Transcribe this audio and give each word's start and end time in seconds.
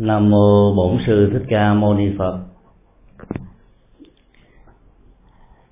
nam 0.00 0.30
mô 0.30 0.74
bổn 0.74 0.98
sư 1.06 1.30
thích 1.32 1.42
ca 1.48 1.74
mâu 1.74 1.94
ni 1.94 2.04
phật. 2.18 2.38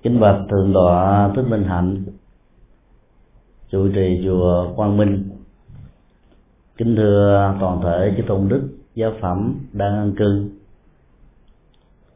Kính 0.01 0.19
bạch 0.19 0.41
thượng 0.49 0.73
tọa 0.73 1.29
thích 1.35 1.45
minh 1.49 1.63
hạnh, 1.63 2.03
chủ 3.69 3.89
trì 3.95 4.21
chùa 4.23 4.73
quang 4.75 4.97
minh. 4.97 5.29
Kính 6.77 6.95
thưa 6.95 7.53
toàn 7.59 7.81
thể 7.83 8.13
chư 8.17 8.23
tôn 8.27 8.49
đức, 8.49 8.69
giáo 8.95 9.11
phẩm 9.21 9.55
đang 9.73 9.93
an 9.93 10.13
cư. 10.17 10.49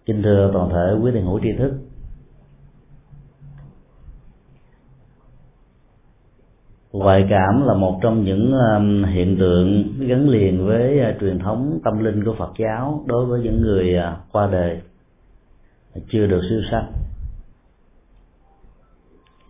Kính 0.05 0.23
thưa 0.23 0.50
toàn 0.54 0.70
thể 0.70 1.00
quý 1.02 1.11
thiền 1.11 1.25
hữu 1.25 1.39
tri 1.39 1.50
thức 1.57 1.73
ngoại 6.94 7.25
cảm 7.30 7.66
là 7.66 7.73
một 7.73 8.00
trong 8.02 8.23
những 8.23 8.52
um, 8.52 9.04
hiện 9.04 9.38
tượng 9.39 9.94
gắn 10.00 10.30
liền 10.30 10.66
với 10.68 11.00
à, 11.00 11.16
truyền 11.21 11.39
thống 11.39 11.80
tâm 11.84 12.04
linh 12.04 12.23
của 12.23 12.35
Phật 12.38 12.52
giáo 12.58 13.04
đối 13.05 13.26
với 13.26 13.41
những 13.41 13.62
người 13.62 13.98
à, 13.98 14.18
qua 14.31 14.49
đời 14.52 14.81
chưa 16.09 16.27
được 16.27 16.41
siêu 16.49 16.62
sanh. 16.71 16.91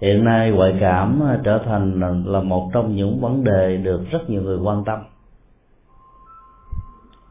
Hiện 0.02 0.23
nay 0.23 0.52
ngoại 0.52 0.77
cảm 0.80 1.23
à, 1.23 1.40
trở 1.44 1.62
thành 1.66 1.99
là 2.26 2.41
một 2.41 2.70
trong 2.73 2.95
những 2.95 3.21
vấn 3.21 3.44
đề 3.44 3.77
được 3.77 4.02
rất 4.12 4.30
nhiều 4.30 4.41
người 4.41 4.57
quan 4.57 4.84
tâm. 4.85 4.99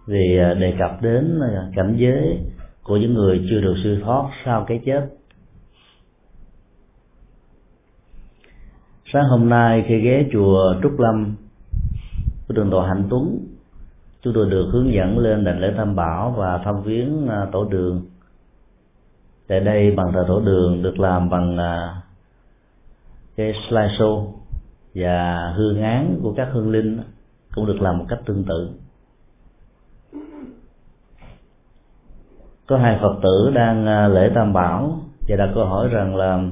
Vì 0.06 0.36
đề 0.36 0.74
cập 0.78 1.02
đến 1.02 1.40
cảnh 1.76 1.94
giới 1.96 2.38
của 2.82 2.96
những 2.96 3.14
người 3.14 3.46
chưa 3.50 3.60
được 3.60 3.74
siêu 3.84 3.96
thoát 4.04 4.30
sau 4.44 4.64
cái 4.68 4.80
chết 4.86 5.08
sáng 9.12 9.24
hôm 9.24 9.48
nay 9.48 9.84
khi 9.88 10.00
ghé 10.00 10.24
chùa 10.32 10.74
trúc 10.82 10.98
lâm 11.00 11.34
của 12.48 12.54
trường 12.54 12.70
tọa 12.70 12.88
hạnh 12.88 13.04
tuấn 13.10 13.38
chúng 14.22 14.34
tôi 14.34 14.50
được 14.50 14.68
hướng 14.72 14.92
dẫn 14.92 15.18
lên 15.18 15.44
đền 15.44 15.60
lễ 15.60 15.72
tam 15.76 15.96
bảo 15.96 16.30
và 16.30 16.58
thăm 16.58 16.82
viếng 16.82 17.28
à, 17.28 17.46
tổ 17.52 17.64
đường. 17.64 18.02
Tại 19.48 19.60
đây 19.60 19.90
bàn 19.90 20.12
thờ 20.12 20.24
tổ 20.28 20.40
đường 20.40 20.82
được 20.82 20.98
làm 20.98 21.30
bằng 21.30 21.58
à, 21.58 21.96
cái 23.36 23.52
slideshow 23.68 24.26
và 24.94 25.52
hương 25.56 25.82
án 25.82 26.20
của 26.22 26.34
các 26.36 26.48
hương 26.52 26.70
linh 26.70 27.00
cũng 27.54 27.66
được 27.66 27.80
làm 27.80 27.98
một 27.98 28.04
cách 28.08 28.20
tương 28.26 28.44
tự. 28.44 28.70
Có 32.66 32.78
hai 32.78 32.98
phật 33.02 33.14
tử 33.22 33.50
đang 33.54 33.86
à, 33.86 34.08
lễ 34.08 34.30
tam 34.34 34.52
bảo 34.52 34.98
và 35.28 35.36
đặt 35.36 35.50
câu 35.54 35.64
hỏi 35.64 35.88
rằng 35.88 36.16
là 36.16 36.42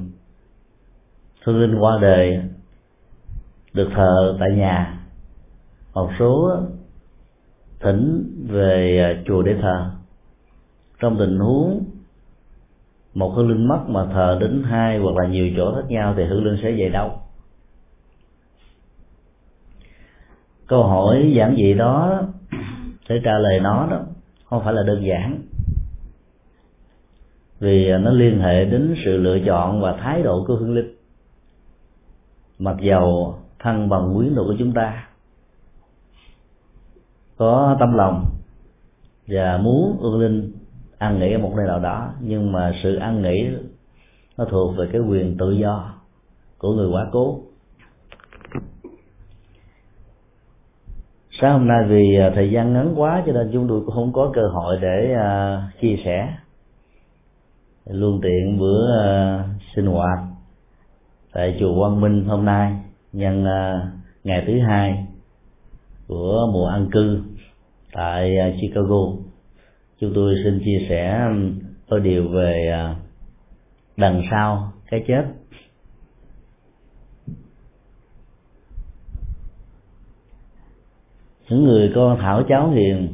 thương 1.45 1.61
linh 1.61 1.79
qua 1.79 1.99
đời 2.01 2.43
được 3.73 3.89
thờ 3.95 4.37
tại 4.41 4.51
nhà. 4.51 4.99
Một 5.95 6.11
số 6.19 6.57
thỉnh 7.81 8.31
về 8.49 8.99
à, 8.99 9.23
chùa 9.27 9.43
để 9.43 9.57
thờ. 9.63 9.91
Trong 11.01 11.17
tình 11.19 11.39
huống 11.39 11.85
một 13.15 13.33
hương 13.37 13.49
linh 13.49 13.69
mất 13.69 13.81
mà 13.89 14.07
thờ 14.13 14.39
đến 14.41 14.63
hai 14.63 14.99
hoặc 14.99 15.17
là 15.17 15.29
nhiều 15.29 15.51
chỗ 15.57 15.75
khác 15.75 15.87
nhau 15.89 16.15
thì 16.17 16.25
hương 16.25 16.45
linh 16.45 16.59
sẽ 16.63 16.73
về 16.73 16.89
đâu? 16.89 17.11
Câu 20.67 20.83
hỏi 20.83 21.33
giản 21.37 21.57
dị 21.57 21.75
đó 21.75 22.23
để 23.09 23.21
trả 23.25 23.39
lời 23.39 23.61
nó 23.61 23.87
đó 23.91 24.01
không 24.45 24.65
phải 24.65 24.75
là 24.75 24.83
đơn 24.83 25.07
giản. 25.07 25.43
Vì 27.61 27.93
nó 28.01 28.11
liên 28.11 28.41
hệ 28.41 28.65
đến 28.65 28.95
sự 29.05 29.17
lựa 29.17 29.39
chọn 29.47 29.81
và 29.81 29.97
thái 29.97 30.23
độ 30.23 30.45
của 30.47 30.57
hương 30.57 30.75
linh 30.75 31.00
mặc 32.61 32.77
dầu 32.81 33.35
thân 33.59 33.89
bằng 33.89 34.15
quyến 34.17 34.35
độ 34.35 34.45
của 34.45 34.55
chúng 34.59 34.73
ta 34.73 35.09
có 37.37 37.77
tâm 37.81 37.95
lòng 37.95 38.25
và 39.29 39.59
muốn 39.63 39.99
ương 40.01 40.21
linh 40.21 40.53
ăn 40.99 41.19
nghỉ 41.19 41.33
ở 41.33 41.39
một 41.39 41.53
nơi 41.57 41.67
nào 41.67 41.81
đó 41.81 42.13
nhưng 42.21 42.53
mà 42.53 42.73
sự 42.83 42.97
ăn 42.97 43.23
nghỉ 43.23 43.49
nó 44.39 44.45
thuộc 44.51 44.77
về 44.77 44.89
cái 44.93 45.01
quyền 45.01 45.37
tự 45.39 45.51
do 45.51 45.95
của 46.59 46.73
người 46.73 46.89
quá 46.89 47.07
cố. 47.13 47.41
Sáng 51.41 51.53
hôm 51.53 51.69
nay 51.69 51.85
vì 51.89 52.17
à, 52.21 52.33
thời 52.35 52.51
gian 52.51 52.73
ngắn 52.73 52.95
quá 52.97 53.23
cho 53.27 53.33
nên 53.33 53.51
chúng 53.53 53.69
tôi 53.69 53.81
cũng 53.81 53.95
không 53.95 54.13
có 54.13 54.31
cơ 54.35 54.49
hội 54.49 54.79
để 54.81 55.15
uh, 55.15 55.81
chia 55.81 55.97
sẻ. 56.05 56.35
Luôn 57.87 58.21
tiện 58.23 58.59
bữa 58.59 58.85
uh, 58.85 59.47
sinh 59.77 59.87
hoạt 59.87 60.19
tại 61.33 61.57
chùa 61.61 61.79
Quang 61.79 62.01
Minh 62.01 62.25
hôm 62.25 62.45
nay, 62.45 62.73
nhân 63.13 63.45
à, 63.45 63.91
ngày 64.25 64.45
thứ 64.47 64.61
hai 64.69 65.07
của 66.07 66.49
mùa 66.53 66.67
an 66.67 66.89
cư 66.93 67.23
tại 67.93 68.39
à, 68.39 68.53
Chicago. 68.61 69.13
Chúng 70.01 70.13
tôi 70.15 70.35
xin 70.45 70.61
chia 70.65 70.87
sẻ 70.89 71.29
đôi 71.91 72.01
điều 72.01 72.29
về 72.29 72.69
à, 72.73 72.97
đằng 73.97 74.23
sau 74.31 74.73
cái 74.91 75.05
chết. 75.07 75.25
Những 81.49 81.65
người 81.65 81.93
con 81.95 82.19
thảo 82.21 82.43
cháu 82.49 82.71
hiền 82.71 83.09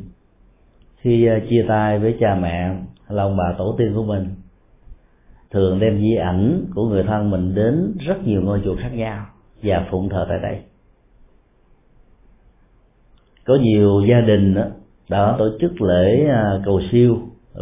khi 0.97 1.29
chia 1.51 1.65
tay 1.69 1.99
với 1.99 2.17
cha 2.21 2.35
mẹ 2.35 2.71
là 3.09 3.23
ông 3.23 3.37
bà 3.37 3.55
tổ 3.59 3.75
tiên 3.79 3.93
của 3.95 4.05
mình 4.05 4.35
thường 5.51 5.81
đem 5.81 5.99
di 5.99 6.15
ảnh 6.15 6.65
của 6.75 6.89
người 6.89 7.03
thân 7.03 7.31
mình 7.31 7.55
đến 7.55 7.97
rất 8.07 8.17
nhiều 8.25 8.43
ngôi 8.43 8.61
chùa 8.65 8.77
khác 8.81 8.91
nhau 8.95 9.27
và 9.63 9.87
phụng 9.91 10.09
thờ 10.09 10.27
tại 10.29 10.39
đây. 10.43 10.63
Có 13.45 13.55
nhiều 13.63 14.05
gia 14.09 14.21
đình 14.21 14.55
đó, 14.55 14.65
đã 15.11 15.35
tổ 15.39 15.49
chức 15.61 15.81
lễ 15.81 16.27
à, 16.29 16.61
cầu 16.65 16.81
siêu 16.93 17.19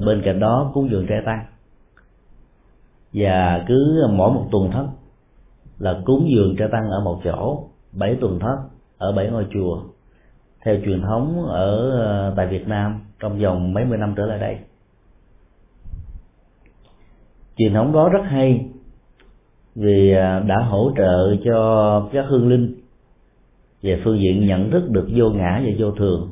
bên 0.07 0.23
cạnh 0.25 0.41
đó 0.41 0.71
cúng 0.75 0.91
dường 0.91 1.07
trai 1.07 1.23
tăng 1.27 1.45
và 3.13 3.65
cứ 3.69 4.07
mỗi 4.11 4.33
một 4.33 4.47
tuần 4.51 4.71
thất 4.71 4.87
là 5.79 6.01
cúng 6.05 6.29
dường 6.37 6.57
trai 6.59 6.69
tăng 6.73 6.91
ở 6.91 7.01
một 7.01 7.21
chỗ 7.25 7.65
bảy 7.93 8.17
tuần 8.21 8.39
thất 8.39 8.57
ở 8.99 9.13
bảy 9.13 9.31
ngôi 9.31 9.47
chùa 9.53 9.83
theo 10.65 10.77
truyền 10.85 11.03
thống 11.03 11.47
ở 11.49 12.01
à, 12.05 12.33
tại 12.37 12.47
Việt 12.47 12.69
Nam 12.69 13.01
trong 13.21 13.39
vòng 13.39 13.75
mấy 13.75 13.85
mươi 13.85 13.99
năm 13.99 14.15
trở 14.17 14.27
lại 14.27 14.39
đây 14.39 14.59
truyền 17.57 17.75
thống 17.75 17.93
đó 17.93 18.09
rất 18.09 18.23
hay 18.25 18.67
vì 19.75 20.13
à, 20.13 20.41
đã 20.47 20.57
hỗ 20.59 20.93
trợ 20.97 21.37
cho 21.45 22.09
các 22.13 22.25
hương 22.29 22.49
linh 22.49 22.75
về 23.83 24.01
phương 24.05 24.21
diện 24.21 24.47
nhận 24.47 24.71
thức 24.71 24.91
được 24.91 25.09
vô 25.17 25.31
ngã 25.31 25.63
và 25.65 25.71
vô 25.79 25.91
thường. 25.91 26.31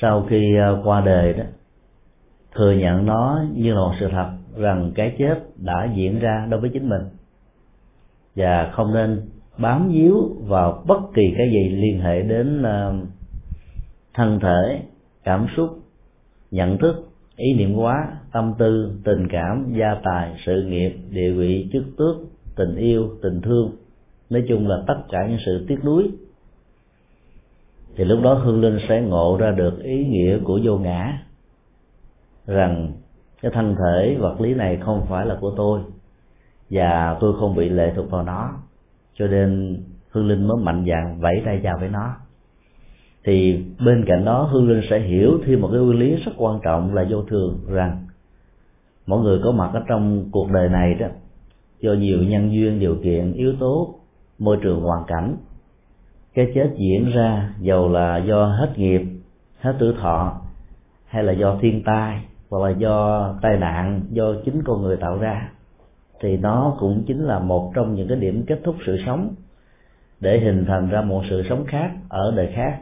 Sau 0.00 0.26
khi 0.28 0.56
à, 0.56 0.68
qua 0.84 1.00
đời 1.00 1.32
đó, 1.32 1.44
thừa 2.54 2.72
nhận 2.72 3.06
nó 3.06 3.44
như 3.54 3.74
là 3.74 3.80
một 3.80 3.94
sự 4.00 4.08
thật 4.10 4.30
rằng 4.56 4.92
cái 4.94 5.14
chết 5.18 5.38
đã 5.56 5.92
diễn 5.94 6.18
ra 6.18 6.46
đối 6.50 6.60
với 6.60 6.70
chính 6.72 6.88
mình. 6.88 7.02
Và 8.36 8.70
không 8.72 8.94
nên 8.94 9.22
bám 9.58 9.88
víu 9.88 10.36
vào 10.46 10.84
bất 10.86 11.00
kỳ 11.14 11.22
cái 11.38 11.50
gì 11.50 11.68
liên 11.68 12.00
hệ 12.00 12.22
đến 12.22 12.62
à, 12.62 12.92
thân 14.14 14.40
thể, 14.40 14.82
cảm 15.24 15.46
xúc, 15.56 15.78
nhận 16.50 16.78
thức, 16.78 17.08
ý 17.36 17.54
niệm 17.54 17.76
quá 17.76 18.17
tâm 18.32 18.54
tư, 18.58 18.92
tình 19.04 19.28
cảm, 19.28 19.72
gia 19.78 19.94
tài, 20.04 20.32
sự 20.46 20.62
nghiệp, 20.62 20.96
địa 21.10 21.30
vị, 21.30 21.68
chức 21.72 21.84
tước, 21.96 22.16
tình 22.56 22.76
yêu, 22.76 23.08
tình 23.22 23.40
thương. 23.40 23.72
Nói 24.30 24.44
chung 24.48 24.68
là 24.68 24.82
tất 24.86 24.98
cả 25.10 25.26
những 25.28 25.38
sự 25.46 25.64
tiếc 25.68 25.84
nuối. 25.84 26.10
Thì 27.96 28.04
lúc 28.04 28.22
đó 28.22 28.34
hương 28.34 28.60
linh 28.60 28.78
sẽ 28.88 29.00
ngộ 29.00 29.36
ra 29.40 29.50
được 29.50 29.82
ý 29.82 30.06
nghĩa 30.06 30.38
của 30.44 30.60
vô 30.64 30.78
ngã, 30.78 31.18
rằng 32.46 32.92
cái 33.42 33.50
thân 33.54 33.76
thể 33.76 34.16
vật 34.18 34.40
lý 34.40 34.54
này 34.54 34.76
không 34.76 35.06
phải 35.08 35.26
là 35.26 35.36
của 35.40 35.54
tôi 35.56 35.80
và 36.70 37.16
tôi 37.20 37.32
không 37.40 37.54
bị 37.54 37.68
lệ 37.68 37.92
thuộc 37.96 38.10
vào 38.10 38.22
nó. 38.22 38.50
Cho 39.14 39.26
nên 39.26 39.80
hương 40.10 40.28
linh 40.28 40.48
mới 40.48 40.56
mạnh 40.56 40.84
dạn 40.88 41.20
vẫy 41.20 41.42
tay 41.44 41.60
chào 41.62 41.78
với 41.78 41.88
nó. 41.88 42.14
Thì 43.24 43.64
bên 43.86 44.04
cạnh 44.06 44.24
đó 44.24 44.42
hương 44.42 44.68
linh 44.68 44.82
sẽ 44.90 45.00
hiểu 45.00 45.38
thêm 45.46 45.60
một 45.60 45.68
cái 45.72 45.80
nguyên 45.80 45.98
lý 45.98 46.16
rất 46.16 46.32
quan 46.36 46.60
trọng 46.62 46.94
là 46.94 47.06
vô 47.10 47.22
thường, 47.22 47.58
rằng 47.68 48.07
mỗi 49.08 49.20
người 49.20 49.40
có 49.44 49.52
mặt 49.52 49.70
ở 49.74 49.82
trong 49.88 50.24
cuộc 50.30 50.50
đời 50.50 50.68
này 50.68 50.94
đó, 50.94 51.06
do 51.80 51.92
nhiều 51.92 52.22
nhân 52.22 52.52
duyên, 52.52 52.80
điều 52.80 52.96
kiện, 53.04 53.32
yếu 53.32 53.52
tố, 53.60 53.94
môi 54.38 54.58
trường 54.62 54.80
hoàn 54.80 55.04
cảnh, 55.06 55.36
cái 56.34 56.52
chết 56.54 56.70
diễn 56.76 57.10
ra 57.10 57.54
dầu 57.60 57.88
là 57.88 58.18
do 58.18 58.46
hết 58.46 58.72
nghiệp, 58.76 59.02
hết 59.60 59.74
tuổi 59.78 59.94
thọ, 60.00 60.40
hay 61.06 61.24
là 61.24 61.32
do 61.32 61.58
thiên 61.60 61.82
tai, 61.84 62.20
hoặc 62.50 62.68
là 62.68 62.70
do 62.70 63.34
tai 63.42 63.56
nạn, 63.56 64.00
do 64.10 64.24
chính 64.44 64.62
con 64.62 64.82
người 64.82 64.96
tạo 64.96 65.18
ra, 65.18 65.50
thì 66.20 66.36
nó 66.36 66.76
cũng 66.80 67.04
chính 67.06 67.24
là 67.24 67.38
một 67.38 67.72
trong 67.74 67.94
những 67.94 68.08
cái 68.08 68.16
điểm 68.18 68.44
kết 68.46 68.60
thúc 68.64 68.76
sự 68.86 68.96
sống, 69.06 69.34
để 70.20 70.40
hình 70.40 70.64
thành 70.68 70.88
ra 70.88 71.00
một 71.00 71.22
sự 71.30 71.42
sống 71.48 71.64
khác 71.66 71.90
ở 72.08 72.32
đời 72.36 72.52
khác 72.54 72.80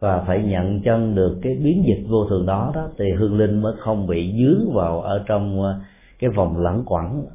và 0.00 0.24
phải 0.26 0.42
nhận 0.42 0.80
chân 0.82 1.14
được 1.14 1.38
cái 1.42 1.54
biến 1.54 1.84
dịch 1.86 2.04
vô 2.08 2.26
thường 2.26 2.46
đó 2.46 2.72
đó, 2.74 2.88
thì 2.98 3.04
hương 3.18 3.38
linh 3.38 3.62
mới 3.62 3.74
không 3.78 4.06
bị 4.06 4.34
dướng 4.38 4.74
vào 4.74 5.00
ở 5.00 5.24
trong 5.26 5.62
ờ, 5.62 5.80
cái 6.18 6.30
vòng 6.30 6.56
lẩn 6.56 6.82
quẩn 6.86 7.26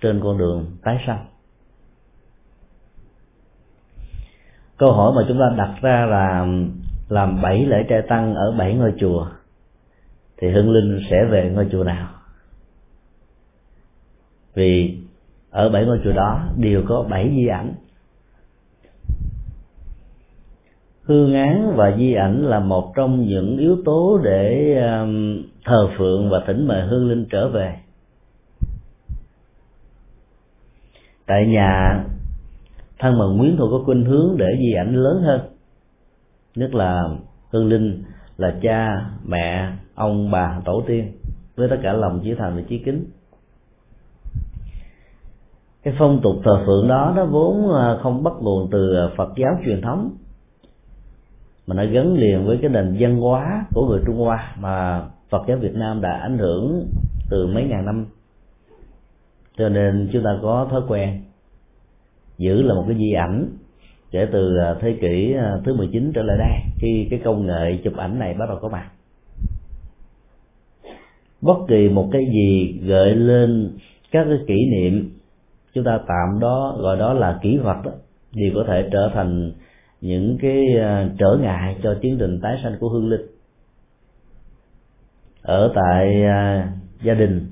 trên 0.00 0.20
con 0.22 0.38
đường 0.38 0.66
tái 0.82 0.98
sanh. 1.06 1.26
Câu 4.76 4.92
hỏi 4.92 5.12
mà 5.16 5.22
chúng 5.28 5.38
ta 5.38 5.54
đặt 5.56 5.74
ra 5.82 6.06
là 6.06 6.46
làm 7.08 7.42
bảy 7.42 7.66
lễ 7.66 7.84
trai 7.88 8.02
tăng 8.08 8.34
ở 8.34 8.52
bảy 8.58 8.74
ngôi 8.74 8.92
chùa, 9.00 9.26
thì 10.36 10.48
hương 10.50 10.70
linh 10.70 11.00
sẽ 11.10 11.24
về 11.24 11.50
ngôi 11.54 11.68
chùa 11.72 11.84
nào? 11.84 12.08
Vì 14.54 14.98
ở 15.50 15.68
bảy 15.68 15.84
ngôi 15.84 16.00
chùa 16.04 16.12
đó 16.12 16.48
đều 16.56 16.82
có 16.88 17.06
bảy 17.10 17.30
di 17.36 17.46
ảnh. 17.46 17.74
Hương 21.08 21.34
án 21.34 21.76
và 21.76 21.96
di 21.96 22.14
ảnh 22.14 22.44
là 22.44 22.60
một 22.60 22.92
trong 22.96 23.26
những 23.26 23.58
yếu 23.58 23.76
tố 23.84 24.20
để 24.24 24.74
um, 25.00 25.42
thờ 25.64 25.88
phượng 25.98 26.30
và 26.30 26.42
thỉnh 26.46 26.66
mời 26.66 26.86
hương 26.86 27.08
linh 27.08 27.26
trở 27.30 27.48
về. 27.48 27.76
Tại 31.26 31.46
nhà, 31.46 32.04
thân 32.98 33.18
bằng 33.18 33.38
quyến 33.38 33.56
thuộc 33.56 33.70
có 33.70 33.84
khuynh 33.84 34.04
hướng 34.04 34.36
để 34.36 34.46
di 34.58 34.72
ảnh 34.72 34.94
lớn 34.94 35.22
hơn. 35.22 35.40
Nhất 36.54 36.74
là 36.74 37.08
hương 37.50 37.68
linh 37.68 38.02
là 38.36 38.58
cha, 38.62 39.10
mẹ, 39.26 39.72
ông, 39.94 40.30
bà, 40.30 40.60
tổ 40.64 40.82
tiên, 40.86 41.12
với 41.56 41.68
tất 41.68 41.76
cả 41.82 41.92
lòng 41.92 42.20
chí 42.24 42.34
thành 42.34 42.56
và 42.56 42.62
chí 42.68 42.78
kính. 42.78 43.04
Cái 45.82 45.94
phong 45.98 46.20
tục 46.22 46.36
thờ 46.44 46.62
phượng 46.66 46.88
đó, 46.88 47.12
nó 47.16 47.24
vốn 47.24 47.74
à, 47.74 47.96
không 48.02 48.22
bắt 48.22 48.32
nguồn 48.40 48.68
từ 48.70 48.96
à, 48.96 49.08
phật 49.16 49.32
giáo 49.36 49.58
truyền 49.64 49.82
thống 49.82 50.10
mà 51.68 51.74
nó 51.74 51.92
gắn 51.92 52.14
liền 52.14 52.46
với 52.46 52.58
cái 52.62 52.70
nền 52.70 52.96
văn 53.00 53.16
hóa 53.16 53.66
của 53.74 53.86
người 53.86 54.00
trung 54.06 54.16
hoa 54.16 54.54
mà 54.58 55.06
phật 55.30 55.42
giáo 55.48 55.56
việt 55.56 55.74
nam 55.74 56.00
đã 56.00 56.12
ảnh 56.22 56.38
hưởng 56.38 56.88
từ 57.30 57.46
mấy 57.46 57.64
ngàn 57.64 57.84
năm. 57.84 58.06
Cho 59.56 59.68
nên 59.68 60.08
chúng 60.12 60.24
ta 60.24 60.30
có 60.42 60.68
thói 60.70 60.82
quen 60.88 61.22
giữ 62.38 62.62
là 62.62 62.74
một 62.74 62.84
cái 62.88 62.96
di 62.98 63.12
ảnh 63.12 63.48
kể 64.10 64.26
từ 64.32 64.56
à, 64.56 64.74
thế 64.80 64.96
kỷ 65.00 65.34
à, 65.34 65.58
thứ 65.64 65.74
19 65.74 66.12
trở 66.14 66.22
lại 66.22 66.38
đây, 66.38 66.72
khi 66.78 67.06
cái 67.10 67.20
công 67.24 67.46
nghệ 67.46 67.78
chụp 67.84 67.96
ảnh 67.96 68.18
này 68.18 68.34
bắt 68.34 68.48
đầu 68.48 68.58
có 68.62 68.68
mặt. 68.68 68.88
Bất 71.40 71.58
kỳ 71.68 71.88
một 71.88 72.08
cái 72.12 72.22
gì 72.32 72.78
gợi 72.82 73.14
lên 73.14 73.70
các 74.10 74.24
cái 74.28 74.38
kỷ 74.46 74.54
niệm, 74.70 75.10
chúng 75.74 75.84
ta 75.84 75.98
tạm 75.98 76.40
đó, 76.40 76.76
gọi 76.80 76.96
đó 76.98 77.12
là 77.12 77.38
kỷ 77.42 77.56
vật 77.56 77.76
đó, 77.84 77.90
thì 78.32 78.52
có 78.54 78.64
thể 78.68 78.88
trở 78.92 79.10
thành 79.14 79.52
những 80.00 80.38
cái 80.40 80.64
à, 80.80 81.10
trở 81.18 81.38
ngại 81.40 81.76
cho 81.82 81.94
tiến 82.00 82.16
trình 82.20 82.40
tái 82.42 82.60
sanh 82.62 82.76
của 82.80 82.88
hương 82.88 83.08
linh. 83.08 83.26
Ở 85.42 85.72
tại 85.74 86.24
à, 86.24 86.72
gia 87.02 87.14
đình, 87.14 87.46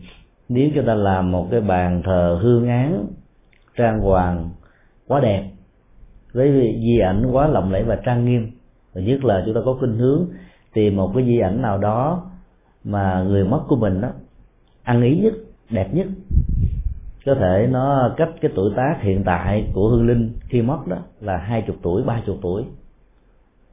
nếu 0.48 0.70
chúng 0.75 0.87
ta 0.87 0.94
làm 0.94 1.32
một 1.32 1.48
cái 1.50 1.60
bàn 1.60 2.02
thờ 2.04 2.38
hương 2.43 2.69
án, 2.69 3.06
trang 3.76 4.00
hoàng 4.00 4.50
quá 5.06 5.20
đẹp 5.20 5.50
với 6.32 6.76
di 6.81 6.98
ảnh 6.98 7.26
quá 7.32 7.46
lộng 7.48 7.72
lẫy 7.72 7.82
và 7.82 7.96
trang 7.96 8.25
nghiêm, 8.25 8.50
và 8.94 9.00
nhất 9.00 9.25
là 9.25 9.43
chúng 9.46 9.54
ta 9.54 9.60
có 9.64 9.76
khuynh 9.81 9.98
hướng 9.98 10.26
tìm 10.72 10.96
một 10.96 11.12
cái 11.14 11.25
di 11.25 11.38
ảnh 11.38 11.62
nào 11.62 11.78
đó 11.78 12.31
mà 12.84 13.22
người 13.22 13.44
mất 13.44 13.60
của 13.69 13.76
mình 13.76 14.00
đó 14.00 14.08
ăn 14.82 15.02
ý 15.02 15.20
nhất, 15.20 15.34
đẹp 15.70 15.94
nhất 15.94 16.06
có 17.26 17.34
thể 17.34 17.69
nó 17.70 18.14
cách 18.17 18.28
cái 18.40 18.50
tuổi 18.55 18.73
tác 18.76 18.99
hiện 19.00 19.23
tại 19.25 19.70
của 19.75 19.88
hương 19.88 20.06
linh 20.06 20.32
khi 20.49 20.62
mất 20.62 20.78
đó 20.87 20.96
là 21.20 21.37
hai 21.37 21.62
chục 21.67 21.76
tuổi, 21.82 22.02
ba 22.02 22.23
chục 22.26 22.37
tuổi. 22.43 22.64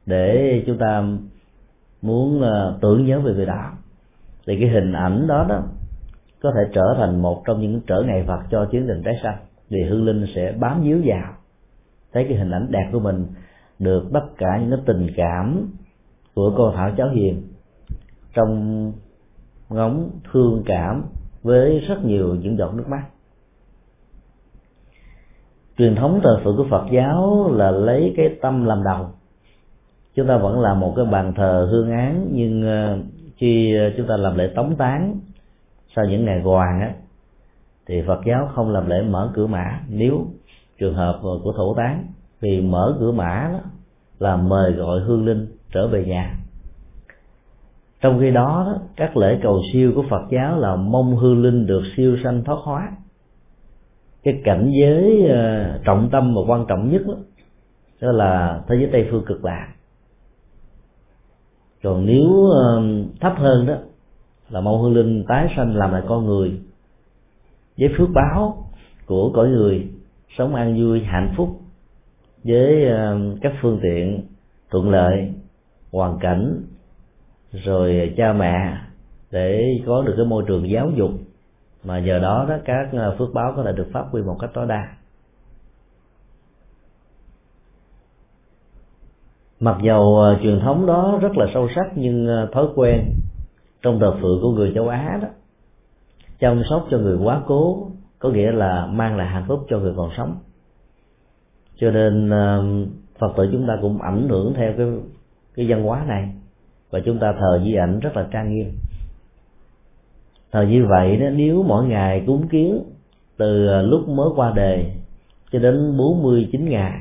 Để 0.05 0.63
chúng 0.67 0.77
ta 0.77 1.03
muốn 2.01 2.41
ờ, 2.41 2.77
tưởng 2.81 3.05
nhớ 3.05 3.19
về 3.19 3.33
người 3.33 3.45
đó. 3.45 3.71
Thì 4.47 4.57
cái 4.59 4.69
hình 4.69 4.93
ảnh 4.93 5.27
đó 5.27 5.45
đó 5.49 5.63
có 6.41 6.51
thể 6.55 6.71
trở 6.73 6.95
thành 6.97 7.21
một 7.21 7.43
trong 7.45 7.61
những 7.61 7.81
trở 7.87 8.01
ngại 8.01 8.23
vật 8.23 8.39
cho 8.51 8.65
chiến 8.71 8.85
trình 8.87 9.03
tái 9.03 9.13
sanh 9.23 9.37
thì 9.69 9.83
hương 9.83 10.05
linh 10.05 10.25
sẽ 10.35 10.53
bám 10.59 10.81
víu 10.81 11.01
vào. 11.05 11.33
Thấy 12.13 12.25
cái 12.29 12.37
hình 12.37 12.51
ảnh 12.51 12.67
đẹp 12.71 12.89
của 12.91 12.99
mình 12.99 13.25
được 13.79 14.03
tất 14.13 14.25
cả 14.37 14.57
những 14.61 14.69
cái 14.69 14.79
tình 14.85 15.07
cảm 15.15 15.69
của 16.35 16.53
cô 16.57 16.71
thảo 16.75 16.91
cháu 16.97 17.09
hiền 17.09 17.41
trong 18.33 18.91
ngóng 19.69 20.09
thương 20.31 20.63
cảm 20.65 21.03
với 21.43 21.79
rất 21.79 22.05
nhiều 22.05 22.35
những 22.35 22.57
giọt 22.57 22.73
nước 22.73 22.87
mắt 22.87 23.03
truyền 25.77 25.95
thống 25.95 26.19
thờ 26.23 26.39
phượng 26.43 26.57
của 26.57 26.67
Phật 26.69 26.85
giáo 26.91 27.51
là 27.53 27.71
lấy 27.71 28.13
cái 28.17 28.29
tâm 28.41 28.65
làm 28.65 28.83
đầu. 28.83 29.07
Chúng 30.15 30.27
ta 30.27 30.37
vẫn 30.37 30.59
là 30.59 30.73
một 30.73 30.93
cái 30.95 31.05
bàn 31.05 31.33
thờ 31.35 31.67
hương 31.71 31.91
án, 31.91 32.27
nhưng 32.31 32.63
ờ, 32.63 32.97
khi 33.37 33.75
ờ, 33.77 33.91
chúng 33.97 34.07
ta 34.07 34.17
làm 34.17 34.37
lễ 34.37 34.51
tống 34.55 34.75
tán 34.75 35.19
sau 35.95 36.05
những 36.05 36.25
ngày 36.25 36.41
hoàng 36.41 36.81
á, 36.81 36.91
thì 37.87 38.01
Phật 38.07 38.21
giáo 38.25 38.49
không 38.55 38.69
làm 38.69 38.89
lễ 38.89 39.01
mở 39.01 39.31
cửa 39.33 39.47
mã. 39.47 39.79
Nếu 39.89 40.25
trường 40.79 40.95
hợp 40.95 41.19
của 41.21 41.53
thổ 41.57 41.73
tán 41.73 42.05
vì 42.41 42.61
mở 42.61 42.97
cửa 42.99 43.11
mã 43.11 43.49
đó 43.53 43.59
là 44.19 44.35
mời 44.35 44.71
gọi 44.71 44.99
hương 44.99 45.25
linh 45.25 45.47
trở 45.71 45.87
về 45.87 46.05
nhà. 46.05 46.35
Trong 48.01 48.19
khi 48.19 48.31
đó, 48.31 48.77
các 48.95 49.17
lễ 49.17 49.39
cầu 49.43 49.61
siêu 49.73 49.91
của 49.95 50.03
Phật 50.09 50.21
giáo 50.29 50.59
là 50.59 50.75
mong 50.75 51.15
hương 51.15 51.43
linh 51.43 51.65
được 51.65 51.81
siêu 51.97 52.17
sanh 52.23 52.43
thoát 52.43 52.57
hóa 52.63 52.91
cái 54.23 54.41
cảnh 54.43 54.71
giới 54.81 55.27
ờ, 55.29 55.79
trọng 55.85 56.09
tâm 56.11 56.35
và 56.35 56.41
quan 56.47 56.65
trọng 56.67 56.91
nhất 56.91 57.01
đó, 57.07 57.13
đó 58.01 58.11
là 58.11 58.61
thế 58.67 58.75
giới 58.75 58.89
tây 58.91 59.07
phương 59.11 59.25
cực 59.25 59.45
lạc. 59.45 59.67
Còn 61.83 62.05
nếu 62.05 62.49
ờ, 62.49 62.81
thấp 63.19 63.33
hơn 63.37 63.65
đó 63.65 63.75
là 64.49 64.61
mong 64.61 64.81
hương 64.81 64.93
linh 64.93 65.23
tái 65.27 65.53
sanh 65.55 65.75
làm 65.75 65.91
lại 65.91 66.01
con 66.07 66.25
người 66.25 66.59
với 67.77 67.89
phước 67.97 68.09
báo 68.13 68.67
của 69.05 69.31
cõi 69.33 69.49
người 69.49 69.87
sống 70.37 70.55
an 70.55 70.79
vui 70.79 71.03
hạnh 71.03 71.33
phúc 71.37 71.49
với 72.43 72.85
ờ, 72.85 73.19
các 73.41 73.53
phương 73.61 73.79
tiện 73.83 74.21
thuận 74.71 74.89
lợi 74.89 75.33
hoàn 75.91 76.19
cảnh 76.19 76.61
rồi 77.51 78.13
cha 78.17 78.33
mẹ 78.33 78.77
để 79.31 79.63
có 79.85 80.01
được 80.01 80.13
cái 80.17 80.25
môi 80.25 80.43
trường 80.47 80.69
giáo 80.69 80.91
dục 80.95 81.11
mà 81.83 81.97
giờ 81.97 82.19
đó 82.19 82.45
đó, 82.49 82.55
các 82.65 82.89
ờ, 82.91 83.15
phước 83.19 83.33
báo 83.33 83.53
có 83.55 83.63
thể 83.63 83.71
được 83.71 83.87
phát 83.93 84.05
huy 84.11 84.21
một 84.21 84.37
cách 84.39 84.49
tối 84.53 84.65
đa. 84.67 84.87
Mặc 89.59 89.77
dầu 89.83 90.17
ờ, 90.17 90.39
truyền 90.43 90.59
thống 90.59 90.85
đó 90.85 91.19
rất 91.21 91.37
là 91.37 91.45
sâu 91.53 91.69
sắc 91.75 91.91
nhưng 91.95 92.27
ờ, 92.27 92.49
thói 92.53 92.67
quen 92.75 93.13
trong 93.81 93.99
thờ 93.99 94.11
phượng 94.21 94.41
của 94.41 94.51
người 94.51 94.71
châu 94.75 94.87
á 94.87 95.19
đó, 95.21 95.27
chăm 96.39 96.61
sóc 96.69 96.87
cho 96.91 96.97
người 96.97 97.17
quá 97.17 97.41
cố 97.47 97.87
có 98.19 98.29
nghĩa 98.29 98.51
là 98.51 98.85
mang 98.85 99.17
lại 99.17 99.27
hạnh 99.27 99.45
phúc 99.47 99.65
cho 99.69 99.79
người 99.79 99.93
còn 99.97 100.09
sống. 100.17 100.35
Cho 101.75 101.91
nên 101.91 102.29
phật 103.19 103.33
tử 103.37 103.49
chúng 103.51 103.67
ta 103.67 103.77
cũng 103.81 104.01
ảnh 104.01 104.29
hưởng 104.29 104.53
theo 104.53 104.73
cái 104.77 104.87
cái 105.55 105.65
văn 105.69 105.83
hóa 105.83 106.05
này 106.07 106.29
và 106.89 106.99
chúng 107.05 107.19
ta 107.19 107.33
thờ 107.39 107.61
di 107.65 107.73
ảnh 107.73 107.99
rất 107.99 108.17
là 108.17 108.27
trang 108.31 108.53
nghiêm 108.53 108.71
thời 110.53 110.67
như 110.67 110.85
vậy 110.89 111.17
đó, 111.17 111.25
nếu 111.33 111.63
mỗi 111.63 111.85
ngày 111.85 112.23
cúng 112.27 112.47
kiến 112.47 112.83
từ 113.37 113.67
ờ, 113.67 113.81
lúc 113.81 114.09
mới 114.09 114.29
qua 114.35 114.53
đời 114.55 114.91
cho 115.51 115.59
đến 115.59 115.97
49 115.97 116.69
ngày, 116.69 116.99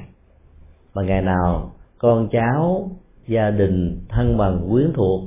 mà 0.95 1.03
ngày 1.03 1.23
nào 1.23 1.73
con 1.99 2.29
cháu, 2.29 2.91
gia 3.29 3.51
đình, 3.51 4.01
thân 4.09 4.37
bằng, 4.37 4.69
quyến 4.71 4.93
thuộc 4.95 5.21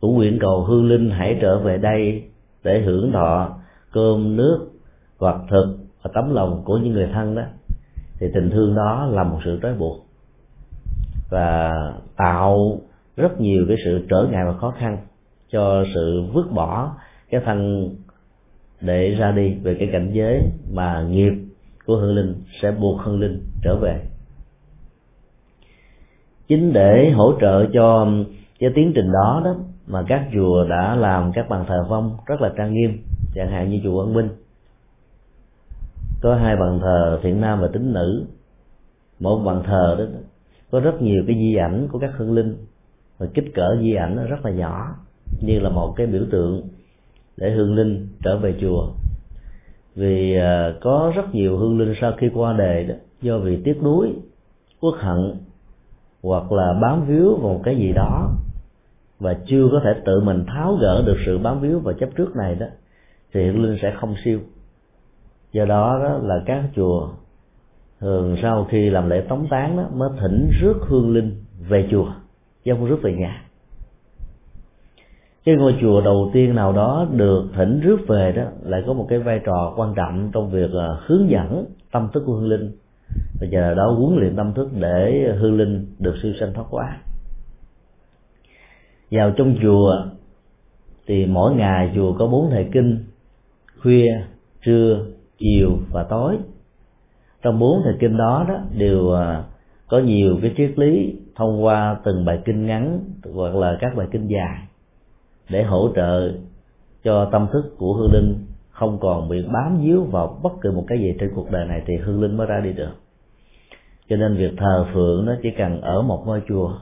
cũng 0.00 0.14
nguyện 0.14 0.38
cầu 0.40 0.64
hương 0.64 0.88
linh 0.88 1.10
hãy 1.10 1.38
trở 1.40 1.58
về 1.58 1.78
đây 1.78 2.22
để 2.64 2.80
hưởng 2.80 3.12
thọ 3.12 3.50
cơm, 3.92 4.36
nước, 4.36 4.68
vật 5.18 5.38
thực 5.50 5.76
và 6.02 6.10
tấm 6.14 6.34
lòng 6.34 6.62
của 6.64 6.78
những 6.78 6.92
người 6.92 7.08
thân 7.12 7.34
đó, 7.34 7.42
thì 8.20 8.26
tình 8.34 8.50
thương 8.50 8.74
đó 8.74 9.06
là 9.10 9.24
một 9.24 9.38
sự 9.44 9.58
trói 9.62 9.74
buộc 9.74 10.06
và 11.30 11.72
tạo 12.16 12.80
rất 13.16 13.40
nhiều 13.40 13.64
cái 13.68 13.76
sự 13.84 14.06
trở 14.10 14.26
ngại 14.30 14.44
và 14.46 14.52
khó 14.52 14.74
khăn 14.78 14.98
cho 15.52 15.84
sự 15.94 16.22
vứt 16.32 16.52
bỏ 16.52 16.94
cái 17.30 17.40
thân 17.44 17.90
để 18.80 19.14
ra 19.14 19.32
đi 19.32 19.54
về 19.54 19.76
cái 19.78 19.88
cảnh 19.92 20.10
giới 20.12 20.42
mà 20.72 21.02
nghiệp 21.02 21.32
của 21.86 21.96
hương 21.96 22.14
linh 22.14 22.34
sẽ 22.62 22.70
buộc 22.70 23.00
hương 23.00 23.20
linh 23.20 23.40
trở 23.62 23.76
về. 23.76 24.00
Chính 26.48 26.72
để 26.72 27.10
hỗ 27.10 27.32
trợ 27.40 27.66
cho 27.72 28.08
cái 28.58 28.70
tiến 28.74 28.92
trình 28.94 29.12
đó 29.12 29.42
đó 29.44 29.56
mà 29.86 30.04
các 30.08 30.28
chùa 30.34 30.64
đã 30.64 30.96
làm 30.96 31.32
các 31.32 31.48
bàn 31.48 31.64
thờ 31.68 31.86
vong 31.88 32.16
rất 32.26 32.40
là 32.40 32.52
trang 32.56 32.72
nghiêm, 32.72 32.98
chẳng 33.34 33.50
hạn 33.50 33.70
như 33.70 33.80
chùa 33.84 33.96
Quang 33.96 34.14
Minh. 34.14 34.28
Có 36.22 36.34
hai 36.34 36.56
bàn 36.56 36.78
thờ 36.82 37.20
thiện 37.22 37.40
nam 37.40 37.60
và 37.60 37.68
tính 37.72 37.92
nữ. 37.92 38.26
Mỗi 39.20 39.44
bàn 39.44 39.62
thờ 39.66 39.96
đó, 39.98 40.04
có 40.70 40.80
rất 40.80 41.02
nhiều 41.02 41.24
cái 41.26 41.36
di 41.36 41.54
ảnh 41.54 41.88
của 41.92 41.98
các 41.98 42.10
hương 42.16 42.34
linh 42.34 42.56
và 43.18 43.26
kích 43.34 43.54
cỡ 43.54 43.76
di 43.80 43.94
ảnh 43.94 44.16
nó 44.16 44.24
rất 44.24 44.44
là 44.44 44.50
nhỏ, 44.50 44.94
như 45.40 45.60
là 45.60 45.70
một 45.70 45.92
cái 45.96 46.06
biểu 46.06 46.22
tượng 46.30 46.68
để 47.40 47.50
hương 47.50 47.74
linh 47.74 48.08
trở 48.22 48.36
về 48.36 48.54
chùa. 48.60 48.88
Vì 49.96 50.36
à, 50.36 50.74
có 50.80 51.12
rất 51.16 51.34
nhiều 51.34 51.58
hương 51.58 51.78
linh 51.78 51.94
sau 52.00 52.12
khi 52.18 52.30
qua 52.34 52.52
đề 52.52 52.84
đó 52.84 52.94
do 53.22 53.38
vì 53.38 53.62
tiếc 53.64 53.82
nuối 53.82 54.12
uất 54.80 54.94
hận 55.00 55.34
hoặc 56.22 56.52
là 56.52 56.78
bám 56.82 57.06
víu 57.06 57.36
vào 57.36 57.52
một 57.54 57.60
cái 57.64 57.76
gì 57.76 57.92
đó 57.92 58.30
và 59.20 59.36
chưa 59.46 59.68
có 59.72 59.80
thể 59.84 60.00
tự 60.04 60.20
mình 60.20 60.44
tháo 60.46 60.74
gỡ 60.74 61.02
được 61.06 61.16
sự 61.26 61.38
bám 61.38 61.60
víu 61.60 61.80
và 61.80 61.92
chấp 61.92 62.08
trước 62.16 62.36
này 62.36 62.54
đó 62.54 62.66
thì 63.32 63.46
hương 63.46 63.62
linh 63.62 63.78
sẽ 63.82 63.94
không 64.00 64.14
siêu. 64.24 64.40
Do 65.52 65.64
đó, 65.64 66.00
đó 66.02 66.18
là 66.22 66.42
các 66.46 66.64
chùa 66.76 67.08
thường 68.00 68.36
sau 68.42 68.66
khi 68.70 68.90
làm 68.90 69.08
lễ 69.08 69.20
tống 69.28 69.46
tán 69.50 69.76
đó 69.76 69.84
mới 69.94 70.10
thỉnh 70.20 70.50
rước 70.60 70.74
hương 70.80 71.14
linh 71.14 71.44
về 71.68 71.88
chùa 71.90 72.06
dâng 72.64 72.84
rước 72.84 72.98
về 73.02 73.12
nhà 73.12 73.42
cái 75.48 75.56
ngôi 75.56 75.74
chùa 75.80 76.00
đầu 76.00 76.30
tiên 76.32 76.54
nào 76.54 76.72
đó 76.72 77.06
được 77.12 77.44
thỉnh 77.54 77.80
rước 77.80 77.96
về 78.08 78.32
đó, 78.32 78.42
lại 78.62 78.82
có 78.86 78.92
một 78.92 79.06
cái 79.08 79.18
vai 79.18 79.40
trò 79.44 79.74
quan 79.76 79.94
trọng 79.94 80.30
trong 80.32 80.50
việc 80.50 80.70
à, 80.72 80.88
hướng 81.06 81.30
dẫn 81.30 81.64
tâm 81.92 82.08
thức 82.12 82.22
của 82.26 82.32
hương 82.32 82.48
linh. 82.48 82.72
Và 83.40 83.46
nhờ 83.46 83.74
đó 83.76 83.90
huấn 83.90 84.18
luyện 84.18 84.36
tâm 84.36 84.54
thức 84.54 84.68
để 84.80 85.32
hương 85.38 85.58
linh 85.58 85.86
được 85.98 86.14
siêu 86.22 86.32
sanh 86.40 86.52
thoát 86.54 86.64
quá 86.70 86.96
vào 89.10 89.30
trong 89.30 89.56
chùa 89.62 90.06
thì 91.06 91.26
mỗi 91.26 91.54
ngày 91.54 91.90
chùa 91.94 92.12
có 92.18 92.26
bốn 92.26 92.50
thời 92.50 92.68
kinh, 92.72 92.98
khuya, 93.82 94.08
trưa, 94.62 95.04
chiều 95.38 95.78
và 95.92 96.02
tối, 96.02 96.36
trong 97.42 97.58
bốn 97.58 97.80
thời 97.84 97.94
kinh 98.00 98.16
đó 98.16 98.44
đó 98.48 98.54
đều 98.78 99.12
à, 99.12 99.44
có 99.88 99.98
nhiều 99.98 100.38
cái 100.42 100.54
triết 100.56 100.78
lý 100.78 101.16
thông 101.36 101.64
qua 101.64 101.96
từng 102.04 102.24
bài 102.24 102.38
kinh 102.44 102.66
ngắn 102.66 103.00
hoặc 103.34 103.54
là 103.54 103.76
các 103.80 103.96
bài 103.96 104.06
kinh 104.10 104.26
dài 104.26 104.67
để 105.50 105.62
hỗ 105.62 105.88
trợ 105.96 106.32
cho 107.04 107.28
tâm 107.32 107.46
thức 107.52 107.74
của 107.78 107.94
hương 107.94 108.12
linh 108.12 108.46
không 108.70 108.98
còn 109.00 109.28
bị 109.28 109.42
bám 109.52 109.78
víu 109.82 110.04
vào 110.04 110.40
bất 110.42 110.52
cứ 110.60 110.72
một 110.72 110.84
cái 110.86 110.98
gì 110.98 111.14
trên 111.20 111.32
cuộc 111.34 111.50
đời 111.50 111.66
này 111.66 111.82
thì 111.86 111.96
hương 111.96 112.22
linh 112.22 112.36
mới 112.36 112.46
ra 112.46 112.60
đi 112.60 112.72
được. 112.72 112.92
Cho 114.08 114.16
nên 114.16 114.36
việc 114.36 114.52
thờ 114.56 114.86
phượng 114.94 115.26
nó 115.26 115.34
chỉ 115.42 115.50
cần 115.58 115.80
ở 115.80 116.02
một 116.02 116.22
ngôi 116.26 116.42
chùa 116.48 116.72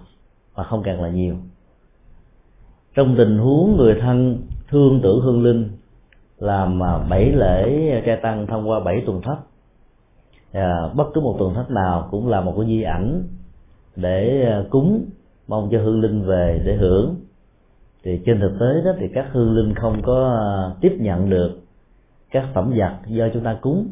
và 0.54 0.64
không 0.64 0.82
cần 0.82 1.02
là 1.02 1.08
nhiều. 1.08 1.34
Trong 2.94 3.14
tình 3.18 3.38
huống 3.38 3.76
người 3.76 3.94
thân 4.00 4.38
thương 4.68 5.00
tưởng 5.02 5.20
hương 5.20 5.44
linh 5.44 5.68
làm 6.38 6.80
bảy 7.10 7.32
lễ 7.32 8.02
trai 8.06 8.16
tăng 8.16 8.46
thông 8.46 8.68
qua 8.68 8.80
bảy 8.80 9.02
tuần 9.06 9.22
thất 9.22 9.36
à, 10.56 10.88
bất 10.94 11.04
cứ 11.14 11.20
một 11.20 11.36
tuần 11.38 11.54
thất 11.54 11.70
nào 11.70 12.08
cũng 12.10 12.28
là 12.28 12.40
một 12.40 12.54
cái 12.56 12.66
di 12.66 12.82
ảnh 12.82 13.22
để 13.96 14.46
à, 14.46 14.64
cúng 14.70 15.04
mong 15.48 15.68
cho 15.72 15.78
hương 15.78 16.00
linh 16.00 16.22
về 16.22 16.62
để 16.64 16.76
hưởng 16.76 17.16
thì 18.06 18.20
trên 18.26 18.40
thực 18.40 18.56
tế 18.60 18.66
đó 18.84 18.92
thì 18.98 19.08
các 19.14 19.26
hương 19.32 19.54
linh 19.54 19.74
không 19.74 20.02
có 20.02 20.36
à, 20.40 20.78
tiếp 20.80 20.92
nhận 20.98 21.30
được 21.30 21.60
các 22.30 22.48
phẩm 22.54 22.72
vật 22.76 22.96
do 23.06 23.28
chúng 23.34 23.44
ta 23.44 23.56
cúng, 23.60 23.88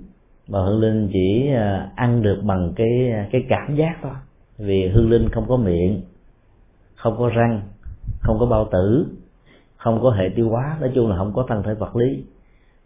mà 0.48 0.64
hương 0.64 0.80
linh 0.80 1.08
chỉ 1.12 1.48
à, 1.54 1.90
ăn 1.96 2.22
được 2.22 2.40
bằng 2.44 2.72
cái 2.76 3.10
à, 3.12 3.28
cái 3.32 3.44
cảm 3.48 3.76
giác 3.76 3.96
thôi. 4.02 4.12
Vì 4.58 4.88
hương 4.88 5.10
linh 5.10 5.28
không 5.28 5.48
có 5.48 5.56
miệng, 5.56 6.02
không 6.94 7.16
có 7.18 7.28
răng, 7.28 7.60
không 8.20 8.38
có 8.38 8.46
bao 8.46 8.68
tử, 8.72 9.06
không 9.76 10.00
có 10.02 10.10
hệ 10.10 10.28
tiêu 10.36 10.48
hóa, 10.48 10.76
nói 10.80 10.92
chung 10.94 11.10
là 11.10 11.16
không 11.16 11.32
có 11.34 11.44
thân 11.48 11.62
thể 11.62 11.74
vật 11.74 11.96
lý. 11.96 12.24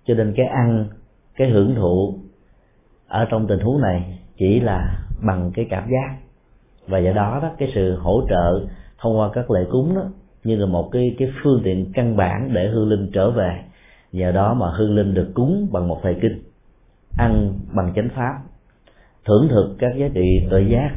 Cho 0.05 0.15
nên 0.15 0.35
cái 0.37 0.47
ăn, 0.47 0.87
cái 1.37 1.51
hưởng 1.51 1.75
thụ 1.75 2.15
ở 3.09 3.27
trong 3.31 3.47
tình 3.47 3.61
huống 3.61 3.81
này 3.81 4.19
chỉ 4.37 4.61
là 4.61 4.99
bằng 5.27 5.51
cái 5.55 5.67
cảm 5.71 5.89
giác. 5.91 6.19
Và 6.87 6.99
do 6.99 7.13
đó 7.13 7.39
đó, 7.43 7.51
cái 7.59 7.73
sự 7.75 7.97
hỗ 7.97 8.23
trợ 8.29 8.67
thông 8.99 9.19
qua 9.19 9.31
các 9.35 9.51
lễ 9.51 9.61
cúng 9.71 9.95
đó 9.95 10.03
như 10.45 10.57
là 10.57 10.67
một 10.67 10.89
cái 10.93 11.15
cái 11.19 11.29
phương 11.43 11.61
tiện 11.65 11.93
căn 11.93 12.17
bản 12.17 12.51
để 12.55 12.69
hương 12.69 12.89
linh 12.89 13.11
trở 13.13 13.31
về. 13.31 13.61
Nhờ 14.13 14.33
đó 14.33 14.55
mà 14.55 14.71
hương 14.71 14.97
linh 14.97 15.15
được 15.15 15.31
cúng 15.35 15.69
bằng 15.73 15.89
một 15.89 16.01
thời 16.03 16.15
kinh, 16.15 16.43
ăn 17.19 17.53
bằng 17.75 17.93
chánh 17.97 18.09
pháp, 18.17 18.39
thưởng 19.25 19.49
thực 19.51 19.77
các 19.79 19.93
giá 19.97 20.09
trị 20.15 20.47
tự 20.51 20.59
giác. 20.59 20.91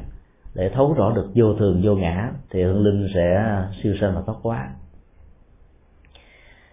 Để 0.56 0.70
thấu 0.70 0.94
rõ 0.94 1.12
được 1.16 1.28
vô 1.36 1.54
thường, 1.54 1.82
vô 1.84 1.96
ngã, 1.96 2.32
thì 2.50 2.64
hương 2.64 2.84
linh 2.84 3.08
sẽ 3.14 3.58
siêu 3.84 3.94
sanh 4.02 4.16
và 4.16 4.22
thoát 4.26 4.36
quá 4.44 4.70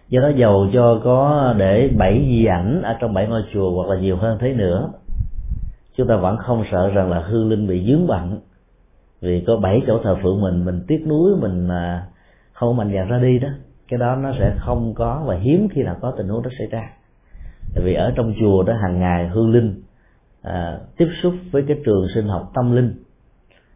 do 0.09 0.21
đó 0.21 0.29
giàu 0.35 0.67
cho 0.73 1.01
có 1.03 1.53
để 1.57 1.89
bảy 1.97 2.25
di 2.29 2.45
ảnh 2.45 2.81
ở 2.81 2.95
trong 2.99 3.13
bảy 3.13 3.27
ngôi 3.27 3.41
chùa 3.53 3.71
hoặc 3.75 3.95
là 3.95 4.01
nhiều 4.01 4.17
hơn 4.17 4.37
thế 4.41 4.53
nữa, 4.53 4.89
chúng 5.95 6.07
ta 6.07 6.15
vẫn 6.15 6.37
không 6.37 6.63
sợ 6.71 6.89
rằng 6.89 7.11
là 7.11 7.19
hương 7.19 7.49
linh 7.49 7.67
bị 7.67 7.85
dướng 7.87 8.07
bận. 8.07 8.39
Vì 9.21 9.43
có 9.47 9.57
bảy 9.57 9.81
chỗ 9.87 9.99
thờ 10.03 10.17
phượng 10.23 10.41
mình 10.41 10.65
mình 10.65 10.81
tiếc 10.87 11.07
nuối, 11.07 11.35
mình 11.41 11.67
à, 11.67 12.03
không 12.59 12.77
mạnh 12.77 12.91
dạn 12.93 13.07
ra 13.07 13.19
đi 13.19 13.39
đó 13.39 13.49
cái 13.87 13.97
đó 13.97 14.15
nó 14.15 14.31
sẽ 14.39 14.55
không 14.59 14.93
có 14.93 15.23
và 15.25 15.35
hiếm 15.35 15.67
khi 15.71 15.83
nào 15.83 15.95
có 16.01 16.13
tình 16.17 16.27
huống 16.27 16.43
đó 16.43 16.49
xảy 16.57 16.67
ra. 16.67 16.89
Tại 17.75 17.83
vì 17.83 17.93
ở 17.93 18.13
trong 18.15 18.33
chùa 18.39 18.63
đó 18.63 18.73
hàng 18.81 18.99
ngày 18.99 19.27
hương 19.27 19.51
linh 19.51 19.81
à, 20.41 20.77
tiếp 20.97 21.07
xúc 21.23 21.33
với 21.51 21.63
cái 21.67 21.77
trường 21.85 22.07
sinh 22.15 22.27
học 22.27 22.51
tâm 22.53 22.75
linh 22.75 22.93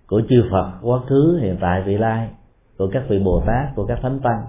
của 0.07 0.21
chư 0.29 0.43
Phật 0.51 0.71
quá 0.81 0.99
khứ 1.09 1.39
hiện 1.41 1.57
tại 1.61 1.83
vị 1.85 1.97
lai 1.97 2.29
của 2.77 2.87
các 2.93 3.03
vị 3.09 3.19
Bồ 3.19 3.43
Tát 3.47 3.75
của 3.75 3.85
các 3.85 3.99
thánh 4.01 4.19
tăng 4.19 4.41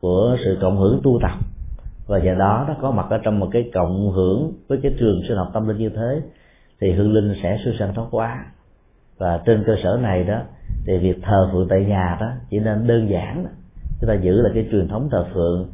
của 0.00 0.36
sự 0.44 0.58
cộng 0.60 0.78
hưởng 0.78 1.00
tu 1.04 1.18
tập. 1.22 1.38
Và 2.06 2.18
do 2.18 2.34
đó 2.34 2.64
nó 2.68 2.74
có 2.80 2.90
mặt 2.90 3.06
ở 3.10 3.18
trong 3.18 3.38
một 3.38 3.48
cái 3.52 3.70
cộng 3.74 4.10
hưởng 4.10 4.52
với 4.68 4.78
cái 4.82 4.94
trường 4.98 5.20
sinh 5.28 5.36
học 5.36 5.50
tâm 5.54 5.68
linh 5.68 5.78
như 5.78 5.88
thế 5.88 6.22
thì 6.80 6.92
hương 6.92 7.12
linh 7.12 7.34
sẽ 7.42 7.58
siêu 7.64 7.74
sanh 7.78 7.94
thoát 7.94 8.06
quá 8.10 8.44
và 9.18 9.40
trên 9.46 9.64
cơ 9.66 9.72
sở 9.82 9.98
này 10.02 10.24
đó 10.24 10.40
thì 10.86 10.98
việc 10.98 11.18
thờ 11.22 11.48
phượng 11.52 11.68
tại 11.70 11.84
nhà 11.84 12.16
đó 12.20 12.30
chỉ 12.50 12.58
nên 12.60 12.86
đơn 12.86 13.10
giản 13.10 13.46
chúng 14.00 14.08
ta 14.08 14.14
giữ 14.14 14.40
là 14.42 14.50
cái 14.54 14.68
truyền 14.70 14.88
thống 14.88 15.08
thờ 15.10 15.26
phượng, 15.34 15.68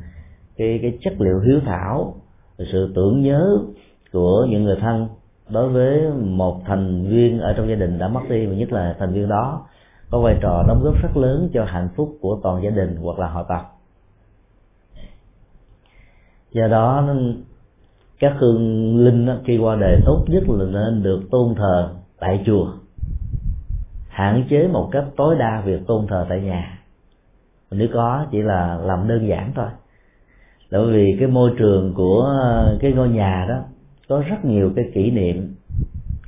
cái 0.57 0.78
cái 0.83 0.99
chất 1.00 1.21
liệu 1.21 1.40
hiếu 1.40 1.61
thảo, 1.64 2.14
sự 2.59 2.93
tưởng 2.95 3.23
nhớ 3.23 3.59
của 4.12 4.47
những 4.50 4.64
người 4.64 4.76
thân 4.81 5.09
đối 5.50 5.69
với 5.69 6.12
một 6.12 6.61
thành 6.66 7.07
viên 7.09 7.40
ở 7.40 7.52
trong 7.57 7.69
gia 7.69 7.75
đình 7.75 7.99
đã 7.99 8.09
mất 8.09 8.21
đi, 8.28 8.47
và 8.47 8.54
nhất 8.54 8.73
là 8.73 8.97
thành 8.99 9.12
viên 9.12 9.28
đó 9.28 9.66
có 10.11 10.21
vai 10.21 10.38
trò 10.43 10.64
đóng 10.69 10.81
góp 10.85 11.02
rất 11.02 11.16
lớn 11.16 11.49
cho 11.54 11.64
hạnh 11.64 11.88
phúc 11.97 12.16
của 12.21 12.40
toàn 12.43 12.62
gia 12.62 12.71
đình 12.71 12.97
hoặc 13.02 13.19
là 13.19 13.28
họ 13.28 13.43
tộc. 13.49 13.81
Do 16.52 16.69
đó 16.69 17.14
các 18.19 18.33
hương 18.38 18.97
linh 19.04 19.28
khi 19.45 19.59
qua 19.59 19.76
đời 19.81 20.00
tốt 20.07 20.25
nhất 20.28 20.43
là 20.49 20.64
nên 20.64 21.02
được 21.02 21.21
tôn 21.31 21.54
thờ 21.54 21.88
tại 22.19 22.43
chùa, 22.47 22.73
hạn 24.09 24.45
chế 24.50 24.69
một 24.69 24.88
cách 24.93 25.04
tối 25.16 25.37
đa 25.38 25.62
việc 25.64 25.87
tôn 25.87 26.07
thờ 26.07 26.26
tại 26.28 26.40
nhà 26.40 26.78
nếu 27.78 27.88
có, 27.93 28.26
chỉ 28.31 28.43
là 28.43 28.78
làm 28.83 29.09
đơn 29.09 29.28
giản 29.28 29.52
thôi. 29.54 29.69
Bởi 30.71 30.93
vì 30.93 31.16
cái 31.19 31.28
môi 31.28 31.50
trường 31.59 31.95
của 31.95 32.21
ờ, 32.21 32.78
cái 32.81 32.93
ngôi 32.93 33.09
nhà 33.09 33.47
đó, 33.49 33.57
có 34.09 34.23
rất 34.28 34.45
nhiều 34.45 34.73
cái 34.76 34.85
kỷ 34.95 35.11
niệm 35.11 35.54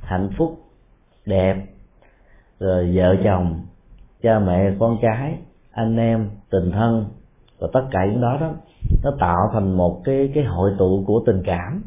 hạnh 0.01 0.29
phúc, 0.37 0.57
đẹp. 1.25 1.65
Rồi 2.59 2.91
vợ 2.95 3.15
chồng, 3.23 3.61
cha 4.21 4.39
mẹ, 4.39 4.71
con 4.79 4.97
cái, 5.01 5.37
anh 5.71 5.97
em, 5.97 6.29
tình 6.49 6.71
thân, 6.71 7.05
và 7.59 7.67
tất 7.73 7.81
cả 7.91 8.05
những 8.05 8.21
đó 8.21 8.37
đó, 8.41 8.51
nó 9.03 9.11
tạo 9.19 9.49
thành 9.53 9.77
một 9.77 10.01
cái 10.03 10.31
cái 10.33 10.43
hội 10.43 10.71
tụ 10.77 11.03
của 11.07 11.23
tình 11.25 11.41
cảm, 11.45 11.83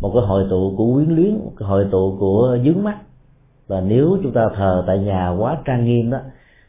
một 0.00 0.10
cái 0.14 0.22
hội 0.26 0.46
tụ 0.50 0.74
của 0.76 0.94
quyến 0.94 1.08
luyến, 1.16 1.34
một 1.34 1.52
cái 1.58 1.68
hội 1.68 1.86
tụ 1.90 2.16
của 2.20 2.58
dướng 2.64 2.84
mắt. 2.84 2.98
Và 3.66 3.80
nếu 3.80 4.18
chúng 4.22 4.32
ta 4.32 4.48
thờ 4.56 4.84
tại 4.86 4.98
nhà 4.98 5.30
quá 5.30 5.58
trang 5.64 5.84
nghiêm 5.84 6.10
đó, 6.10 6.18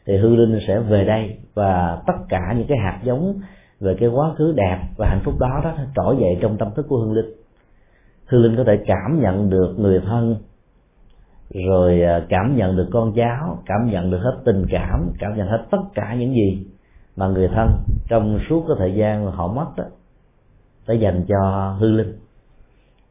thì 0.06 0.16
hư 0.16 0.36
linh 0.36 0.60
sẽ 0.68 0.78
về 0.78 1.04
đây 1.04 1.36
và 1.54 2.02
tất 2.06 2.14
cả 2.28 2.54
những 2.56 2.66
cái 2.66 2.78
hạt 2.78 3.00
giống 3.04 3.40
về 3.80 3.96
cái 4.00 4.08
quá 4.08 4.34
khứ 4.38 4.52
đẹp 4.56 4.78
và 4.96 5.08
hạnh 5.08 5.20
phúc 5.24 5.34
đó 5.38 5.60
đó 5.64 5.74
trỗi 5.96 6.16
dậy 6.20 6.38
trong 6.40 6.56
tâm 6.56 6.68
thức 6.74 6.86
của 6.88 6.98
hương 6.98 7.12
linh. 7.12 7.32
Hương 8.26 8.42
linh 8.42 8.56
có 8.56 8.64
thể 8.64 8.84
cảm 8.86 9.20
nhận 9.20 9.50
được 9.50 9.74
người 9.78 10.00
thân, 10.06 10.36
rồi 11.54 12.02
à, 12.02 12.26
cảm 12.28 12.56
nhận 12.56 12.76
được 12.76 12.88
con 12.92 13.12
cháu, 13.16 13.58
cảm 13.66 13.90
nhận 13.90 14.10
được 14.10 14.18
hết 14.18 14.38
tình 14.44 14.66
cảm 14.70 15.10
cảm 15.18 15.36
nhận 15.36 15.48
hết 15.48 15.64
tất 15.70 15.82
cả 15.94 16.14
những 16.14 16.34
gì 16.34 16.66
mà 17.16 17.28
người 17.28 17.48
thân 17.48 17.70
trong 18.08 18.38
suốt 18.48 18.64
cái 18.68 18.76
thời 18.78 18.94
gian 18.94 19.24
mà 19.24 19.30
họ 19.30 19.48
mất 19.48 19.66
đó 19.76 19.84
phải 20.86 21.00
dành 21.00 21.24
cho 21.28 21.70
hương 21.80 21.96
linh. 21.96 22.12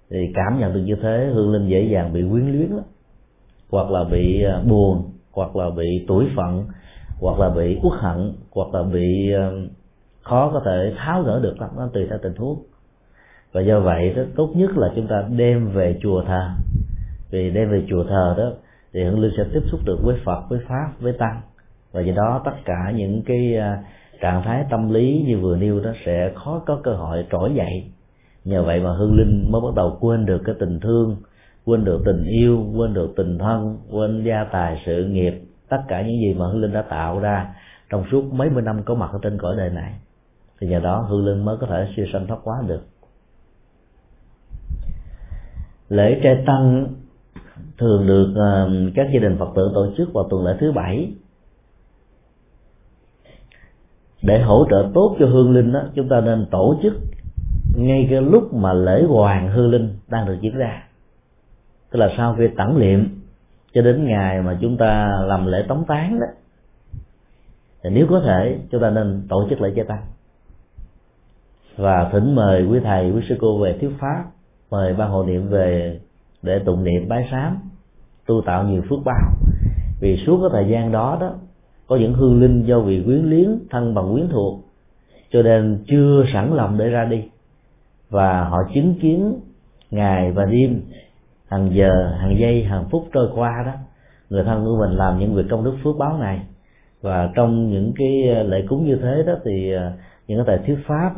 Thì 0.10 0.18
cảm 0.36 0.60
nhận 0.60 0.74
được 0.74 0.82
như 0.82 0.96
thế, 0.96 1.32
hương 1.34 1.52
linh 1.52 1.68
dễ 1.68 1.82
dàng 1.84 2.14
bị 2.14 2.22
quyến 2.32 2.46
luyến 2.46 2.70
lắm. 2.70 2.84
Hoặc 3.72 3.92
là 3.92 4.04
bị 4.04 4.44
à, 4.44 4.62
buồn, 4.70 5.12
hoặc 5.32 5.56
là 5.56 5.70
bị 5.70 6.06
tuổi 6.08 6.28
phận 6.36 6.66
hoặc 7.24 7.40
là 7.40 7.50
bị 7.50 7.80
uất 7.84 8.00
hận, 8.00 8.34
hoặc 8.52 8.74
là 8.74 8.84
bị 8.84 9.32
um, 9.32 9.68
khó 10.24 10.52
có 10.54 10.62
thể 10.66 10.94
tháo 10.98 11.24
gỡ 11.24 11.40
được 11.44 11.62
lắm 11.62 11.70
nó 11.78 11.90
tùy 11.94 12.06
theo 12.10 12.20
tình 12.24 12.36
huống. 12.36 12.64
Và 13.52 13.62
do 13.62 13.80
vậy 13.80 14.14
đó 14.14 14.24
tốt 14.36 14.50
nhất 14.56 14.78
là 14.78 14.92
chúng 14.96 15.08
ta 15.08 15.24
đem 15.30 15.70
về 15.70 15.98
chùa 16.02 16.24
thờ. 16.28 16.50
Vì 17.32 17.50
đem 17.50 17.70
về 17.70 17.84
chùa 17.90 18.04
thờ 18.04 18.36
đó, 18.38 18.52
thì 18.94 19.04
hương 19.04 19.20
linh 19.20 19.32
sẽ 19.38 19.44
tiếp 19.54 19.62
xúc 19.72 19.80
được 19.86 19.98
với 20.04 20.16
phật, 20.26 20.44
với 20.50 20.60
pháp, 20.68 20.92
với 21.00 21.14
tăng. 21.14 21.42
Và 21.92 22.02
do 22.02 22.14
đó, 22.16 22.42
tất 22.46 22.52
cả 22.66 22.92
những 22.96 23.22
cái 23.26 23.58
à, 23.58 23.84
trạng 24.22 24.44
thái 24.44 24.66
tâm 24.70 24.94
lý 24.94 25.24
như 25.28 25.38
vừa 25.38 25.58
nêu 25.58 25.80
đó 25.80 25.92
sẽ 26.06 26.32
khó 26.36 26.62
có 26.66 26.80
cơ 26.84 26.94
hội 26.94 27.26
trỗi 27.32 27.54
dậy. 27.56 27.84
Nhờ 28.46 28.64
vậy 28.64 28.80
mà 28.80 28.94
hương 28.94 29.18
linh 29.18 29.52
mới 29.52 29.62
bắt 29.62 29.76
đầu 29.76 29.98
quên 30.00 30.26
được 30.26 30.42
cái 30.46 30.56
tình 30.60 30.80
thương, 30.80 31.16
quên 31.66 31.86
được 31.86 32.02
tình 32.06 32.26
yêu, 32.26 32.66
quên 32.76 32.94
được 32.94 33.14
tình 33.16 33.38
thân, 33.38 33.78
quên 33.92 34.24
gia 34.24 34.44
tài 34.52 34.82
sự 34.86 35.06
nghiệp 35.06 35.42
tất 35.74 35.84
cả 35.88 36.02
những 36.02 36.20
gì 36.20 36.34
mà 36.34 36.48
hương 36.48 36.62
linh 36.62 36.74
đã 36.74 36.82
tạo 36.82 37.20
ra 37.20 37.56
trong 37.90 38.04
suốt 38.12 38.34
mấy 38.34 38.50
mươi 38.50 38.64
năm 38.64 38.84
có 38.84 38.96
mặt 38.96 39.10
ở 39.14 39.20
trên 39.22 39.38
cõi 39.38 39.56
đời 39.58 39.70
này. 39.70 39.94
Thì 40.60 40.68
nhờ 40.68 40.80
đó 40.80 41.06
hương 41.10 41.26
linh 41.26 41.46
mới 41.46 41.58
có 41.62 41.68
thể 41.68 41.88
siêu 41.96 42.06
sanh 42.14 42.28
thoát 42.28 42.38
quá 42.44 42.64
được. 42.68 42.82
Lễ 45.90 46.20
trai 46.24 46.44
tăng 46.46 46.88
thường 47.78 48.08
được 48.08 48.34
ờ, 48.36 48.70
các 48.96 49.08
gia 49.14 49.20
đình 49.20 49.38
phật 49.40 49.50
tử 49.56 49.72
tổ 49.74 49.88
chức 49.98 50.14
vào 50.14 50.28
tuần 50.30 50.46
lễ 50.46 50.58
thứ 50.60 50.72
bảy. 50.72 51.14
Để 54.22 54.42
hỗ 54.42 54.66
trợ 54.70 54.90
tốt 54.94 55.16
cho 55.20 55.26
hương 55.26 55.54
linh 55.54 55.72
đó, 55.72 55.82
chúng 55.96 56.10
ta 56.10 56.22
nên 56.22 56.46
tổ 56.52 56.80
chức 56.84 56.94
ngay 57.78 58.08
cái 58.10 58.22
lúc 58.22 58.54
mà 58.54 58.74
lễ 58.74 59.04
hoàng 59.04 59.52
hương 59.52 59.72
linh 59.72 59.98
đang 60.08 60.26
được 60.26 60.38
diễn 60.42 60.58
ra. 60.58 60.84
Tức 61.92 62.00
là 62.00 62.10
sau 62.18 62.36
khi 62.38 62.48
tẩm 62.58 62.80
liệm 62.80 63.23
cho 63.74 63.82
đến 63.82 64.06
ngày 64.06 64.42
mà 64.42 64.58
chúng 64.62 64.78
ta 64.78 65.10
làm 65.26 65.46
lễ 65.46 65.66
tống 65.68 65.86
tán 65.88 66.20
đó, 66.20 66.28
thì 67.84 67.90
nếu 67.90 68.08
có 68.10 68.22
thể, 68.26 68.60
chúng 68.72 68.82
ta 68.82 68.90
nên 68.90 69.26
tổ 69.30 69.48
chức 69.50 69.62
lễ 69.62 69.72
chia 69.76 69.84
tay 69.84 70.00
và 71.78 72.10
thỉnh 72.12 72.36
mời 72.36 72.66
quý 72.66 72.80
thầy, 72.84 73.12
quý 73.12 73.22
sư 73.30 73.36
cô 73.40 73.60
về 73.60 73.78
thuyết 73.82 73.92
pháp, 74.00 74.24
mời 74.72 74.94
ban 74.94 75.10
hộ 75.10 75.24
niệm 75.24 75.48
về 75.48 76.00
để 76.42 76.60
tụng 76.60 76.84
niệm 76.84 77.08
bái 77.08 77.28
sám, 77.32 77.58
tu 78.26 78.42
tạo 78.46 78.64
nhiều 78.64 78.82
phước 78.90 79.00
báo. 79.06 79.32
Vì 80.00 80.24
suốt 80.26 80.40
cái 80.42 80.50
thời 80.52 80.72
gian 80.72 80.92
đó 80.92 81.18
đó, 81.22 81.34
có 81.88 81.96
những 81.96 82.14
hương 82.14 82.42
linh 82.42 82.66
do 82.66 82.80
vì 82.80 83.04
quyến 83.04 83.26
liếng 83.26 83.60
thân 83.70 83.94
bằng 83.94 84.14
quyến 84.14 84.28
thuộc, 84.28 84.60
cho 85.32 85.42
nên 85.42 85.84
chưa 85.88 86.24
sẵn 86.34 86.54
lòng 86.54 86.78
để 86.78 86.90
ra 86.90 87.06
đi. 87.06 87.24
Và 88.10 88.44
họ 88.44 88.58
chứng 88.74 88.96
kiến 89.02 89.40
ngày 89.92 90.32
và 90.32 90.46
đêm 90.46 90.82
hàng 91.54 91.70
giờ 91.74 92.16
hàng 92.20 92.38
giây 92.40 92.64
hàng 92.64 92.86
phút 92.92 93.08
trôi 93.14 93.30
qua 93.36 93.64
đó 93.66 93.72
người 94.30 94.44
thân 94.44 94.66
của 94.66 94.78
mình 94.80 94.98
làm 94.98 95.20
những 95.20 95.36
việc 95.36 95.44
công 95.50 95.64
đức 95.64 95.78
phước 95.84 95.98
báo 95.98 96.18
này. 96.18 96.42
Và 97.02 97.30
trong 97.36 97.70
những 97.72 97.94
cái 97.96 98.30
ờ, 98.36 98.44
lễ 98.44 98.66
cúng 98.70 98.86
như 98.86 98.96
thế 99.02 99.24
đó 99.28 99.34
thì 99.46 99.72
ờ, 99.72 99.92
những 100.28 100.38
cái 100.38 100.46
tài 100.48 100.66
thuyết 100.66 100.84
pháp 100.88 101.14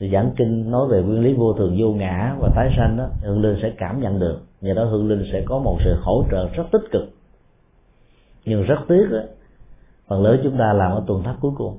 thì 0.00 0.10
giảng 0.10 0.30
kinh 0.36 0.70
nói 0.70 0.88
về 0.88 1.02
nguyên 1.02 1.22
lý 1.22 1.34
vô 1.34 1.52
thường 1.52 1.76
vô 1.78 1.92
ngã 1.92 2.36
và 2.40 2.48
tái 2.54 2.74
sanh 2.76 2.96
đó 2.96 3.08
hương 3.22 3.42
linh 3.42 3.58
sẽ 3.62 3.72
cảm 3.78 4.00
nhận 4.00 4.18
được. 4.18 4.40
Nhờ 4.60 4.74
đó 4.74 4.84
hương 4.84 5.08
linh 5.08 5.24
sẽ 5.32 5.42
có 5.46 5.58
một 5.58 5.78
sự 5.84 5.96
hỗ 6.02 6.24
trợ 6.30 6.48
rất 6.54 6.64
tích 6.72 6.90
cực. 6.92 7.10
Nhưng 8.44 8.62
rất 8.62 8.78
tiếc 8.88 9.06
đó, 9.12 9.20
phần 10.08 10.22
lớn 10.22 10.40
chúng 10.44 10.58
ta 10.58 10.72
làm 10.72 10.92
ở 10.92 11.04
tuần 11.06 11.22
thất 11.22 11.34
cuối 11.40 11.52
cùng. 11.56 11.78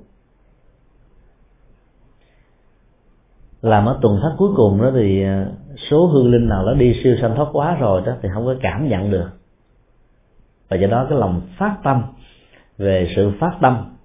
Làm 3.61 3.85
ở 3.85 3.99
tuần 4.01 4.19
thất 4.21 4.35
cuối 4.37 4.49
cùng 4.55 4.81
đó 4.81 4.91
thì 4.93 5.23
à, 5.23 5.45
số 5.89 6.05
hương 6.05 6.31
linh 6.31 6.49
nào 6.49 6.65
nó 6.65 6.73
đi 6.73 6.95
siêu 7.03 7.15
sanh 7.21 7.35
thoát 7.35 7.49
quá 7.53 7.77
rồi 7.79 8.01
đó 8.05 8.13
thì 8.21 8.29
không 8.33 8.45
có 8.45 8.55
cảm 8.61 8.89
nhận 8.89 9.11
được. 9.11 9.29
Và 10.69 10.77
do 10.77 10.87
đó 10.87 11.05
cái 11.09 11.19
lòng 11.19 11.41
phát 11.57 11.77
tâm 11.83 12.03
về 12.77 13.13
sự 13.15 13.31
phát 13.39 13.51
tâm 13.61 13.95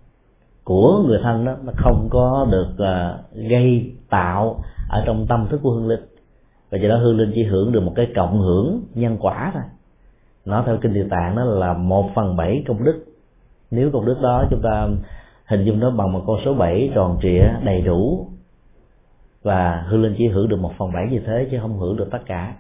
của 0.65 1.03
người 1.07 1.19
thân 1.23 1.45
đó 1.45 1.57
nó 1.65 1.73
không 1.77 2.09
có 2.11 2.47
được 2.51 2.69
uh, 2.73 3.49
gây 3.51 3.93
tạo 4.11 4.57
ở 4.89 5.03
trong 5.07 5.27
tâm 5.27 5.47
thức 5.51 5.61
của 5.63 5.71
hương 5.71 5.89
linh. 5.89 6.01
Và 6.71 6.79
do 6.79 6.89
đó 6.89 6.97
hương 6.97 7.19
linh 7.19 7.33
chỉ 7.35 7.45
hưởng 7.45 7.73
được 7.73 7.81
một 7.81 7.93
cái 7.97 8.07
cộng 8.17 8.41
hưởng 8.41 8.81
nhân 8.95 9.17
quả 9.21 9.51
thôi. 9.55 9.63
Nó 10.45 10.63
theo 10.67 10.77
kinh 10.77 10.95
địa 10.95 11.07
tạng 11.11 11.37
đó 11.37 11.45
là 11.45 11.73
một 11.73 12.11
phần 12.15 12.37
bảy 12.37 12.65
công 12.69 12.85
đức. 12.85 13.05
Nếu 13.71 13.91
công 13.93 14.07
đức 14.07 14.21
đó 14.23 14.45
chúng 14.51 14.63
ta 14.63 14.89
hình 15.47 15.65
dung 15.65 15.81
nó 15.81 15.91
bằng 15.91 16.13
một 16.13 16.23
con 16.27 16.37
số 16.45 16.55
bảy 16.55 16.91
tròn 16.95 17.19
trịa 17.23 17.43
đầy 17.65 17.81
đủ 17.81 18.29
và 19.47 19.85
hương 19.89 20.03
linh 20.03 20.15
chỉ 20.19 20.29
hưởng 20.29 20.49
được 20.49 20.61
một 20.61 20.73
phần 20.79 20.93
bảy 20.93 21.07
như 21.11 21.21
thế 21.27 21.49
chứ 21.51 21.59
không 21.61 21.79
hưởng 21.79 21.97
được 21.97 22.09
tất 22.11 22.19
cả. 22.27 22.55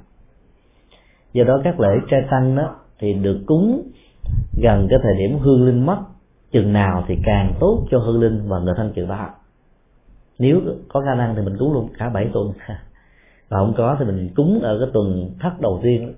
Do 1.33 1.45
đó 1.45 1.61
các 1.65 1.81
lễ 1.81 1.89
trai 2.11 2.21
tăng 2.31 2.57
đó 2.57 2.77
thì 2.99 3.15
được 3.15 3.41
cúng 3.47 3.83
gần 4.63 4.87
cái 4.91 4.99
thời 5.03 5.15
điểm 5.19 5.39
hương 5.39 5.67
linh 5.67 5.87
mất. 5.87 5.99
Chừng 6.53 6.73
nào 6.73 7.05
thì 7.09 7.19
càng 7.25 7.55
tốt 7.61 7.87
cho 7.91 7.99
hương 7.99 8.21
linh 8.21 8.49
và 8.49 8.59
người 8.59 8.75
thân 8.77 8.93
chừng 8.95 9.09
đó 9.09 9.29
nếu 10.39 10.61
có 10.89 11.01
khả 11.01 11.15
năng 11.15 11.35
thì 11.35 11.43
mình 11.43 11.57
cúng 11.59 11.73
luôn 11.73 11.89
cả 11.99 12.09
bảy 12.09 12.31
tuần. 12.33 12.53
Và 13.49 13.59
không 13.59 13.75
có 13.77 13.97
thì 13.99 14.05
mình 14.05 14.31
cúng 14.37 14.61
ở 14.63 14.79
cái 14.79 14.89
tuần 14.93 15.31
thất 15.41 15.61
đầu 15.61 15.81
tiên. 15.83 16.15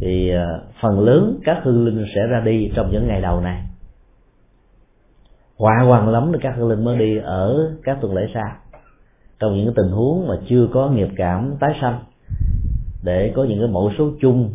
Thì 0.00 0.30
à, 0.30 0.58
phần 0.82 1.00
lớn 1.00 1.38
các 1.44 1.58
hương 1.62 1.84
linh 1.84 2.06
sẽ 2.14 2.20
ra 2.30 2.40
đi 2.40 2.70
trong 2.76 2.90
những 2.92 3.06
ngày 3.06 3.20
đầu 3.20 3.40
này. 3.40 3.62
Quả 5.56 5.74
hoàng 5.86 6.08
lắm 6.08 6.30
thì 6.32 6.38
các 6.42 6.54
hương 6.56 6.68
linh 6.68 6.84
mới 6.84 6.98
đi 6.98 7.18
ở 7.18 7.76
các 7.82 7.98
tuần 8.00 8.14
lễ 8.14 8.22
sau 8.34 8.61
trong 9.42 9.56
những 9.56 9.74
tình 9.74 9.90
huống 9.90 10.28
mà 10.28 10.34
chưa 10.48 10.68
có 10.72 10.90
nghiệp 10.90 11.08
cảm 11.16 11.54
tái 11.60 11.70
sanh, 11.80 12.00
để 13.04 13.32
có 13.36 13.44
những 13.44 13.58
cái 13.58 13.68
mẫu 13.68 13.92
số 13.98 14.10
chung, 14.20 14.50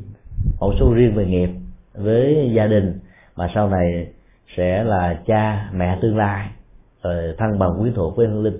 mẫu 0.59 0.73
số 0.79 0.93
riêng 0.93 1.15
về 1.15 1.25
nghiệp 1.25 1.49
với 1.93 2.51
gia 2.55 2.67
đình, 2.67 2.99
mà 3.35 3.51
sau 3.55 3.69
này 3.69 4.07
sẽ 4.57 4.83
là 4.83 5.21
cha, 5.25 5.69
mẹ 5.73 5.97
tương 6.01 6.17
lai, 6.17 6.49
rồi 7.03 7.35
thân 7.37 7.59
bằng 7.59 7.77
quyến 7.79 7.93
thuộc 7.93 8.15
với 8.15 8.27
hương 8.27 8.43
linh. 8.43 8.57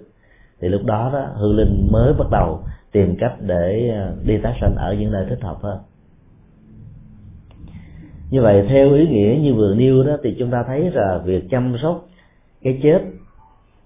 Thì 0.61 0.67
lúc 0.67 0.81
đó 0.85 1.09
đó, 1.13 1.25
hương 1.35 1.55
linh 1.55 1.87
mới 1.91 2.13
bắt 2.13 2.27
đầu 2.31 2.59
tìm 2.91 3.15
cách 3.19 3.33
để 3.39 3.89
à, 3.93 4.11
đi 4.23 4.37
tái 4.37 4.57
sanh 4.61 4.75
ở 4.75 4.93
những 4.93 5.11
nơi 5.11 5.25
thích 5.29 5.41
hợp 5.41 5.57
hơn. 5.61 5.79
Như 8.31 8.41
vậy, 8.41 8.65
theo 8.69 8.93
ý 8.93 9.07
nghĩa 9.07 9.39
như 9.41 9.53
vừa 9.53 9.75
nêu 9.75 10.03
đó, 10.03 10.17
thì 10.23 10.35
chúng 10.39 10.51
ta 10.51 10.63
thấy 10.67 10.91
là 10.91 11.21
việc 11.25 11.43
chăm 11.49 11.75
sóc 11.81 12.05
cái 12.61 12.79
chết 12.83 12.99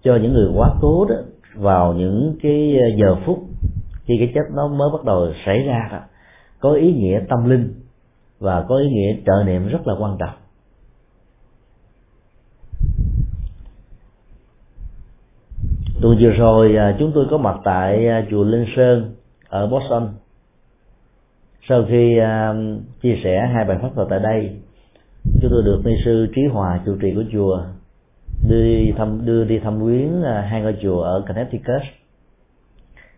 cho 0.03 0.15
những 0.15 0.33
người 0.33 0.49
quá 0.55 0.69
cố 0.81 1.05
đó 1.05 1.15
vào 1.55 1.93
những 1.93 2.35
cái 2.41 2.77
ờ, 2.77 2.97
giờ 2.97 3.15
phút 3.25 3.39
khi 4.05 4.13
cái 4.19 4.31
chết 4.35 4.41
nó 4.55 4.67
mới 4.67 4.89
bắt 4.93 5.05
đầu 5.05 5.33
xảy 5.45 5.63
ra 5.63 5.89
đó, 5.91 5.99
có 6.59 6.73
ý 6.73 6.93
nghĩa 6.93 7.21
tâm 7.29 7.49
linh 7.49 7.73
và 8.39 8.65
có 8.69 8.77
ý 8.77 8.89
nghĩa 8.89 9.15
trợ 9.25 9.43
niệm 9.45 9.67
rất 9.67 9.87
là 9.87 9.93
quan 9.99 10.17
trọng. 10.19 10.35
Tuần 16.01 16.17
vừa 16.21 16.29
rồi 16.29 16.75
ờ, 16.75 16.95
chúng 16.99 17.11
tôi 17.15 17.25
có 17.31 17.37
mặt 17.37 17.55
tại 17.63 18.07
ờ, 18.07 18.21
chùa 18.29 18.43
Linh 18.43 18.65
Sơn 18.75 19.15
ở 19.49 19.67
Boston. 19.67 20.09
Sau 21.69 21.85
khi 21.89 22.19
chia 23.01 23.19
sẻ 23.23 23.49
hai 23.53 23.65
bài 23.65 23.77
pháp 23.81 23.89
thoại 23.95 24.07
tại 24.09 24.19
đây, 24.19 24.49
chúng 25.41 25.51
tôi 25.51 25.63
được 25.63 25.81
ni 25.85 25.91
sư 26.05 26.27
trí 26.35 26.41
hòa 26.51 26.79
chủ 26.85 26.97
trì 27.01 27.13
của 27.15 27.23
chùa 27.31 27.63
đưa 28.47 28.63
đi 28.63 28.93
thăm, 28.97 29.25
đưa 29.25 29.43
đi 29.43 29.59
thăm 29.59 29.85
viếng 29.85 30.23
à, 30.23 30.41
hai 30.41 30.61
ngôi 30.61 30.77
chùa 30.81 31.01
ở 31.01 31.23
Connecticut. 31.27 31.81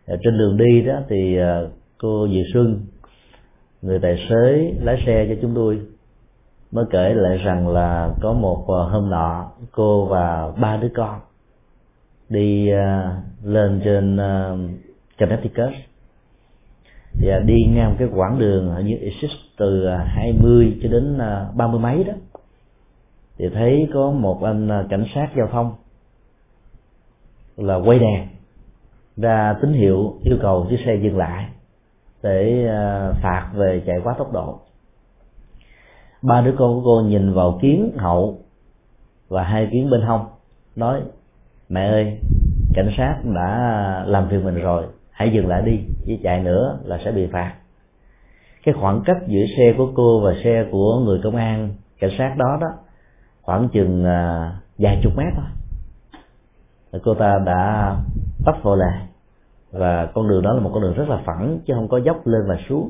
Ở 0.08 0.18
trên 0.24 0.38
đường 0.38 0.58
đi 0.58 0.82
đó 0.82 1.00
thì 1.10 1.38
à, 1.38 1.62
cô 1.98 2.28
Diệu 2.28 2.44
Xuân, 2.54 2.82
người 3.82 4.00
tài 4.00 4.18
xế, 4.30 4.74
lái 4.82 5.04
xe 5.06 5.26
cho 5.30 5.36
chúng 5.42 5.56
tôi, 5.56 5.80
mới 6.72 6.86
kể 6.92 7.14
lại 7.14 7.38
rằng 7.38 7.68
là 7.68 8.10
có 8.22 8.34
một 8.34 8.66
à, 8.68 8.82
hôm 8.92 9.10
nọ 9.10 9.52
cô 9.72 10.06
và 10.06 10.52
ba 10.62 10.78
đứa 10.78 10.90
con 10.96 11.20
đi 12.30 12.70
lên 13.44 13.82
trên 13.84 14.18
Connecticut. 15.20 15.74
Và 17.22 17.40
đi 17.40 17.56
ngang 17.70 17.96
cái 18.00 18.08
quãng 18.16 18.40
đường 18.40 18.76
ở 18.76 18.82
như 18.82 18.96
exist 18.96 19.34
từ 19.58 19.88
20 19.88 20.78
cho 20.84 20.90
đến 20.90 21.18
ba 21.56 21.68
mươi 21.68 21.80
mấy 21.80 22.04
đó 22.04 22.14
thì 23.38 23.50
thấy 23.54 23.90
có 23.94 24.12
một 24.12 24.44
anh 24.44 24.72
à, 24.72 24.86
cảnh 24.90 25.06
sát 25.16 25.30
giao 25.38 25.48
thông 25.48 25.74
là 27.58 27.76
quay 27.76 28.00
đèn 28.00 28.28
ra 29.18 29.56
tín 29.62 29.74
hiệu 29.74 30.14
yêu 30.24 30.38
cầu 30.42 30.68
chiếc 30.70 30.80
xe 30.86 30.96
dừng 30.96 31.18
lại 31.18 31.48
để 32.24 32.68
à, 32.68 33.12
phạt 33.22 33.50
về 33.54 33.82
chạy 33.86 33.96
quá 34.04 34.16
tốc 34.18 34.34
độ. 34.34 34.60
Ba 36.22 36.42
đứa 36.42 36.56
con 36.58 36.74
của 36.74 36.82
cô 36.86 37.02
nhìn 37.02 37.34
vào 37.34 37.60
kiến 37.62 37.92
hậu 37.98 38.38
và 39.30 39.44
hai 39.44 39.68
kiến 39.72 39.90
bên 39.90 40.02
hông, 40.02 40.26
nói, 40.76 41.02
mẹ 41.70 41.88
ơi, 41.88 42.20
cảnh 42.74 42.90
sát 42.98 43.20
đã 43.36 44.04
làm 44.08 44.28
việc 44.28 44.44
mình 44.44 44.56
rồi, 44.56 44.86
hãy 45.12 45.32
dừng 45.34 45.48
lại 45.48 45.62
đi 45.66 45.80
chứ 46.06 46.14
chạy 46.24 46.40
nữa 46.40 46.80
là 46.84 47.00
sẽ 47.06 47.12
bị 47.12 47.28
phạt. 47.28 47.54
Cái 48.64 48.76
khoảng 48.80 49.02
cách 49.06 49.18
giữa 49.28 49.46
xe 49.58 49.74
của 49.78 49.92
cô 49.96 50.20
và 50.20 50.34
xe 50.44 50.66
của 50.72 51.00
người 51.06 51.20
công 51.24 51.36
an, 51.36 51.70
cảnh 52.00 52.12
sát 52.18 52.36
đó 52.38 52.58
đó 52.62 52.68
khoảng 53.44 53.70
chừng 53.70 54.06
à, 54.06 54.52
vài 54.78 55.00
chục 55.04 55.14
mét 55.18 55.34
thôi. 55.36 55.46
Cô 57.04 57.14
ta 57.14 57.40
đã 57.46 57.96
tấp 58.46 58.56
vào 58.64 58.76
lề. 58.76 58.92
Và 59.72 60.06
con 60.06 60.30
đường 60.30 60.44
đó 60.44 60.54
là 60.54 60.60
một 60.60 60.72
con 60.74 60.84
đường 60.84 60.94
rất 60.94 61.10
là 61.10 61.22
phẳng 61.26 61.60
chứ 61.66 61.74
không 61.74 61.88
có 61.88 61.98
dốc 61.98 62.28
lên 62.28 62.42
và 62.48 62.58
xuống. 62.70 62.90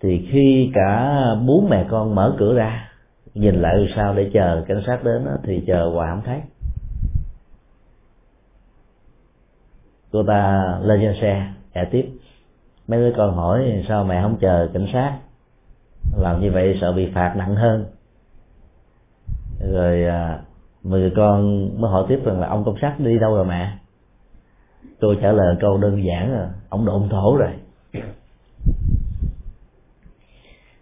Thì 0.00 0.28
khi 0.32 0.70
cả 0.74 1.20
bốn 1.46 1.68
mẹ 1.68 1.86
con 1.90 2.14
mở 2.14 2.34
cửa 2.38 2.54
ra 2.54 2.88
nhìn 3.34 3.54
lại 3.54 3.74
sao 3.96 4.14
để 4.14 4.30
chờ 4.34 4.64
cảnh 4.68 4.82
sát 4.86 5.04
đến 5.04 5.24
đó, 5.24 5.32
thì 5.42 5.64
chờ 5.66 5.90
hoài 5.94 6.10
không 6.10 6.22
thấy. 6.24 6.40
Cô 10.12 10.22
ta 10.22 10.62
lên 10.82 11.00
trên 11.00 11.14
xe 11.20 11.52
chạy 11.74 11.86
tiếp. 11.90 12.10
Mấy 12.88 13.00
đứa 13.00 13.14
con 13.16 13.36
hỏi 13.36 13.84
sao 13.88 14.04
mẹ 14.04 14.22
không 14.22 14.36
chờ 14.40 14.68
cảnh 14.74 14.86
sát? 14.92 15.18
Làm 16.16 16.40
như 16.40 16.50
vậy 16.52 16.78
sợ 16.80 16.92
bị 16.92 17.10
phạt 17.14 17.34
nặng 17.36 17.54
hơn 17.54 17.84
rồi 19.60 20.04
à, 20.04 20.38
người 20.82 21.12
con 21.16 21.68
mới 21.80 21.90
hỏi 21.90 22.04
tiếp 22.08 22.20
rằng 22.24 22.40
là 22.40 22.48
ông 22.48 22.64
công 22.64 22.76
sát 22.80 22.94
đi 22.98 23.18
đâu 23.18 23.34
rồi 23.34 23.44
mẹ? 23.44 23.72
Tôi 25.00 25.18
trả 25.22 25.32
lời 25.32 25.56
câu 25.60 25.78
đơn 25.78 26.04
giản 26.04 26.32
là 26.32 26.50
ông 26.68 26.84
độn 26.84 27.08
thổ 27.08 27.36
rồi. 27.36 27.50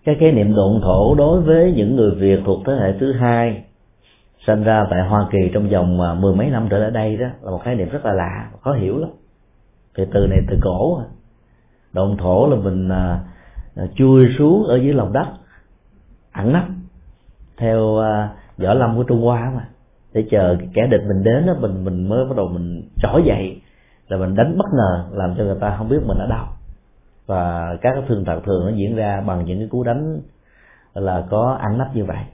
Cái 0.05 0.17
khái 0.21 0.33
niệm 0.33 0.55
độn 0.55 0.81
thổ 0.83 1.15
đối 1.15 1.41
với 1.41 1.73
những 1.77 1.97
người 1.97 2.15
việt 2.15 2.41
thuộc 2.47 2.63
thế 2.67 2.73
hệ 2.73 2.93
thứ 3.01 3.13
hai 3.13 3.65
sinh 4.47 4.65
ra 4.65 4.87
tại 4.91 5.09
hoa 5.09 5.29
kỳ 5.33 5.51
trong 5.55 5.69
vòng 5.69 6.01
à, 6.01 6.15
mười 6.15 6.35
mấy 6.35 6.51
năm 6.51 6.67
trở 6.71 6.79
lại 6.79 6.91
đây 6.91 7.17
đó 7.17 7.27
là 7.43 7.51
một 7.51 7.61
khái 7.65 7.75
niệm 7.75 7.89
rất 7.89 8.05
là 8.05 8.13
lạ 8.13 8.51
khó 8.61 8.73
hiểu 8.73 8.99
lắm. 8.99 9.11
Thì 9.97 10.05
từ 10.13 10.27
này 10.27 10.39
từ 10.49 10.59
cổ. 10.63 11.01
Độn 11.93 12.17
thổ 12.17 12.47
là 12.47 12.57
mình 12.57 12.89
à, 12.89 13.21
chui 13.95 14.27
xuống 14.39 14.65
ở 14.65 14.77
dưới 14.77 14.93
lòng 14.93 15.13
đất 15.13 15.27
ẩn 16.33 16.53
nấp 16.53 16.65
theo 17.57 17.99
à, 17.99 18.31
võ 18.59 18.75
lâm 18.75 18.97
của 18.97 19.03
trung 19.03 19.23
hoa 19.23 19.53
mà. 19.57 19.69
Để 20.13 20.25
chờ 20.31 20.57
kẻ 20.75 20.87
địch 20.91 21.01
mình 21.09 21.23
đến 21.23 21.47
đó, 21.47 21.55
mình 21.61 21.85
mình 21.85 22.09
mới 22.09 22.25
bắt 22.25 22.37
đầu 22.37 22.49
mình 22.49 22.83
trỗi 23.03 23.23
dậy, 23.27 23.61
là 24.09 24.17
mình 24.17 24.35
đánh 24.35 24.59
bất 24.59 24.67
ngờ, 24.73 25.05
làm 25.13 25.35
cho 25.39 25.45
người 25.45 25.59
ta 25.61 25.75
không 25.79 25.89
biết 25.89 25.99
mình 26.07 26.19
ở 26.19 26.27
đâu. 26.27 26.45
Và 27.27 27.77
các 27.83 27.91
cái 27.95 28.03
thương 28.09 28.25
tật 28.25 28.41
thường 28.45 28.67
nó 28.67 28.73
diễn 28.77 28.97
ra 28.97 29.21
bằng 29.27 29.45
những 29.45 29.59
cái 29.59 29.69
cú 29.69 29.83
đánh 29.83 30.21
là 30.95 31.25
có 31.31 31.59
ăn 31.61 31.79
nắp 31.79 31.97
như 31.97 32.05
vậy. 32.05 32.25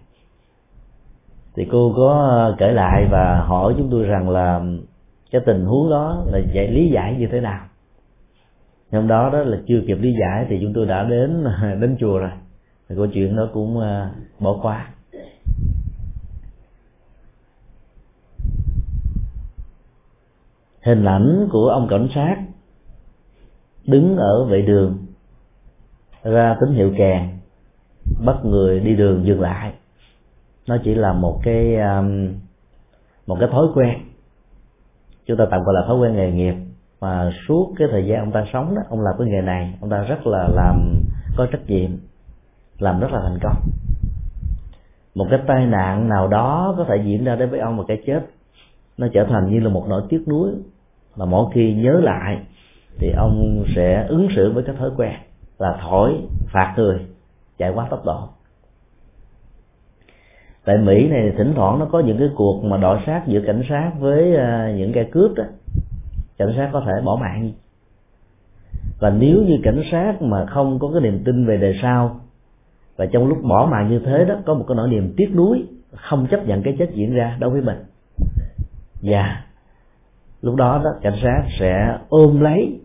Thì 1.57 1.69
cô 1.73 1.93
có 1.97 2.29
ờ, 2.31 2.55
kể 2.59 2.73
lại 2.73 3.07
và 3.11 3.41
hỏi 3.41 3.75
chúng 3.79 3.91
tôi 3.91 4.05
rằng 4.05 4.31
là 4.31 4.61
cái 5.31 5.43
tình 5.47 5.65
huống 5.65 5.91
đó 5.91 6.25
là 6.27 6.39
giải, 6.53 6.69
lý 6.69 6.91
giải 6.91 7.17
như 7.19 7.29
thế 7.33 7.41
nào? 7.41 7.61
Hôm 8.93 9.09
đó 9.09 9.31
đó 9.33 9.39
là 9.39 9.59
chưa 9.67 9.81
kịp 9.87 9.99
lý 10.01 10.15
giải 10.21 10.47
thì 10.49 10.59
chúng 10.63 10.73
tôi 10.75 10.87
đã 10.87 11.05
đến 11.05 11.45
ờ, 11.45 11.75
đến 11.75 11.97
chùa 12.01 12.19
rồi. 12.19 12.31
Thì 12.89 12.97
câu 12.97 13.07
chuyện 13.07 13.37
đó 13.37 13.49
cũng 13.53 13.81
ờ, 13.81 14.11
bỏ 14.39 14.59
qua. 14.63 14.89
Hình 20.83 21.05
ảnh 21.05 21.49
của 21.53 21.69
ông 21.69 21.89
cảnh 21.91 22.09
sát 22.15 22.37
đứng 23.87 24.17
ở 24.17 24.45
vệ 24.45 24.63
đường, 24.63 24.99
ra 26.23 26.57
tín 26.61 26.75
hiệu 26.75 26.93
kèn, 26.99 27.29
bắt 28.25 28.37
người 28.45 28.81
đi 28.81 28.97
đường 28.97 29.27
dừng 29.27 29.41
lại. 29.41 29.73
Nó 30.67 30.77
chỉ 30.85 30.95
là 30.95 31.13
một 31.13 31.41
cái 31.43 31.77
um, 31.77 32.35
một 33.27 33.37
cái 33.41 33.49
thói 33.53 33.67
quen. 33.75 33.99
Chúng 35.27 35.37
ta 35.37 35.45
tạm 35.51 35.63
gọi 35.63 35.75
là 35.75 35.87
thói 35.87 35.99
quen 35.99 36.17
nghề 36.17 36.31
nghiệp. 36.31 36.55
Mà 37.01 37.33
suốt 37.49 37.73
cái 37.79 37.89
thời 37.91 38.07
gian 38.07 38.21
ông 38.21 38.33
ta 38.33 38.45
sống 38.53 38.75
đó, 38.75 38.83
ông 38.89 39.01
làm 39.01 39.15
cái 39.19 39.29
nghề 39.29 39.41
này, 39.41 39.75
ông 39.81 39.91
ta 39.91 40.03
rất 40.03 40.27
là 40.27 40.49
làm, 40.49 41.03
có 41.37 41.47
trách 41.53 41.67
nhiệm, 41.67 41.91
làm 42.79 43.01
rất 43.01 43.09
là 43.13 43.21
thành 43.23 43.39
công. 43.43 43.57
Một 45.15 45.27
cái 45.31 45.41
tai 45.47 45.67
nạn 45.67 46.09
nào 46.09 46.29
đó 46.29 46.75
có 46.79 46.85
thể 46.85 47.03
diễn 47.05 47.25
ra 47.25 47.37
đến 47.37 47.51
với 47.51 47.61
ông 47.61 47.77
một 47.77 47.85
cái 47.89 48.03
chết 48.07 48.21
nó 49.01 49.09
trở 49.13 49.25
thành 49.25 49.51
như 49.51 49.61
là 49.61 49.69
một 49.69 49.85
nỗi 49.89 50.03
tiếc 50.09 50.29
nuối. 50.29 50.51
Mà 51.17 51.25
mỗi 51.25 51.51
khi 51.55 51.75
nhớ 51.75 52.01
lại, 52.03 52.39
thì 52.99 53.13
ông 53.17 53.65
sẽ 53.77 54.07
ứng 54.09 54.29
xử 54.37 54.53
với 54.53 54.65
cái 54.65 54.77
thói 54.77 54.91
quen 54.97 55.13
là 55.59 55.79
thổi 55.83 56.15
phạt 56.53 56.75
người, 56.77 57.01
chạy 57.59 57.73
quá 57.75 57.87
tốc 57.91 58.05
độ. 58.05 58.29
Tại 60.65 60.79
mỹ 60.79 61.09
này, 61.09 61.33
thỉnh 61.39 61.53
thoảng 61.57 61.79
nó 61.79 61.87
có 61.87 62.01
những 62.01 62.19
cái 62.19 62.29
cuộc 62.37 62.65
mà 62.65 62.77
đọ 62.77 63.01
sát 63.07 63.23
giữa 63.27 63.41
cảnh 63.47 63.63
sát 63.69 63.93
với 63.99 64.37
à, 64.37 64.75
những 64.77 64.93
kẻ 64.93 65.05
cướp 65.05 65.35
đó. 65.35 65.45
Cảnh 66.39 66.53
sát 66.57 66.71
có 66.73 66.81
thể 66.87 66.93
bỏ 67.05 67.19
mạng. 67.21 67.53
Và 69.01 69.11
nếu 69.11 69.43
như 69.43 69.59
cảnh 69.63 69.83
sát 69.93 70.23
mà 70.23 70.47
không 70.47 70.79
có 70.79 70.91
cái 70.93 71.01
niềm 71.03 71.23
tin 71.25 71.47
về 71.47 71.57
đời 71.57 71.79
sau, 71.83 72.21
và 72.97 73.07
trong 73.07 73.29
lúc 73.29 73.39
bỏ 73.43 73.69
mạng 73.71 73.89
như 73.91 73.99
thế 73.99 74.25
đó, 74.25 74.35
có 74.47 74.55
một 74.55 74.65
cái 74.69 74.77
nỗi 74.77 74.89
niềm 74.89 75.15
tiếc 75.17 75.31
nuối, 75.35 75.65
không 75.93 76.27
chấp 76.31 76.47
nhận 76.47 76.63
cái 76.63 76.77
chết 76.79 76.91
diễn 76.95 77.15
ra 77.15 77.37
đối 77.41 77.51
với 77.51 77.63
mình 77.63 77.77
và 79.03 79.45
lúc 80.43 80.55
đó 80.55 80.81
đó 80.85 80.91
cảnh 81.03 81.19
sát 81.23 81.43
sẽ 81.61 81.99
ôm 82.09 82.41
lấy 82.41 82.81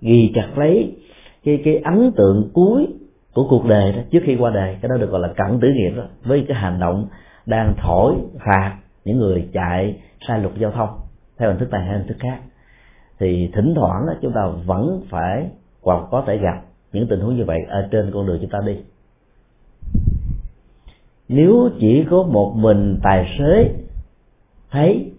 ghi 0.00 0.32
chặt 0.34 0.48
lấy 0.58 0.96
cái 1.44 1.62
cái 1.64 1.78
ấn 1.78 2.12
tượng 2.16 2.50
cuối 2.54 2.86
của 3.34 3.46
cuộc 3.50 3.66
đời 3.66 3.92
đó 3.92 3.98
trước 4.10 4.20
khi 4.24 4.36
qua 4.36 4.50
đời. 4.50 4.76
Cái 4.82 4.88
đó 4.88 4.96
được 4.96 5.10
gọi 5.10 5.20
là 5.20 5.28
cận 5.28 5.60
tử 5.60 5.68
nghiệp 5.68 5.96
đó 5.96 6.02
với 6.24 6.44
cái 6.48 6.56
hành 6.56 6.80
động 6.80 7.06
đang 7.46 7.74
thổi 7.82 8.14
phạt 8.46 8.76
những 9.04 9.18
người 9.18 9.48
chạy 9.52 10.00
sai 10.28 10.40
luật 10.40 10.54
giao 10.54 10.70
thông 10.70 10.88
theo 11.38 11.50
hình 11.50 11.58
thức 11.58 11.70
này 11.70 11.86
hay 11.86 11.98
hình 11.98 12.08
thức 12.08 12.16
khác. 12.20 12.38
Thì 13.18 13.50
thỉnh 13.54 13.74
thoảng 13.76 14.06
đó, 14.06 14.12
chúng 14.22 14.32
ta 14.32 14.46
vẫn 14.66 15.02
phải 15.10 15.46
hoặc 15.82 16.02
có 16.10 16.24
thể 16.26 16.36
gặp 16.36 16.62
những 16.92 17.06
tình 17.08 17.20
huống 17.20 17.36
như 17.36 17.44
vậy 17.44 17.58
ở 17.68 17.88
trên 17.90 18.10
con 18.14 18.26
đường 18.26 18.38
chúng 18.40 18.50
ta 18.50 18.58
đi. 18.66 18.76
Nếu 21.28 21.70
chỉ 21.80 22.04
có 22.10 22.22
một 22.22 22.52
mình 22.56 22.98
tài 23.02 23.36
xế 23.38 23.70
thấy 24.70 25.12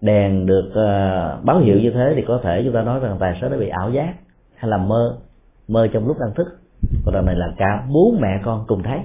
đèn 0.00 0.46
được 0.46 0.68
uh, 0.68 1.44
báo 1.44 1.58
hiệu 1.58 1.80
như 1.80 1.90
thế 1.90 2.12
thì 2.16 2.22
có 2.28 2.40
thể 2.42 2.62
chúng 2.64 2.74
ta 2.74 2.82
nói 2.82 3.00
rằng 3.00 3.16
tài 3.20 3.38
xế 3.40 3.48
đã 3.48 3.56
bị 3.56 3.68
ảo 3.68 3.90
giác 3.90 4.14
hay 4.54 4.70
là 4.70 4.76
mơ 4.76 5.18
mơ 5.68 5.88
trong 5.92 6.06
lúc 6.06 6.16
đang 6.20 6.34
thức. 6.34 6.46
Còn 7.04 7.14
đằng 7.14 7.26
này 7.26 7.34
là 7.34 7.52
cả 7.56 7.86
bố 7.92 8.14
mẹ 8.20 8.40
con 8.44 8.64
cùng 8.68 8.82
thấy. 8.82 8.98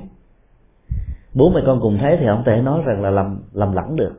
Bố 1.34 1.50
mẹ 1.50 1.62
con 1.66 1.80
cùng 1.82 1.98
thấy 1.98 2.18
thì 2.20 2.26
không 2.26 2.44
thể 2.46 2.62
nói 2.62 2.82
rằng 2.86 3.02
là 3.02 3.10
lầm 3.10 3.40
lầm 3.54 3.74
lẫn 3.74 3.96
được. 3.96 4.12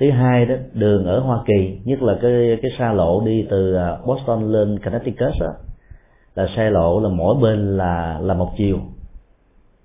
Thứ 0.00 0.10
hai 0.10 0.46
đó 0.46 0.54
đường 0.72 1.04
ở 1.04 1.20
hoa 1.20 1.38
kỳ 1.46 1.78
nhất 1.84 2.02
là 2.02 2.18
cái 2.22 2.58
cái 2.62 2.70
xa 2.78 2.92
lộ 2.92 3.22
đi 3.24 3.46
từ 3.50 3.74
ờ, 3.74 4.00
boston 4.06 4.52
lên 4.52 4.78
connecticut 4.84 5.32
đó 5.40 5.52
là 6.34 6.46
xe 6.56 6.70
lộ 6.70 7.00
là 7.00 7.08
mỗi 7.08 7.36
bên 7.42 7.76
là 7.76 8.18
là 8.22 8.34
một 8.34 8.50
chiều. 8.56 8.78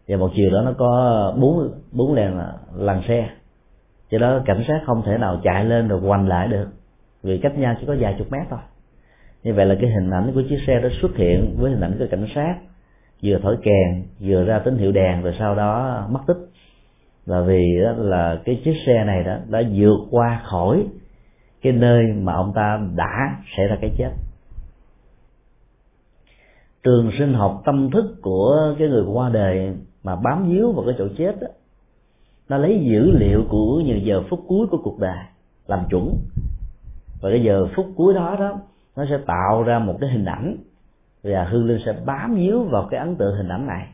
Và 0.08 0.18
một 0.18 0.32
chiều 0.36 0.50
đó 0.50 0.62
nó 0.62 0.74
có 0.78 1.34
bốn 1.38 1.72
bốn 1.92 2.14
làn 2.14 2.42
làn 2.76 3.02
xe 3.08 3.30
do 4.10 4.20
đó 4.20 4.42
cảnh 4.46 4.64
sát 4.68 4.82
không 4.86 5.02
thể 5.06 5.18
nào 5.18 5.40
chạy 5.44 5.66
lên 5.66 5.88
rồi 5.88 6.02
quanh 6.02 6.28
lại 6.28 6.48
được. 6.48 6.68
Vì 7.24 7.38
cách 7.38 7.58
nhau 7.58 7.76
chỉ 7.80 7.86
có 7.88 7.96
vài 8.00 8.16
chục 8.18 8.32
mét 8.32 8.48
thôi. 8.50 8.60
Như 9.44 9.54
vậy 9.54 9.66
là 9.66 9.76
cái 9.82 9.90
hình 9.90 10.10
ảnh 10.12 10.32
của 10.34 10.42
chiếc 10.50 10.60
xe 10.68 10.80
đó 10.80 10.90
xuất 11.02 11.16
hiện 11.16 11.56
với 11.58 11.72
hình 11.72 11.82
ảnh 11.82 11.96
của 12.00 12.06
cảnh 12.12 12.28
sát. 12.36 12.56
Vừa 13.24 13.40
thổi 13.44 13.58
kèn, 13.62 14.04
vừa 14.20 14.44
ra 14.44 14.60
tín 14.60 14.78
hiệu 14.78 14.92
đèn 14.92 15.22
rồi 15.22 15.36
sau 15.40 15.56
đó 15.56 16.02
mất 16.12 16.20
tích. 16.28 16.38
Là 17.26 17.42
vì 17.42 17.82
đó 17.84 17.92
là 17.98 18.40
cái 18.46 18.62
chiếc 18.66 18.74
xe 18.86 19.04
này 19.04 19.24
đó, 19.24 19.38
đã 19.50 19.62
vượt 19.76 19.98
qua 20.12 20.42
khỏi 20.50 20.86
cái 21.62 21.74
nơi 21.74 22.04
mà 22.14 22.34
ông 22.34 22.54
ta 22.56 22.80
đã 22.96 23.36
xảy 23.58 23.68
ra 23.68 23.78
cái 23.82 23.92
chết. 23.98 24.12
Trường 26.84 27.12
sinh 27.20 27.34
học 27.34 27.62
tâm 27.66 27.92
thức 27.92 28.16
của 28.22 28.76
cái 28.80 28.88
người 28.88 29.04
qua 29.14 29.30
đời 29.30 29.74
mà 30.04 30.16
bám 30.16 30.50
víu 30.50 30.72
vào 30.72 30.86
cái 30.86 30.96
chỗ 30.98 31.08
chết 31.18 31.42
đó 31.42 31.48
nó 32.50 32.58
lấy 32.58 32.80
dữ 32.92 33.12
liệu 33.12 33.44
của 33.50 33.82
nhiều 33.86 33.98
giờ 33.98 34.24
phút 34.30 34.40
cuối 34.48 34.68
của 34.68 34.78
cuộc 34.84 35.00
đời 35.00 35.18
làm 35.68 35.80
chuẩn. 35.90 36.18
Và 37.22 37.30
cái 37.30 37.44
giờ 37.44 37.68
phút 37.76 37.86
cuối 37.96 38.14
đó 38.14 38.36
đó, 38.40 38.60
nó 38.96 39.06
sẽ 39.10 39.18
tạo 39.26 39.64
ra 39.64 39.80
một 39.80 39.98
cái 40.02 40.10
hình 40.10 40.26
ảnh. 40.26 40.58
Và 41.24 41.44
hương 41.44 41.66
linh 41.66 41.82
sẽ 41.86 41.94
bám 42.06 42.36
víu 42.36 42.64
vào 42.64 42.88
cái 42.92 43.00
ấn 43.00 43.16
tượng 43.16 43.36
hình 43.38 43.48
ảnh 43.48 43.68
này. 43.68 43.88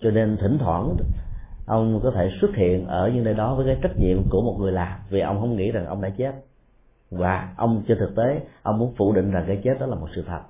Cho 0.00 0.10
nên 0.10 0.36
thỉnh 0.40 0.58
thoảng, 0.60 0.96
ông 1.66 2.00
có 2.02 2.10
thể 2.10 2.30
xuất 2.40 2.50
hiện 2.54 2.86
ở 2.86 3.10
những 3.14 3.24
nơi 3.24 3.34
đó 3.34 3.54
với 3.54 3.66
cái 3.66 3.76
trách 3.82 3.98
nhiệm 3.98 4.18
của 4.30 4.42
một 4.42 4.56
người 4.60 4.72
làm. 4.72 4.98
Vì 5.10 5.20
ông 5.20 5.40
không 5.40 5.56
nghĩ 5.56 5.70
rằng 5.70 5.86
ông 5.86 6.00
đã 6.00 6.08
chết. 6.08 6.34
Và 7.10 7.54
ông 7.56 7.82
trên 7.88 7.98
thực 7.98 8.16
tế, 8.16 8.40
ông 8.62 8.78
muốn 8.78 8.94
phủ 8.96 9.12
định 9.12 9.30
rằng 9.30 9.44
cái 9.46 9.60
chết 9.64 9.80
đó 9.80 9.86
là 9.86 9.94
một 9.96 10.08
sự 10.16 10.24
thật. 10.26 10.40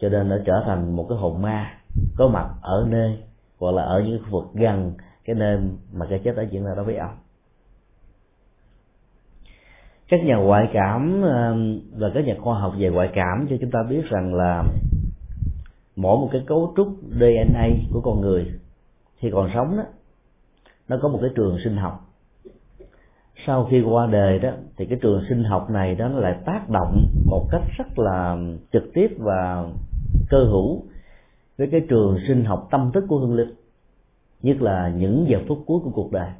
Cho 0.00 0.08
nên 0.08 0.28
nó 0.28 0.36
trở 0.46 0.62
thành 0.66 0.96
một 0.96 1.06
cái 1.08 1.18
hồn 1.18 1.42
ma 1.42 1.70
có 2.16 2.28
mặt 2.28 2.48
ở 2.62 2.86
nơi, 2.88 3.18
hoặc 3.58 3.74
là 3.74 3.82
ở 3.82 4.02
những 4.06 4.22
khu 4.24 4.30
vực 4.30 4.44
gần 4.54 4.92
cái 5.30 5.38
nơi 5.38 5.58
mà 5.92 6.06
cái 6.10 6.20
chết 6.24 6.36
đã 6.36 6.42
diễn 6.42 6.64
ra 6.64 6.74
đối 6.76 6.84
với 6.84 6.96
ông. 6.96 7.16
Các 10.08 10.20
nhà 10.24 10.36
ngoại 10.36 10.68
cảm 10.72 11.22
và 11.96 12.10
các 12.14 12.24
nhà 12.24 12.36
khoa 12.40 12.60
học 12.60 12.74
về 12.78 12.90
ngoại 12.90 13.10
cảm 13.14 13.46
cho 13.50 13.56
chúng 13.60 13.70
ta 13.70 13.78
biết 13.90 14.02
rằng 14.10 14.34
là 14.34 14.64
mỗi 15.96 16.16
một 16.16 16.28
cái 16.32 16.42
cấu 16.46 16.72
trúc 16.76 16.88
DNA 17.10 17.68
của 17.92 18.00
con 18.00 18.20
người 18.20 18.52
khi 19.16 19.30
còn 19.32 19.50
sống 19.54 19.76
đó, 19.76 19.84
nó 20.88 20.98
có 21.02 21.08
một 21.08 21.18
cái 21.22 21.30
trường 21.36 21.58
sinh 21.64 21.76
học. 21.76 22.00
Sau 23.46 23.68
khi 23.70 23.80
qua 23.80 24.06
đời 24.06 24.38
đó, 24.38 24.50
thì 24.76 24.86
cái 24.86 24.98
trường 25.02 25.22
sinh 25.28 25.44
học 25.44 25.70
này 25.70 25.94
đó 25.94 26.08
nó 26.08 26.18
lại 26.18 26.36
tác 26.46 26.70
động 26.70 27.04
một 27.26 27.46
cách 27.50 27.62
rất 27.78 27.98
là 27.98 28.36
trực 28.72 28.84
tiếp 28.94 29.08
và 29.18 29.64
cơ 30.30 30.44
hữu 30.44 30.82
với 31.58 31.68
cái 31.72 31.80
trường 31.88 32.18
sinh 32.28 32.44
học 32.44 32.68
tâm 32.70 32.90
thức 32.94 33.04
của 33.08 33.18
hương 33.18 33.34
linh 33.34 33.59
nhất 34.42 34.62
là 34.62 34.92
những 34.96 35.26
giờ 35.28 35.38
phút 35.48 35.58
cuối 35.66 35.80
của 35.84 35.90
cuộc 35.94 36.12
đời. 36.12 36.30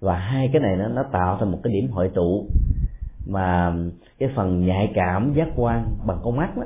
Và 0.00 0.18
hai 0.18 0.50
cái 0.52 0.62
này 0.62 0.76
nó 0.76 0.88
nó 0.88 1.02
tạo 1.12 1.36
thành 1.40 1.52
một 1.52 1.58
cái 1.62 1.72
điểm 1.72 1.90
hội 1.90 2.10
tụ 2.14 2.46
mà 3.26 3.76
cái 4.18 4.28
phần 4.36 4.66
nhạy 4.66 4.92
cảm 4.94 5.32
giác 5.34 5.48
quan 5.56 5.86
bằng 6.06 6.18
con 6.22 6.36
mắt 6.36 6.56
đó, 6.56 6.64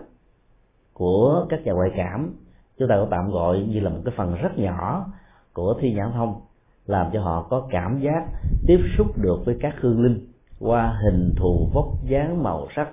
của 0.93 1.47
các 1.49 1.61
nhà 1.65 1.73
ngoại 1.73 1.91
cảm 1.97 2.35
chúng 2.79 2.89
ta 2.89 2.95
có 2.97 3.09
tạm 3.11 3.31
gọi 3.31 3.59
như 3.59 3.81
là 3.81 3.91
một 3.91 4.01
cái 4.05 4.15
phần 4.17 4.35
rất 4.35 4.59
nhỏ 4.59 5.07
của 5.53 5.75
thi 5.81 5.93
nhãn 5.95 6.13
thông 6.13 6.41
làm 6.87 7.11
cho 7.13 7.23
họ 7.23 7.47
có 7.51 7.69
cảm 7.71 8.01
giác 8.01 8.27
tiếp 8.67 8.79
xúc 8.99 9.19
được 9.19 9.43
với 9.45 9.57
các 9.61 9.75
hương 9.81 10.03
linh 10.03 10.27
qua 10.61 10.99
hình 11.03 11.35
thù 11.37 11.69
vóc 11.75 11.87
dáng 12.05 12.43
màu 12.43 12.67
sắc 12.77 12.89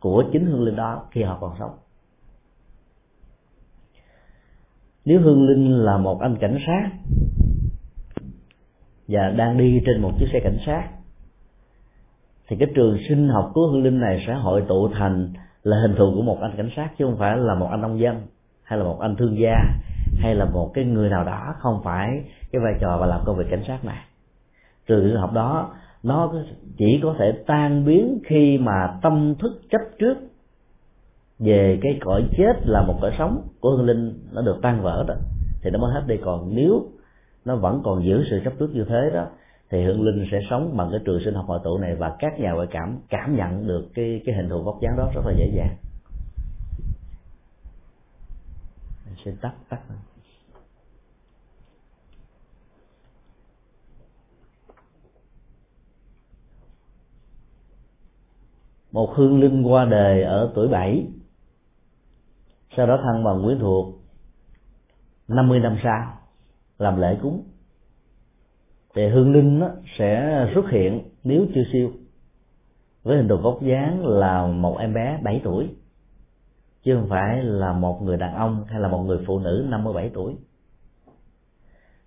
của 0.00 0.24
chính 0.32 0.46
hương 0.46 0.62
linh 0.62 0.76
đó 0.76 1.02
khi 1.10 1.22
họ 1.22 1.38
còn 1.40 1.52
sống. 1.58 1.70
Nếu 5.04 5.20
hương 5.20 5.48
linh 5.48 5.84
là 5.84 5.98
một 5.98 6.20
anh 6.20 6.36
cảnh 6.40 6.58
sát 6.66 6.90
và 9.08 9.30
đang 9.30 9.58
đi 9.58 9.80
trên 9.86 10.02
một 10.02 10.12
chiếc 10.18 10.26
xe 10.32 10.40
cảnh 10.40 10.58
sát, 10.66 10.88
thì 12.48 12.56
cái 12.56 12.68
trường 12.74 12.98
sinh 13.08 13.28
học 13.28 13.50
của 13.54 13.66
hương 13.66 13.82
linh 13.82 14.00
này 14.00 14.24
sẽ 14.26 14.34
hội 14.34 14.64
tụ 14.68 14.88
thành 14.88 15.32
là 15.62 15.76
hình 15.82 15.94
thù 15.98 16.12
của 16.14 16.22
một 16.22 16.38
anh 16.40 16.52
cảnh 16.56 16.70
sát, 16.76 16.90
chứ 16.98 17.04
không 17.04 17.18
phải 17.18 17.36
là 17.36 17.54
một 17.54 17.68
anh 17.70 17.80
nông 17.80 18.00
dân, 18.00 18.20
hay 18.62 18.78
là 18.78 18.84
một 18.84 19.00
anh 19.00 19.16
thương 19.16 19.38
gia, 19.38 19.56
hay 20.18 20.34
là 20.34 20.44
một 20.44 20.70
cái 20.74 20.84
người 20.84 21.10
nào 21.10 21.24
đó, 21.24 21.54
không 21.58 21.80
phải 21.84 22.08
cái 22.52 22.62
vai 22.64 22.74
trò 22.80 22.98
và 23.00 23.06
làm 23.06 23.20
công 23.24 23.36
việc 23.36 23.46
cảnh 23.50 23.64
sát 23.68 23.84
này. 23.84 23.98
Trường 24.86 25.08
sinh 25.08 25.16
học 25.16 25.32
đó, 25.32 25.74
nó 26.02 26.32
chỉ 26.76 27.00
có 27.02 27.14
thể 27.18 27.32
tan 27.46 27.84
biến 27.84 28.18
khi 28.26 28.58
mà 28.58 28.98
tâm 29.02 29.34
thức 29.38 29.60
chấp 29.70 29.80
trước 29.98 30.14
về 31.42 31.78
cái 31.82 31.98
cõi 32.00 32.28
chết 32.36 32.52
là 32.64 32.82
một 32.82 32.98
cõi 33.00 33.10
sống 33.18 33.48
của 33.60 33.70
hương 33.70 33.86
linh, 33.86 34.28
nó 34.32 34.42
được 34.42 34.58
tan 34.62 34.82
vỡ 34.82 35.04
đó, 35.08 35.14
thì 35.62 35.70
nó 35.70 35.78
mới 35.78 35.92
hết 35.92 36.02
đi. 36.06 36.16
Còn 36.24 36.54
nếu 36.54 36.86
nó 37.44 37.56
vẫn 37.56 37.80
còn 37.84 38.04
giữ 38.04 38.24
sự 38.30 38.40
chấp 38.44 38.52
trước 38.58 38.74
như 38.74 38.84
thế 38.88 39.10
đó, 39.14 39.26
thì 39.70 39.84
hương 39.84 40.02
linh 40.02 40.26
sẽ 40.30 40.38
sống 40.50 40.76
bằng 40.76 40.88
cái 40.90 41.00
trường 41.04 41.20
sinh 41.24 41.34
học 41.34 41.44
hội 41.48 41.60
tụ 41.64 41.78
này 41.78 41.96
và 41.96 42.16
các 42.18 42.40
nhà 42.40 42.52
ngoại 42.52 42.66
cảm 42.70 42.98
cảm 43.08 43.36
nhận 43.36 43.66
được 43.66 43.88
cái 43.94 44.22
cái 44.24 44.34
hình 44.34 44.48
thù 44.48 44.62
vóc 44.62 44.78
dáng 44.82 44.96
đó 44.96 45.10
rất 45.14 45.22
là 45.26 45.32
dễ 45.38 45.52
dàng. 45.56 45.76
Xin 49.24 49.36
tắt 49.36 49.52
tắt 49.68 49.80
một 58.92 59.14
hương 59.14 59.40
linh 59.40 59.62
qua 59.62 59.84
đời 59.84 60.22
ở 60.22 60.52
tuổi 60.54 60.68
bảy 60.68 61.06
sau 62.76 62.86
đó 62.86 63.00
thăng 63.04 63.24
bằng 63.24 63.42
quyến 63.44 63.58
thuộc 63.58 63.94
50 65.28 65.60
năm 65.60 65.76
sau, 65.84 66.18
làm 66.78 67.00
lễ 67.00 67.18
cúng. 67.22 67.42
Thì 68.94 69.08
hương 69.08 69.32
linh 69.32 69.60
đó 69.60 69.70
sẽ 69.98 70.40
xuất 70.54 70.70
hiện 70.70 71.02
nếu 71.24 71.46
chưa 71.54 71.62
siêu, 71.72 71.90
với 73.02 73.16
hình 73.16 73.28
thù 73.28 73.36
vóc 73.36 73.62
dáng 73.62 74.06
là 74.06 74.46
một 74.46 74.78
em 74.78 74.94
bé 74.94 75.18
7 75.22 75.40
tuổi, 75.44 75.68
chứ 76.84 76.96
không 76.96 77.08
phải 77.08 77.42
là 77.42 77.72
một 77.72 78.02
người 78.02 78.16
đàn 78.16 78.34
ông 78.34 78.64
hay 78.68 78.80
là 78.80 78.88
một 78.88 79.02
người 79.02 79.18
phụ 79.26 79.38
nữ 79.38 79.66
57 79.68 80.10
tuổi. 80.14 80.34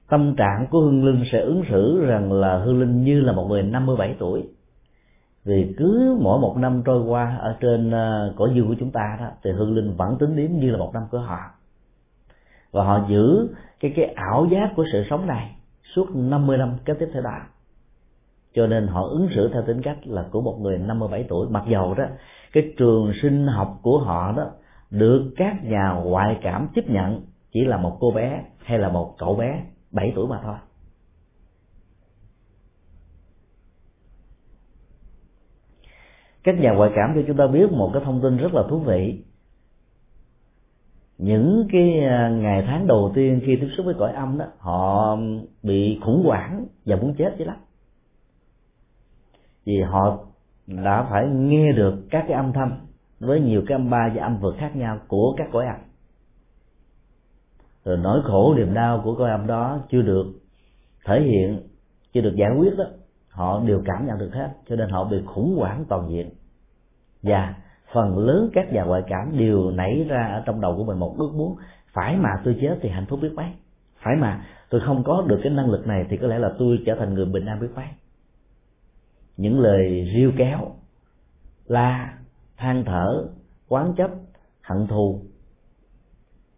Tâm 0.09 0.35
trạng 0.35 0.67
của 0.71 0.79
hương 0.79 1.05
linh 1.05 1.23
sẽ 1.31 1.39
ứng 1.39 1.63
xử 1.69 2.05
rằng 2.05 2.33
là 2.33 2.57
hương 2.57 2.79
linh 2.79 3.03
như 3.03 3.21
là 3.21 3.33
một 3.33 3.45
người 3.49 3.63
57 3.63 4.15
tuổi 4.19 4.43
vì 5.45 5.73
cứ 5.77 6.17
mỗi 6.21 6.39
một 6.39 6.57
năm 6.57 6.81
trôi 6.85 7.03
qua 7.03 7.37
ở 7.37 7.55
trên 7.59 7.91
ờ, 7.91 8.33
cõi 8.35 8.49
dương 8.55 8.67
của 8.67 8.75
chúng 8.79 8.91
ta 8.91 9.17
đó, 9.19 9.27
thì 9.43 9.51
hương 9.51 9.75
linh 9.75 9.93
vẫn 9.97 10.17
tính 10.17 10.35
đến 10.35 10.59
như 10.59 10.71
là 10.71 10.77
một 10.77 10.91
năm 10.93 11.03
của 11.11 11.19
họ. 11.19 11.39
Và 12.71 12.83
họ 12.83 13.05
giữ 13.09 13.47
cái 13.79 13.93
cái 13.95 14.05
ảo 14.05 14.47
giác 14.51 14.73
của 14.75 14.85
sự 14.91 15.03
sống 15.09 15.27
này 15.27 15.55
suốt 15.95 16.15
50 16.15 16.57
năm 16.57 16.73
kế 16.85 16.93
tiếp 16.93 17.09
theo 17.13 17.21
đó. 17.21 17.37
Cho 18.53 18.67
nên 18.67 18.87
họ 18.87 19.03
ứng 19.03 19.27
xử 19.35 19.49
theo 19.53 19.61
tính 19.61 19.81
cách 19.81 19.97
là 20.03 20.25
của 20.31 20.41
một 20.41 20.57
người 20.61 20.77
57 20.77 21.25
tuổi. 21.29 21.47
Mặc 21.49 21.63
dầu 21.67 21.93
đó, 21.93 22.03
cái 22.53 22.73
trường 22.77 23.11
sinh 23.21 23.47
học 23.47 23.79
của 23.81 23.99
họ 23.99 24.33
đó 24.37 24.45
được 24.91 25.31
các 25.37 25.63
nhà 25.63 26.01
ngoại 26.05 26.37
cảm 26.41 26.67
chấp 26.75 26.89
nhận 26.89 27.21
chỉ 27.51 27.65
là 27.65 27.77
một 27.77 27.97
cô 27.99 28.11
bé 28.11 28.43
hay 28.63 28.79
là 28.79 28.89
một 28.89 29.15
cậu 29.17 29.35
bé 29.35 29.63
7 29.91 30.13
tuổi 30.15 30.27
mà 30.27 30.39
thôi. 30.43 30.55
Các 36.45 36.59
nhà 36.59 36.71
ngoại 36.71 36.91
cảm 36.95 37.11
cho 37.15 37.21
chúng 37.27 37.37
ta 37.37 37.47
biết 37.47 37.71
một 37.71 37.89
cái 37.93 38.01
thông 38.05 38.21
tin 38.21 38.37
rất 38.37 38.53
là 38.53 38.63
thú 38.69 38.79
vị. 38.79 39.23
Những 41.17 41.67
cái 41.71 41.99
à, 41.99 42.29
ngày 42.29 42.63
tháng 42.67 42.87
đầu 42.87 43.11
tiên 43.15 43.41
khi 43.45 43.57
tiếp 43.61 43.67
xúc 43.77 43.85
với 43.85 43.95
cõi 43.99 44.11
âm 44.11 44.37
đó, 44.37 44.45
họ 44.57 45.17
bị 45.63 45.99
khủng 46.01 46.23
hoảng 46.25 46.65
và 46.85 46.95
muốn 46.95 47.15
chết 47.17 47.35
chứ 47.37 47.45
lắm. 47.45 47.55
Vì 49.65 49.81
họ 49.81 50.19
đã 50.67 51.07
phải 51.09 51.27
nghe 51.27 51.71
được 51.71 51.95
các 52.09 52.25
cái 52.27 52.37
âm 52.37 52.53
thanh 52.53 52.79
với 53.19 53.39
nhiều 53.39 53.61
cái 53.67 53.75
âm 53.75 53.89
ba 53.89 54.11
và 54.15 54.23
âm 54.23 54.37
vực 54.37 54.55
khác 54.57 54.75
nhau 54.75 54.99
của 55.07 55.35
các 55.37 55.47
cõi 55.51 55.65
âm. 55.65 55.79
Rồi 57.85 57.97
nỗi 57.97 58.21
khổ, 58.23 58.53
niềm 58.57 58.73
đau 58.73 59.01
của 59.03 59.15
cõi 59.15 59.31
âm 59.31 59.47
đó 59.47 59.79
chưa 59.89 60.01
được 60.01 60.25
thể 61.05 61.21
hiện, 61.21 61.67
chưa 62.13 62.21
được 62.21 62.35
giải 62.35 62.49
quyết 62.57 62.77
đó, 62.77 62.85
họ 63.29 63.63
đều 63.65 63.81
cảm 63.85 64.07
nhận 64.07 64.17
được 64.17 64.33
hết, 64.33 64.53
cho 64.69 64.75
nên 64.75 64.89
họ 64.89 65.03
bị 65.03 65.17
khủng 65.25 65.55
hoảng 65.57 65.85
toàn 65.89 66.09
diện 66.09 66.29
và 67.25 67.55
phần 67.93 68.17
lớn 68.17 68.49
các 68.53 68.73
nhà 68.73 68.83
ngoại 68.83 69.01
cảm 69.07 69.37
đều 69.37 69.71
nảy 69.71 70.05
ra 70.09 70.27
ở 70.27 70.43
trong 70.45 70.61
đầu 70.61 70.75
của 70.77 70.83
mình 70.83 70.99
một 70.99 71.15
ước 71.17 71.31
muốn, 71.35 71.55
phải 71.93 72.15
mà 72.15 72.29
tôi 72.43 72.57
chết 72.61 72.77
thì 72.81 72.89
hạnh 72.89 73.05
phúc 73.09 73.19
biết 73.21 73.31
mấy? 73.35 73.45
Phải 74.03 74.15
mà 74.15 74.45
tôi 74.69 74.81
không 74.85 75.03
có 75.03 75.23
được 75.27 75.39
cái 75.43 75.53
năng 75.53 75.69
lực 75.69 75.87
này 75.87 76.05
thì 76.09 76.17
có 76.17 76.27
lẽ 76.27 76.39
là 76.39 76.51
tôi 76.59 76.79
trở 76.85 76.95
thành 76.99 77.13
người 77.13 77.25
bình 77.25 77.45
an 77.45 77.59
biết 77.61 77.69
mấy? 77.75 77.85
Những 79.37 79.59
lời 79.59 80.11
riêu 80.15 80.31
kéo, 80.37 80.71
la, 81.67 82.17
than 82.57 82.83
thở, 82.85 83.27
quán 83.67 83.93
chấp, 83.97 84.11
hận 84.61 84.87
thù 84.87 85.21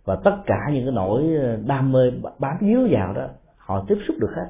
và 0.05 0.17
tất 0.23 0.35
cả 0.45 0.59
những 0.73 0.85
cái 0.85 0.93
nỗi 0.95 1.35
ờ, 1.41 1.57
đam 1.65 1.91
mê 1.91 2.11
bám 2.39 2.57
víu 2.61 2.87
vào 2.91 3.13
đó, 3.13 3.27
họ 3.57 3.85
tiếp 3.87 3.95
xúc 4.07 4.15
được 4.19 4.31
hết. 4.35 4.49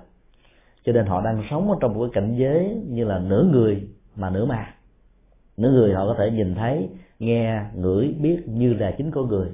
Cho 0.83 0.93
nên 0.93 1.05
họ 1.05 1.21
đang 1.21 1.43
sống 1.51 1.71
ở 1.71 1.77
trong 1.81 1.93
một 1.93 1.99
cái 2.01 2.21
cảnh 2.21 2.35
giới 2.37 2.81
như 2.87 3.03
là 3.03 3.19
nửa 3.19 3.43
người 3.43 3.87
mà 4.15 4.29
nửa 4.29 4.45
ma 4.45 4.76
nữ 5.57 5.71
người 5.71 5.93
họ 5.93 6.05
có 6.07 6.15
thể 6.17 6.31
nhìn 6.31 6.55
thấy 6.55 6.89
nghe 7.19 7.61
ngửi 7.75 8.15
biết 8.19 8.43
như 8.47 8.73
là 8.73 8.95
chính 8.97 9.11
con 9.11 9.27
người. 9.27 9.49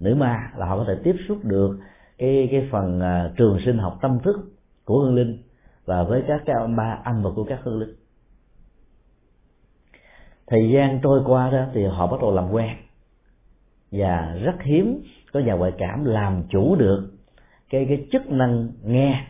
Nữ 0.00 0.14
ma 0.14 0.52
là 0.56 0.66
họ 0.66 0.78
có 0.78 0.84
thể 0.88 0.94
tiếp 1.04 1.16
xúc 1.28 1.38
được 1.44 1.78
cái 2.18 2.48
cái 2.50 2.68
phần 2.70 2.98
uh, 2.98 3.36
trường 3.36 3.58
sinh 3.64 3.78
học 3.78 3.98
tâm 4.02 4.18
thức 4.24 4.36
của 4.84 4.98
hương 4.98 5.14
linh 5.14 5.38
và 5.84 6.02
với 6.02 6.22
các 6.28 6.42
cái 6.46 6.56
âm 6.60 6.76
ba 6.76 6.98
âm 7.04 7.22
và 7.22 7.30
của 7.36 7.44
các 7.44 7.60
hương 7.62 7.78
linh. 7.78 7.94
Thời 10.46 10.70
gian 10.74 11.00
trôi 11.02 11.22
qua 11.26 11.50
đó 11.50 11.66
thì 11.74 11.84
họ 11.84 12.06
bắt 12.06 12.20
đầu 12.20 12.34
làm 12.34 12.50
quen. 12.50 12.76
Và 13.92 14.36
rất 14.42 14.62
hiếm 14.62 15.02
có 15.32 15.40
nhà 15.40 15.54
ngoại 15.54 15.72
cảm 15.78 16.04
làm 16.04 16.42
chủ 16.50 16.76
được 16.76 17.10
cái 17.70 17.86
cái 17.88 18.06
chức 18.12 18.30
năng 18.30 18.68
nghe 18.82 19.26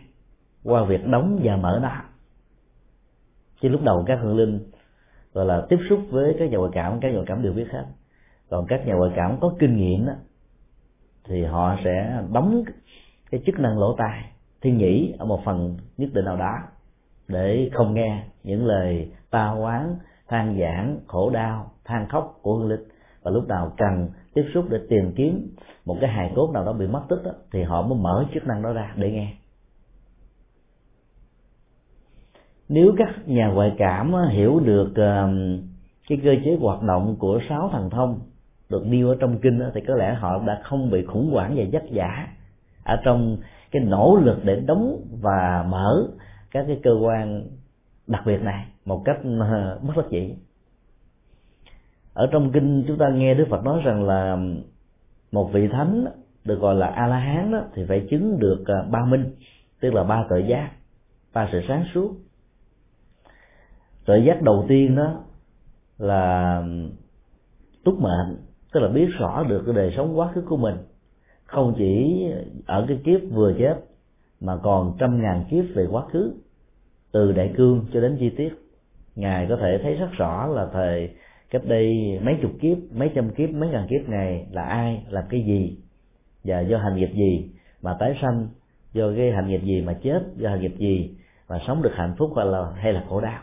qua 0.65 0.85
việc 0.85 1.07
đóng 1.07 1.41
và 1.43 1.57
mở 1.57 1.79
nó. 1.83 1.91
Chứ 3.61 3.69
lúc 3.69 3.83
đầu 3.83 4.05
các 4.07 4.19
hương 4.23 4.37
linh 4.37 4.61
gọi 5.35 5.47
là 5.47 5.67
tiếp 5.69 5.79
xúc 5.89 5.99
với 6.11 6.37
các 6.39 6.51
nhà 6.51 6.59
ngoại 6.59 6.71
cảm 6.75 7.01
các 7.01 7.09
nhà 7.09 7.15
ngoại 7.15 7.27
cảm 7.29 7.43
đều 7.43 7.53
biết 7.53 7.67
hết. 7.71 7.85
Còn 8.51 8.67
các 8.69 8.87
nhà 8.87 8.95
ngoại 8.95 9.11
cảm 9.17 9.39
có 9.41 9.55
kinh 9.59 9.77
nghiệm 9.77 10.07
đó 10.07 10.13
thì 11.25 11.45
họ 11.45 11.77
sẽ 11.85 12.23
đóng 12.33 12.65
cái 13.31 13.43
chức 13.47 13.59
năng 13.59 13.79
lỗ 13.79 13.97
tai 13.99 14.25
thiên 14.61 14.79
nhĩ 14.79 15.15
ở 15.19 15.27
một 15.27 15.41
phần 15.45 15.77
nhất 15.97 16.11
định 16.13 16.25
nào 16.25 16.37
đó 16.37 16.59
để 17.29 17.71
không 17.73 17.95
nghe 17.95 18.25
những 18.45 18.67
lời 18.67 19.11
ta 19.31 19.49
oán 19.49 19.95
than 20.29 20.59
giảng 20.61 20.99
khổ 21.07 21.31
đau 21.31 21.71
than 21.85 22.09
khóc 22.09 22.39
của 22.43 22.57
hương 22.57 22.69
linh. 22.69 22.85
Và 23.23 23.31
lúc 23.31 23.49
nào 23.49 23.73
cần 23.77 24.09
tiếp 24.35 24.45
xúc 24.55 24.65
để 24.71 24.79
tìm 24.89 25.13
kiếm 25.17 25.55
một 25.85 25.97
cái 26.01 26.11
hài 26.11 26.33
cốt 26.37 26.51
nào 26.55 26.65
đó 26.65 26.73
bị 26.73 26.87
mất 26.87 27.03
tích 27.09 27.23
đó, 27.25 27.31
thì 27.53 27.63
họ 27.63 27.83
mới 27.83 27.99
mở 27.99 28.25
chức 28.35 28.47
năng 28.47 28.63
đó 28.63 28.73
ra 28.73 28.95
để 28.97 29.11
nghe. 29.11 29.35
Nếu 32.69 32.95
các 32.99 33.29
nhà 33.29 33.49
ngoại 33.49 33.73
cảm 33.79 34.15
hiểu 34.33 34.61
được 34.61 34.93
ờ, 34.95 35.29
cái 36.09 36.19
cơ 36.25 36.31
chế 36.45 36.57
hoạt 36.61 36.83
động 36.83 37.17
của 37.19 37.41
sáu 37.49 37.69
thần 37.73 37.91
thông 37.91 38.21
được 38.71 38.87
nêu 38.87 39.09
ở 39.09 39.17
trong 39.21 39.39
kinh 39.39 39.61
thì 39.75 39.81
có 39.89 39.95
lẽ 39.95 40.15
họ 40.15 40.43
đã 40.47 40.61
không 40.65 40.91
bị 40.91 41.05
khủng 41.05 41.31
hoảng 41.33 41.55
và 41.57 41.65
vất 41.73 41.83
giả 41.91 42.29
ở 42.85 42.97
trong 43.05 43.37
cái 43.71 43.83
nỗ 43.83 44.17
lực 44.23 44.39
để 44.45 44.61
đóng 44.61 45.01
và 45.21 45.67
mở 45.69 46.09
các 46.51 46.65
cái 46.67 46.81
cơ 46.83 46.91
quan 47.03 47.47
đặc 48.07 48.23
biệt 48.27 48.43
này 48.43 48.67
một 48.85 49.03
cách 49.05 49.19
ờ, 49.41 49.79
bất 49.83 49.97
đắc 49.97 50.11
dĩ. 50.11 50.35
Ở 52.15 52.29
trong 52.33 52.53
kinh 52.53 52.85
chúng 52.89 52.99
ta 52.99 53.09
nghe 53.09 53.35
đức 53.35 53.47
phật 53.51 53.65
nói 53.65 53.81
rằng 53.85 54.05
là 54.05 54.39
một 55.33 55.51
vị 55.53 55.69
thánh 55.69 56.05
được 56.45 56.61
gọi 56.61 56.75
là 56.75 56.87
a 56.87 57.07
la 57.07 57.19
hán 57.19 57.53
đó 57.53 57.61
thì 57.75 57.85
phải 57.89 58.07
chứng 58.11 58.39
được 58.39 58.65
ờ, 58.67 58.87
ba 58.91 59.05
minh, 59.05 59.35
tức 59.81 59.95
là 59.95 60.03
ba 60.05 60.25
tội 60.29 60.45
giác, 60.49 60.71
ba 61.33 61.49
sự 61.53 61.61
sáng 61.69 61.85
suốt 61.95 62.15
tự 64.07 64.17
giác 64.17 64.43
đầu 64.43 64.65
tiên 64.69 64.97
đó 64.97 65.21
là 65.99 66.63
túc 67.85 68.01
mệnh, 68.01 68.37
tức 68.73 68.81
là 68.81 68.89
biết 68.89 69.09
rõ 69.19 69.45
được 69.49 69.63
cái 69.67 69.75
đời 69.75 69.95
sống 69.97 70.19
quá 70.19 70.33
khứ 70.35 70.43
của 70.49 70.57
mình. 70.57 70.77
Không 71.45 71.75
chỉ 71.77 72.23
ở 72.67 72.85
cái 72.89 73.01
kiếp 73.05 73.21
vừa 73.33 73.55
chết, 73.59 73.77
mà 74.41 74.57
còn 74.57 74.97
trăm 74.99 75.23
ngàn 75.23 75.45
kiếp 75.51 75.65
về 75.75 75.87
quá 75.91 76.03
khứ, 76.13 76.33
từ 77.13 77.33
đại 77.33 77.53
cương 77.57 77.87
cho 77.93 78.01
đến 78.01 78.17
chi 78.21 78.31
tiết. 78.31 78.55
Ngài 79.17 79.47
có 79.49 79.57
thể 79.57 79.79
thấy 79.83 79.95
rất 79.95 80.13
rõ 80.13 80.47
là 80.47 80.67
thời 80.73 81.11
cách 81.51 81.63
đây 81.65 82.19
mấy 82.23 82.37
chục 82.43 82.51
kiếp, 82.61 82.79
mấy 82.95 83.11
trăm 83.15 83.31
kiếp, 83.31 83.51
mấy 83.51 83.69
ngàn 83.69 83.87
kiếp 83.91 84.09
này 84.09 84.47
là 84.51 84.63
ai, 84.63 85.05
làm 85.09 85.25
cái 85.29 85.41
gì, 85.41 85.79
và 86.45 86.61
do 86.61 86.79
hành 86.79 86.97
nghiệp 86.97 87.11
gì 87.15 87.51
mà 87.83 87.97
tái 88.01 88.19
sanh, 88.23 88.49
do 88.93 89.13
cái 89.17 89.33
hành 89.33 89.49
nghiệp 89.49 89.61
gì 89.65 89.83
mà 89.83 89.93
chết, 90.03 90.23
do 90.37 90.51
hành 90.51 90.61
nghiệp 90.61 90.75
gì 90.79 91.15
mà 91.49 91.59
sống 91.67 91.83
được 91.83 91.93
hạnh 91.95 92.15
phúc 92.19 92.33
hay 92.37 92.47
là 92.47 92.71
hay 92.77 92.93
là 92.93 93.05
khổ 93.09 93.21
đau 93.21 93.43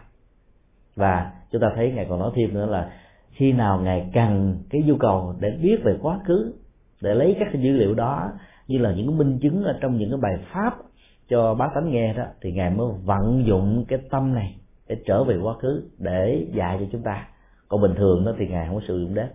và 0.95 1.31
chúng 1.51 1.61
ta 1.61 1.67
thấy 1.75 1.91
ngài 1.91 2.05
còn 2.09 2.19
nói 2.19 2.31
thêm 2.35 2.53
nữa 2.53 2.65
là 2.65 2.91
khi 3.31 3.53
nào 3.53 3.79
ngài 3.81 4.09
cần 4.13 4.57
cái 4.69 4.81
nhu 4.85 4.97
cầu 4.97 5.35
để 5.39 5.49
biết 5.61 5.77
về 5.83 5.97
quá 6.01 6.19
khứ, 6.25 6.53
để 7.01 7.15
lấy 7.15 7.35
các 7.39 7.53
dữ 7.53 7.71
liệu 7.71 7.93
đó 7.93 8.31
như 8.67 8.77
là 8.77 8.93
những 8.93 9.17
minh 9.17 9.39
chứng 9.41 9.63
ở 9.63 9.77
trong 9.81 9.97
những 9.97 10.09
cái 10.09 10.19
bài 10.21 10.45
pháp 10.51 10.77
cho 11.29 11.53
bá 11.53 11.69
tánh 11.75 11.91
nghe 11.91 12.13
đó, 12.13 12.23
thì 12.41 12.51
ngài 12.51 12.69
mới 12.69 12.87
vận 13.05 13.45
dụng 13.45 13.85
cái 13.87 13.99
tâm 14.09 14.33
này 14.33 14.55
để 14.87 14.97
trở 15.05 15.23
về 15.23 15.37
quá 15.37 15.53
khứ 15.61 15.83
để 15.97 16.47
dạy 16.53 16.77
cho 16.79 16.85
chúng 16.91 17.01
ta. 17.01 17.27
Còn 17.67 17.81
bình 17.81 17.95
thường 17.95 18.25
đó 18.25 18.33
thì 18.37 18.47
ngài 18.47 18.67
không 18.67 18.75
có 18.75 18.81
sử 18.87 18.99
dụng 18.99 19.13
đến. 19.13 19.27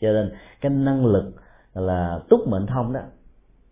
Cho 0.00 0.12
nên 0.12 0.30
cái 0.60 0.72
năng 0.72 1.06
lực 1.06 1.34
là 1.74 2.20
túc 2.28 2.48
mệnh 2.48 2.66
thông 2.66 2.92
đó 2.92 3.00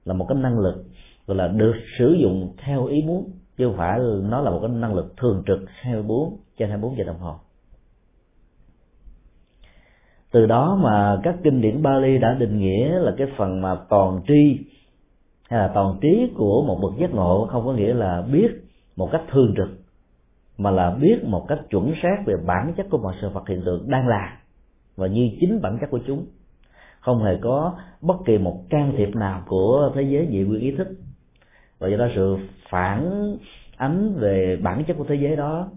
là 0.04 0.14
một 0.14 0.26
cái 0.28 0.38
năng 0.38 0.58
lực 0.58 0.84
gọi 1.26 1.36
là 1.36 1.48
được 1.48 1.74
sử 1.98 2.16
dụng 2.22 2.54
theo 2.64 2.86
ý 2.86 3.02
muốn 3.02 3.30
chứ 3.60 3.66
không 3.66 3.76
phải 3.76 4.00
nó 4.22 4.40
là 4.40 4.50
một 4.50 4.58
cái 4.62 4.70
năng 4.70 4.94
lực 4.94 5.16
thường 5.16 5.42
trực 5.46 5.58
24 5.68 6.36
trên 6.58 6.68
24 6.68 6.96
giờ 6.96 7.04
đồng 7.04 7.18
hồ. 7.18 7.34
Từ 10.32 10.46
đó 10.46 10.78
mà 10.82 11.20
các 11.22 11.36
kinh 11.44 11.60
điển 11.60 11.82
Bali 11.82 12.18
đã 12.18 12.34
định 12.34 12.58
nghĩa 12.58 12.98
là 12.98 13.14
cái 13.18 13.26
phần 13.36 13.60
mà 13.60 13.76
toàn 13.88 14.20
tri 14.28 14.64
hay 15.48 15.60
là 15.60 15.70
toàn 15.74 15.98
trí 16.00 16.32
của 16.36 16.64
một 16.66 16.78
bậc 16.82 16.92
giác 17.00 17.14
ngộ, 17.14 17.48
không 17.50 17.66
có 17.66 17.72
nghĩa 17.72 17.94
là 17.94 18.22
biết 18.32 18.48
một 18.96 19.08
cách 19.12 19.22
thường 19.30 19.54
trực, 19.56 19.68
mà 20.58 20.70
là 20.70 20.90
biết 20.90 21.24
một 21.24 21.46
cách 21.48 21.58
chuẩn 21.70 21.92
xác 22.02 22.16
về 22.26 22.34
bản 22.46 22.74
chất 22.76 22.86
của 22.90 22.98
mọi 22.98 23.14
sự 23.20 23.28
vật 23.28 23.48
hiện 23.48 23.62
tượng 23.64 23.90
đang 23.90 24.08
là 24.08 24.38
và 24.96 25.06
như 25.06 25.30
chính 25.40 25.60
bản 25.62 25.78
chất 25.80 25.90
của 25.90 26.00
chúng. 26.06 26.26
Không 27.00 27.24
hề 27.24 27.38
có 27.42 27.74
bất 28.00 28.16
kỳ 28.26 28.38
một 28.38 28.64
can 28.70 28.94
thiệp 28.96 29.08
nào 29.14 29.42
của 29.48 29.92
thế 29.94 30.02
giới 30.02 30.28
dị 30.30 30.38
nguyên 30.38 30.60
ý 30.60 30.70
thức. 30.76 30.88
Và 31.78 31.88
do 31.88 31.96
đó 31.96 32.06
sự 32.14 32.36
phản 32.70 33.36
ánh 33.76 34.14
về 34.14 34.58
bản 34.62 34.84
chất 34.84 34.96
của 34.98 35.04
thế 35.08 35.14
giới 35.14 35.36
đó, 35.36 35.68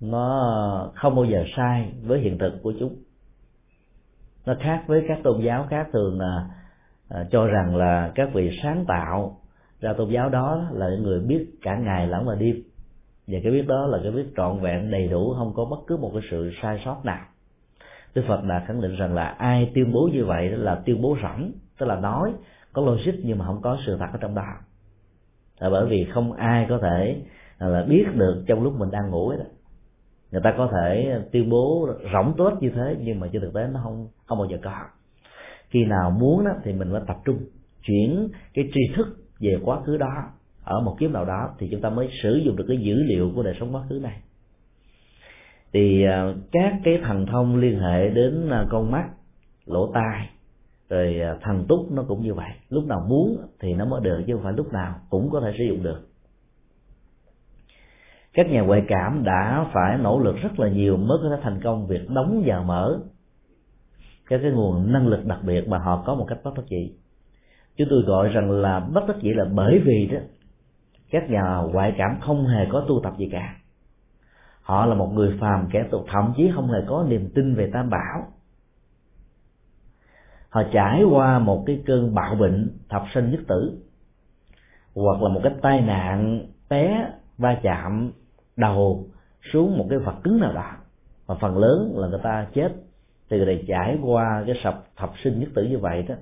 nó 0.00 0.92
không 0.94 1.16
bao 1.16 1.24
giờ 1.24 1.44
sai 1.56 1.92
với 2.02 2.20
hiện 2.20 2.38
thực 2.38 2.62
của 2.62 2.72
chúng. 2.80 2.96
Nó 4.46 4.54
khác 4.60 4.84
với 4.86 5.04
các 5.08 5.18
tôn 5.22 5.40
giáo 5.40 5.66
khác 5.70 5.88
thường 5.92 6.20
là 6.20 6.44
à, 7.08 7.26
cho 7.30 7.46
rằng 7.46 7.76
là 7.76 8.12
các 8.14 8.28
vị 8.32 8.58
sáng 8.62 8.84
tạo 8.88 9.40
ra 9.80 9.92
tôn 9.92 10.10
giáo 10.10 10.28
đó 10.28 10.68
là 10.72 10.88
những 10.90 11.02
người 11.02 11.20
biết 11.20 11.46
cả 11.62 11.76
ngày 11.76 12.06
lẫn 12.06 12.28
là 12.28 12.34
đêm. 12.34 12.62
Và 13.26 13.38
cái 13.42 13.52
biết 13.52 13.66
đó 13.66 13.86
là 13.86 13.98
cái 14.02 14.12
biết 14.12 14.26
trọn 14.36 14.60
vẹn, 14.60 14.90
đầy 14.90 15.08
đủ, 15.08 15.34
không 15.38 15.52
có 15.54 15.64
bất 15.64 15.78
cứ 15.86 15.96
một 15.96 16.10
cái 16.14 16.22
sự 16.30 16.52
sai 16.62 16.82
sót 16.84 17.04
nào. 17.04 17.24
Đức 18.14 18.22
Phật 18.28 18.44
đã 18.44 18.64
khẳng 18.66 18.80
định 18.80 18.96
rằng 18.96 19.14
là 19.14 19.24
ai 19.24 19.70
tuyên 19.74 19.92
bố 19.92 20.08
như 20.12 20.24
vậy 20.24 20.48
là 20.48 20.82
tuyên 20.86 21.02
bố 21.02 21.16
rỗng, 21.22 21.52
tức 21.78 21.86
là 21.86 22.00
nói 22.00 22.32
có 22.72 22.82
logic 22.82 23.12
nhưng 23.24 23.38
mà 23.38 23.44
không 23.44 23.62
có 23.62 23.78
sự 23.86 23.96
thật 23.98 24.06
ở 24.12 24.18
trong 24.20 24.34
đó 24.34 24.54
là 25.60 25.70
bởi 25.70 25.86
vì 25.86 26.06
không 26.12 26.32
ai 26.32 26.66
có 26.68 26.78
thể 26.82 27.16
à, 27.58 27.66
là 27.66 27.82
biết 27.88 28.04
được 28.14 28.44
trong 28.46 28.62
lúc 28.62 28.74
mình 28.78 28.90
đang 28.90 29.10
ngủ 29.10 29.32
đó. 29.32 29.44
Người 30.32 30.40
ta 30.44 30.54
có 30.58 30.68
thể 30.72 31.18
tuyên 31.32 31.50
bố 31.50 31.88
rỗng 32.12 32.34
tốt 32.36 32.52
như 32.60 32.70
thế 32.74 32.96
nhưng 33.00 33.20
mà 33.20 33.26
trên 33.32 33.42
thực 33.42 33.54
tế 33.54 33.66
nó 33.72 33.80
không 33.82 34.08
không 34.26 34.38
bao 34.38 34.48
giờ 34.50 34.58
có. 34.62 34.84
Khi 35.68 35.84
nào 35.84 36.10
muốn 36.10 36.44
đó, 36.44 36.50
thì 36.64 36.72
mình 36.72 36.88
phải 36.92 37.00
tập 37.06 37.16
trung 37.24 37.38
chuyển 37.82 38.28
cái 38.54 38.70
tri 38.74 38.80
thức 38.96 39.06
về 39.40 39.58
quá 39.64 39.80
khứ 39.86 39.96
đó 39.96 40.30
ở 40.64 40.80
một 40.80 40.96
kiếp 41.00 41.10
nào 41.10 41.24
đó 41.24 41.54
thì 41.58 41.68
chúng 41.70 41.80
ta 41.80 41.90
mới 41.90 42.08
sử 42.22 42.36
dụng 42.36 42.56
được 42.56 42.64
cái 42.68 42.76
dữ 42.76 42.94
liệu 43.02 43.32
của 43.34 43.42
đời 43.42 43.56
sống 43.60 43.74
quá 43.74 43.82
khứ 43.88 44.00
này. 44.02 44.20
Thì 45.72 46.04
à, 46.04 46.34
các 46.52 46.72
cái 46.84 46.98
thần 47.02 47.26
thông 47.26 47.56
liên 47.56 47.80
hệ 47.80 48.08
đến 48.08 48.50
à, 48.50 48.66
con 48.70 48.90
mắt 48.90 49.04
lỗ 49.66 49.92
tai 49.94 50.28
rồi 50.90 51.20
à, 51.20 51.36
thần 51.42 51.64
túc 51.68 51.92
nó 51.92 52.04
cũng 52.08 52.22
như 52.22 52.34
vậy. 52.34 52.50
Lúc 52.68 52.84
nào 52.84 53.04
muốn 53.08 53.36
thì 53.60 53.74
nó 53.74 53.84
mới 53.84 54.00
được, 54.00 54.22
chứ 54.26 54.34
không 54.34 54.42
phải 54.42 54.52
lúc 54.52 54.72
nào 54.72 54.94
cũng 55.10 55.30
có 55.30 55.40
thể 55.40 55.52
sử 55.58 55.64
dụng 55.64 55.82
được. 55.82 56.00
Các 58.32 58.46
nhà 58.50 58.60
ngoại 58.60 58.84
cảm 58.88 59.24
đã 59.24 59.70
phải 59.72 59.98
nỗ 59.98 60.18
lực 60.18 60.36
rất 60.36 60.60
là 60.60 60.68
nhiều 60.68 60.96
mới 60.96 61.18
có 61.22 61.28
thể 61.30 61.42
thành 61.42 61.60
công 61.62 61.86
việc 61.86 62.10
đóng 62.10 62.42
và 62.46 62.62
mở 62.62 63.00
các 64.28 64.40
cái 64.42 64.50
nguồn 64.50 64.92
năng 64.92 65.06
lực 65.06 65.26
đặc 65.26 65.38
biệt 65.42 65.68
mà 65.68 65.78
họ 65.78 66.02
có 66.06 66.14
một 66.14 66.26
cách 66.28 66.38
bất 66.44 66.54
đắc 66.56 66.62
dĩ. 66.66 66.92
Chúng 67.76 67.88
tôi 67.90 68.02
gọi 68.02 68.28
rằng 68.28 68.50
là 68.50 68.80
bất 68.80 69.00
đắc 69.08 69.16
dĩ 69.22 69.30
là 69.32 69.44
bởi 69.54 69.80
vì 69.84 70.06
đó, 70.12 70.18
các 71.10 71.30
nhà 71.30 71.42
ngoại 71.72 71.94
cảm 71.98 72.18
không 72.20 72.46
hề 72.46 72.66
có 72.72 72.84
tu 72.88 73.00
tập 73.02 73.12
gì 73.18 73.28
cả. 73.32 73.56
Họ 74.62 74.86
là 74.86 74.94
một 74.94 75.12
người 75.14 75.36
phàm 75.40 75.68
kẻ 75.72 75.84
tục, 75.90 76.04
thậm 76.12 76.32
chí 76.36 76.50
không 76.54 76.68
hề 76.68 76.78
có 76.86 77.06
niềm 77.08 77.30
tin 77.34 77.54
về 77.54 77.70
tam 77.72 77.90
bảo 77.90 78.26
họ 80.50 80.62
trải 80.72 81.02
qua 81.04 81.38
một 81.38 81.62
cái 81.66 81.82
cơn 81.86 82.14
bạo 82.14 82.34
bệnh 82.34 82.70
thập 82.88 83.02
sinh 83.14 83.30
nhất 83.30 83.40
tử, 83.48 83.78
hoặc 84.94 85.22
là 85.22 85.28
một 85.28 85.40
cái 85.42 85.52
tai 85.62 85.80
nạn 85.80 86.46
té 86.68 87.12
va 87.38 87.56
chạm 87.62 88.12
đầu 88.56 89.06
xuống 89.52 89.78
một 89.78 89.86
cái 89.90 89.98
vật 89.98 90.14
cứng 90.24 90.40
nào 90.40 90.52
đó. 90.52 90.70
Và 91.26 91.34
phần 91.34 91.58
lớn 91.58 91.92
là 91.96 92.08
người 92.08 92.20
ta 92.22 92.46
chết 92.54 92.72
thì 93.30 93.36
người 93.36 93.46
này 93.46 93.64
trải 93.68 93.98
qua 94.02 94.44
cái 94.46 94.56
sập 94.64 94.84
thập 94.96 95.12
sinh 95.24 95.40
nhất 95.40 95.48
tử 95.54 95.64
như 95.64 95.78
vậy 95.78 96.02
đó, 96.02 96.14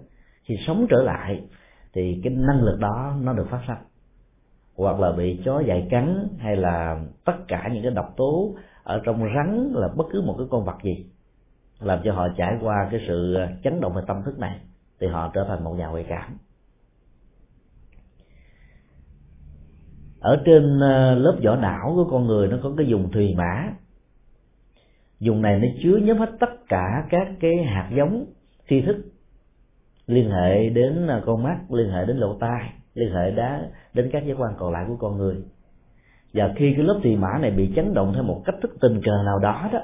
thì 0.46 0.56
sống 0.66 0.86
trở 0.90 1.02
lại 1.02 1.42
thì 1.92 2.20
cái 2.24 2.32
năng 2.34 2.62
lực 2.62 2.78
đó 2.78 3.14
nó 3.20 3.32
được 3.32 3.46
phát 3.50 3.60
sinh 3.66 3.76
hoặc 4.76 5.00
là 5.00 5.12
bị 5.12 5.40
chó 5.44 5.60
dại 5.60 5.86
cắn, 5.90 6.28
hay 6.38 6.56
là 6.56 7.00
tất 7.24 7.36
cả 7.48 7.68
những 7.72 7.82
cái 7.82 7.92
độc 7.92 8.14
tố 8.16 8.54
ở 8.82 9.00
trong 9.04 9.24
rắn 9.36 9.72
là 9.74 9.88
bất 9.96 10.04
cứ 10.12 10.22
một 10.26 10.34
cái 10.38 10.46
con 10.50 10.64
vật 10.64 10.76
gì 10.82 11.06
làm 11.80 12.00
cho 12.04 12.12
họ 12.12 12.28
trải 12.36 12.58
qua 12.60 12.88
cái 12.90 13.00
sự 13.08 13.34
ờ, 13.34 13.48
chấn 13.64 13.80
động 13.80 13.94
về 13.94 14.02
tâm 14.06 14.22
thức 14.24 14.38
này, 14.38 14.58
thì 15.00 15.06
họ 15.06 15.30
trở 15.34 15.44
thành 15.48 15.64
một 15.64 15.74
nhà 15.74 15.86
ngoại 15.86 16.06
cảm. 16.08 16.36
Ở 20.20 20.42
trên 20.44 20.80
ờ, 20.80 21.14
lớp 21.14 21.36
vỏ 21.44 21.56
não 21.56 21.92
của 21.94 22.08
con 22.10 22.26
người 22.26 22.48
nó 22.48 22.58
có 22.62 22.72
cái 22.76 22.86
dùng 22.86 23.12
thùy 23.12 23.34
mã. 23.36 23.72
Dùng 25.20 25.42
này 25.42 25.58
nó 25.58 25.68
chứa 25.82 25.96
nhóm 25.96 26.18
hết 26.18 26.30
tất 26.40 26.50
cả 26.68 27.06
các 27.10 27.28
cái 27.40 27.64
hạt 27.64 27.90
giống 27.96 28.26
tri 28.68 28.80
thức, 28.80 28.96
liên 30.06 30.30
hệ 30.30 30.68
đến 30.68 31.06
ờ, 31.06 31.22
con 31.26 31.42
mắt, 31.42 31.58
liên 31.70 31.90
hệ 31.90 32.06
đến 32.06 32.16
lỗ 32.16 32.36
tai, 32.40 32.72
liên 32.94 33.14
hệ 33.14 33.30
đá, 33.30 33.68
đến 33.94 34.10
các 34.12 34.26
giác 34.26 34.34
quan 34.38 34.54
còn 34.58 34.72
lại 34.72 34.84
của 34.88 34.96
con 34.96 35.18
người. 35.18 35.36
Và 36.34 36.52
khi 36.56 36.72
cái 36.76 36.84
lớp 36.84 37.00
thùy 37.02 37.16
mã 37.16 37.38
này 37.40 37.50
bị 37.50 37.72
chấn 37.76 37.94
động 37.94 38.12
theo 38.14 38.22
một 38.22 38.42
cách 38.44 38.54
thức 38.62 38.76
tình 38.80 39.00
cờ 39.04 39.22
nào 39.24 39.38
đó 39.38 39.70
đó 39.72 39.80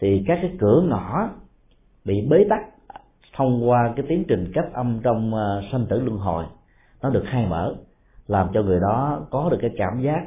thì 0.00 0.24
các 0.26 0.38
cái 0.42 0.56
cửa 0.58 0.82
ngõ 0.88 1.28
bị 2.04 2.26
bế 2.30 2.46
tắc 2.50 2.60
thông 3.36 3.68
qua 3.68 3.92
cái 3.96 4.04
tiến 4.08 4.24
trình 4.28 4.52
cấp 4.54 4.64
âm 4.72 5.00
trong 5.02 5.34
ờ, 5.34 5.62
sanh 5.72 5.86
tử 5.86 6.00
luân 6.00 6.18
hồi 6.18 6.44
nó 7.02 7.10
được 7.10 7.24
khai 7.30 7.46
mở 7.46 7.74
làm 8.26 8.48
cho 8.54 8.62
người 8.62 8.80
đó 8.80 9.26
có 9.30 9.48
được 9.50 9.58
cái 9.60 9.70
cảm 9.76 10.02
giác 10.02 10.26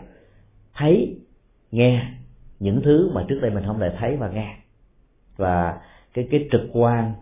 thấy 0.73 1.17
nghe 1.71 2.13
những 2.59 2.81
thứ 2.83 3.09
mà 3.13 3.25
trước 3.29 3.39
đây 3.41 3.51
mình 3.51 3.63
không 3.65 3.79
thể 3.79 3.95
thấy 3.99 4.17
và 4.17 4.29
nghe. 4.29 4.55
Và 5.37 5.79
cái 6.13 6.27
cái 6.31 6.47
trực 6.51 6.61
quan 6.73 7.13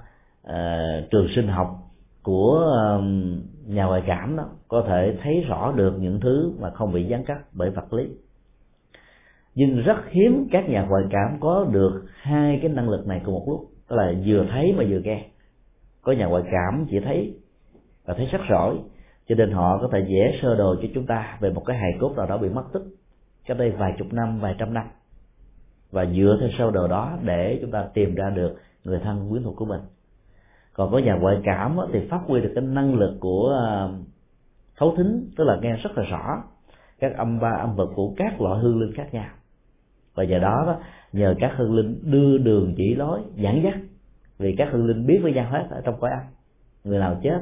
uh, 0.48 1.10
trường 1.12 1.28
sinh 1.36 1.48
học 1.48 1.78
của 2.24 2.66
uh, 2.98 3.04
nhà 3.68 3.86
ngoại 3.86 4.04
cảm 4.08 4.38
đó 4.38 4.46
có 4.68 4.84
thể 4.88 5.18
thấy 5.24 5.42
rõ 5.48 5.74
được 5.76 5.98
những 6.00 6.20
thứ 6.20 6.54
mà 6.60 6.70
không 6.70 6.94
bị 6.94 7.04
gián 7.04 7.24
cắt 7.24 7.40
bởi 7.52 7.70
vật 7.70 7.94
lý 7.94 8.10
nhưng 9.56 9.84
rất 9.84 9.98
hiếm 10.10 10.48
các 10.52 10.70
nhà 10.70 10.86
ngoại 10.90 11.04
cảm 11.10 11.38
có 11.40 11.68
được 11.72 12.06
hai 12.22 12.60
cái 12.62 12.72
năng 12.72 12.90
lực 12.90 13.08
này 13.08 13.22
cùng 13.26 13.34
một 13.34 13.46
lúc. 13.48 13.62
Tức 13.88 13.96
là 13.96 14.14
vừa 14.26 14.46
thấy 14.52 14.74
mà 14.78 14.84
vừa 14.90 15.00
nghe. 15.00 15.26
Có 16.02 16.12
nhà 16.12 16.26
ngoại 16.26 16.44
cảm 16.52 16.86
chỉ 16.90 17.00
thấy 17.00 17.36
và 18.06 18.14
thấy 18.14 18.26
rất 18.26 18.42
rõ 18.50 18.74
cho 19.28 19.36
nên 19.36 19.52
họ 19.52 19.78
có 19.82 19.90
thể 19.92 20.02
vẽ 20.02 20.40
sơ 20.42 20.56
đồ 20.56 20.76
cho 20.82 20.88
chúng 20.94 21.06
ta 21.06 21.38
về 21.42 21.50
một 21.50 21.64
cái 21.66 21.78
hài 21.78 21.92
cốt 22.00 22.14
nào 22.18 22.26
đó 22.28 22.38
bị 22.38 22.50
mất 22.50 22.64
tích 22.74 22.82
cách 23.46 23.58
đây 23.58 23.72
vài 23.72 23.96
chục 23.98 24.14
năm, 24.14 24.40
vài 24.40 24.56
trăm 24.60 24.74
năm. 24.74 24.86
Và 25.92 26.06
dựa 26.06 26.38
theo 26.40 26.50
sơ 26.58 26.72
đồ 26.72 26.88
đó 26.88 27.18
để 27.24 27.58
chúng 27.62 27.72
ta 27.72 27.88
tìm 27.94 28.16
ra 28.16 28.30
được 28.30 28.56
người 28.84 29.00
thân 29.04 29.30
quyến 29.30 29.44
thuộc 29.44 29.56
của 29.56 29.66
mình. 29.66 29.82
Còn 30.74 30.92
có 30.92 30.98
nhà 30.98 31.16
ngoại 31.16 31.38
cảm 31.44 31.78
thì 31.94 32.08
phát 32.10 32.20
huy 32.28 32.42
được 32.42 32.52
cái 32.56 32.64
năng 32.64 32.96
lực 32.96 33.18
của 33.20 33.60
à, 33.68 33.88
thấu 34.78 34.94
thính, 34.98 35.30
tức 35.38 35.44
là 35.44 35.60
nghe 35.62 35.76
rất 35.76 35.98
là 35.98 36.04
rõ 36.04 36.44
các 37.00 37.18
âm 37.18 37.40
ba, 37.40 37.50
âm 37.50 37.76
vật 37.76 37.90
của 37.96 38.14
các 38.18 38.42
loại 38.42 38.60
hương 38.60 38.80
linh 38.82 38.94
khác 38.96 39.14
nhau 39.14 39.30
và 40.16 40.24
nhờ 40.24 40.40
đó, 40.40 40.64
đó 40.68 40.80
nhờ 41.14 41.36
các 41.40 41.52
hương 41.56 41.76
linh 41.76 42.00
đưa 42.04 42.38
đường 42.38 42.74
chỉ 42.78 42.96
lối 42.96 43.22
dẫn 43.36 43.64
dắt. 43.64 43.78
Vì 44.38 44.56
các 44.58 44.68
hương 44.72 44.86
linh 44.86 45.08
biết 45.08 45.20
với 45.24 45.34
nhau 45.34 45.48
hết 45.52 45.68
ở 45.70 45.82
trong 45.86 46.00
cõi 46.00 46.12
âm 46.12 46.24
người 46.84 47.00
nào 47.00 47.20
chết 47.24 47.40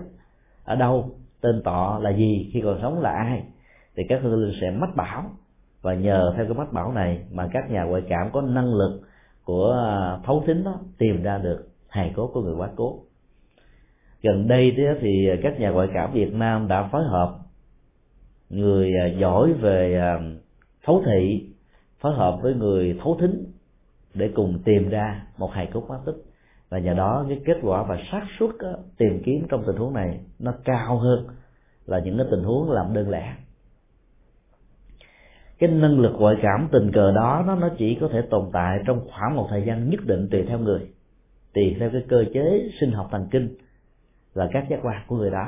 ở 0.63 0.75
đâu 0.75 1.09
tên 1.41 1.61
tọ 1.63 1.99
là 2.01 2.09
gì 2.09 2.49
khi 2.53 2.61
còn 2.61 2.79
sống 2.81 3.01
là 3.01 3.11
ai 3.11 3.43
thì 3.95 4.03
các 4.09 4.19
hương 4.21 4.43
linh 4.43 4.57
sẽ 4.61 4.71
mách 4.71 4.95
bảo. 4.95 5.23
Và 5.81 5.93
nhờ 5.93 6.33
theo 6.35 6.45
cái 6.45 6.53
mách 6.53 6.73
bảo 6.73 6.91
này 6.91 7.19
mà 7.31 7.49
các 7.53 7.71
nhà 7.71 7.83
ngoại 7.83 8.03
cảm 8.09 8.29
có 8.33 8.41
năng 8.41 8.73
lực 8.73 9.01
của 9.43 9.71
à, 9.71 10.19
thấu 10.25 10.43
thính 10.47 10.63
đó 10.63 10.79
tìm 10.97 11.23
ra 11.23 11.37
được 11.37 11.67
hài 11.89 12.13
cốt 12.15 12.31
của 12.33 12.41
người 12.41 12.55
quá 12.55 12.69
cố. 12.75 12.99
Gần 14.21 14.47
đây 14.47 14.73
thì 15.01 15.29
các 15.43 15.59
nhà 15.59 15.69
ngoại 15.69 15.87
cảm 15.93 16.11
Việt 16.13 16.33
Nam 16.33 16.67
đã 16.67 16.89
phối 16.91 17.03
hợp 17.03 17.35
người 18.49 18.91
à, 19.01 19.07
giỏi 19.07 19.53
về 19.53 19.97
à, 20.01 20.19
thấu 20.83 21.03
thị 21.05 21.49
phối 21.99 22.15
hợp 22.15 22.39
với 22.41 22.53
người 22.53 22.99
thấu 23.03 23.17
thính 23.21 23.45
để 24.13 24.31
cùng 24.35 24.61
tìm 24.65 24.89
ra 24.89 25.25
một 25.37 25.51
hài 25.51 25.65
cốt 25.73 25.85
mất 25.89 25.99
tích. 26.05 26.15
Và 26.69 26.79
nhờ 26.79 26.93
đó, 26.93 27.25
cái 27.29 27.41
kết 27.45 27.57
quả 27.61 27.83
và 27.83 27.97
xác 28.11 28.25
suất 28.39 28.49
tìm 28.97 29.21
kiếm 29.25 29.45
trong 29.49 29.63
tình 29.67 29.75
huống 29.75 29.93
này 29.93 30.19
nó 30.39 30.53
cao 30.63 30.97
hơn 30.97 31.27
là 31.85 31.99
những 31.99 32.17
cái 32.17 32.27
tình 32.31 32.43
huống 32.43 32.71
làm 32.71 32.93
đơn 32.93 33.09
lẻ. 33.09 33.35
Cái 35.59 35.69
năng 35.69 35.99
lực 35.99 36.11
ngoại 36.19 36.35
cảm 36.41 36.67
tình 36.71 36.91
cờ 36.91 37.11
đó, 37.11 37.43
nó 37.47 37.55
nó 37.55 37.69
chỉ 37.77 37.97
có 38.01 38.09
thể 38.11 38.21
tồn 38.29 38.49
tại 38.53 38.79
trong 38.87 39.07
khoảng 39.11 39.35
một 39.35 39.47
thời 39.49 39.63
gian 39.67 39.89
nhất 39.89 39.99
định 40.05 40.27
tùy 40.31 40.45
theo 40.47 40.59
người, 40.59 40.81
tùy 41.53 41.75
theo 41.79 41.89
cái 41.89 42.03
cơ 42.07 42.23
chế 42.33 42.69
sinh 42.79 42.91
học 42.91 43.07
thần 43.11 43.27
kinh 43.31 43.55
và 44.33 44.49
các 44.51 44.65
giác 44.69 44.79
quan 44.83 45.03
của 45.07 45.15
người 45.15 45.31
đó. 45.31 45.47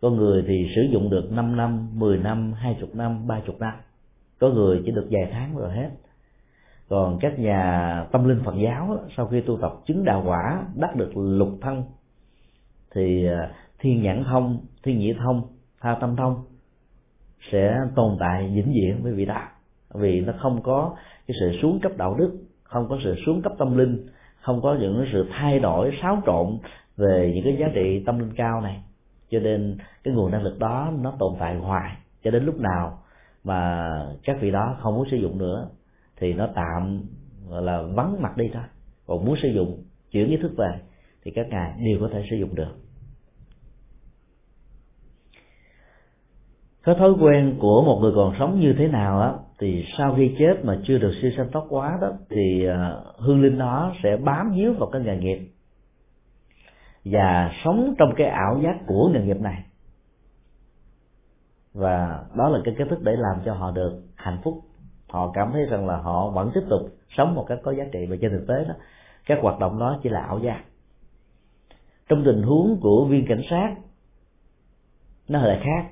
Có 0.00 0.10
người 0.10 0.44
thì 0.46 0.66
sử 0.76 0.82
dụng 0.92 1.10
được 1.10 1.32
5 1.32 1.56
năm 1.56 1.88
10 1.98 2.18
năm 2.18 2.52
20 2.52 2.88
năm 2.92 3.26
30 3.26 3.56
năm 3.60 3.72
có 4.40 4.48
người 4.48 4.82
chỉ 4.84 4.90
được 4.90 5.08
vài 5.10 5.28
tháng 5.32 5.56
rồi 5.56 5.72
hết. 5.72 5.90
Còn 6.88 7.18
các 7.20 7.38
nhà 7.38 8.06
tâm 8.12 8.28
linh 8.28 8.40
phật 8.44 8.54
giáo 8.64 8.98
sau 9.16 9.26
khi 9.26 9.40
tu 9.40 9.58
tập 9.60 9.72
chứng 9.86 10.04
đạo 10.04 10.22
quả, 10.26 10.64
đắc 10.74 10.96
được 10.96 11.16
lục 11.16 11.58
thân, 11.60 11.84
thì 12.94 13.26
à, 13.26 13.50
thiên 13.78 14.02
nhãn 14.02 14.24
thông, 14.24 14.58
thiên 14.82 14.98
nhĩ 14.98 15.12
thông, 15.12 15.42
tha 15.80 15.96
tâm 16.00 16.16
thông 16.16 16.44
sẽ 17.52 17.80
tồn 17.94 18.16
tại 18.20 18.52
vĩnh 18.54 18.72
viễn 18.74 19.02
với 19.02 19.12
vị 19.12 19.24
đó 19.24 19.42
vì 19.94 20.20
nó 20.20 20.32
không 20.38 20.62
có 20.62 20.96
cái 21.26 21.36
sự 21.40 21.58
xuống 21.62 21.80
cấp 21.80 21.92
đạo 21.96 22.14
đức, 22.14 22.32
không 22.62 22.88
có 22.88 22.98
sự 23.04 23.14
xuống 23.26 23.42
cấp 23.42 23.52
tâm 23.58 23.76
linh, 23.78 24.06
không 24.40 24.62
có 24.62 24.76
những 24.80 25.06
sự 25.12 25.28
thay 25.38 25.58
đổi, 25.58 25.90
xáo 26.02 26.22
trộn 26.26 26.58
về 26.96 27.32
những 27.34 27.44
cái 27.44 27.56
giá 27.60 27.66
trị 27.74 28.02
tâm 28.06 28.18
linh 28.18 28.34
cao 28.36 28.60
này. 28.60 28.82
Cho 29.30 29.38
nên 29.38 29.78
cái 30.04 30.14
nguồn 30.14 30.30
năng 30.30 30.42
lực 30.42 30.58
đó 30.58 30.92
nó 31.00 31.12
tồn 31.18 31.34
tại 31.38 31.56
hoài. 31.56 31.96
Cho 32.24 32.30
đến 32.30 32.44
lúc 32.44 32.60
nào 32.60 32.98
mà 33.44 33.90
các 34.24 34.36
vị 34.40 34.50
đó 34.50 34.76
không 34.80 34.94
muốn 34.94 35.06
sử 35.10 35.16
dụng 35.16 35.38
nữa, 35.38 35.68
thì 36.16 36.32
nó 36.32 36.48
tạm, 36.54 37.02
gọi 37.48 37.62
là, 37.62 37.82
vắng 37.82 38.22
mặt 38.22 38.36
đi 38.36 38.50
thôi. 38.54 38.62
Còn 39.06 39.24
muốn 39.24 39.36
sử 39.42 39.48
dụng, 39.48 39.82
chuyển 40.10 40.30
ý 40.30 40.36
thức 40.36 40.52
về, 40.56 40.80
thì 41.24 41.30
các 41.30 41.46
ngài 41.48 41.72
đều 41.84 41.98
có 42.00 42.08
thể 42.12 42.24
sử 42.30 42.36
dụng 42.36 42.54
được. 42.54 42.76
Cái 46.82 46.94
thói 46.98 47.12
quen 47.20 47.56
của 47.60 47.82
một 47.82 47.98
người 48.02 48.12
còn 48.14 48.34
sống 48.38 48.60
như 48.60 48.74
thế 48.78 48.88
nào 48.88 49.20
á, 49.20 49.32
thì 49.58 49.84
sau 49.98 50.14
khi 50.16 50.34
chết 50.38 50.64
mà 50.64 50.80
chưa 50.84 50.98
được 50.98 51.12
siêu 51.22 51.30
sanh 51.36 51.50
thoát 51.52 51.62
quá 51.68 51.98
đó, 52.00 52.12
thì 52.30 52.66
à, 52.66 52.92
hương 53.18 53.42
linh 53.42 53.58
đó 53.58 53.94
sẽ 54.02 54.16
bám 54.16 54.52
víu 54.56 54.72
vào 54.72 54.88
cái 54.90 55.02
nghề 55.02 55.16
nghiệp 55.16 55.38
và 57.04 57.50
sống 57.64 57.94
trong 57.98 58.14
cái 58.16 58.26
ảo 58.26 58.60
giác 58.64 58.76
của 58.86 59.10
nghề 59.14 59.20
nghiệp 59.20 59.40
này 59.40 59.62
và 61.74 62.24
đó 62.34 62.48
là 62.48 62.60
cái 62.64 62.74
cách 62.78 62.86
thức 62.90 63.02
để 63.02 63.16
làm 63.16 63.36
cho 63.44 63.54
họ 63.54 63.70
được 63.70 64.02
hạnh 64.16 64.38
phúc. 64.44 64.60
Họ 65.08 65.30
cảm 65.34 65.52
thấy 65.52 65.64
rằng 65.64 65.86
là 65.86 65.96
họ 65.96 66.30
vẫn 66.30 66.50
tiếp 66.54 66.60
tục 66.70 66.80
sống 67.16 67.34
một 67.34 67.44
cách 67.48 67.58
có 67.62 67.72
giá 67.72 67.84
trị. 67.92 68.06
Và 68.06 68.16
trên 68.20 68.30
thực 68.30 68.46
tế 68.48 68.64
đó, 68.68 68.74
các 69.26 69.38
hoạt 69.42 69.58
động 69.58 69.78
đó 69.78 70.00
chỉ 70.02 70.08
là 70.08 70.20
ảo 70.20 70.38
giác. 70.38 70.64
Trong 72.08 72.24
tình 72.24 72.42
huống 72.42 72.80
của 72.80 73.04
viên 73.04 73.26
cảnh 73.26 73.42
sát, 73.50 73.74
nó 75.28 75.42
lại 75.42 75.60
khác. 75.64 75.90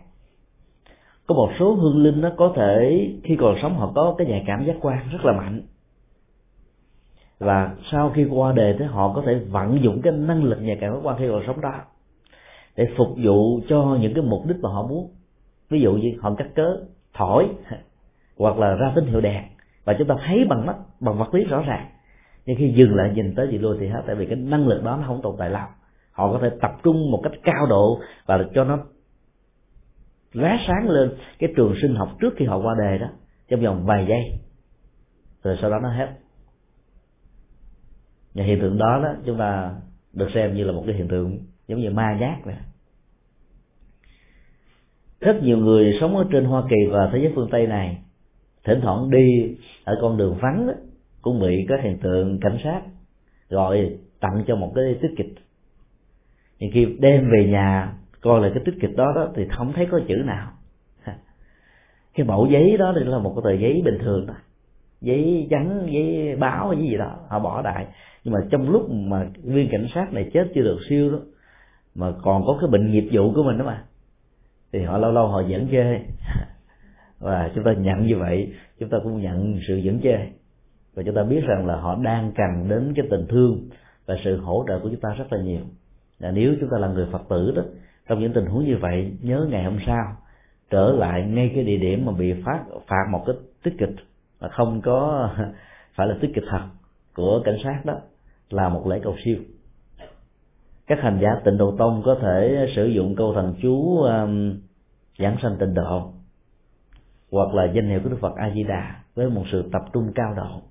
Có 1.26 1.35
một 1.35 1.51
số 1.59 1.74
hương 1.74 2.03
linh 2.03 2.20
nó 2.20 2.30
có 2.37 2.53
thể, 2.57 3.09
khi 3.24 3.37
còn 3.41 3.55
sống, 3.62 3.74
họ 3.74 3.93
có 3.95 4.14
cái 4.18 4.26
nhạy 4.26 4.45
cảm 4.47 4.64
giác 4.66 4.76
quan 4.80 5.09
rất 5.12 5.24
là 5.24 5.33
mạnh. 5.33 5.62
Và 7.39 7.74
sau 7.93 8.11
khi 8.14 8.24
qua 8.30 8.53
đề 8.53 8.76
thì 8.78 8.85
họ 8.85 9.12
có 9.14 9.22
thể 9.26 9.35
vận 9.35 9.83
dụng 9.83 10.01
cái 10.03 10.12
năng 10.12 10.45
lực 10.45 10.59
nhạy 10.61 10.78
cảm 10.80 10.93
giác 10.93 11.01
quan 11.03 11.16
khi 11.18 11.28
còn 11.28 11.43
sống 11.47 11.61
đó 11.61 11.80
để 12.76 12.89
phục 12.97 13.09
vụ 13.24 13.61
cho 13.68 13.99
những 14.01 14.14
cái 14.14 14.24
mục 14.24 14.47
đích 14.47 14.57
mà 14.62 14.68
họ 14.68 14.87
muốn 14.87 15.11
ví 15.72 15.80
dụ 15.80 15.92
như 15.92 16.12
họ 16.20 16.34
cắt 16.34 16.46
cớ 16.54 16.76
thổi 17.14 17.48
hoặc 18.38 18.58
là 18.58 18.74
ra 18.74 18.92
tín 18.94 19.06
hiệu 19.06 19.20
đèn. 19.20 19.44
Và 19.84 19.94
chúng 19.98 20.08
ta 20.08 20.14
thấy 20.26 20.44
bằng 20.48 20.66
mắt, 20.66 20.76
bằng 21.00 21.18
vật 21.18 21.34
lý 21.34 21.44
rõ 21.44 21.62
ràng. 21.62 21.86
Nhưng 22.46 22.56
khi 22.56 22.72
dừng 22.76 22.94
lại 22.94 23.10
nhìn 23.14 23.34
tới 23.34 23.48
gì 23.50 23.58
luôn 23.58 23.76
thì 23.80 23.88
hết, 23.88 24.02
tại 24.06 24.16
vì 24.16 24.26
cái 24.26 24.36
năng 24.36 24.68
lực 24.68 24.84
đó 24.84 24.96
nó 24.96 25.06
không 25.06 25.22
tồn 25.22 25.36
tại 25.38 25.50
lâu. 25.50 25.66
Họ 26.12 26.32
có 26.32 26.38
thể 26.42 26.50
tập 26.60 26.70
trung 26.82 27.10
một 27.10 27.20
cách 27.22 27.32
cao 27.42 27.66
độ 27.66 28.00
và 28.26 28.44
cho 28.54 28.64
nó 28.64 28.78
lóe 30.32 30.50
sáng 30.66 30.88
lên 30.88 31.12
cái 31.38 31.52
trường 31.56 31.74
sinh 31.82 31.94
học 31.94 32.08
trước 32.20 32.34
khi 32.36 32.44
họ 32.44 32.58
qua 32.58 32.74
đề 32.78 32.98
đó, 32.98 33.06
trong 33.48 33.60
vòng 33.60 33.84
vài 33.86 34.06
giây. 34.08 34.38
Rồi 35.42 35.58
sau 35.60 35.70
đó 35.70 35.78
nó 35.82 35.88
hết. 35.88 36.08
Và 38.34 38.44
hiện 38.44 38.60
tượng 38.60 38.78
đó 38.78 39.00
đó, 39.02 39.14
chúng 39.26 39.38
ta 39.38 39.74
được 40.12 40.28
xem 40.34 40.54
như 40.54 40.64
là 40.64 40.72
một 40.72 40.82
cái 40.86 40.94
hiện 40.94 41.08
tượng 41.08 41.38
giống 41.68 41.80
như 41.80 41.90
ma 41.90 42.18
giác 42.20 42.36
vậy 42.44 42.54
rất 45.22 45.42
nhiều 45.42 45.58
người 45.58 45.96
sống 46.00 46.16
ở 46.16 46.24
trên 46.32 46.44
Hoa 46.44 46.62
Kỳ 46.70 46.76
và 46.90 47.10
thế 47.12 47.18
giới 47.18 47.32
phương 47.34 47.48
Tây 47.50 47.66
này 47.66 47.98
thỉnh 48.64 48.80
thoảng 48.82 49.10
đi 49.10 49.56
ở 49.84 49.98
con 50.00 50.16
đường 50.16 50.38
vắng 50.42 50.66
đó, 50.66 50.72
cũng 51.22 51.40
bị 51.40 51.66
các 51.68 51.80
hiện 51.82 51.98
tượng 51.98 52.40
cảnh 52.40 52.58
sát 52.64 52.82
gọi 53.48 53.90
tặng 54.20 54.44
cho 54.46 54.56
một 54.56 54.72
cái 54.74 54.84
tiết 55.02 55.08
kịch. 55.16 55.34
Nhưng 56.58 56.70
khi 56.74 56.86
đem 56.98 57.30
về 57.30 57.46
nhà 57.46 57.92
coi 58.20 58.40
lại 58.40 58.50
cái 58.54 58.62
tích 58.66 58.74
kịch 58.80 58.96
đó 58.96 59.12
đó 59.14 59.28
thì 59.34 59.46
không 59.56 59.72
thấy 59.72 59.86
có 59.90 60.00
chữ 60.08 60.14
nào. 60.14 60.50
Cái 62.14 62.26
mẫu 62.26 62.46
giấy 62.52 62.76
đó 62.78 62.92
thì 62.98 63.04
là 63.04 63.18
một 63.18 63.32
cái 63.36 63.42
tờ 63.44 63.60
giấy 63.60 63.82
bình 63.84 63.98
thường 63.98 64.26
đó. 64.26 64.34
Giấy 65.00 65.46
trắng 65.50 65.88
giấy 65.90 66.36
báo 66.36 66.68
hay 66.68 66.78
gì 66.78 66.96
đó 66.96 67.16
họ 67.28 67.38
bỏ 67.38 67.62
đại 67.62 67.86
nhưng 68.24 68.34
mà 68.34 68.40
trong 68.50 68.70
lúc 68.70 68.90
mà 68.90 69.26
viên 69.44 69.68
cảnh 69.72 69.86
sát 69.94 70.12
này 70.12 70.30
chết 70.34 70.48
chưa 70.54 70.62
được 70.62 70.78
siêu 70.88 71.10
đó 71.10 71.18
mà 71.94 72.12
còn 72.22 72.44
có 72.46 72.58
cái 72.60 72.70
bệnh 72.70 72.90
nghiệp 72.90 73.08
vụ 73.12 73.32
của 73.34 73.42
mình 73.42 73.58
đó 73.58 73.64
mà 73.64 73.84
thì 74.72 74.82
họ 74.82 74.98
lâu 74.98 75.12
lâu 75.12 75.26
họ 75.28 75.40
dẫn 75.40 75.68
chê. 75.70 75.98
Và 77.18 77.50
chúng 77.54 77.64
ta 77.64 77.72
nhận 77.72 78.06
như 78.06 78.16
vậy, 78.16 78.52
chúng 78.80 78.88
ta 78.88 78.98
cũng 79.02 79.22
nhận 79.22 79.58
sự 79.68 79.76
dẫn 79.76 80.00
chê. 80.02 80.16
Và 80.94 81.02
chúng 81.02 81.14
ta 81.14 81.22
biết 81.22 81.44
rằng 81.46 81.66
là 81.66 81.76
họ 81.76 81.98
đang 82.02 82.32
cần 82.36 82.68
đến 82.68 82.92
cái 82.96 83.06
tình 83.10 83.26
thương 83.28 83.68
và 84.06 84.14
sự 84.24 84.36
hỗ 84.36 84.64
trợ 84.68 84.78
của 84.78 84.88
chúng 84.88 85.00
ta 85.00 85.14
rất 85.18 85.32
là 85.32 85.42
nhiều. 85.42 85.60
Là 86.18 86.30
nếu 86.30 86.54
chúng 86.60 86.68
ta 86.70 86.78
là 86.78 86.88
người 86.88 87.06
phật 87.12 87.22
tử 87.28 87.52
đó, 87.56 87.62
trong 88.08 88.20
những 88.20 88.32
tình 88.32 88.46
huống 88.46 88.64
như 88.64 88.76
vậy, 88.80 89.12
nhớ 89.22 89.46
ngày 89.50 89.64
hôm 89.64 89.78
sau, 89.86 90.16
trở 90.70 90.92
lại 90.92 91.22
ngay 91.22 91.50
cái 91.54 91.64
địa 91.64 91.76
điểm 91.76 92.06
mà 92.06 92.12
bị 92.12 92.32
phát 92.44 92.60
phạt 92.86 93.04
một 93.10 93.24
cái 93.26 93.36
tích 93.62 93.74
kịch 93.78 93.94
mà 94.40 94.48
không 94.48 94.80
có, 94.80 95.30
phải 95.94 96.06
là 96.06 96.16
tích 96.20 96.30
kịch 96.34 96.44
thật 96.50 96.62
của 97.14 97.42
cảnh 97.44 97.56
sát 97.64 97.80
đó, 97.84 98.00
là 98.50 98.68
một 98.68 98.86
lễ 98.86 99.00
cầu 99.02 99.16
siêu 99.24 99.36
các 100.97 101.03
hành 101.03 101.18
giả 101.22 101.40
tịnh 101.45 101.59
độ 101.59 101.74
tông 101.78 102.03
có 102.05 102.16
thể 102.22 102.66
sử 102.76 102.86
dụng 102.86 103.16
câu 103.16 103.34
thần 103.34 103.55
chú 103.62 103.99
um, 103.99 104.61
giảng 105.18 105.36
sanh 105.43 105.57
tịnh 105.61 105.74
độ 105.74 106.12
hoặc 107.30 107.55
là 107.55 107.72
danh 107.74 107.88
hiệu 107.88 108.01
của 108.05 108.09
đức 108.09 108.16
phật 108.20 108.36
a 108.36 108.51
di 108.55 108.62
đà 108.62 109.01
với 109.14 109.30
một 109.30 109.43
sự 109.53 109.68
tập 109.72 109.82
trung 109.93 110.12
cao 110.14 110.34
độ. 110.36 110.62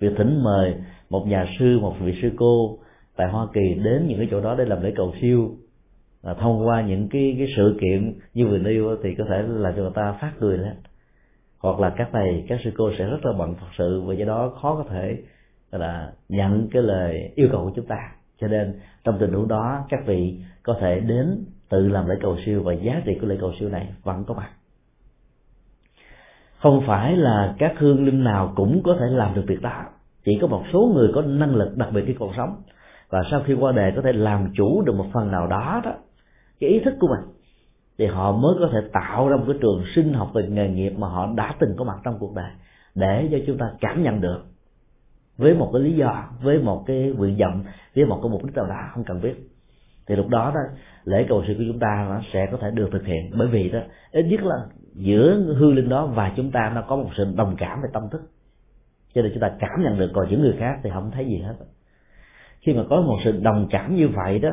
Việc 0.00 0.12
thỉnh 0.18 0.42
mời 0.44 0.74
một 1.10 1.26
nhà 1.26 1.46
sư 1.58 1.78
một 1.80 1.94
vị 2.00 2.18
sư 2.22 2.30
cô 2.36 2.78
tại 3.16 3.28
hoa 3.28 3.46
kỳ 3.52 3.74
đến 3.84 4.06
những 4.08 4.18
cái 4.18 4.28
chỗ 4.30 4.40
đó 4.40 4.54
để 4.58 4.64
làm 4.64 4.82
lễ 4.82 4.92
cầu 4.96 5.12
siêu 5.20 5.50
và 6.22 6.34
thông 6.34 6.66
qua 6.66 6.82
những 6.82 7.08
cái 7.08 7.34
cái 7.38 7.48
sự 7.56 7.78
kiện 7.80 8.18
như 8.34 8.46
vừa 8.46 8.58
nêu 8.58 8.96
thì 9.02 9.14
có 9.14 9.24
thể 9.28 9.42
là 9.46 9.72
cho 9.76 9.82
người 9.82 9.92
ta 9.94 10.18
phát 10.20 10.32
cười 10.40 10.58
lên. 10.58 10.74
Hoặc 11.58 11.80
là 11.80 11.94
các 11.96 12.08
thầy 12.12 12.44
các 12.48 12.58
sư 12.64 12.70
cô 12.76 12.90
sẽ 12.98 13.04
rất 13.04 13.24
là 13.24 13.32
bận 13.38 13.54
thật 13.60 13.68
sự 13.78 14.00
và 14.00 14.14
do 14.14 14.24
đó 14.24 14.52
khó 14.62 14.74
có 14.74 14.90
thể 14.90 15.18
là 15.70 16.12
nhận 16.28 16.68
cái 16.72 16.82
lời 16.82 17.32
yêu 17.34 17.48
cầu 17.52 17.64
của 17.64 17.72
chúng 17.76 17.86
ta 17.86 18.12
cho 18.40 18.48
nên, 18.48 18.80
trong 19.04 19.18
tình 19.20 19.32
huống 19.32 19.48
đó, 19.48 19.84
các 19.88 20.00
vị 20.06 20.40
có 20.62 20.76
thể 20.80 21.00
đến 21.00 21.44
tự 21.68 21.88
làm 21.88 22.08
lễ 22.08 22.14
cầu 22.22 22.36
siêu 22.46 22.62
và 22.62 22.72
giá 22.72 23.02
trị 23.04 23.18
của 23.20 23.26
lễ 23.26 23.36
cầu 23.40 23.52
siêu 23.60 23.68
này 23.68 23.88
vẫn 24.02 24.24
có 24.24 24.34
mặt. 24.34 24.48
Không 26.58 26.82
phải 26.86 27.16
là 27.16 27.54
các 27.58 27.72
hương 27.78 28.04
linh 28.04 28.24
nào 28.24 28.52
cũng 28.56 28.82
có 28.84 28.96
thể 29.00 29.06
làm 29.06 29.34
được 29.34 29.44
việc 29.46 29.62
đó. 29.62 29.84
Chỉ 30.24 30.38
có 30.40 30.46
một 30.46 30.64
số 30.72 30.92
người 30.94 31.10
có 31.14 31.22
năng 31.22 31.54
lực 31.54 31.76
đặc 31.76 31.88
biệt 31.92 32.04
khi 32.06 32.14
còn 32.18 32.30
sống. 32.36 32.62
Và 33.10 33.22
sau 33.30 33.42
khi 33.46 33.54
qua 33.54 33.72
đề 33.72 33.92
có 33.96 34.02
thể 34.02 34.12
làm 34.12 34.52
chủ 34.54 34.82
được 34.82 34.94
một 34.94 35.06
phần 35.12 35.30
nào 35.30 35.46
đó 35.46 35.80
đó, 35.84 35.92
cái 36.60 36.70
ý 36.70 36.80
thức 36.84 36.94
của 37.00 37.08
mình, 37.08 37.34
thì 37.98 38.06
họ 38.06 38.32
mới 38.32 38.54
có 38.60 38.68
thể 38.72 38.88
tạo 38.92 39.28
ra 39.28 39.36
một 39.36 39.44
cái 39.46 39.56
trường 39.60 39.84
sinh 39.94 40.12
học 40.12 40.30
về 40.34 40.46
nghề 40.48 40.68
nghiệp 40.68 40.90
mà 40.90 41.08
họ 41.08 41.28
đã 41.36 41.54
từng 41.58 41.74
có 41.78 41.84
mặt 41.84 41.96
trong 42.04 42.18
cuộc 42.18 42.34
đời 42.34 42.50
để 42.94 43.28
cho 43.30 43.38
chúng 43.46 43.58
ta 43.58 43.66
cảm 43.80 44.02
nhận 44.02 44.20
được 44.20 44.44
với 45.38 45.54
một 45.54 45.70
cái 45.72 45.82
lý 45.82 45.92
do, 45.92 46.24
với 46.42 46.58
một 46.58 46.84
cái 46.86 47.12
nguyện 47.16 47.36
vọng, 47.40 47.64
với 47.96 48.04
một 48.04 48.20
cái 48.22 48.30
mục 48.30 48.44
đích 48.44 48.56
nào 48.56 48.66
đó 48.66 48.88
không 48.94 49.04
cần 49.04 49.20
biết. 49.20 49.34
Thì 50.06 50.16
lúc 50.16 50.28
đó 50.28 50.52
đó, 50.54 50.60
lễ 51.04 51.26
cầu 51.28 51.44
siêu 51.46 51.54
của 51.58 51.64
chúng 51.66 51.78
ta 51.78 52.06
nó 52.08 52.20
sẽ 52.32 52.46
có 52.52 52.58
thể 52.60 52.70
được 52.70 52.88
thực 52.92 53.06
hiện. 53.06 53.30
Bởi 53.38 53.48
vì 53.48 53.68
đó, 53.68 53.80
ít 54.12 54.22
nhất 54.22 54.40
là 54.42 54.56
giữa 54.94 55.54
hư 55.58 55.72
linh 55.72 55.88
đó 55.88 56.06
và 56.06 56.32
chúng 56.36 56.50
ta 56.50 56.72
nó 56.74 56.82
có 56.88 56.96
một 56.96 57.10
sự 57.16 57.24
đồng 57.36 57.56
cảm 57.58 57.78
về 57.82 57.88
tâm 57.92 58.02
thức. 58.10 58.20
Cho 59.14 59.22
nên 59.22 59.30
chúng 59.34 59.40
ta 59.40 59.50
cảm 59.58 59.82
nhận 59.82 59.98
được, 59.98 60.10
còn 60.14 60.30
những 60.30 60.40
người 60.40 60.54
khác 60.58 60.80
thì 60.82 60.90
không 60.90 61.10
thấy 61.10 61.26
gì 61.26 61.38
hết. 61.38 61.54
Khi 62.60 62.72
mà 62.72 62.82
có 62.90 63.00
một 63.00 63.18
sự 63.24 63.40
đồng 63.42 63.66
cảm 63.70 63.96
như 63.96 64.08
vậy 64.08 64.38
đó, 64.38 64.50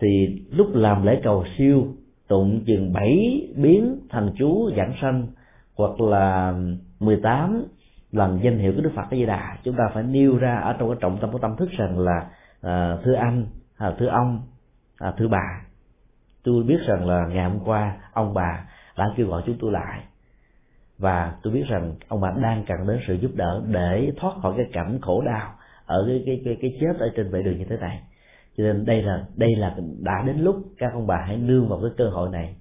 thì 0.00 0.42
lúc 0.50 0.74
làm 0.74 1.06
lễ 1.06 1.20
cầu 1.22 1.44
siêu, 1.58 1.86
tụng 2.28 2.64
chừng 2.66 2.92
bảy 2.92 3.42
biến 3.56 3.96
thành 4.10 4.32
chú 4.38 4.70
giảng 4.76 4.92
sanh, 5.02 5.26
hoặc 5.76 6.00
là 6.00 6.54
18 7.00 7.64
lần 8.14 8.40
danh 8.42 8.58
hiệu 8.58 8.72
của 8.76 8.80
Đức 8.80 8.92
Phật 8.96 9.02
A 9.02 9.16
Di 9.16 9.26
Đà 9.26 9.56
chúng 9.62 9.74
ta 9.76 9.84
phải 9.94 10.02
nêu 10.02 10.38
ra 10.38 10.56
ở 10.56 10.76
trong 10.78 10.88
cái 10.88 10.98
trọng 11.00 11.18
tâm 11.20 11.32
của 11.32 11.38
tâm 11.38 11.56
thức 11.56 11.70
rằng 11.70 11.98
là 11.98 12.26
à, 12.62 12.96
thưa 13.04 13.14
anh 13.14 13.46
à, 13.76 13.92
thưa 13.98 14.06
ông 14.06 14.40
à, 14.98 15.12
thưa 15.16 15.28
bà. 15.28 15.62
Tôi 16.44 16.62
biết 16.62 16.78
rằng 16.86 17.06
là 17.06 17.26
ngày 17.26 17.50
hôm 17.50 17.58
qua 17.64 17.96
ông 18.12 18.34
bà 18.34 18.66
đã 18.96 19.12
kêu 19.16 19.26
gọi 19.26 19.42
chúng 19.46 19.56
tôi 19.60 19.72
lại. 19.72 20.00
Và 20.98 21.34
tôi 21.42 21.52
biết 21.52 21.64
rằng 21.68 21.94
ông 22.08 22.20
bà 22.20 22.30
đang 22.42 22.64
cần 22.66 22.86
đến 22.86 22.98
sự 23.06 23.14
giúp 23.14 23.30
đỡ 23.34 23.62
để 23.66 24.12
thoát 24.16 24.32
khỏi 24.42 24.54
cái 24.56 24.66
cảnh 24.72 24.98
khổ 25.02 25.22
đau 25.22 25.54
ở 25.86 26.04
cái 26.08 26.22
cái 26.26 26.42
cái, 26.44 26.56
cái 26.60 26.78
chết 26.80 26.98
ở 26.98 27.10
trên 27.16 27.30
vệ 27.30 27.42
đường 27.42 27.58
như 27.58 27.64
thế 27.64 27.76
này. 27.76 28.00
Cho 28.56 28.64
nên 28.64 28.84
đây 28.84 29.02
là 29.02 29.24
đây 29.36 29.56
là 29.56 29.76
đã 30.00 30.22
đến 30.26 30.38
lúc 30.38 30.56
các 30.78 30.92
ông 30.92 31.06
bà 31.06 31.24
hãy 31.26 31.36
nương 31.36 31.68
vào 31.68 31.78
cái 31.82 31.90
cơ 31.96 32.08
hội 32.08 32.30
này. 32.30 32.56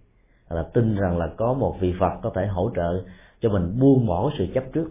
Là 0.49 0.64
tin 0.74 0.95
rằng 0.95 1.18
là 1.18 1.28
có 1.38 1.54
một 1.54 1.76
vị 1.80 1.93
phật 1.99 2.20
có 2.22 2.32
thể 2.36 2.47
hỗ 2.47 2.72
trợ 2.76 3.04
cho 3.41 3.49
mình 3.49 3.80
buông 3.80 4.08
bỏ 4.08 4.32
sự 4.38 4.47
chấp 4.54 4.64
trước. 4.74 4.89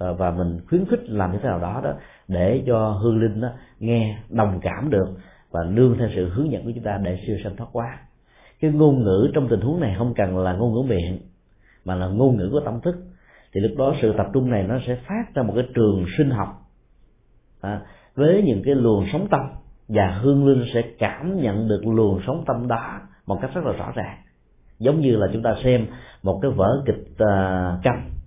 Ờ, 0.00 0.14
và 0.14 0.30
mình 0.30 0.60
khuyến 0.68 0.84
khích 0.86 1.00
làm 1.10 1.32
như 1.32 1.38
thế 1.42 1.48
nào 1.48 1.58
đó 1.58 1.80
đó 1.84 1.92
để 2.28 2.62
cho 2.66 2.90
hương 2.90 3.20
linh 3.20 3.40
đó 3.40 3.48
nghe 3.78 4.18
đồng 4.28 4.60
cảm 4.62 4.90
được 4.90 5.08
và 5.50 5.60
nương 5.64 5.98
theo 5.98 6.08
sự 6.16 6.28
hướng 6.28 6.50
dẫn 6.50 6.64
của 6.64 6.72
chúng 6.74 6.84
ta 6.84 6.98
để 7.04 7.18
siêu 7.26 7.36
sanh 7.44 7.56
thoát 7.56 7.66
quá 7.72 7.98
cái 8.60 8.70
ngôn 8.70 9.04
ngữ 9.04 9.30
trong 9.34 9.48
tình 9.48 9.60
huống 9.60 9.80
này 9.80 9.94
không 9.98 10.14
cần 10.14 10.38
là 10.38 10.52
ngôn 10.52 10.74
ngữ 10.74 10.82
miệng 10.88 11.18
mà 11.84 11.94
là 11.94 12.06
ngôn 12.06 12.36
ngữ 12.36 12.48
của 12.52 12.60
tâm 12.60 12.80
thức. 12.80 12.94
Thì 13.52 13.60
lúc 13.60 13.78
đó 13.78 13.94
sự 14.02 14.14
tập 14.16 14.26
trung 14.34 14.50
này 14.50 14.62
nó 14.62 14.78
sẽ 14.86 14.98
phát 15.08 15.34
ra 15.34 15.42
một 15.42 15.52
cái 15.56 15.64
trường 15.74 16.04
sinh 16.18 16.30
học 16.30 16.48
à, 17.60 17.80
với 18.14 18.42
những 18.46 18.62
cái 18.64 18.74
luồng 18.74 19.06
sống 19.12 19.26
tâm. 19.30 19.40
Và 19.88 20.20
hương 20.22 20.46
linh 20.46 20.64
sẽ 20.74 20.82
cảm 20.98 21.40
nhận 21.40 21.68
được 21.68 21.80
luồng 21.86 22.20
sống 22.26 22.44
tâm 22.46 22.68
đó 22.68 23.00
một 23.26 23.38
cách 23.42 23.50
rất 23.54 23.64
là 23.64 23.72
rõ 23.72 23.92
ràng. 23.94 24.18
Giống 24.78 25.00
như 25.00 25.16
là 25.16 25.26
chúng 25.32 25.42
ta 25.42 25.54
xem 25.64 25.86
một 26.22 26.38
cái 26.42 26.50
vở 26.50 26.82
kịch 26.86 27.04
à, 27.18 27.72
uh, 27.78 27.84
câm 27.84 28.19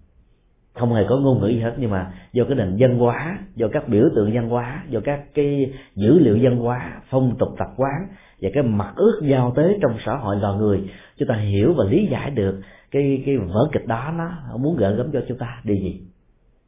không 0.74 0.94
hề 0.94 1.06
có 1.10 1.18
ngôn 1.18 1.42
ngữ 1.42 1.48
gì 1.48 1.60
hết, 1.60 1.74
nhưng 1.78 1.92
mà 1.92 2.14
do 2.34 2.44
cái 2.44 2.56
nền 2.56 2.76
văn 2.80 3.00
hóa, 3.00 3.38
do 3.56 3.68
các 3.72 3.88
biểu 3.88 4.04
tượng 4.16 4.32
văn 4.34 4.50
hóa, 4.50 4.84
do 4.90 5.00
các 5.04 5.24
cái 5.34 5.74
dữ 5.96 6.20
liệu 6.20 6.40
văn 6.42 6.58
hóa, 6.58 7.02
phong 7.10 7.36
tục 7.40 7.50
tập 7.58 7.68
quán 7.78 8.08
và 8.42 8.50
cái 8.54 8.64
mặt 8.64 8.94
ước 8.96 9.22
giao 9.24 9.54
tế 9.56 9.78
trong 9.82 9.98
xã 10.06 10.16
hội 10.16 10.36
loài 10.36 10.58
người, 10.58 10.90
chúng 11.18 11.28
ta 11.28 11.36
hiểu 11.36 11.74
và 11.78 11.86
lý 11.90 12.08
giải 12.12 12.32
được 12.32 12.62
cái 12.92 13.24
cái 13.26 13.38
vở 13.38 13.70
kịch 13.72 13.88
đó, 13.88 14.14
nó 14.18 14.58
muốn 14.58 14.78
gợi 14.78 14.96
gắm 14.96 15.10
cho 15.14 15.22
chúng 15.28 15.38
ta 15.38 15.62
điều 15.64 15.78
gì? 15.78 16.02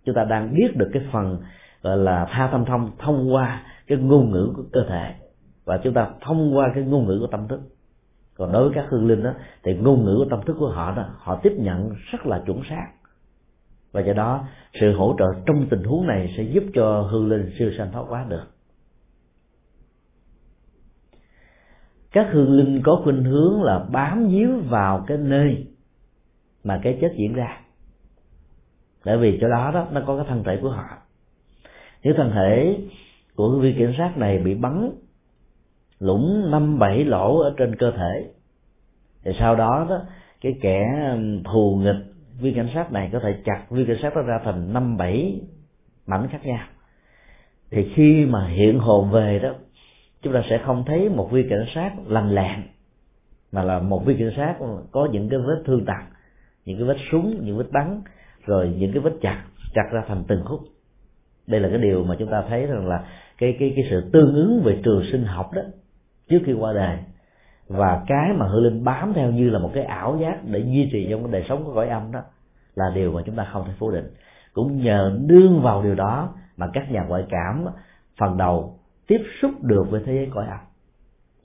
Chúng 0.05 0.15
ta 0.15 0.23
đang 0.23 0.53
biết 0.53 0.77
được 0.77 0.89
cái 0.93 1.03
phần, 1.11 1.37
gọi 1.81 1.97
là, 1.97 2.27
tha 2.29 2.49
tâm 2.51 2.65
thông 2.65 2.91
thông 2.99 3.33
qua 3.33 3.63
cái 3.87 3.97
ngôn 3.97 4.31
ngữ 4.31 4.53
của 4.55 4.63
cơ 4.71 4.85
thể 4.89 5.13
và 5.65 5.77
chúng 5.83 5.93
ta 5.93 6.07
thông 6.21 6.57
qua 6.57 6.71
cái 6.75 6.83
ngôn 6.83 7.05
ngữ 7.05 7.17
của 7.19 7.27
tâm 7.27 7.47
thức. 7.47 7.61
Còn 8.37 8.51
đối 8.51 8.63
với 8.63 8.71
các 8.75 8.85
hương 8.89 9.07
linh 9.07 9.23
đó, 9.23 9.31
thì 9.63 9.73
ngôn 9.73 10.05
ngữ 10.05 10.15
của 10.17 10.29
tâm 10.29 10.39
thức 10.45 10.55
của 10.59 10.69
họ 10.69 10.93
đó, 10.95 11.05
họ 11.17 11.39
tiếp 11.43 11.53
nhận 11.57 11.93
rất 12.11 12.25
là 12.25 12.41
chuẩn 12.45 12.61
xác 12.69 12.87
và 13.95 14.01
do 14.01 14.13
đó, 14.13 14.47
sự 14.81 14.93
hỗ 14.97 15.15
trợ 15.19 15.25
trong 15.45 15.67
tình 15.69 15.83
huống 15.83 16.07
này 16.07 16.33
sẽ 16.37 16.43
giúp 16.43 16.63
cho 16.73 17.01
hương 17.01 17.29
linh 17.29 17.51
siêu 17.59 17.71
sanh 17.77 17.91
thoát 17.91 18.05
quá 18.09 18.25
được. 18.29 18.43
Các 22.11 22.27
hương 22.31 22.51
linh 22.51 22.81
có 22.83 23.01
khuynh 23.03 23.23
hướng 23.23 23.63
là 23.63 23.85
bám 23.91 24.27
víu 24.27 24.59
vào 24.69 25.03
cái 25.07 25.17
nơi 25.17 25.67
mà 26.63 26.79
cái 26.83 26.97
chết 27.01 27.13
diễn 27.17 27.33
ra. 27.33 27.59
Bởi 29.05 29.17
vì 29.17 29.37
chỗ 29.41 29.47
đó 29.49 29.71
đó, 29.73 29.87
nó 29.91 30.01
có 30.07 30.17
cái 30.17 30.25
thân 30.29 30.43
thể 30.43 30.59
của 30.61 30.69
họ. 30.69 30.87
Nếu 32.03 32.13
thân 32.17 32.31
thể 32.31 32.79
của 33.35 33.59
viên 33.59 33.77
kiểm 33.77 33.93
sát 33.97 34.17
này 34.17 34.39
bị 34.39 34.55
bắn 34.55 34.91
lũng 35.99 36.51
năm 36.51 36.79
bảy 36.79 37.05
lỗ 37.05 37.39
ở 37.39 37.53
trên 37.57 37.75
cơ 37.75 37.91
thể, 37.91 38.31
thì 39.23 39.31
sau 39.39 39.55
đó 39.55 39.85
đó, 39.89 40.01
cái 40.41 40.57
kẻ 40.61 40.85
thù 41.53 41.75
nghịch 41.83 42.14
viên 42.39 42.55
cảnh 42.55 42.69
sát 42.73 42.91
này 42.91 43.09
có 43.13 43.19
thể 43.19 43.35
chặt 43.45 43.65
viên 43.69 43.85
cảnh 43.87 43.97
sát 44.01 44.15
đó 44.15 44.21
ra 44.21 44.39
thành 44.43 44.73
năm 44.73 44.97
bảy 44.97 45.41
mảnh 46.07 46.27
khác 46.31 46.45
nhau. 46.45 46.67
Thì 47.71 47.91
khi 47.95 48.25
mà 48.25 48.47
hiện 48.47 48.79
hồn 48.79 49.11
về 49.11 49.39
đó, 49.39 49.53
chúng 50.21 50.33
ta 50.33 50.43
sẽ 50.49 50.61
không 50.65 50.83
thấy 50.87 51.09
một 51.09 51.31
viên 51.31 51.49
cảnh 51.49 51.65
sát 51.75 51.91
lành 52.07 52.35
lẹn 52.35 52.63
mà 53.51 53.63
là 53.63 53.79
một 53.79 54.05
viên 54.05 54.17
cảnh 54.17 54.33
sát 54.37 54.55
có 54.91 55.07
những 55.11 55.29
cái 55.29 55.39
vết 55.39 55.63
thương 55.65 55.85
tàn, 55.85 56.05
những 56.65 56.77
cái 56.77 56.87
vết 56.87 56.97
súng, 57.11 57.45
những 57.45 57.57
vết 57.57 57.71
bắn, 57.71 58.01
rồi 58.45 58.75
những 58.77 58.91
cái 58.93 59.01
vết 59.01 59.13
chặt 59.21 59.43
chặt 59.73 59.89
ra 59.91 60.03
thành 60.07 60.23
từng 60.27 60.45
khúc. 60.45 60.59
Đây 61.47 61.59
là 61.61 61.69
cái 61.69 61.77
điều 61.77 62.03
mà 62.03 62.15
chúng 62.19 62.31
ta 62.31 62.43
thấy 62.49 62.65
rằng 62.65 62.87
là 62.87 63.05
cái 63.37 63.55
cái 63.59 63.73
cái 63.75 63.85
sự 63.89 64.09
tương 64.13 64.35
ứng 64.35 64.61
về 64.65 64.79
trường 64.83 65.03
sinh 65.11 65.23
học 65.23 65.51
đó 65.53 65.61
trước 66.29 66.39
khi 66.45 66.53
qua 66.53 66.73
đời 66.73 66.97
và 67.67 68.03
cái 68.07 68.33
mà 68.33 68.47
hư 68.47 68.59
linh 68.59 68.83
bám 68.83 69.13
theo 69.13 69.31
như 69.31 69.49
là 69.49 69.59
một 69.59 69.71
cái 69.73 69.83
ảo 69.83 70.17
giác 70.21 70.37
để 70.45 70.59
duy 70.59 70.89
trì 70.91 71.07
trong 71.09 71.23
cái 71.23 71.31
đời 71.31 71.45
sống 71.49 71.63
của 71.63 71.73
cõi 71.73 71.87
âm 71.87 72.11
đó, 72.11 72.19
là 72.75 72.85
điều 72.95 73.11
mà 73.11 73.21
chúng 73.25 73.35
ta 73.35 73.47
không 73.51 73.63
thể 73.67 73.73
phủ 73.79 73.91
định. 73.91 74.07
Cũng 74.53 74.83
nhờ 74.83 75.17
đương 75.25 75.61
vào 75.61 75.83
điều 75.83 75.95
đó 75.95 76.29
mà 76.57 76.67
các 76.73 76.91
nhà 76.91 77.03
ngoại 77.07 77.25
cảm 77.29 77.65
phần 78.19 78.37
đầu 78.37 78.79
tiếp 79.07 79.21
xúc 79.41 79.51
được 79.61 79.87
với 79.89 80.01
thế 80.05 80.13
giới 80.13 80.29
cõi 80.33 80.45
âm. 80.47 80.59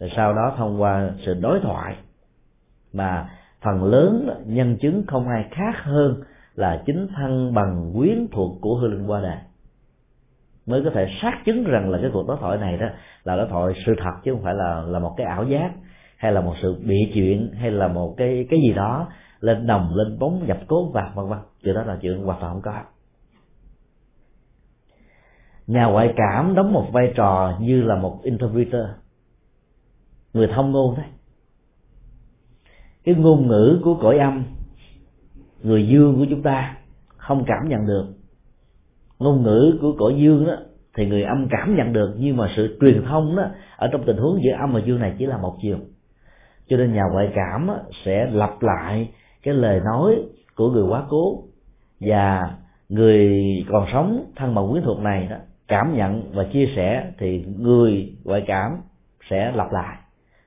Rồi 0.01 0.11
sau 0.16 0.35
đó 0.35 0.55
thông 0.57 0.83
qua 0.83 1.11
sự 1.27 1.35
đối 1.35 1.61
thoại 1.61 1.97
mà 2.93 3.29
phần 3.62 3.85
lớn 3.85 4.43
nhân 4.47 4.77
chứng 4.81 5.05
không 5.07 5.29
ai 5.29 5.45
khác 5.51 5.75
hơn 5.83 6.23
là 6.55 6.83
chính 6.87 7.09
thân 7.16 7.55
bằng 7.55 7.93
quyến 7.97 8.27
thuộc 8.33 8.59
của 8.61 8.77
hư 8.77 8.89
linh 8.89 9.07
qua 9.07 9.21
đời 9.21 9.39
mới 10.66 10.83
có 10.85 10.91
thể 10.95 11.09
xác 11.23 11.33
chứng 11.45 11.64
rằng 11.64 11.91
là 11.91 11.99
cái 12.03 12.11
cuộc 12.12 12.29
đối 12.29 12.37
thoại 12.41 12.59
này 12.59 12.77
đó 12.77 12.87
là 13.25 13.37
đối 13.37 13.49
thoại 13.49 13.75
sự 13.87 13.95
thật 13.99 14.12
chứ 14.25 14.33
không 14.33 14.43
phải 14.43 14.55
là 14.55 14.83
là 14.87 14.99
một 14.99 15.14
cái 15.16 15.27
ảo 15.27 15.45
giác 15.45 15.71
hay 16.21 16.33
là 16.33 16.41
một 16.41 16.55
sự 16.62 16.75
bị 16.87 16.97
chuyện, 17.14 17.53
hay 17.55 17.71
là 17.71 17.89
một 17.89 18.14
cái 18.16 18.47
cái 18.51 18.61
gì 18.61 18.73
đó, 18.73 19.09
lên 19.41 19.66
đồng 19.66 19.95
lên 19.95 20.18
bóng 20.18 20.47
nhập 20.47 20.59
cốt 20.68 20.91
và 20.95 21.12
vân 21.14 21.29
vân. 21.29 21.39
Chuyện 21.62 21.75
đó 21.75 21.83
là 21.83 21.99
chuyện 22.03 22.25
hoàn 22.25 22.41
toàn 22.41 22.53
không 22.53 22.62
có. 22.62 22.83
Nhà 25.66 25.85
ngoại 25.85 26.14
cảm 26.16 26.55
đóng 26.55 26.73
một 26.73 26.89
vai 26.93 27.12
trò 27.16 27.59
như 27.61 27.83
là 27.83 27.97
một 27.97 28.21
interpreter. 28.23 28.85
Người 30.33 30.49
thông 30.55 30.73
ngôn 30.73 30.97
đấy. 30.97 31.07
Cái 33.05 33.14
ngôn 33.14 33.49
ngữ 33.49 33.81
của 33.85 33.95
cõi 34.03 34.18
âm, 34.18 34.45
người 35.62 35.89
dương 35.89 36.18
của 36.18 36.27
chúng 36.31 36.43
ta, 36.43 36.77
không 37.16 37.45
cảm 37.47 37.68
nhận 37.68 37.87
được. 37.87 38.07
Ngôn 39.18 39.43
ngữ 39.43 39.79
của 39.81 39.95
cõi 39.99 40.14
dương 40.18 40.47
đó, 40.47 40.57
thì 40.97 41.07
người 41.07 41.23
âm 41.23 41.49
cảm 41.51 41.77
nhận 41.77 41.93
được, 41.93 42.14
nhưng 42.18 42.37
mà 42.37 42.53
sự 42.57 42.79
truyền 42.81 43.05
thông 43.05 43.37
đó, 43.37 43.45
ở 43.77 43.89
trong 43.93 44.03
tình 44.07 44.16
huống 44.16 44.43
giữa 44.43 44.53
âm 44.61 44.73
và 44.73 44.81
dương 44.87 45.01
này 45.01 45.14
chỉ 45.18 45.27
là 45.27 45.39
một 45.39 45.57
chiều 45.62 45.79
cho 46.71 46.77
nên 46.77 46.93
nhà 46.93 47.03
ngoại 47.12 47.33
cảm 47.35 47.71
sẽ 48.05 48.27
lặp 48.33 48.62
lại 48.62 49.11
cái 49.43 49.55
lời 49.55 49.81
nói 49.85 50.16
của 50.57 50.71
người 50.71 50.83
quá 50.83 51.03
cố. 51.09 51.43
Và 52.01 52.51
người 52.89 53.31
còn 53.73 53.87
sống 53.93 54.25
thân 54.37 54.55
bằng 54.55 54.68
quyến 54.71 54.83
thuộc 54.83 55.01
này 55.01 55.27
đó 55.31 55.37
cảm 55.68 55.97
nhận 55.97 56.31
và 56.35 56.45
chia 56.53 56.66
sẻ 56.77 57.12
thì 57.18 57.45
người 57.59 58.12
ngoại 58.25 58.45
cảm 58.47 58.77
sẽ 59.31 59.53
lặp 59.55 59.73
lại. 59.73 59.97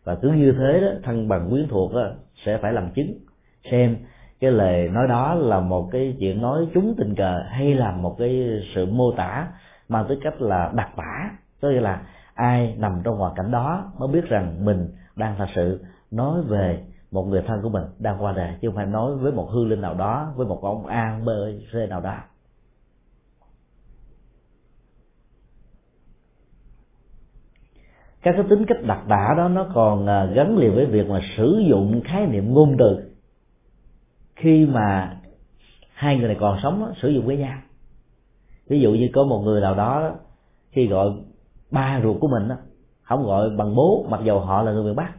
Và 0.03 0.15
cứ 0.15 0.30
như 0.30 0.51
thế 0.51 0.80
đó 0.82 0.88
thân 1.03 1.28
bằng 1.28 1.49
quyến 1.49 1.67
thuộc 1.67 1.93
đó, 1.93 2.11
sẽ 2.45 2.57
phải 2.57 2.74
làm 2.74 2.91
chứng. 2.91 3.13
Xem 3.71 3.95
cái 4.39 4.51
lời 4.51 4.89
nói 4.89 5.07
đó 5.07 5.36
là 5.36 5.59
một 5.59 5.89
cái 5.91 6.15
chuyện 6.19 6.41
nói 6.41 6.67
trúng 6.74 6.95
tình 6.97 7.15
cờ 7.15 7.43
hay 7.49 7.74
là 7.76 7.91
một 7.91 8.15
cái 8.19 8.61
sự 8.76 8.86
mô 8.86 9.11
tả 9.11 9.47
mang 9.89 10.05
tính 10.09 10.19
cách 10.24 10.41
là 10.41 10.71
đặc 10.76 10.89
tả 10.95 11.32
tức 11.61 11.71
là 11.71 12.01
ai 12.34 12.76
nằm 12.78 13.01
trong 13.03 13.17
hoàn 13.17 13.36
cảnh 13.36 13.51
đó 13.51 13.91
mới 13.99 14.09
biết 14.13 14.30
rằng 14.30 14.65
mình 14.65 14.88
đang 15.15 15.36
thật 15.38 15.47
sự 15.55 15.80
nói 16.14 16.41
về 16.41 16.84
một 17.11 17.24
người 17.24 17.43
thân 17.47 17.61
của 17.61 17.70
mình 17.70 17.84
đang 17.99 18.24
qua 18.24 18.32
đời 18.32 18.55
chứ 18.61 18.68
không 18.68 18.76
phải 18.76 18.86
nói 18.86 19.16
với 19.16 19.32
một 19.32 19.49
hư 19.51 19.66
linh 19.66 19.82
nào 19.82 19.93
đó 19.93 20.34
với 20.36 20.47
một 20.47 20.59
ông 20.61 20.86
a 20.86 21.20
b 21.26 21.30
c 21.72 21.89
nào 21.89 22.01
đó. 22.01 22.16
Các 28.22 28.32
cái 28.38 28.45
tính 28.49 28.66
cách 28.68 28.78
đặc 28.88 28.99
tả 29.09 29.34
đó 29.38 29.47
nó 29.47 29.68
còn 29.74 30.07
à, 30.07 30.26
gắn 30.26 30.57
liền 30.57 30.76
với 30.76 30.86
việc 30.86 31.09
mà 31.09 31.22
sử 31.38 31.61
dụng 31.70 32.01
khái 32.05 32.28
niệm 32.28 32.53
ngôn 32.53 32.76
từ. 32.80 33.11
Khi 34.36 34.66
mà 34.66 35.18
hai 35.93 36.18
người 36.18 36.28
này 36.28 36.38
còn 36.39 36.59
sống 36.64 36.80
đó, 36.80 36.91
sử 37.01 37.09
dụng 37.09 37.26
với 37.26 37.38
nhau. 37.38 37.57
Ví 38.68 38.80
dụ 38.80 38.91
như 38.91 39.09
có 39.14 39.24
một 39.24 39.39
người 39.39 39.61
nào 39.61 39.76
đó 39.76 40.11
khi 40.72 40.88
gọi 40.88 41.07
ba 41.72 41.99
ruột 42.03 42.18
của 42.22 42.28
mình 42.28 42.47
đó, 42.47 42.55
không 43.01 43.24
gọi 43.24 43.49
bằng 43.49 43.76
bố 43.76 44.05
mặc 44.09 44.22
dầu 44.26 44.39
họ 44.39 44.61
là 44.61 44.72
người 44.72 44.84
miền 44.84 44.95
bắc 44.95 45.14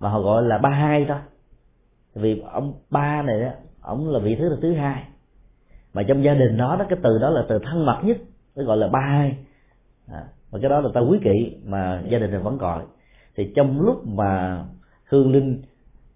mà 0.00 0.08
họ 0.08 0.20
gọi 0.20 0.42
là 0.42 0.58
ba 0.58 0.70
hai 0.70 1.04
thôi. 1.08 1.18
Vì 2.14 2.42
ông 2.52 2.72
ba 2.90 3.22
này 3.22 3.40
đó 3.40 3.50
ông 3.80 4.08
là 4.08 4.18
vị 4.18 4.36
thứ 4.38 4.48
là 4.48 4.56
thứ 4.62 4.74
hai. 4.74 5.04
Mà 5.94 6.02
trong 6.02 6.24
gia 6.24 6.34
đình 6.34 6.56
đó, 6.56 6.76
đó 6.78 6.84
cái 6.88 6.98
từ 7.02 7.18
đó 7.18 7.30
là 7.30 7.44
từ 7.48 7.58
thân 7.58 7.86
mật 7.86 8.00
nhất 8.02 8.16
nó 8.56 8.64
gọi 8.64 8.76
là 8.76 8.88
ba 8.88 9.00
hai. 9.00 9.36
À, 10.08 10.24
và 10.50 10.58
cái 10.62 10.70
đó 10.70 10.80
là 10.80 10.88
ta 10.94 11.00
quý 11.00 11.18
kỵ 11.24 11.56
mà 11.64 12.02
gia 12.10 12.18
đình 12.18 12.30
mình 12.30 12.42
vẫn 12.42 12.58
gọi 12.58 12.82
thì 13.36 13.52
trong 13.56 13.80
lúc 13.80 14.06
mà 14.06 14.64
hương 15.04 15.32
linh 15.32 15.62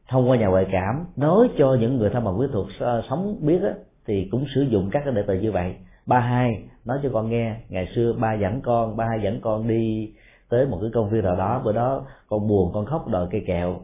thông 0.09 0.31
qua 0.31 0.37
nhà 0.37 0.47
ngoại 0.47 0.67
cảm 0.73 1.05
nói 1.17 1.49
cho 1.59 1.77
những 1.81 1.99
người 1.99 2.11
thân 2.11 2.25
bằng 2.25 2.39
quý 2.39 2.47
thuộc 2.53 2.67
à, 2.81 3.03
sống 3.11 3.37
biết 3.41 3.63
á, 3.63 3.75
thì 4.07 4.29
cũng 4.31 4.45
sử 4.55 4.61
dụng 4.63 4.91
các 4.93 5.03
cái 5.05 5.15
đề 5.15 5.23
từ 5.27 5.35
như 5.35 5.53
vậy. 5.53 5.75
Ba 6.07 6.21
hai 6.21 6.65
nói 6.85 6.99
cho 7.03 7.09
con 7.13 7.31
nghe 7.31 7.57
ngày 7.69 7.89
xưa 7.95 8.13
ba 8.13 8.35
dẫn 8.35 8.61
con 8.61 8.97
ba 8.97 9.05
hai 9.11 9.21
dẫn 9.23 9.41
con 9.41 9.69
đi 9.69 10.13
tới 10.51 10.67
một 10.67 10.79
cái 10.81 10.91
công 10.95 11.11
viên 11.11 11.25
nào 11.25 11.37
đó 11.37 11.61
bữa 11.65 11.73
đó 11.73 12.03
con 12.29 12.49
buồn 12.49 12.71
con 12.75 12.87
khóc 12.87 13.09
đòi 13.09 13.27
cây 13.31 13.45
kẹo. 13.47 13.77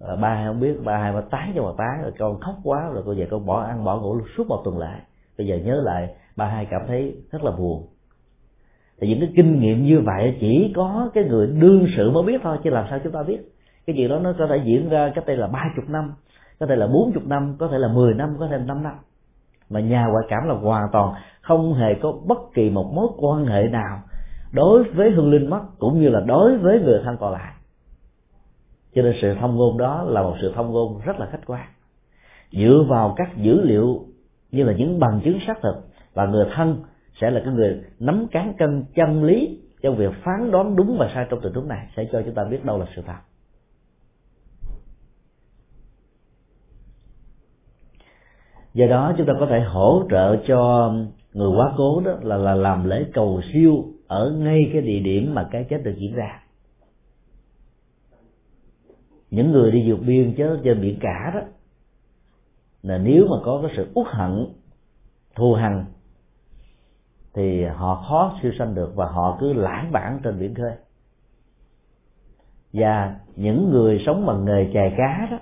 À, 0.00 0.16
ba 0.16 0.34
hai 0.34 0.46
không 0.46 0.60
biết 0.60 0.84
ba 0.84 0.96
hai 0.96 1.12
mà 1.12 1.20
tán 1.30 1.52
cho 1.56 1.62
bà 1.62 1.70
tán 1.78 2.02
rồi 2.02 2.12
con 2.18 2.40
khóc 2.40 2.54
quá 2.64 2.90
rồi 2.92 3.02
cô 3.06 3.14
về 3.14 3.28
con 3.30 3.46
bỏ 3.46 3.62
ăn 3.62 3.84
bỏ 3.84 4.00
ngủ 4.00 4.20
suốt 4.36 4.46
một 4.48 4.62
tuần 4.64 4.78
lại. 4.78 5.00
Bây 5.38 5.46
giờ 5.46 5.56
nhớ 5.64 5.80
lại 5.84 6.14
ba 6.36 6.46
hai 6.46 6.66
cảm 6.70 6.80
thấy 6.88 7.16
rất 7.32 7.44
là 7.44 7.50
buồn. 7.50 7.86
Thì 9.00 9.08
những 9.08 9.20
cái 9.20 9.32
kinh 9.36 9.60
nghiệm 9.60 9.84
như 9.84 10.00
vậy 10.00 10.36
chỉ 10.40 10.72
có 10.76 11.10
cái 11.14 11.24
người 11.24 11.46
đương 11.46 11.86
sự 11.96 12.10
mới 12.10 12.22
biết 12.22 12.40
thôi 12.42 12.58
chứ 12.64 12.70
làm 12.70 12.86
sao 12.90 12.98
chúng 13.04 13.12
ta 13.12 13.22
biết? 13.22 13.38
Cái 13.86 13.96
chuyện 13.96 14.08
đó 14.08 14.18
nó 14.18 14.32
có 14.38 14.46
thể 14.46 14.56
diễn 14.64 14.88
ra 14.88 15.12
cách 15.14 15.26
đây 15.26 15.36
là 15.36 15.46
ba 15.46 15.64
chục 15.76 15.84
năm 15.88 16.12
có 16.60 16.66
thể 16.66 16.76
là 16.76 16.86
bốn 16.86 17.12
chục 17.12 17.26
năm 17.26 17.56
có 17.58 17.68
thể 17.68 17.78
là 17.78 17.88
mười 17.88 18.14
năm 18.14 18.36
có 18.38 18.46
thể 18.50 18.58
là 18.58 18.64
năm 18.64 18.82
năm. 18.82 18.94
Mà 19.70 19.80
nhà 19.80 20.06
ngoại 20.06 20.24
cảm 20.28 20.48
là 20.48 20.54
hoàn 20.54 20.88
toàn 20.92 21.14
không 21.42 21.74
hề 21.74 21.94
có 22.02 22.12
bất 22.26 22.38
kỳ 22.54 22.70
một 22.70 22.92
mối 22.94 23.08
quan 23.16 23.44
hệ 23.44 23.62
nào 23.62 23.98
đối 24.54 24.84
với 24.84 25.10
hương 25.10 25.30
linh 25.30 25.50
mất 25.50 25.62
cũng 25.78 26.00
như 26.00 26.08
là 26.08 26.20
đối 26.20 26.58
với 26.58 26.80
người 26.80 27.00
thân 27.04 27.16
còn 27.20 27.32
lại. 27.32 27.52
Cho 28.94 29.02
nên 29.02 29.14
sự 29.22 29.34
thông 29.40 29.56
ngôn 29.56 29.78
đó 29.78 30.02
là 30.02 30.22
một 30.22 30.36
sự 30.40 30.52
thông 30.54 30.72
ngôn 30.72 31.00
rất 31.04 31.20
là 31.20 31.28
khách 31.32 31.46
quan. 31.46 31.66
Dựa 32.52 32.84
vào 32.88 33.14
các 33.16 33.36
dữ 33.36 33.60
liệu 33.60 34.06
như 34.50 34.62
là 34.64 34.72
những 34.72 35.00
bằng 35.00 35.20
chứng 35.24 35.38
xác 35.46 35.62
thực 35.62 35.74
và 36.14 36.26
người 36.26 36.46
thân 36.56 36.82
sẽ 37.20 37.30
là 37.30 37.40
cái 37.44 37.54
người 37.54 37.82
nắm 37.98 38.26
cán 38.30 38.54
cân 38.58 38.84
chân 38.94 39.24
lý 39.24 39.60
trong 39.82 39.96
việc 39.96 40.12
phán 40.24 40.50
đoán 40.50 40.76
đúng 40.76 40.96
và 40.98 41.10
sai 41.14 41.26
trong 41.30 41.40
tình 41.40 41.54
huống 41.54 41.68
này 41.68 41.88
sẽ 41.96 42.08
cho 42.12 42.22
chúng 42.22 42.34
ta 42.34 42.44
biết 42.44 42.64
đâu 42.64 42.78
là 42.78 42.86
sự 42.96 43.02
thật. 43.06 43.18
Do 48.74 48.86
đó 48.86 49.14
chúng 49.16 49.26
ta 49.26 49.32
có 49.40 49.46
thể 49.46 49.60
hỗ 49.60 50.02
trợ 50.10 50.36
cho 50.48 50.92
người 51.32 51.48
quá 51.56 51.72
cố 51.76 52.02
đó 52.04 52.12
là 52.22 52.36
là 52.36 52.54
làm 52.54 52.84
lễ 52.84 53.04
cầu 53.14 53.40
siêu 53.52 53.84
ở 54.14 54.30
ngay 54.30 54.70
cái 54.72 54.82
địa 54.82 55.00
điểm 55.00 55.34
mà 55.34 55.48
cái 55.50 55.66
chết 55.70 55.80
được 55.84 55.94
diễn 55.96 56.14
ra. 56.14 56.42
Những 59.30 59.52
người 59.52 59.70
đi 59.70 59.90
vượt 59.90 60.00
biên 60.06 60.34
chết 60.36 60.60
trên 60.64 60.80
biển 60.80 60.98
cả 61.00 61.30
đó, 61.34 61.40
là 62.82 62.98
nếu 62.98 63.26
mà 63.30 63.36
có 63.44 63.60
cái 63.62 63.72
sự 63.76 63.92
uất 63.94 64.06
hận, 64.06 64.46
thù 65.34 65.54
hằn, 65.54 65.84
thì 67.34 67.64
họ 67.64 68.04
khó 68.08 68.38
siêu 68.42 68.52
sanh 68.58 68.74
được 68.74 68.92
và 68.94 69.06
họ 69.06 69.36
cứ 69.40 69.52
lãng 69.52 69.92
bản 69.92 70.20
trên 70.24 70.40
biển 70.40 70.54
khơi. 70.54 70.72
Và 72.72 73.16
những 73.36 73.70
người 73.70 74.02
sống 74.06 74.26
bằng 74.26 74.44
nghề 74.44 74.70
chài 74.74 74.94
cá 74.96 75.28
đó, 75.30 75.38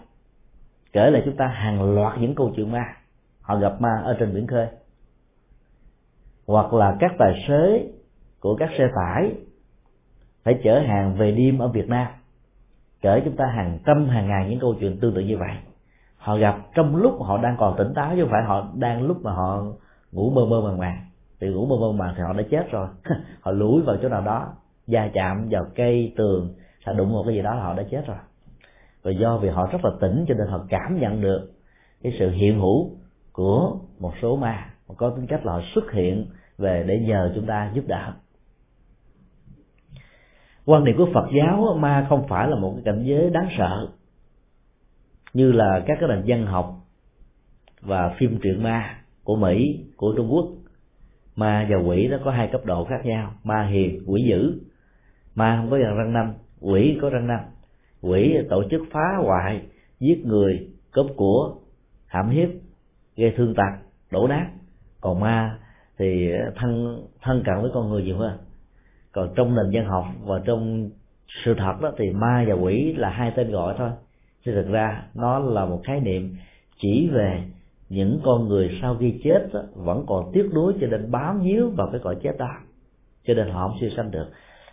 kể 0.92 1.10
lại 1.10 1.22
chúng 1.24 1.36
ta 1.36 1.46
hàng 1.46 1.94
loạt 1.94 2.18
những 2.20 2.34
câu 2.34 2.52
chuyện 2.56 2.72
ma, 2.72 2.84
họ 3.40 3.58
gặp 3.58 3.80
ma 3.80 4.02
ở 4.04 4.16
trên 4.20 4.34
biển 4.34 4.46
khơi. 4.46 4.66
Hoặc 6.46 6.72
là 6.72 6.96
các 7.00 7.10
tài 7.18 7.44
xế 7.48 7.92
của 8.42 8.56
các 8.56 8.70
xe 8.78 8.88
tải 8.94 9.32
phải 10.44 10.60
chở 10.64 10.80
hàng 10.86 11.14
về 11.18 11.32
đêm 11.32 11.58
ở 11.58 11.68
Việt 11.68 11.88
Nam. 11.88 12.06
Kể 13.02 13.22
chúng 13.24 13.36
ta 13.36 13.46
hàng 13.46 13.78
trăm, 13.86 14.08
hàng 14.08 14.28
ngàn 14.28 14.50
những 14.50 14.60
câu 14.60 14.74
chuyện 14.80 15.00
tương 15.00 15.14
tự 15.14 15.20
như 15.20 15.38
vậy. 15.38 15.56
Họ 16.16 16.36
gặp 16.36 16.58
trong 16.74 16.96
lúc 16.96 17.22
họ 17.22 17.38
đang 17.38 17.56
còn 17.58 17.74
tỉnh 17.78 17.94
táo, 17.94 18.12
chứ 18.16 18.22
không 18.22 18.30
phải 18.30 18.42
họ 18.42 18.68
đang 18.74 19.02
lúc 19.02 19.22
mà 19.22 19.32
họ 19.32 19.64
ngủ 20.12 20.30
mơ 20.30 20.46
mơ 20.46 20.60
màng 20.60 20.78
màng. 20.78 21.06
Thì 21.40 21.48
ngủ 21.48 21.66
mơ 21.66 21.76
mơ 21.80 21.92
màng 21.92 22.14
thì 22.16 22.22
họ 22.22 22.32
đã 22.32 22.42
chết 22.50 22.70
rồi. 22.70 22.88
Họ 23.40 23.52
lủi 23.52 23.82
vào 23.82 23.96
chỗ 24.02 24.08
nào 24.08 24.20
đó 24.20 24.52
da 24.86 25.10
chạm 25.14 25.48
vào 25.50 25.64
cây, 25.74 26.14
tường 26.16 26.54
sẽ 26.86 26.92
đụng 26.92 27.12
một 27.12 27.22
cái 27.26 27.34
gì 27.34 27.42
đó 27.42 27.54
là 27.54 27.62
họ 27.62 27.74
đã 27.74 27.82
chết 27.90 28.06
rồi. 28.06 28.16
Và 29.02 29.10
do 29.10 29.36
vì 29.36 29.48
họ 29.48 29.68
rất 29.72 29.84
là 29.84 29.90
tỉnh 30.00 30.24
cho 30.28 30.34
nên 30.34 30.46
họ 30.46 30.66
cảm 30.68 31.00
nhận 31.00 31.20
được 31.20 31.50
cái 32.02 32.12
sự 32.18 32.30
hiện 32.30 32.60
hữu 32.60 32.90
của 33.32 33.76
một 33.98 34.12
số 34.22 34.36
ma. 34.36 34.66
Có 34.96 35.10
tính 35.10 35.26
cách 35.26 35.46
là 35.46 35.52
họ 35.52 35.60
xuất 35.74 35.92
hiện 35.92 36.26
về 36.58 36.84
để 36.86 36.98
nhờ 36.98 37.32
chúng 37.34 37.46
ta 37.46 37.70
giúp 37.74 37.84
đỡ 37.86 38.12
quan 40.64 40.84
niệm 40.84 40.96
của 40.98 41.08
Phật 41.14 41.28
giáo 41.36 41.76
ma 41.78 42.06
không 42.08 42.28
phải 42.28 42.48
là 42.48 42.56
một 42.56 42.72
cái 42.74 42.82
cảnh 42.84 43.02
giới 43.04 43.30
đáng 43.30 43.48
sợ, 43.58 43.88
như 45.34 45.52
là 45.52 45.82
các 45.86 45.98
cái 46.00 46.08
nền 46.08 46.22
văn 46.26 46.46
học 46.46 46.74
và 47.80 48.14
phim 48.18 48.38
truyện 48.42 48.62
ma 48.62 49.00
của 49.24 49.36
Mỹ, 49.36 49.84
của 49.96 50.14
Trung 50.16 50.32
Quốc. 50.32 50.46
Ma 51.36 51.66
và 51.70 51.76
quỷ 51.76 52.08
nó 52.08 52.18
có 52.24 52.30
hai 52.30 52.48
cấp 52.52 52.64
độ 52.64 52.84
khác 52.84 53.00
nhau. 53.04 53.32
Ma 53.44 53.66
hiền, 53.66 54.02
quỷ 54.06 54.22
dữ. 54.28 54.60
Ma 55.34 55.56
không 55.56 55.70
có 55.70 55.78
răng 55.78 56.12
nanh 56.12 56.34
quỷ 56.60 56.98
có 57.02 57.10
răng 57.10 57.26
nanh 57.26 57.44
quỷ 58.00 58.36
tổ 58.50 58.62
chức 58.70 58.82
phá 58.92 59.16
hoại, 59.24 59.62
giết 60.00 60.26
người, 60.26 60.68
cướp 60.90 61.06
của, 61.16 61.54
hãm 62.06 62.30
hiếp, 62.30 62.48
gây 63.16 63.34
thương 63.36 63.54
tật 63.54 63.86
đổ 64.10 64.28
nát. 64.28 64.46
Còn 65.00 65.20
ma 65.20 65.58
thì 65.98 66.32
thân 66.56 67.02
thân 67.22 67.42
cận 67.46 67.54
với 67.62 67.70
con 67.74 67.88
người 67.88 68.02
nhiều 68.02 68.16
hơn 68.16 68.38
còn 69.12 69.28
trong 69.34 69.54
nền 69.54 69.66
văn 69.72 69.86
học 69.86 70.04
và 70.24 70.40
trong 70.44 70.90
sự 71.44 71.54
thật 71.58 71.74
đó 71.80 71.92
thì 71.98 72.10
ma 72.10 72.44
và 72.48 72.54
quỷ 72.54 72.94
là 72.96 73.08
hai 73.08 73.32
tên 73.36 73.50
gọi 73.50 73.74
thôi. 73.78 73.90
Chứ 74.44 74.52
thực 74.52 74.68
ra 74.68 75.02
nó 75.14 75.38
là 75.38 75.64
một 75.64 75.80
khái 75.84 76.00
niệm 76.00 76.36
chỉ 76.82 77.08
về 77.12 77.42
những 77.88 78.20
con 78.24 78.48
người 78.48 78.78
sau 78.82 78.96
khi 79.00 79.20
chết 79.24 79.48
đó, 79.52 79.60
vẫn 79.74 80.04
còn 80.06 80.30
tiếc 80.32 80.50
nuối 80.54 80.74
cho 80.80 80.86
nên 80.86 81.10
bám 81.10 81.40
víu 81.40 81.70
vào 81.76 81.88
cái 81.92 82.00
cõi 82.04 82.16
chết 82.22 82.38
đó. 82.38 82.50
Cho 83.26 83.34
nên 83.34 83.48
họ 83.48 83.68
không 83.68 83.76
siêu 83.80 83.90
sanh 83.96 84.10
được. 84.10 84.26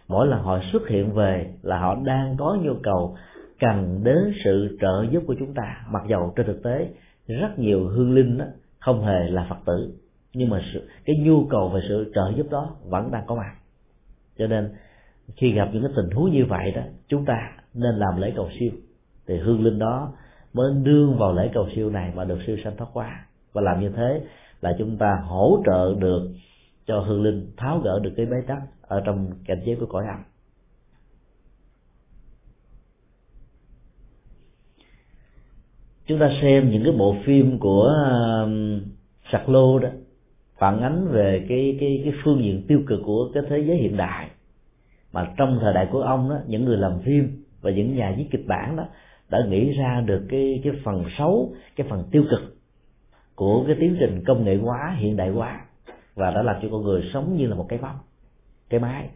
Mỗi 0.07 0.27
lần 0.27 0.43
họ 0.43 0.59
xuất 0.71 0.87
hiện 0.87 1.13
về 1.13 1.53
là 1.61 1.79
họ 1.79 1.95
đang 2.03 2.35
có 2.37 2.57
nhu 2.61 2.73
cầu 2.83 3.17
cần 3.59 4.01
đến 4.03 4.33
sự 4.43 4.77
trợ 4.81 5.05
giúp 5.11 5.23
của 5.27 5.35
chúng 5.39 5.53
ta. 5.53 5.85
Mặc 5.91 6.03
dầu 6.07 6.33
trên 6.35 6.45
thực 6.45 6.63
tế 6.63 6.87
rất 7.27 7.59
nhiều 7.59 7.87
hương 7.87 8.13
linh 8.13 8.37
đó, 8.37 8.45
không 8.79 9.05
hề 9.05 9.29
là 9.29 9.45
phật 9.49 9.57
tử 9.65 9.93
nhưng 10.33 10.49
mà 10.49 10.61
sự, 10.73 10.87
cái 11.05 11.15
nhu 11.19 11.45
cầu 11.49 11.69
về 11.69 11.81
sự 11.89 12.11
trợ 12.15 12.31
giúp 12.35 12.47
đó 12.51 12.75
vẫn 12.85 13.11
đang 13.11 13.23
có 13.27 13.35
mặt 13.35 13.55
cho 14.39 14.47
nên 14.47 14.69
khi 15.35 15.51
gặp 15.51 15.69
những 15.73 15.83
cái 15.83 15.91
tình 15.95 16.15
huống 16.15 16.31
như 16.31 16.45
vậy 16.45 16.71
đó, 16.71 16.81
chúng 17.07 17.25
ta 17.25 17.51
nên 17.73 17.95
làm 17.95 18.21
lễ 18.21 18.33
cầu 18.35 18.49
siêu. 18.59 18.71
Thì 19.27 19.37
hương 19.37 19.63
linh 19.63 19.79
đó 19.79 20.13
mới 20.53 20.73
đương 20.83 21.17
vào 21.17 21.33
lễ 21.33 21.49
cầu 21.53 21.67
siêu 21.75 21.89
này 21.89 22.11
và 22.15 22.25
được 22.25 22.39
siêu 22.47 22.57
sanh 22.63 22.77
thoát 22.77 22.87
qua 22.93 23.25
và 23.53 23.61
làm 23.61 23.79
như 23.79 23.89
thế 23.89 24.21
là 24.61 24.75
chúng 24.79 24.97
ta 24.97 25.21
hỗ 25.23 25.63
trợ 25.65 25.95
được 25.99 26.31
cho 26.85 26.99
hương 26.99 27.23
linh 27.23 27.51
tháo 27.57 27.79
gỡ 27.79 27.99
được 28.03 28.13
cái 28.17 28.25
bế 28.25 28.37
tắc 28.47 28.61
ở 28.81 29.01
trong 29.05 29.31
cảnh 29.45 29.61
giới 29.65 29.75
của 29.75 29.85
cõi 29.85 30.05
âm 30.07 30.23
chúng 36.09 36.19
ta 36.19 36.29
xem 36.41 36.71
những 36.71 36.83
cái 36.83 36.93
bộ 36.97 37.15
phim 37.25 37.59
của 37.59 37.93
um, 38.43 38.81
sạc 39.31 39.49
lô 39.49 39.79
đó 39.79 39.89
phản 40.59 40.81
ánh 40.81 41.07
về 41.11 41.45
cái 41.49 41.77
cái 41.79 42.01
cái 42.03 42.13
phương 42.23 42.43
diện 42.43 42.65
tiêu 42.67 42.81
cực 42.87 42.99
của 43.05 43.29
cái 43.33 43.43
thế 43.49 43.59
giới 43.59 43.77
hiện 43.77 43.97
đại. 43.97 44.29
Mà 45.13 45.33
trong 45.37 45.59
thời 45.61 45.73
đại 45.73 45.87
của 45.91 46.01
ông 46.01 46.29
đó, 46.29 46.37
những 46.47 46.65
người 46.65 46.77
làm 46.77 46.99
phim 47.05 47.43
và 47.61 47.71
những 47.71 47.95
nhà 47.95 48.13
viết 48.17 48.25
kịch 48.31 48.47
bản 48.47 48.75
đó 48.75 48.83
đã 49.29 49.39
nghĩ 49.49 49.73
ra 49.73 50.01
được 50.05 50.25
cái 50.29 50.61
cái 50.63 50.73
phần 50.83 51.03
xấu, 51.17 51.53
cái 51.75 51.87
phần 51.89 52.03
tiêu 52.11 52.23
cực 52.31 52.55
của 53.35 53.63
cái 53.67 53.75
tiến 53.79 53.97
trình 53.99 54.23
công 54.27 54.43
nghệ 54.43 54.55
hóa, 54.55 54.95
hiện 54.99 55.17
đại 55.17 55.29
hóa 55.29 55.61
và 56.15 56.31
đã 56.31 56.41
làm 56.41 56.55
cho 56.61 56.67
con 56.71 56.83
người 56.83 57.09
sống 57.13 57.37
như 57.37 57.47
là 57.47 57.55
một 57.55 57.65
cái 57.69 57.79
bóng, 57.79 57.95
cái 58.69 58.79
máy. 58.79 59.09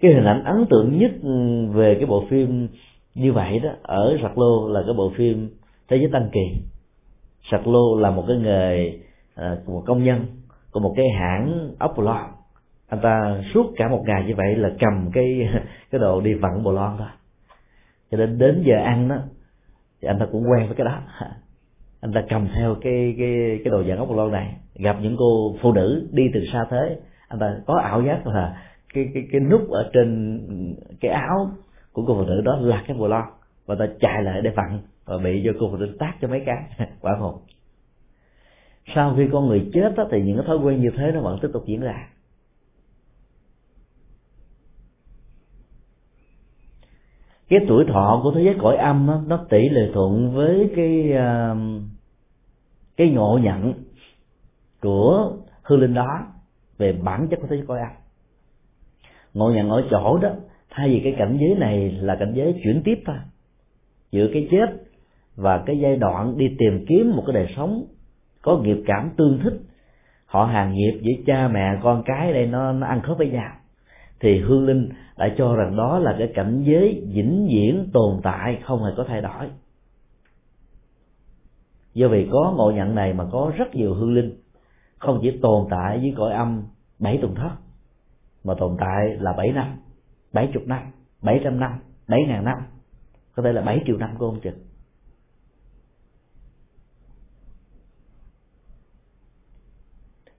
Cái 0.00 0.14
hình 0.14 0.24
ảnh 0.24 0.44
ấn 0.44 0.66
tượng 0.70 0.98
nhất 0.98 1.10
ừ, 1.22 1.66
về 1.72 1.94
cái 1.94 2.06
bộ 2.06 2.24
phim 2.30 2.68
như 3.14 3.32
vậy 3.32 3.58
đó 3.58 3.70
ở 3.82 4.16
sạc 4.22 4.38
lô 4.38 4.68
là 4.68 4.82
cái 4.86 4.94
bộ 4.94 5.12
phim 5.16 5.50
thế 5.88 5.96
giới 5.96 6.08
tăng 6.12 6.28
kỳ. 6.32 6.62
Sạc 7.50 7.66
lô 7.66 8.00
là 8.00 8.10
một 8.10 8.24
cái 8.28 8.36
nghề 8.36 8.98
À, 9.40 9.56
của 9.64 9.72
một 9.72 9.82
công 9.86 10.04
nhân, 10.04 10.26
của 10.70 10.80
một 10.80 10.94
cái 10.96 11.06
hãng 11.18 11.74
ốc 11.78 11.94
bồ 11.96 12.02
lon. 12.02 12.24
Anh 12.88 13.00
ta 13.02 13.42
suốt 13.54 13.72
cả 13.76 13.88
một 13.88 14.02
ngày 14.06 14.24
như 14.26 14.34
vậy 14.36 14.56
là 14.56 14.70
cầm 14.80 15.10
cái 15.12 15.48
cái 15.90 15.98
đồ 15.98 16.20
đi 16.20 16.34
vặn 16.34 16.62
bồ 16.62 16.72
lon 16.72 16.96
thôi. 16.98 17.08
Cho 18.10 18.18
nên 18.18 18.38
đến 18.38 18.62
giờ 18.66 18.76
ăn 18.84 19.08
đó, 19.08 19.16
thì 20.02 20.08
anh 20.08 20.18
ta 20.18 20.26
cũng 20.32 20.50
quen 20.50 20.66
với 20.66 20.76
cái 20.76 20.84
đó. 20.84 20.98
Anh 22.00 22.12
ta 22.12 22.22
cầm 22.28 22.48
theo 22.54 22.74
cái 22.80 23.14
cái 23.18 23.60
cái 23.64 23.70
đồ 23.70 23.82
dạng 23.88 23.98
ốc 23.98 24.08
bồ 24.08 24.14
lon 24.14 24.32
này, 24.32 24.56
gặp 24.74 24.96
những 25.02 25.16
cô 25.18 25.56
phụ 25.62 25.72
nữ 25.72 26.08
đi 26.12 26.30
từ 26.34 26.40
xa 26.52 26.64
thế 26.70 26.98
anh 27.28 27.38
ta 27.38 27.56
có 27.66 27.74
ảo 27.74 28.02
giác 28.02 28.26
là 28.26 28.62
cái 28.94 29.10
cái 29.14 29.28
cái 29.32 29.40
nút 29.40 29.70
ở 29.70 29.90
trên 29.92 30.40
cái 31.00 31.10
áo 31.10 31.50
của 31.92 32.04
cô 32.06 32.14
phụ 32.14 32.24
nữ 32.24 32.40
đó 32.44 32.56
là 32.60 32.84
cái 32.86 32.96
bồ 32.96 33.08
lon. 33.08 33.24
Và 33.66 33.74
ta 33.78 33.86
chạy 34.00 34.22
lại 34.22 34.40
để 34.42 34.50
vặn 34.50 34.78
và 35.04 35.18
bị 35.18 35.42
cho 35.44 35.50
cô 35.60 35.68
phụ 35.70 35.76
nữ 35.76 35.96
tát 35.98 36.14
cho 36.20 36.28
mấy 36.28 36.42
cái. 36.46 36.88
Quả 37.00 37.16
hồn 37.18 37.34
sau 38.94 39.14
khi 39.16 39.28
con 39.32 39.46
người 39.46 39.70
chết 39.74 39.94
đó, 39.96 40.06
thì 40.10 40.22
những 40.22 40.36
cái 40.36 40.46
thói 40.46 40.56
quen 40.56 40.80
như 40.80 40.90
thế 40.96 41.12
nó 41.14 41.20
vẫn 41.20 41.38
tiếp 41.42 41.48
tục 41.52 41.62
diễn 41.66 41.80
ra. 41.80 42.08
Cái 47.48 47.60
tuổi 47.68 47.84
thọ 47.88 48.20
của 48.22 48.32
thế 48.34 48.42
giới 48.44 48.54
cõi 48.62 48.76
âm 48.76 49.06
đó, 49.06 49.22
nó 49.26 49.46
tỷ 49.48 49.68
lệ 49.68 49.90
thuận 49.94 50.34
với 50.34 50.70
cái 50.76 51.12
à, 51.12 51.54
cái 52.96 53.10
ngộ 53.10 53.38
nhận 53.42 53.74
của 54.80 55.32
hư 55.62 55.76
linh 55.76 55.94
đó 55.94 56.26
về 56.78 56.92
bản 56.92 57.28
chất 57.30 57.38
của 57.40 57.46
thế 57.50 57.56
giới 57.56 57.66
cõi 57.66 57.78
âm. 57.80 57.90
Ngộ 59.34 59.50
nhận 59.50 59.70
ở 59.70 59.84
chỗ 59.90 60.18
đó 60.18 60.30
thay 60.70 60.88
vì 60.88 61.00
cái 61.04 61.14
cảnh 61.18 61.38
giới 61.40 61.54
này 61.54 61.90
là 61.90 62.16
cảnh 62.20 62.32
giới 62.34 62.60
chuyển 62.64 62.82
tiếp 62.84 63.02
thôi 63.06 63.16
giữa 64.10 64.26
cái 64.32 64.48
chết 64.50 64.66
và 65.36 65.62
cái 65.66 65.78
giai 65.78 65.96
đoạn 65.96 66.38
đi 66.38 66.56
tìm 66.58 66.84
kiếm 66.88 67.16
một 67.16 67.22
cái 67.26 67.34
đời 67.34 67.54
sống 67.56 67.84
có 68.42 68.58
nghiệp 68.58 68.82
cảm 68.86 69.10
tương 69.16 69.40
thích. 69.42 69.60
Họ 70.26 70.44
hàng 70.44 70.72
nghiệp 70.72 71.00
với 71.04 71.22
cha 71.26 71.48
mẹ, 71.48 71.78
con 71.82 72.02
cái 72.06 72.32
đây, 72.32 72.46
nó 72.46 72.72
nó 72.72 72.86
ăn 72.86 73.00
khớp 73.02 73.18
với 73.18 73.30
nhau. 73.30 73.52
Thì 74.20 74.40
hương 74.40 74.66
linh 74.66 74.88
lại 75.16 75.34
cho 75.38 75.56
rằng 75.56 75.76
đó 75.76 75.98
là 75.98 76.16
cái 76.18 76.32
cảnh 76.34 76.62
giới 76.64 77.02
vĩnh 77.14 77.46
viễn 77.50 77.90
tồn 77.92 78.20
tại, 78.22 78.58
không 78.64 78.84
hề 78.84 78.90
có 78.96 79.04
thay 79.08 79.20
đổi. 79.20 79.50
Do 81.94 82.08
vì 82.08 82.28
có 82.32 82.54
ngộ 82.56 82.70
nhận 82.70 82.94
này 82.94 83.12
mà 83.12 83.24
có 83.32 83.52
rất 83.56 83.74
nhiều 83.74 83.94
hương 83.94 84.14
linh 84.14 84.36
không 84.98 85.18
chỉ 85.22 85.38
tồn 85.42 85.66
tại 85.70 85.98
với 85.98 86.14
cõi 86.16 86.32
âm 86.32 86.62
bảy 86.98 87.18
tuần 87.22 87.34
thất, 87.34 87.50
mà 88.44 88.54
tồn 88.58 88.76
tại 88.80 89.16
là 89.18 89.32
bảy 89.32 89.52
năm, 89.52 89.76
bảy 90.32 90.50
chục 90.54 90.62
năm, 90.66 90.82
bảy 91.22 91.40
trăm 91.44 91.60
năm, 91.60 91.72
bảy 92.08 92.20
ngàn 92.28 92.44
năm. 92.44 92.58
Có 93.34 93.42
thể 93.42 93.52
là 93.52 93.62
bảy 93.62 93.82
triệu 93.86 93.96
năm 93.96 94.10
của 94.18 94.26
ông 94.26 94.40
chừng 94.40 94.69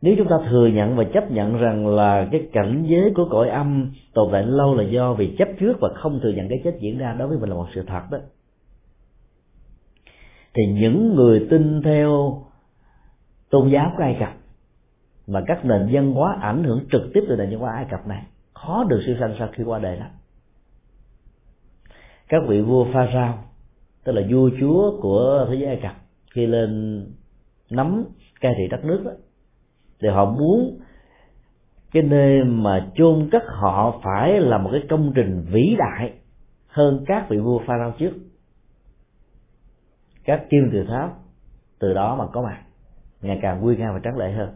nếu 0.01 0.15
chúng 0.17 0.27
ta 0.27 0.35
thừa 0.49 0.67
nhận 0.67 0.95
và 0.95 1.03
chấp 1.03 1.31
nhận 1.31 1.57
rằng 1.57 1.87
là 1.87 2.27
cái 2.31 2.49
cảnh 2.53 2.83
giới 2.87 3.11
của 3.15 3.27
cõi 3.31 3.49
âm 3.49 3.91
tồn 4.13 4.29
tại 4.31 4.43
lâu 4.43 4.75
là 4.75 4.83
do 4.83 5.13
vì 5.13 5.35
chấp 5.37 5.47
trước 5.59 5.77
và 5.81 5.89
không 5.95 6.19
thừa 6.23 6.29
nhận 6.29 6.49
cái 6.49 6.61
chết 6.63 6.77
diễn 6.79 6.97
ra 6.97 7.15
đối 7.19 7.27
với 7.27 7.37
mình 7.37 7.49
là 7.49 7.55
một 7.55 7.67
sự 7.75 7.83
thật 7.87 8.01
đó. 8.11 8.17
Thì 10.53 10.63
những 10.73 11.15
người 11.15 11.47
tin 11.49 11.81
theo 11.81 12.41
tôn 13.49 13.69
giáo 13.69 13.93
của 13.97 14.03
ai 14.03 14.17
cập 14.19 14.33
mà 15.27 15.41
các 15.47 15.65
nền 15.65 15.89
văn 15.91 16.13
hóa 16.13 16.37
ảnh 16.41 16.63
hưởng 16.63 16.85
trực 16.91 17.01
tiếp 17.13 17.21
từ 17.29 17.35
nền 17.35 17.49
văn 17.49 17.59
hóa 17.59 17.73
ai 17.73 17.85
cập 17.91 18.07
này 18.07 18.23
khó 18.53 18.83
được 18.83 19.01
siêu 19.05 19.15
sanh 19.19 19.35
sau 19.39 19.49
khi 19.53 19.63
qua 19.63 19.79
đời 19.79 19.97
lắm. 19.97 20.09
Các 22.29 22.41
vị 22.47 22.61
vua 22.61 22.85
pha 22.93 23.07
rao 23.13 23.43
tức 24.03 24.11
là 24.11 24.21
vua 24.29 24.49
chúa 24.59 25.01
của 25.01 25.45
thế 25.49 25.55
giới 25.55 25.65
ai 25.65 25.79
cập 25.83 25.95
khi 26.33 26.45
lên 26.45 27.03
nắm 27.69 28.05
cai 28.41 28.53
trị 28.57 28.67
đất 28.71 28.85
nước 28.85 29.01
đó, 29.05 29.11
thì 30.01 30.07
họ 30.07 30.25
muốn 30.25 30.79
cái 31.91 32.03
nơi 32.03 32.43
mà 32.43 32.89
chôn 32.95 33.29
cất 33.31 33.43
họ 33.47 33.99
phải 34.03 34.39
là 34.39 34.57
một 34.57 34.69
cái 34.71 34.81
công 34.89 35.11
trình 35.15 35.45
vĩ 35.51 35.75
đại 35.77 36.13
hơn 36.67 37.03
các 37.07 37.29
vị 37.29 37.37
vua 37.37 37.59
pharaoh 37.67 37.97
trước. 37.97 38.11
Các 40.25 40.49
kim 40.49 40.69
tự 40.71 40.83
tháp 40.87 41.13
từ 41.79 41.93
đó 41.93 42.15
mà 42.15 42.25
có 42.33 42.41
mặt, 42.41 42.61
ngày 43.21 43.39
càng 43.41 43.61
nguy 43.61 43.77
nga 43.77 43.91
và 43.91 43.99
trắng 44.03 44.17
lệ 44.17 44.31
hơn. 44.31 44.49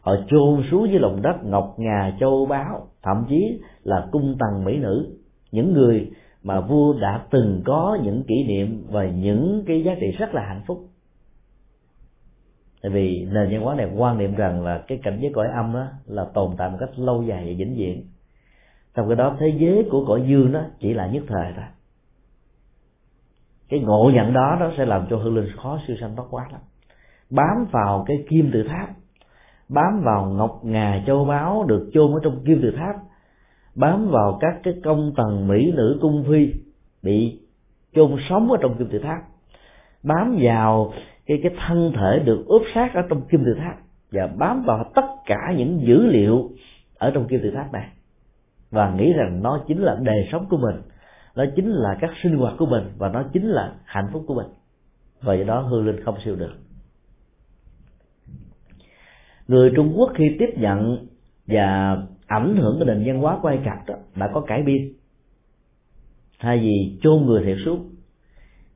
Họ 0.00 0.16
chôn 0.30 0.62
xuống 0.70 0.88
dưới 0.90 0.98
lòng 0.98 1.22
đất 1.22 1.44
ngọc 1.44 1.74
ngà, 1.78 2.16
châu 2.20 2.46
báu, 2.46 2.86
thậm 3.02 3.24
chí 3.28 3.60
là 3.82 4.08
cung 4.12 4.36
tầng 4.38 4.64
mỹ 4.64 4.78
nữ, 4.78 5.16
những 5.52 5.72
người 5.72 6.10
mà 6.42 6.60
vua 6.60 6.94
đã 7.00 7.26
từng 7.30 7.62
có 7.64 7.98
những 8.02 8.22
kỷ 8.28 8.44
niệm 8.48 8.86
và 8.90 9.04
những 9.04 9.64
cái 9.66 9.82
giá 9.84 9.92
trị 10.00 10.06
rất 10.18 10.34
là 10.34 10.42
hạnh 10.42 10.62
phúc 10.66 10.78
tại 12.84 12.90
vì 12.90 13.28
nền 13.32 13.50
văn 13.50 13.60
hóa 13.60 13.74
này 13.74 13.90
quan 13.96 14.18
niệm 14.18 14.34
rằng 14.34 14.64
là 14.64 14.84
cái 14.86 14.98
cảnh 15.02 15.18
giới 15.20 15.32
cõi 15.34 15.46
âm 15.54 15.72
đó 15.72 15.86
là 16.06 16.24
tồn 16.34 16.50
tại 16.56 16.70
một 16.70 16.76
cách 16.80 16.98
lâu 16.98 17.22
dài 17.22 17.44
và 17.46 17.52
vĩnh 17.58 17.74
viễn. 17.76 18.02
Trong 18.94 19.08
cái 19.08 19.16
đó, 19.16 19.36
thế 19.40 19.52
giới 19.58 19.88
của 19.90 20.04
cõi 20.06 20.22
dương 20.28 20.52
đó 20.52 20.60
chỉ 20.80 20.94
là 20.94 21.06
nhất 21.06 21.22
thời 21.28 21.52
thôi. 21.56 21.64
Cái 23.68 23.80
ngộ 23.80 24.10
nhận 24.14 24.32
đó 24.32 24.56
nó 24.60 24.70
sẽ 24.78 24.86
làm 24.86 25.06
cho 25.10 25.16
hương 25.16 25.36
linh 25.36 25.56
khó 25.56 25.78
siêu 25.86 25.96
sanh 26.00 26.16
thoát 26.16 26.24
quá 26.30 26.48
lắm. 26.52 26.60
Bám 27.30 27.66
vào 27.70 28.04
cái 28.06 28.24
kim 28.28 28.50
tự 28.52 28.62
tháp, 28.68 28.88
bám 29.68 30.02
vào 30.04 30.26
ngọc 30.26 30.60
ngà 30.64 31.02
châu 31.06 31.24
báu 31.24 31.64
được 31.64 31.90
chôn 31.94 32.12
ở 32.12 32.18
trong 32.22 32.44
kim 32.46 32.62
tự 32.62 32.70
tháp, 32.76 32.96
bám 33.74 34.08
vào 34.10 34.38
các 34.40 34.60
cái 34.62 34.74
công 34.84 35.12
tầng 35.16 35.48
mỹ 35.48 35.72
nữ 35.72 35.98
cung 36.02 36.24
phi 36.28 36.52
bị 37.02 37.40
chôn 37.94 38.16
sống 38.28 38.50
ở 38.50 38.58
trong 38.62 38.76
kim 38.78 38.88
tự 38.88 38.98
tháp, 38.98 39.18
bám 40.02 40.38
vào 40.42 40.92
cái 41.26 41.40
cái 41.42 41.52
thân 41.66 41.92
thể 41.96 42.22
được 42.24 42.44
ướp 42.46 42.62
sát 42.74 42.94
ở 42.94 43.02
trong 43.08 43.22
kim 43.28 43.44
tự 43.44 43.54
tháp 43.54 43.76
và 44.12 44.26
bám 44.26 44.62
vào 44.66 44.92
tất 44.94 45.06
cả 45.26 45.54
những 45.56 45.80
dữ 45.86 46.06
liệu 46.06 46.50
ở 46.98 47.10
trong 47.14 47.28
kim 47.28 47.40
tự 47.42 47.50
tháp 47.50 47.72
này. 47.72 47.88
Và 48.70 48.94
nghĩ 48.94 49.12
rằng 49.12 49.42
nó 49.42 49.64
chính 49.68 49.82
là 49.82 49.96
đời 50.02 50.28
sống 50.32 50.46
của 50.50 50.56
mình, 50.56 50.76
nó 51.34 51.44
chính 51.56 51.70
là 51.70 51.96
các 52.00 52.10
sinh 52.22 52.36
hoạt 52.36 52.54
của 52.58 52.66
mình 52.66 52.84
và 52.98 53.08
nó 53.08 53.22
chính 53.32 53.48
là 53.48 53.74
hạnh 53.84 54.08
phúc 54.12 54.24
của 54.26 54.34
mình. 54.34 54.46
Và 55.22 55.34
do 55.34 55.44
đó 55.44 55.60
hư 55.60 55.82
linh 55.82 56.04
không 56.04 56.16
siêu 56.24 56.36
được. 56.36 56.52
Người 59.48 59.72
trung 59.76 59.92
quốc 59.96 60.12
khi 60.14 60.36
tiếp 60.38 60.50
nhận 60.56 61.06
và 61.46 61.96
ảnh 62.26 62.56
hưởng 62.56 62.76
cái 62.78 62.86
nền 62.86 63.04
văn 63.06 63.22
hóa 63.22 63.38
của 63.42 63.48
ai 63.48 63.58
cập 63.64 63.86
đó 63.86 63.94
đã 64.16 64.30
có 64.34 64.40
cải 64.40 64.62
biên. 64.62 64.92
Thay 66.40 66.58
vì 66.58 66.98
chôn 67.02 67.26
người 67.26 67.44
thiệt 67.44 67.56
xuống, 67.64 67.90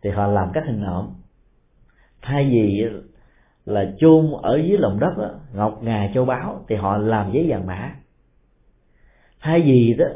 thì 0.03 0.11
họ 0.11 0.26
làm 0.26 0.49
các 0.55 0.64
hình 0.66 0.82
nộm 0.82 1.09
thay 2.29 2.45
vì 2.45 2.85
là 3.66 3.93
chôn 3.99 4.31
ở 4.43 4.61
dưới 4.68 4.79
lòng 4.79 5.01
đất 5.01 5.18
đó, 5.18 5.31
ngọc 5.55 5.83
ngà 5.83 6.11
châu 6.14 6.24
báu 6.24 6.64
thì 6.68 6.76
họ 6.76 6.97
làm 6.97 7.33
giấy 7.33 7.47
vàng 7.49 7.66
mã. 7.66 7.95
Thay 9.41 9.61
vì 9.61 9.95
đó 9.99 10.07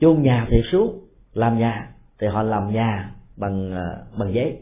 chôn 0.00 0.22
nhà 0.22 0.46
thì 0.50 0.56
suốt 0.72 0.92
làm 1.34 1.58
nhà 1.58 1.92
thì 2.18 2.26
họ 2.26 2.42
làm 2.42 2.72
nhà 2.72 3.12
bằng 3.36 3.72
à, 3.72 3.96
bằng 4.18 4.34
giấy. 4.34 4.58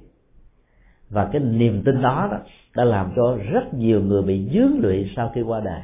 Và 1.11 1.29
cái 1.33 1.41
niềm 1.41 1.83
tin 1.85 2.03
đó, 2.03 2.29
đó 2.31 2.39
đã 2.77 2.85
làm 2.85 3.13
cho 3.17 3.39
rất 3.53 3.75
nhiều 3.75 4.01
người 4.01 4.23
bị 4.23 4.51
dướng 4.55 4.81
lụy 4.81 5.11
sau 5.17 5.31
khi 5.35 5.43
qua 5.43 5.61
đời. 5.61 5.81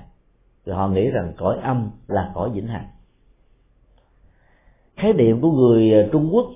Rồi 0.67 0.77
họ 0.77 0.89
nghĩ 0.89 1.11
rằng 1.11 1.33
cõi 1.37 1.59
âm 1.63 1.91
là 2.09 2.31
cõi 2.35 2.51
vĩnh 2.51 2.67
hằng. 2.67 2.87
Khái 4.97 5.13
niệm 5.13 5.41
của 5.41 5.53
người 5.53 6.09
trung 6.13 6.31
quốc 6.33 6.47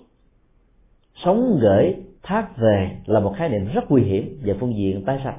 sống 1.24 1.58
gửi 1.60 1.94
thác 2.22 2.56
về 2.56 2.96
là 3.06 3.20
một 3.20 3.34
khái 3.38 3.48
niệm 3.48 3.68
rất 3.74 3.90
nguy 3.90 4.02
hiểm 4.02 4.38
về 4.42 4.54
phương 4.60 4.76
diện 4.76 5.04
tái 5.04 5.20
sanh. 5.24 5.38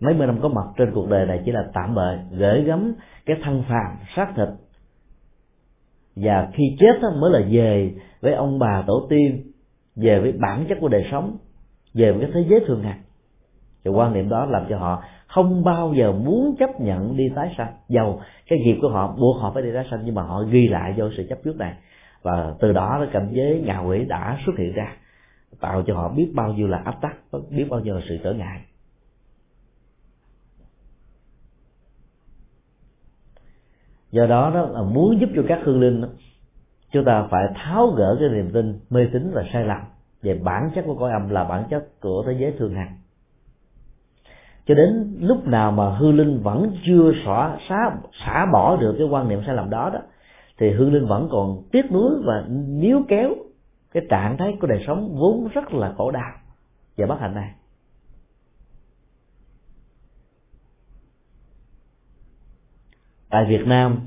Mấy 0.00 0.14
mươi 0.14 0.26
năm 0.26 0.38
có 0.42 0.48
mặt 0.48 0.66
trên 0.76 0.90
cuộc 0.94 1.08
đời 1.08 1.26
này 1.26 1.42
chỉ 1.44 1.52
là 1.52 1.64
tạm 1.74 1.94
bợ, 1.94 2.16
gửi 2.30 2.64
gắm 2.64 2.94
cái 3.26 3.36
thân 3.44 3.64
phàm 3.68 3.96
xác 4.16 4.32
thịt. 4.36 4.48
Và 6.16 6.48
khi 6.52 6.64
chết 6.78 7.08
mới 7.20 7.30
là 7.30 7.46
về 7.50 7.94
với 8.20 8.34
ông 8.34 8.58
bà 8.58 8.84
tổ 8.86 9.06
tiên, 9.10 9.42
về 9.96 10.20
với 10.20 10.32
bản 10.32 10.66
chất 10.68 10.78
của 10.80 10.88
đời 10.88 11.04
sống, 11.10 11.36
về 11.94 12.12
với 12.12 12.20
cái 12.20 12.30
thế 12.34 12.40
giới 12.50 12.60
thường 12.66 12.82
ngày. 12.82 12.98
Thì 13.84 13.90
quan 13.90 14.12
niệm 14.12 14.28
đó 14.28 14.44
làm 14.44 14.66
cho 14.68 14.78
họ 14.78 15.02
không 15.26 15.64
bao 15.64 15.94
giờ 15.96 16.12
muốn 16.12 16.54
chấp 16.58 16.80
nhận 16.80 17.16
đi 17.16 17.24
tái 17.36 17.54
sanh. 17.58 17.72
Dầu 17.88 18.20
cái 18.48 18.58
nghiệp 18.58 18.78
của 18.82 18.88
họ 18.88 19.16
buộc 19.18 19.36
họ 19.40 19.50
phải 19.54 19.62
đi 19.62 19.68
tái 19.74 19.84
sanh, 19.90 20.00
nhưng 20.04 20.14
mà 20.14 20.22
họ 20.22 20.42
ghi 20.42 20.68
lại 20.68 20.94
do 20.96 21.04
sự 21.16 21.26
chấp 21.28 21.38
trước 21.44 21.56
này 21.56 21.74
và 22.24 22.54
từ 22.60 22.72
đó 22.72 22.96
cái 23.00 23.08
cảnh 23.12 23.28
giới 23.32 23.62
ngạ 23.66 23.78
quỷ 23.78 24.04
đã 24.04 24.38
xuất 24.46 24.52
hiện 24.58 24.72
ra 24.72 24.96
tạo 25.60 25.82
cho 25.86 25.94
họ 25.94 26.08
biết 26.08 26.32
bao 26.34 26.52
nhiêu 26.52 26.68
là 26.68 26.78
áp 26.78 27.00
tắc 27.00 27.16
biết 27.50 27.66
bao 27.70 27.80
nhiêu 27.80 27.94
là 27.94 28.00
sự 28.08 28.18
trở 28.24 28.32
ngại. 28.32 28.60
Do 34.10 34.26
đó 34.26 34.50
đó 34.54 34.66
là 34.66 34.82
muốn 34.82 35.20
giúp 35.20 35.28
cho 35.36 35.42
các 35.48 35.60
hương 35.62 35.80
linh 35.80 36.00
đó, 36.00 36.08
chúng 36.90 37.04
ta 37.04 37.26
phải 37.30 37.44
tháo 37.54 37.86
gỡ 37.86 38.16
cái 38.20 38.28
niềm 38.28 38.50
tin 38.52 38.80
mê 38.90 39.06
tín 39.12 39.30
và 39.34 39.44
sai 39.52 39.64
lầm 39.64 39.80
về 40.22 40.40
bản 40.44 40.70
chất 40.74 40.82
của 40.86 40.94
cõi 40.94 41.12
âm 41.12 41.28
là 41.28 41.44
bản 41.44 41.64
chất 41.70 42.00
của 42.00 42.24
thế 42.26 42.36
giới 42.38 42.54
thường 42.58 42.74
hằng. 42.74 42.96
Cho 44.66 44.74
đến 44.74 45.16
lúc 45.20 45.46
nào 45.46 45.72
mà 45.72 45.96
hư 45.96 46.12
linh 46.12 46.42
vẫn 46.42 46.76
chưa 46.86 47.12
xóa 47.24 47.58
xá 47.68 47.90
xả 48.26 48.46
bỏ 48.52 48.76
được 48.76 48.94
cái 48.98 49.06
quan 49.06 49.28
niệm 49.28 49.42
sai 49.46 49.54
lầm 49.54 49.70
đó 49.70 49.90
đó 49.94 50.00
thì 50.58 50.70
hương 50.70 50.92
linh 50.92 51.06
vẫn 51.06 51.28
còn 51.30 51.62
tiếc 51.72 51.92
nuối 51.92 52.10
và 52.24 52.44
níu 52.68 53.02
kéo 53.08 53.30
cái 53.92 54.02
trạng 54.10 54.36
thái 54.38 54.56
của 54.60 54.66
đời 54.66 54.84
sống 54.86 55.16
vốn 55.18 55.48
rất 55.52 55.72
là 55.72 55.94
khổ 55.96 56.10
đau 56.10 56.32
và 56.96 57.06
bất 57.06 57.20
hạnh 57.20 57.34
này. 57.34 57.54
Tại 63.30 63.44
Việt 63.48 63.66
Nam 63.66 64.00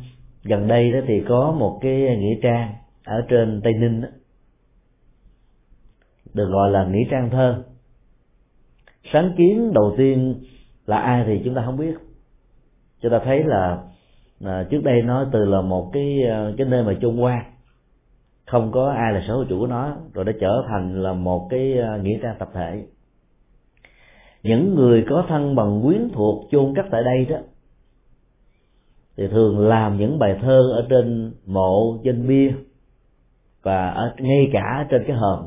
gần 0.43 0.67
đây 0.67 0.91
đó 0.91 0.99
thì 1.07 1.23
có 1.29 1.55
một 1.59 1.79
cái 1.81 2.17
nghĩa 2.17 2.39
trang 2.43 2.73
ở 3.03 3.25
trên 3.29 3.61
Tây 3.63 3.73
Ninh 3.73 4.01
đó, 4.01 4.07
được 6.33 6.49
gọi 6.49 6.71
là 6.71 6.85
nghĩa 6.85 7.03
trang 7.11 7.29
thơ. 7.29 7.63
Sáng 9.13 9.33
kiến 9.37 9.73
đầu 9.73 9.95
tiên 9.97 10.43
là 10.85 10.97
ai 10.97 11.23
thì 11.27 11.41
chúng 11.45 11.55
ta 11.55 11.61
không 11.65 11.77
biết. 11.77 11.95
Chúng 13.01 13.11
ta 13.11 13.19
thấy 13.25 13.43
là 13.43 13.86
à, 14.45 14.65
trước 14.69 14.83
đây 14.83 15.01
nó 15.01 15.25
từ 15.31 15.45
là 15.45 15.61
một 15.61 15.89
cái 15.93 16.23
ờ, 16.23 16.53
cái 16.57 16.67
nơi 16.67 16.83
mà 16.83 16.93
chung 17.01 17.23
qua 17.23 17.45
không 18.45 18.71
có 18.71 18.89
ai 18.89 19.13
là 19.13 19.23
sở 19.27 19.33
hữu 19.33 19.45
chủ 19.49 19.59
của 19.59 19.67
nó 19.67 19.95
rồi 20.13 20.25
đã 20.25 20.31
trở 20.41 20.63
thành 20.69 21.03
là 21.03 21.13
một 21.13 21.47
cái 21.49 21.77
ờ, 21.77 21.97
nghĩa 21.97 22.19
trang 22.21 22.35
tập 22.39 22.49
thể. 22.53 22.85
Những 24.43 24.75
người 24.75 25.05
có 25.09 25.25
thân 25.27 25.55
bằng 25.55 25.81
quyến 25.85 26.09
thuộc 26.13 26.45
chôn 26.51 26.73
cất 26.75 26.85
tại 26.91 27.03
đây 27.03 27.25
đó 27.25 27.37
thì 29.17 29.27
thường 29.27 29.59
làm 29.59 29.97
những 29.97 30.19
bài 30.19 30.39
thơ 30.41 30.61
ở 30.75 30.87
trên 30.89 31.33
mộ 31.45 31.97
trên 32.03 32.27
bia 32.27 32.53
và 33.63 33.89
ở 33.89 34.15
ngay 34.17 34.49
cả 34.53 34.87
trên 34.89 35.03
cái 35.07 35.15
hòm 35.15 35.45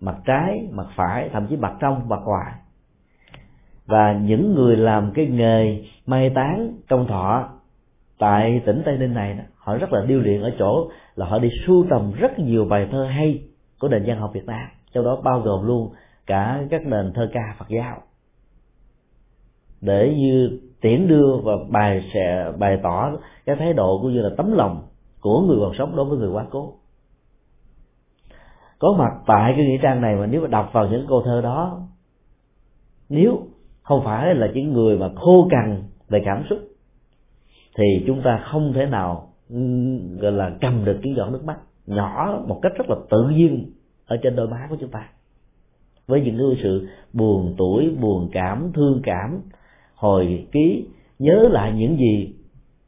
mặt 0.00 0.16
trái 0.24 0.68
mặt 0.70 0.86
phải 0.96 1.28
thậm 1.32 1.46
chí 1.46 1.56
mặt 1.56 1.74
trong 1.80 2.08
mặt 2.08 2.20
ngoài. 2.24 2.52
Và 3.86 4.12
những 4.12 4.54
người 4.54 4.76
làm 4.76 5.12
cái 5.14 5.26
nghề 5.26 5.84
mai 6.06 6.30
táng 6.34 6.72
công 6.88 7.06
thọ 7.06 7.48
tại 8.22 8.62
tỉnh 8.66 8.82
tây 8.84 8.98
ninh 8.98 9.14
này 9.14 9.38
họ 9.56 9.76
rất 9.76 9.92
là 9.92 10.04
điêu 10.06 10.20
luyện 10.20 10.42
ở 10.42 10.50
chỗ 10.58 10.90
là 11.14 11.26
họ 11.26 11.38
đi 11.38 11.48
sưu 11.66 11.86
tầm 11.90 12.12
rất 12.12 12.38
nhiều 12.38 12.64
bài 12.64 12.88
thơ 12.90 13.04
hay 13.04 13.42
của 13.80 13.88
nền 13.88 14.04
văn 14.06 14.18
học 14.18 14.30
việt 14.34 14.46
nam, 14.46 14.68
trong 14.92 15.04
đó 15.04 15.20
bao 15.24 15.40
gồm 15.40 15.66
luôn 15.66 15.92
cả 16.26 16.62
các 16.70 16.86
nền 16.86 17.12
thơ 17.14 17.28
ca 17.32 17.54
phật 17.58 17.68
giáo. 17.68 18.02
Để 19.80 20.14
như 20.16 20.60
tiễn 20.80 21.08
đưa 21.08 21.36
và 21.44 21.52
bài 21.68 22.10
sẽ 22.14 22.52
bày 22.58 22.78
tỏ 22.82 23.12
cái 23.46 23.56
thái 23.56 23.72
độ 23.72 23.98
cũng 24.02 24.12
như 24.12 24.20
là 24.20 24.30
tấm 24.36 24.52
lòng 24.52 24.82
của 25.20 25.40
người 25.40 25.56
còn 25.60 25.72
sống 25.78 25.96
đối 25.96 26.04
với 26.04 26.18
người 26.18 26.30
quá 26.30 26.46
cố. 26.50 26.74
Có 28.78 28.94
mặt 28.98 29.12
tại 29.26 29.52
cái 29.56 29.66
nghĩa 29.66 29.78
trang 29.82 30.00
này 30.00 30.16
mà 30.16 30.26
nếu 30.26 30.40
mà 30.40 30.48
đọc 30.48 30.70
vào 30.72 30.88
những 30.88 31.06
câu 31.08 31.22
thơ 31.24 31.40
đó, 31.40 31.80
nếu 33.08 33.46
không 33.82 34.04
phải 34.04 34.34
là 34.34 34.46
những 34.54 34.72
người 34.72 34.98
mà 34.98 35.08
khô 35.16 35.48
cằn 35.50 35.82
về 36.08 36.22
cảm 36.24 36.44
xúc 36.50 36.58
thì 37.76 37.84
chúng 38.06 38.22
ta 38.24 38.44
không 38.50 38.72
thể 38.72 38.86
nào 38.86 39.28
gọi 40.18 40.32
là 40.32 40.56
cầm 40.60 40.84
được 40.84 40.98
cái 41.02 41.14
giọt 41.16 41.30
nước 41.32 41.44
mắt 41.44 41.58
nhỏ 41.86 42.42
một 42.46 42.58
cách 42.62 42.72
rất 42.76 42.84
là 42.88 42.96
tự 43.10 43.28
nhiên 43.28 43.70
ở 44.06 44.16
trên 44.22 44.36
đôi 44.36 44.48
má 44.48 44.66
của 44.70 44.76
chúng 44.80 44.90
ta. 44.90 45.08
Với 46.06 46.20
những 46.20 46.38
cái 46.38 46.60
sự 46.62 46.88
buồn 47.12 47.54
tuổi, 47.58 47.90
buồn 48.00 48.28
cảm, 48.32 48.70
thương 48.74 49.00
cảm, 49.04 49.40
hồi 49.94 50.46
ký, 50.52 50.86
nhớ 51.18 51.48
lại 51.50 51.72
những 51.76 51.96
gì 51.96 52.34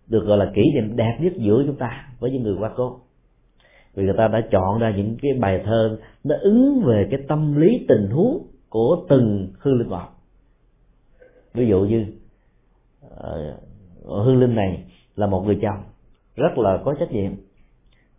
được 0.07 0.25
gọi 0.27 0.39
là 0.39 0.53
kỷ 0.55 0.63
niệm 0.75 0.97
đẹp 0.97 1.19
nhất 1.21 1.33
giữa 1.37 1.63
chúng 1.67 1.77
ta 1.77 2.09
với 2.21 2.31
những 2.31 2.43
người 2.43 2.57
qua 2.59 2.71
cố. 2.77 3.01
Vì 3.95 4.05
người 4.05 4.15
ta 4.17 4.29
đã 4.29 4.41
chọn 4.51 4.79
ra 4.79 4.93
những 4.97 5.17
cái 5.23 5.33
bài 5.41 5.63
thơ 5.65 5.99
nó 6.25 6.35
ứng 6.41 6.83
về 6.87 7.09
cái 7.11 7.21
tâm 7.29 7.57
lý 7.57 7.87
tình 7.89 8.11
huống 8.11 8.47
của 8.69 9.07
từng 9.09 9.49
hư 9.59 9.75
linh 9.75 9.89
ngọt 9.89 10.15
ví 11.55 11.67
dụ 11.67 11.81
như 11.81 12.07
ờ, 13.11 13.59
Ờ, 14.05 14.23
hương 14.23 14.41
linh 14.41 14.55
này 14.55 14.85
là 15.17 15.27
một 15.27 15.43
người 15.47 15.59
chồng 15.63 15.83
rất 16.37 16.59
là 16.59 16.79
có 16.85 16.95
trách 16.95 17.13
nhiệm. 17.13 17.33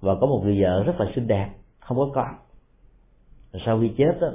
Và 0.02 0.16
có 0.22 0.28
một 0.28 0.42
người 0.44 0.62
vợ 0.62 0.84
rất 0.84 1.00
là 1.00 1.12
xinh 1.16 1.28
đẹp 1.28 1.50
không 1.80 1.98
có 1.98 2.10
con. 2.14 2.36
Sau 3.66 3.80
khi 3.80 3.92
chết 3.98 4.18
đó, 4.22 4.28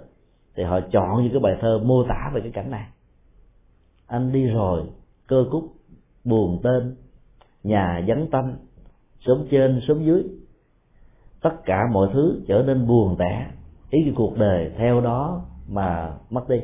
thì 0.57 0.63
họ 0.63 0.81
chọn 0.81 1.23
những 1.23 1.33
cái 1.33 1.41
bài 1.41 1.57
thơ 1.61 1.79
mô 1.85 2.05
tả 2.05 2.31
về 2.35 2.41
cái 2.41 2.51
cảnh 2.51 2.71
này. 2.71 2.87
Anh 4.07 4.33
đi 4.33 4.47
rồi 4.47 4.83
cơ 5.27 5.45
cúc 5.51 5.65
buồn 6.25 6.61
tên 6.63 6.97
nhà 7.63 8.05
vắng 8.07 8.27
tâm 8.31 8.55
sớm 9.27 9.47
trên 9.51 9.81
sớm 9.89 10.05
dưới. 10.05 10.25
Tất 11.43 11.65
cả 11.65 11.79
mọi 11.93 12.09
thứ 12.13 12.41
trở 12.49 12.63
nên 12.67 12.87
buồn 12.87 13.17
tẻ 13.19 13.51
ý 13.91 13.99
cái 14.05 14.13
cuộc 14.17 14.39
đời 14.39 14.71
theo 14.79 15.01
đó 15.01 15.45
mà 15.69 16.13
mất 16.31 16.49
đi. 16.49 16.61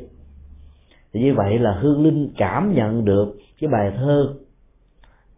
Thì 1.13 1.21
như 1.21 1.33
vậy 1.35 1.59
là 1.59 1.79
hương 1.81 2.03
linh 2.03 2.33
cảm 2.37 2.73
nhận 2.75 3.05
được 3.05 3.37
cái 3.59 3.69
bài 3.69 3.93
thơ 3.97 4.33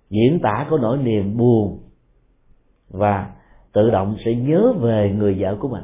diễn 0.10 0.40
tả 0.40 0.68
có 0.70 0.78
nỗi 0.78 0.98
niềm 0.98 1.38
buồn 1.38 1.80
và 2.90 3.30
tự 3.74 3.90
động 3.90 4.18
sẽ 4.26 4.36
nhớ 4.36 4.74
về 4.80 5.14
người 5.18 5.36
vợ 5.40 5.58
của 5.60 5.68
mình. 5.68 5.84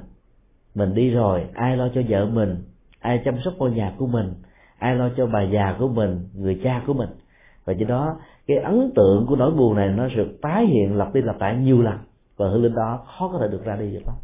Mình 0.76 0.94
đi 0.94 1.10
rồi, 1.10 1.46
ai 1.54 1.78
lo 1.78 1.88
cho 1.96 2.02
vợ 2.10 2.26
mình? 2.26 2.56
Ai 3.00 3.22
chăm 3.26 3.36
sóc 3.46 3.54
ngôi 3.58 3.72
nhà 3.72 3.94
của 3.98 4.08
mình? 4.08 4.34
Ai 4.80 4.96
lo 4.96 5.10
cho 5.18 5.28
bà 5.28 5.44
già 5.44 5.76
của 5.80 5.88
mình, 5.88 6.20
người 6.34 6.60
cha 6.64 6.84
của 6.88 6.94
mình? 6.94 7.10
Và 7.66 7.74
do 7.74 7.88
đó, 7.88 8.16
cái 8.48 8.58
ấn 8.58 8.92
tượng 8.96 9.26
của 9.28 9.36
nỗi 9.36 9.52
buồn 9.52 9.76
này 9.76 9.90
nó 9.90 10.08
được 10.16 10.38
tái 10.42 10.66
hiện 10.66 10.98
lặp 10.98 11.14
đi 11.14 11.22
lặp 11.22 11.42
lại 11.42 11.56
nhiều 11.56 11.82
lần. 11.82 11.98
Và 12.38 12.50
hương 12.50 12.64
linh 12.64 12.76
đó 12.76 13.06
khó 13.06 13.30
có 13.34 13.40
thể 13.40 13.48
được 13.52 13.64
ra 13.66 13.76
đi 13.76 13.92
được 13.92 14.04
lắm. 14.06 14.16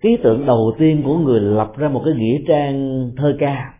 Cái 0.00 0.12
ý 0.12 0.18
tưởng 0.22 0.46
đầu 0.46 0.72
tiên 0.78 1.02
của 1.04 1.18
người 1.18 1.40
lập 1.40 1.72
ra 1.76 1.88
một 1.88 2.02
cái 2.04 2.14
nghĩa 2.14 2.38
trang 2.48 3.10
thơ 3.16 3.36
ca 3.38 3.74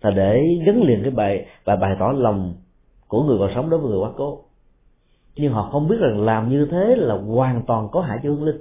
là 0.00 0.10
để 0.10 0.42
gắn 0.66 0.82
liền 0.82 1.02
cái 1.02 1.10
bài, 1.10 1.46
và 1.64 1.76
bài 1.76 1.96
tỏ 1.98 2.12
lòng 2.16 2.54
của 3.08 3.22
người 3.22 3.38
còn 3.38 3.50
sống 3.54 3.70
đối 3.70 3.80
với 3.80 3.90
người 3.90 4.00
quá 4.00 4.10
cố. 4.16 4.44
Nhưng 5.36 5.52
họ 5.52 5.68
không 5.72 5.88
biết 5.88 5.96
rằng 6.00 6.24
làm 6.24 6.48
như 6.48 6.66
thế 6.70 6.96
là 6.96 7.14
hoàn 7.14 7.62
toàn 7.66 7.88
có 7.92 8.00
hại 8.00 8.18
cho 8.22 8.28
hương 8.28 8.44
linh. 8.44 8.60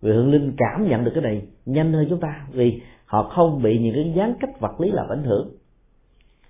Vì 0.00 0.12
hương 0.12 0.30
linh 0.30 0.52
cảm 0.56 0.88
nhận 0.88 1.04
được 1.04 1.10
cái 1.14 1.22
này 1.22 1.42
nhanh 1.66 1.92
hơn 1.92 2.06
chúng 2.10 2.20
ta 2.20 2.46
vì 2.52 2.80
họ 3.06 3.22
không 3.22 3.62
bị 3.62 3.78
những 3.78 3.94
cái 3.94 4.12
gián 4.16 4.34
cách 4.40 4.60
vật 4.60 4.80
lý 4.80 4.90
làm 4.90 5.08
ảnh 5.08 5.24
hưởng. 5.24 5.50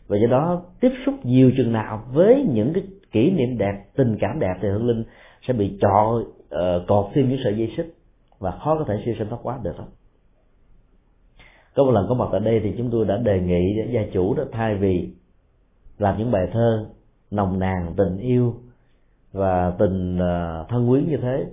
Và 0.09 0.17
do 0.17 0.27
đó 0.27 0.63
tiếp 0.81 0.93
xúc 1.07 1.15
nhiều 1.23 1.51
chừng 1.57 1.73
nào 1.73 2.05
với 2.13 2.47
những 2.53 2.73
cái 2.73 2.83
kỷ 3.13 3.31
niệm 3.31 3.59
đẹp 3.59 3.85
tình 3.97 4.17
cảm 4.21 4.39
đẹp 4.39 4.55
thì 4.63 4.69
hương 4.69 4.87
linh 4.87 5.05
sẽ 5.49 5.53
bị 5.53 5.79
trọ 5.81 6.19
uh, 6.21 6.27
ờ, 6.51 6.85
cột 6.89 7.11
thêm 7.15 7.29
những 7.29 7.39
sợi 7.45 7.57
dây 7.59 7.73
xích 7.77 7.95
và 8.39 8.51
khó 8.51 8.77
có 8.79 8.85
thể 8.89 9.03
siêu 9.05 9.15
sinh 9.19 9.29
thoát 9.29 9.39
quá 9.43 9.59
được 9.63 9.73
thôi 9.77 9.87
có 11.75 11.85
một 11.85 11.91
lần 11.91 12.07
có 12.09 12.15
mặt 12.15 12.29
tại 12.33 12.41
đây 12.41 12.61
thì 12.65 12.75
chúng 12.79 12.91
tôi 12.91 13.05
đã 13.05 13.17
đề 13.17 13.41
nghị 13.41 13.83
gia 13.93 14.01
chủ 14.13 14.35
đó 14.35 14.45
thay 14.53 14.75
vì 14.75 15.09
làm 15.99 16.19
những 16.19 16.31
bài 16.31 16.49
thơ 16.53 16.87
nồng 17.31 17.59
nàn 17.59 17.95
tình 17.97 18.19
yêu 18.19 18.55
và 19.33 19.73
tình 19.79 20.19
ờ, 20.19 20.67
thân 20.69 20.89
quyến 20.89 21.09
như 21.09 21.17
thế 21.17 21.47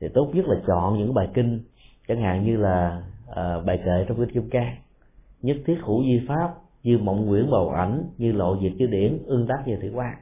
thì 0.00 0.08
tốt 0.14 0.30
nhất 0.34 0.44
là 0.48 0.56
chọn 0.66 0.98
những 0.98 1.14
bài 1.14 1.28
kinh 1.34 1.60
chẳng 2.08 2.22
hạn 2.22 2.44
như 2.44 2.56
là 2.56 3.02
à, 3.34 3.60
bài 3.60 3.82
kệ 3.84 4.04
trong 4.08 4.16
kinh 4.16 4.30
kim 4.30 4.50
cang 4.50 4.76
nhất 5.42 5.56
thiết 5.66 5.76
hữu 5.82 6.02
di 6.02 6.26
pháp 6.28 6.54
như 6.82 6.98
mộng 6.98 7.26
nguyễn 7.26 7.50
bầu 7.50 7.70
ảnh 7.70 8.04
như 8.18 8.32
lộ 8.32 8.56
diệt 8.62 8.72
chữ 8.78 8.86
điển 8.86 9.18
ương 9.26 9.46
tác 9.46 9.62
như 9.66 9.76
thủy 9.76 9.90
quan 9.94 10.14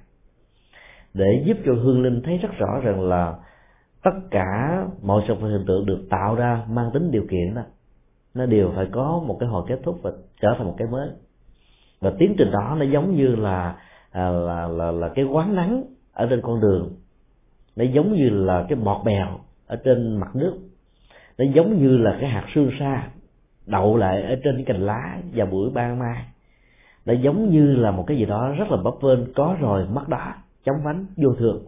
để 1.15 1.43
giúp 1.47 1.57
cho 1.67 1.73
hương 1.75 2.03
linh 2.03 2.23
thấy 2.25 2.39
rất 2.39 2.51
rõ 2.59 2.81
rằng 2.83 3.01
là 3.01 3.35
tất 4.03 4.15
cả 4.31 4.83
mọi 5.03 5.25
sự 5.29 5.35
vật 5.35 5.49
hiện 5.49 5.65
tượng 5.67 5.87
được 5.87 6.07
tạo 6.11 6.35
ra 6.35 6.65
mang 6.69 6.91
tính 6.95 7.11
điều 7.11 7.25
kiện 7.31 7.55
đó 7.55 7.63
nó 8.35 8.47
đều 8.47 8.73
phải 8.77 8.87
có 8.93 9.23
một 9.27 9.37
cái 9.41 9.49
hồi 9.49 9.65
kết 9.69 9.81
thúc 9.85 9.99
và 10.03 10.11
trở 10.41 10.55
thành 10.59 10.67
một 10.67 10.75
cái 10.79 10.89
mới. 10.89 11.09
Và 12.01 12.13
tiến 12.19 12.35
trình 12.39 12.51
đó 12.51 12.77
nó 12.79 12.85
giống 12.85 13.17
như 13.17 13.27
là 13.27 13.77
à, 14.13 14.31
là 14.31 14.69
là 14.69 14.91
là 14.91 15.09
cái 15.09 15.25
quán 15.25 15.55
nắng 15.55 15.85
ở 16.13 16.27
trên 16.31 16.41
con 16.43 16.61
đường. 16.61 16.91
Nó 17.77 17.85
giống 17.85 18.13
như 18.13 18.29
là 18.29 18.67
cái 18.69 18.77
bọt 18.77 19.05
bèo 19.05 19.39
ở 19.67 19.77
trên 19.85 20.17
mặt 20.17 20.37
nước. 20.37 20.59
Nó 21.39 21.45
giống 21.55 21.83
như 21.83 21.97
là 21.97 22.17
cái 22.21 22.31
hạt 22.31 22.47
sương 22.55 22.71
sa 22.79 23.09
đậu 23.67 23.97
lại 23.97 24.23
ở 24.23 24.37
trên 24.45 24.57
cái 24.57 24.65
cành 24.65 24.87
lá 24.87 25.19
vào 25.35 25.47
buổi 25.47 25.71
ban 25.71 25.99
mai. 25.99 26.25
Nó 27.07 27.13
giống 27.13 27.51
như 27.51 27.77
là 27.77 27.91
một 27.91 28.05
cái 28.07 28.17
gì 28.17 28.25
đó 28.25 28.55
rất 28.59 28.71
là 28.71 28.77
bấp 28.77 28.95
bênh 29.03 29.33
có 29.35 29.57
rồi 29.61 29.87
mất 29.93 30.09
đó 30.09 30.35
chóng 30.65 30.77
vánh 30.85 31.07
vô 31.17 31.35
thường. 31.39 31.65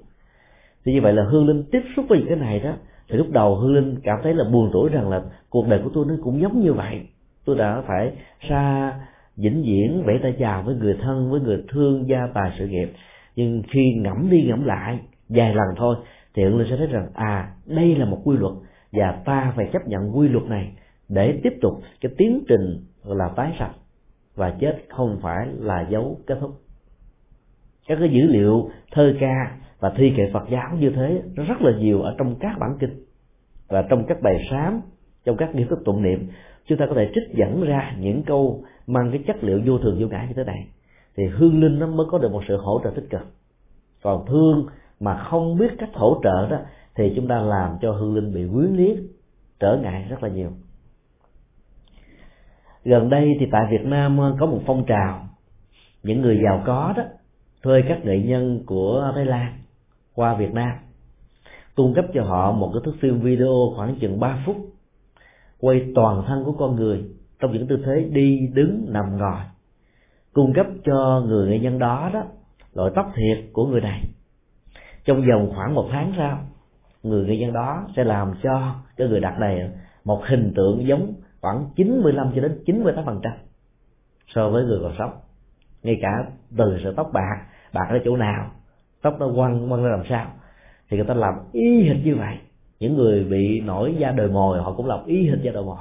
Thì 0.85 0.93
như 0.93 1.01
vậy 1.03 1.13
là 1.13 1.25
hương 1.25 1.47
linh 1.47 1.65
tiếp 1.73 1.83
xúc 1.97 2.05
với 2.09 2.19
những 2.19 2.29
cái 2.29 2.37
này 2.37 2.61
đó 2.61 2.73
thì 3.09 3.17
lúc 3.17 3.27
đầu 3.31 3.57
hương 3.57 3.75
linh 3.75 4.01
cảm 4.03 4.19
thấy 4.23 4.35
là 4.35 4.45
buồn 4.53 4.71
tuổi 4.73 4.91
rằng 4.91 5.11
là 5.11 5.23
cuộc 5.51 5.69
đời 5.69 5.81
của 5.85 5.91
tôi 5.95 6.05
nó 6.09 6.15
cũng 6.23 6.41
giống 6.41 6.61
như 6.61 6.73
vậy. 6.73 7.07
Tôi 7.45 7.57
đã 7.57 7.83
phải 7.87 8.13
xa 8.49 8.93
vĩnh 9.37 9.63
viễn 9.63 10.03
vẫy 10.07 10.19
tay 10.23 10.35
chào 10.39 10.63
với 10.63 10.75
người 10.75 10.97
thân, 11.03 11.31
với 11.31 11.41
người 11.41 11.65
thương 11.69 12.09
gia 12.09 12.27
tài 12.35 12.53
sự 12.59 12.69
nghiệp. 12.69 12.93
Nhưng 13.37 13.63
khi 13.71 13.95
ngẫm 13.95 14.31
đi 14.31 14.43
ngẫm 14.49 14.65
lại 14.65 14.99
vài 15.29 15.55
lần 15.55 15.67
thôi, 15.77 15.97
thì 16.35 16.43
hương 16.43 16.59
linh 16.59 16.71
sẽ 16.71 16.77
thấy 16.77 16.87
rằng 16.87 17.09
à 17.15 17.53
đây 17.67 17.95
là 17.95 18.05
một 18.05 18.21
quy 18.25 18.37
luật 18.37 18.53
và 18.93 19.23
ta 19.25 19.53
phải 19.57 19.69
chấp 19.73 19.89
nhận 19.89 20.17
quy 20.17 20.29
luật 20.29 20.45
này 20.45 20.73
để 21.09 21.41
tiếp 21.43 21.53
tục 21.61 21.73
cái 22.01 22.13
tiến 22.19 22.45
trình 22.49 22.85
là 23.05 23.29
tái 23.37 23.53
sạch 23.59 23.75
và 24.37 24.57
chết 24.61 24.79
không 24.89 25.19
phải 25.23 25.47
là 25.59 25.87
dấu 25.91 26.21
kết 26.27 26.39
thúc. 26.41 26.51
Các 27.89 27.99
cái 28.01 28.09
dữ 28.09 28.23
liệu, 28.23 28.71
thơ 28.93 29.15
ca 29.21 29.57
và 29.81 29.93
thi 29.97 30.13
kệ 30.17 30.31
Phật 30.33 30.45
giáo 30.51 30.77
như 30.79 30.91
thế, 30.91 31.23
nó 31.37 31.45
rất 31.45 31.61
là 31.61 31.79
nhiều 31.79 32.03
ở 32.03 32.15
trong 32.19 32.37
các 32.41 32.57
bản 32.61 32.77
kinh 32.81 33.05
và 33.69 33.83
trong 33.83 34.05
các 34.09 34.23
bài 34.23 34.47
sám, 34.51 34.81
trong 35.25 35.37
các 35.37 35.55
nghi 35.55 35.65
thức 35.71 35.79
tụng 35.85 36.03
niệm. 36.03 36.29
Chúng 36.67 36.79
ta 36.79 36.87
có 36.87 36.95
thể 36.95 37.11
trích 37.15 37.37
dẫn 37.37 37.63
ra 37.63 37.97
những 37.99 38.23
câu 38.23 38.65
mang 38.87 39.11
cái 39.11 39.25
chất 39.27 39.37
liệu 39.45 39.61
vô 39.67 39.79
thường 39.79 39.97
vô 40.01 40.07
ngã 40.09 40.25
như 40.29 40.35
thế 40.37 40.45
này, 40.45 40.67
thì 41.17 41.23
hương 41.27 41.61
linh 41.61 41.79
nó 41.79 41.87
mới 41.87 42.07
có 42.11 42.19
được 42.19 42.33
một 42.33 42.43
sự 42.49 42.57
hỗ 42.57 42.81
trợ 42.85 42.91
tích 42.91 43.11
cực. 43.11 43.23
Còn 44.03 44.27
thương 44.27 44.67
mà 45.01 45.25
không 45.31 45.59
biết 45.59 45.71
cách 45.79 45.91
hỗ 45.93 46.21
trợ 46.23 46.49
đó, 46.51 46.59
thì 46.95 47.13
chúng 47.17 47.29
ta 47.29 47.41
làm 47.41 47.77
cho 47.83 47.93
hương 47.93 48.15
linh 48.15 48.35
bị 48.35 48.49
quyến 48.55 48.73
liếc 48.77 48.97
trở 49.61 49.79
ngại 49.83 50.07
rất 50.09 50.23
là 50.23 50.29
nhiều. 50.29 50.51
Gần 52.85 53.11
đây 53.11 53.37
thì 53.41 53.47
tại 53.53 53.63
Việt 53.71 53.85
Nam 53.85 54.19
ờ, 54.19 54.37
có 54.41 54.47
một 54.47 54.61
phong 54.67 54.85
trào, 54.87 55.29
những 56.03 56.23
người 56.23 56.41
giàu 56.45 56.63
có 56.67 56.95
đó, 56.97 57.03
thuê 57.63 57.83
các 57.89 58.05
nghệ 58.05 58.19
nhân 58.19 58.63
của 58.67 59.13
Thái 59.15 59.25
Lan 59.25 59.53
qua 60.15 60.35
Việt 60.35 60.55
Nam, 60.55 60.73
cung 61.75 61.95
cấp 61.95 62.05
cho 62.15 62.25
họ 62.25 62.53
một 62.53 62.71
cái 62.75 62.83
thước 62.85 62.95
phim 63.01 63.21
video 63.21 63.73
khoảng 63.77 63.97
chừng 64.01 64.21
3 64.21 64.43
phút, 64.47 64.57
quay 65.61 65.93
toàn 65.95 66.25
thân 66.27 66.45
của 66.45 66.53
con 66.53 66.77
người 66.77 67.05
trong 67.41 67.53
những 67.53 67.67
tư 67.67 67.83
thế 67.87 68.09
đi 68.13 68.51
đứng 68.55 68.87
nằm 68.89 69.17
ngồi, 69.19 69.41
cung 70.33 70.53
cấp 70.53 70.67
cho 70.85 71.23
người 71.27 71.49
nghệ 71.49 71.59
nhân 71.59 71.79
đó 71.79 72.11
đó 72.15 72.23
loại 72.75 72.91
tóc 72.95 73.13
thiệt 73.17 73.45
của 73.53 73.67
người 73.67 73.81
này. 73.81 74.01
Trong 75.05 75.27
vòng 75.31 75.53
khoảng 75.55 75.75
một 75.75 75.89
tháng 75.91 76.13
sau, 76.17 76.39
người 77.03 77.27
nghệ 77.27 77.37
nhân 77.37 77.53
đó 77.53 77.87
sẽ 77.97 78.05
làm 78.05 78.35
cho 78.43 78.75
cái 78.97 79.09
người 79.09 79.21
đặt 79.21 79.39
này 79.39 79.71
một 80.05 80.23
hình 80.29 80.53
tượng 80.57 80.87
giống 80.87 81.15
khoảng 81.41 81.67
95 81.77 82.33
cho 82.35 82.41
đến 82.41 82.63
98 82.67 83.05
phần 83.05 83.21
trăm 83.23 83.33
so 84.35 84.49
với 84.49 84.65
người 84.65 84.79
còn 84.83 84.93
sống. 84.99 85.13
Ngay 85.83 85.99
cả 86.03 86.09
từ 86.57 86.81
sợi 86.85 86.93
tóc 86.97 87.11
bạc 87.13 87.47
bạc 87.73 87.87
ở 87.91 87.99
chỗ 88.05 88.17
nào, 88.17 88.51
tóc 89.03 89.17
nó 89.21 89.33
quăng 89.35 89.69
quăng 89.69 89.85
ra 89.85 89.91
làm 89.91 90.03
sao, 90.09 90.27
thì 90.89 90.97
người 90.97 91.07
ta 91.07 91.15
làm 91.15 91.35
y 91.53 91.83
hệt 91.83 91.97
như 92.05 92.17
vậy. 92.17 92.37
Những 92.81 92.97
người 92.97 93.25
bị 93.25 93.61
nổi 93.61 93.97
da 93.99 94.11
đời 94.11 94.29
mồi, 94.29 94.63
họ 94.63 94.73
cũng 94.73 94.87
làm 94.87 95.05
y 95.07 95.29
hệt 95.29 95.39
da 95.43 95.53
đời 95.53 95.63
mồi 95.63 95.77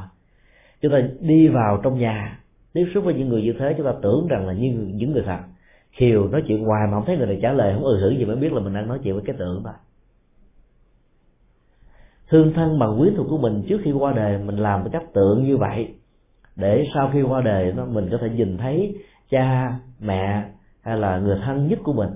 chúng 0.83 0.91
ta 0.91 0.97
đi 1.19 1.47
vào 1.47 1.79
trong 1.83 1.99
nhà. 1.99 2.39
Tiếp 2.73 2.85
xúc 2.93 3.03
với 3.05 3.13
những 3.13 3.29
người 3.29 3.41
như 3.41 3.53
thế, 3.59 3.73
chúng 3.77 3.85
ta 3.85 3.93
tưởng 4.01 4.27
rằng 4.27 4.47
là 4.47 4.53
như 4.53 4.71
những 4.93 5.11
người 5.11 5.23
thật. 5.25 5.39
Khiều 5.91 6.27
nói 6.27 6.43
chuyện 6.47 6.65
hoài 6.65 6.87
mà 6.87 6.93
không 6.93 7.05
thấy 7.05 7.17
người 7.17 7.27
này 7.27 7.39
trả 7.41 7.51
lời, 7.51 7.73
không 7.73 7.83
ừ 7.83 7.99
hử 7.99 8.09
gì 8.09 8.25
mới 8.25 8.35
biết 8.35 8.53
là 8.53 8.59
mình 8.59 8.73
đang 8.73 8.87
nói 8.87 8.99
chuyện 9.03 9.13
với 9.13 9.23
cái 9.25 9.35
tượng 9.39 9.63
mà. 9.63 9.73
Thương 12.29 12.53
thân 12.53 12.79
bằng 12.79 12.99
quyến 12.99 13.15
thuộc 13.15 13.27
của 13.29 13.37
mình 13.37 13.63
trước 13.67 13.81
khi 13.83 13.91
qua 13.91 14.13
đời, 14.13 14.37
mình 14.37 14.57
làm 14.57 14.81
với 14.81 14.91
cách 14.91 15.13
tượng 15.13 15.43
như 15.43 15.57
vậy. 15.57 15.95
Để 16.55 16.83
sau 16.93 17.09
khi 17.13 17.21
qua 17.21 17.41
đời, 17.41 17.73
nó 17.75 17.85
mình 17.85 18.07
có 18.11 18.17
thể 18.21 18.29
nhìn 18.29 18.57
thấy 18.57 18.95
cha, 19.29 19.79
mẹ 19.99 20.43
hay 20.81 20.97
là 20.97 21.19
người 21.19 21.39
thân 21.45 21.67
nhất 21.67 21.79
của 21.83 21.93
mình 21.93 22.09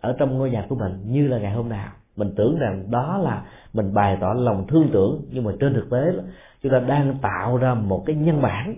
ở 0.00 0.16
trong 0.18 0.38
ngôi 0.38 0.50
nhà 0.50 0.66
của 0.68 0.74
mình 0.74 0.92
như 1.06 1.28
là 1.28 1.38
ngày 1.38 1.52
hôm 1.52 1.68
nào. 1.68 1.88
Mình 2.16 2.32
tưởng 2.36 2.58
rằng 2.58 2.90
đó 2.90 3.18
là 3.18 3.42
mình 3.72 3.94
bày 3.94 4.18
tỏ 4.20 4.34
lòng 4.36 4.66
thương 4.68 4.88
tưởng, 4.92 5.22
nhưng 5.30 5.44
mà 5.44 5.52
trên 5.60 5.74
thực 5.74 5.90
tế 5.90 6.12
chúng 6.62 6.72
ta 6.72 6.78
đang 6.78 7.18
tạo 7.22 7.56
ra 7.56 7.74
một 7.74 8.02
cái 8.06 8.16
nhân 8.16 8.42
bản 8.42 8.74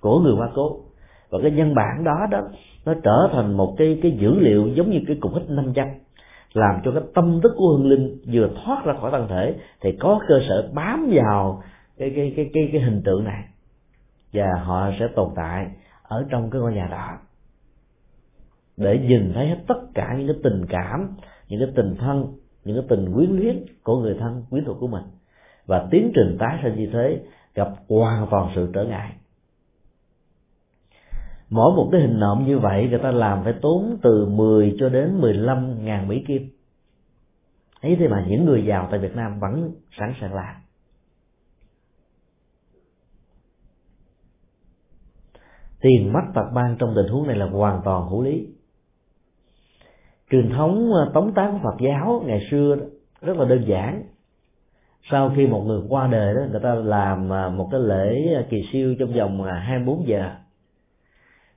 của 0.00 0.20
người 0.20 0.34
hoa 0.36 0.48
cố. 0.54 0.80
Và 1.30 1.38
cái 1.42 1.50
nhân 1.50 1.74
bản 1.74 2.04
đó 2.04 2.26
đó 2.30 2.40
nó 2.84 2.94
trở 3.02 3.28
thành 3.32 3.56
một 3.56 3.74
cái 3.78 3.98
cái 4.02 4.12
dữ 4.12 4.40
liệu 4.40 4.68
giống 4.68 4.90
như 4.90 4.98
cái 5.06 5.16
cục 5.20 5.34
hít 5.34 5.50
500 5.50 5.88
làm 6.52 6.80
cho 6.84 6.90
cái 6.90 7.02
tâm 7.14 7.40
thức 7.42 7.52
của 7.56 7.68
hương 7.68 7.88
linh 7.88 8.18
vừa 8.32 8.50
thoát 8.64 8.84
ra 8.84 8.94
khỏi 9.00 9.10
thân 9.10 9.28
thể 9.28 9.54
thì 9.80 9.96
có 10.00 10.20
cơ 10.28 10.34
sở 10.48 10.70
bám 10.74 11.10
vào 11.12 11.62
cái 11.98 12.12
cái 12.16 12.32
cái 12.36 12.50
cái, 12.54 12.68
cái 12.72 12.82
hình 12.82 13.02
tượng 13.04 13.24
này. 13.24 13.44
Và 14.32 14.46
họ 14.64 14.90
sẽ 15.00 15.08
tồn 15.16 15.28
tại 15.36 15.66
ở 16.02 16.26
trong 16.30 16.50
cái 16.50 16.60
ngôi 16.60 16.72
nhà 16.72 16.88
đó. 16.90 17.18
Để 18.76 18.98
nhìn 18.98 19.32
thấy 19.34 19.48
hết 19.48 19.58
tất 19.68 19.80
cả 19.94 20.14
những 20.18 20.26
cái 20.26 20.36
tình 20.42 20.66
cảm 20.68 21.16
những 21.48 21.60
cái 21.60 21.68
tình 21.76 21.96
thân 21.98 22.26
những 22.64 22.76
cái 22.76 22.86
tình 22.88 23.14
quyến 23.14 23.30
luyến 23.30 23.64
của 23.82 24.00
người 24.00 24.16
thân 24.20 24.44
quyến 24.50 24.64
thuộc 24.64 24.76
của 24.80 24.86
mình 24.86 25.02
và 25.66 25.88
tiến 25.90 26.12
trình 26.14 26.36
tái 26.38 26.58
sinh 26.62 26.76
như 26.76 26.90
thế 26.92 27.20
gặp 27.54 27.68
hoàn 27.88 28.26
toàn 28.30 28.52
sự 28.54 28.70
trở 28.74 28.84
ngại. 28.84 29.12
Mỗi 31.50 31.76
một 31.76 31.88
cái 31.92 32.00
hình 32.00 32.20
nộm 32.20 32.44
như 32.46 32.58
vậy, 32.58 32.88
người 32.90 32.98
ta 33.02 33.10
làm 33.10 33.44
phải 33.44 33.54
tốn 33.62 33.98
từ 34.02 34.26
10 34.26 34.76
cho 34.78 34.88
đến 34.88 35.20
15 35.20 35.84
ngàn 35.84 36.08
Mỹ 36.08 36.24
Kim. 36.26 36.50
Ấy 37.80 37.96
thế 37.98 38.08
mà 38.08 38.26
những 38.28 38.44
người 38.44 38.64
giàu 38.64 38.88
tại 38.90 39.00
Việt 39.00 39.16
Nam 39.16 39.40
vẫn 39.40 39.72
sẵn 39.98 40.14
sàng 40.20 40.34
làm. 40.34 40.54
Tiền 45.80 46.12
mất 46.12 46.20
tật 46.34 46.50
ban 46.54 46.76
trong 46.78 46.92
tình 46.96 47.12
huống 47.12 47.26
này 47.26 47.36
là 47.36 47.46
hoàn 47.46 47.80
toàn 47.84 48.08
hữu 48.08 48.22
lý. 48.22 48.46
Truyền 50.30 50.50
thống 50.50 50.92
ờ, 50.92 51.10
tống 51.14 51.34
tán 51.34 51.60
Phật 51.62 51.76
giáo 51.80 52.22
ngày 52.26 52.40
xưa 52.50 52.76
rất 53.20 53.36
là 53.36 53.44
đơn 53.44 53.64
giản 53.68 54.02
sau 55.10 55.32
khi 55.36 55.46
một 55.46 55.64
người 55.66 55.80
qua 55.88 56.06
đời 56.06 56.34
đó, 56.34 56.40
người 56.50 56.60
ta 56.60 56.74
làm 56.74 57.32
à, 57.32 57.48
một 57.48 57.68
cái 57.70 57.80
lễ 57.80 58.34
à, 58.34 58.42
kỳ 58.50 58.62
siêu 58.72 58.94
trong 58.98 59.12
vòng 59.12 59.42
à, 59.42 59.54
24 59.54 60.06
giờ. 60.06 60.30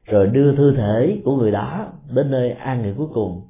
Rồi 0.06 0.28
đưa 0.28 0.56
thư 0.56 0.76
thể 0.78 1.22
của 1.26 1.38
người 1.38 1.52
đó 1.52 1.88
đến 2.14 2.32
nơi 2.32 2.52
an 2.52 2.82
nghỉ 2.82 2.93
cuối 2.97 3.08
cùng 3.14 3.41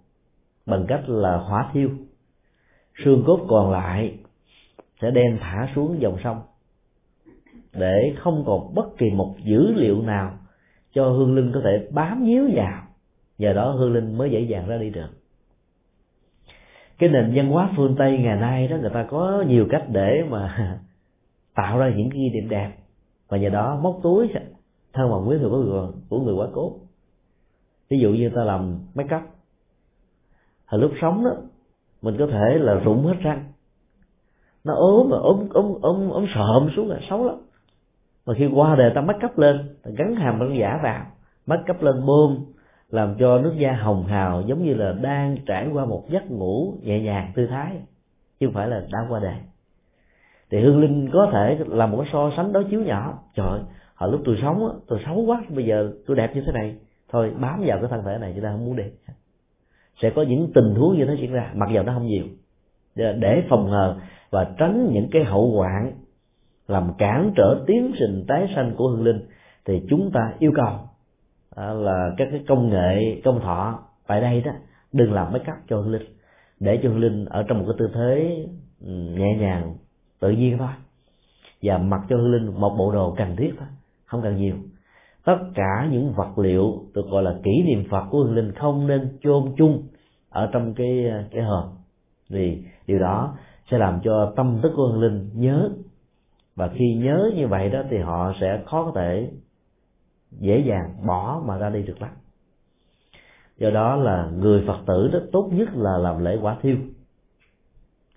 bằng 0.65 0.85
cách 0.87 1.09
là 1.09 1.37
hỏa 1.37 1.69
thiêu. 1.73 1.89
Xương 3.05 3.23
cốt 3.27 3.39
còn 3.49 3.71
lại 3.71 4.17
sẽ 5.01 5.11
đem 5.11 5.37
thả 5.41 5.69
xuống 5.75 6.01
dòng 6.01 6.17
sông 6.23 6.41
để 7.73 8.15
không 8.17 8.43
còn 8.45 8.73
bất 8.75 8.97
kỳ 8.97 9.09
một 9.09 9.35
dữ 9.43 9.71
liệu 9.75 10.01
nào 10.01 10.31
cho 10.93 11.09
hương 11.09 11.35
linh 11.35 11.51
có 11.53 11.61
thể 11.63 11.87
bám 11.91 12.23
víu 12.25 12.49
vào. 12.55 12.83
Nhờ 13.37 13.53
đó 13.53 13.71
hương 13.71 13.93
linh 13.93 14.17
mới 14.17 14.31
dễ 14.31 14.39
dàng 14.39 14.67
ra 14.67 14.77
đi 14.77 14.89
được 14.89 15.18
cái 16.99 17.09
nền 17.09 17.31
văn 17.35 17.49
hóa 17.49 17.69
phương 17.77 17.95
tây 17.97 18.17
ngày 18.17 18.39
nay 18.39 18.67
đó 18.67 18.77
người 18.77 18.91
ta 18.93 19.05
có 19.09 19.43
nhiều 19.47 19.67
cách 19.69 19.83
để 19.91 20.23
mà 20.29 20.57
tạo 21.55 21.77
ra 21.77 21.91
những 21.95 22.09
ghi 22.09 22.29
điểm 22.33 22.49
đẹp. 22.49 22.71
Và 23.29 23.37
nhờ 23.37 23.49
đó 23.49 23.79
móc 23.81 23.99
túi 24.03 24.27
thân 24.93 25.11
bằng 25.11 25.25
quyến 25.27 25.39
thuộc 25.39 25.51
của 25.51 25.57
người, 25.57 25.87
của 26.09 26.19
người 26.19 26.33
quá 26.33 26.47
cố 26.53 26.73
ví 27.89 27.99
dụ 27.99 28.09
như 28.09 28.29
ta 28.35 28.43
làm 28.43 28.79
make 28.95 29.15
up 29.15 29.21
hồi 30.65 30.81
lúc 30.81 30.91
sống 31.01 31.23
đó 31.25 31.31
mình 32.01 32.15
có 32.19 32.27
thể 32.27 32.57
là 32.59 32.73
rụng 32.73 33.05
hết 33.05 33.15
răng. 33.21 33.43
Nó 34.63 34.73
ốm 34.73 35.09
mà 35.09 35.17
ốm 35.17 35.49
ốm 35.49 35.73
ốm 35.81 36.09
ốm 36.09 36.25
sợm 36.35 36.69
xuống 36.75 36.89
là 36.89 36.99
xấu 37.09 37.25
lắm. 37.25 37.35
Mà 38.25 38.33
khi 38.37 38.49
qua 38.53 38.75
đời 38.75 38.91
ta 38.95 39.01
make 39.01 39.19
cấp 39.21 39.37
lên 39.37 39.75
ta 39.83 39.91
gắn 39.97 40.15
hàm 40.15 40.39
răng 40.39 40.57
giả 40.59 40.79
vào 40.83 41.05
make 41.45 41.63
cấp 41.67 41.81
lên 41.81 42.05
bơm 42.05 42.45
làm 42.91 43.15
cho 43.19 43.39
nước 43.39 43.53
da 43.57 43.73
hồng 43.73 44.05
hào, 44.05 44.41
giống 44.41 44.63
như 44.63 44.73
là 44.73 44.93
đang 45.01 45.37
trải 45.45 45.67
qua 45.73 45.85
một 45.85 46.03
giấc 46.09 46.31
ngủ 46.31 46.73
nhẹ 46.81 46.99
nhàng 46.99 47.31
tư 47.35 47.47
thái, 47.47 47.71
chứ 48.39 48.47
không 48.47 48.53
phải 48.53 48.67
là 48.67 48.83
đã 48.91 48.99
qua 49.09 49.19
đời. 49.23 49.37
Thì 50.51 50.59
hương 50.61 50.81
linh 50.81 51.09
có 51.13 51.29
thể 51.33 51.57
là 51.67 51.85
một 51.85 51.97
cái 51.97 52.09
so 52.13 52.31
sánh 52.37 52.53
đối 52.53 52.63
chiếu 52.63 52.81
nhỏ. 52.81 53.19
Trời 53.35 53.59
hồi 53.95 54.11
lúc 54.11 54.21
tôi 54.25 54.37
sống 54.41 54.79
tôi 54.87 54.99
xấu 55.05 55.21
quá, 55.25 55.43
bây 55.49 55.65
giờ 55.65 55.91
tôi 56.07 56.17
đẹp 56.17 56.35
như 56.35 56.41
thế 56.45 56.51
này. 56.51 56.75
Thôi, 57.11 57.33
bám 57.39 57.63
vào 57.65 57.77
cái 57.79 57.89
thân 57.89 58.03
thể 58.05 58.17
này 58.17 58.31
chúng 58.35 58.43
ta 58.43 58.51
không 58.51 58.65
muốn 58.65 58.75
đi 58.75 58.83
sẽ 60.01 60.09
có 60.09 60.21
những 60.21 60.51
tình 60.53 60.75
huống 60.75 60.97
như 60.97 61.05
thế 61.05 61.15
diễn 61.21 61.31
ra, 61.31 61.51
mặc 61.53 61.69
dầu 61.73 61.83
nó 61.83 61.93
không 61.93 62.07
nhiều. 62.07 62.23
Để 62.95 63.43
phòng 63.49 63.69
ngừa 63.69 63.95
và 64.29 64.53
tránh 64.57 64.89
những 64.93 65.07
cái 65.11 65.23
hậu 65.23 65.51
hoạn, 65.51 65.91
làm 66.67 66.91
cản 66.97 67.31
trở 67.35 67.63
tiến 67.67 67.91
trình 67.99 68.25
tái 68.27 68.47
sanh 68.55 68.75
của 68.75 68.87
hương 68.87 69.03
linh, 69.03 69.19
thì 69.65 69.81
chúng 69.89 70.11
ta 70.13 70.33
yêu 70.39 70.51
cầu 70.55 70.79
là 71.55 72.13
các 72.17 72.27
cái 72.31 72.43
công 72.47 72.69
nghệ, 72.69 73.21
công 73.23 73.39
thọ 73.41 73.79
tại 74.07 74.21
đây 74.21 74.41
đó, 74.41 74.51
đừng 74.93 75.13
làm 75.13 75.31
mấy 75.31 75.41
cắp 75.45 75.55
cho 75.67 75.77
hương 75.77 75.91
linh. 75.91 76.15
Để 76.59 76.79
cho 76.83 76.89
hương 76.89 76.99
linh 76.99 77.25
ở 77.25 77.43
trong 77.43 77.59
một 77.59 77.65
cái 77.67 77.75
tư 77.79 77.89
thế 77.93 78.45
ừ, 78.81 78.91
nhẹ 78.91 79.37
nhàng, 79.37 79.75
tự 80.19 80.31
nhiên 80.31 80.57
thôi. 80.57 80.67
Và 81.61 81.77
mặc 81.77 82.01
cho 82.09 82.17
hương 82.17 82.31
linh 82.31 82.59
một 82.59 82.75
bộ 82.77 82.91
đồ 82.91 83.15
cần 83.17 83.35
thiết 83.35 83.51
thôi, 83.57 83.67
không 84.05 84.21
cần 84.21 84.35
nhiều. 84.35 84.55
Tất 85.25 85.37
cả 85.55 85.87
những 85.91 86.13
vật 86.15 86.39
liệu 86.39 86.83
được 86.93 87.05
gọi 87.09 87.23
là 87.23 87.35
kỷ 87.43 87.63
niệm 87.63 87.83
phật 87.89 88.05
của 88.09 88.23
hương 88.23 88.35
linh 88.35 88.51
không 88.51 88.87
nên 88.87 89.17
chôn 89.21 89.53
chung 89.57 89.83
ở 90.29 90.49
trong 90.51 90.73
cái 90.73 91.11
cái 91.31 91.43
hòm 91.43 91.63
vì 92.29 92.63
điều 92.87 92.99
đó 92.99 93.37
sẽ 93.71 93.77
làm 93.77 93.99
cho 94.03 94.33
tâm 94.35 94.59
thức 94.63 94.71
của 94.75 94.87
hương 94.87 95.01
linh 95.01 95.29
nhớ. 95.33 95.69
Và 96.55 96.67
khi 96.67 96.95
nhớ 96.95 97.31
như 97.35 97.47
vậy 97.47 97.69
đó 97.69 97.81
thì 97.89 97.97
họ 97.97 98.33
sẽ 98.41 98.61
khó 98.65 98.85
có 98.85 98.91
thể 98.95 99.29
dễ 100.31 100.63
dàng 100.67 100.93
bỏ 101.07 101.41
mà 101.45 101.57
ra 101.57 101.69
đi 101.69 101.83
được 101.83 102.01
lắm. 102.01 102.11
Do 103.57 103.69
đó 103.69 103.95
là 103.95 104.29
người 104.37 104.63
phật 104.67 104.79
tử 104.87 105.09
đó 105.13 105.19
tốt 105.31 105.49
nhất 105.53 105.69
là 105.73 105.97
làm 105.97 106.23
lễ 106.23 106.37
quả 106.41 106.57
thiêu. 106.61 106.77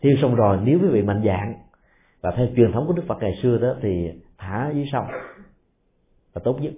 Thiêu 0.02 0.12
xong 0.22 0.34
rồi 0.34 0.58
nếu 0.64 0.78
quý 0.82 0.88
vị 0.88 1.02
mạnh 1.02 1.22
dạng 1.24 1.54
và 2.20 2.30
theo 2.36 2.46
truyền 2.56 2.72
thống 2.72 2.86
của 2.86 2.92
đức 2.92 3.02
phật 3.08 3.18
ngày 3.20 3.38
xưa 3.42 3.58
đó 3.58 3.74
thì 3.82 4.10
thả 4.38 4.70
dưới 4.74 4.86
sông 4.92 5.06
là 6.34 6.40
tốt 6.44 6.60
nhất. 6.60 6.72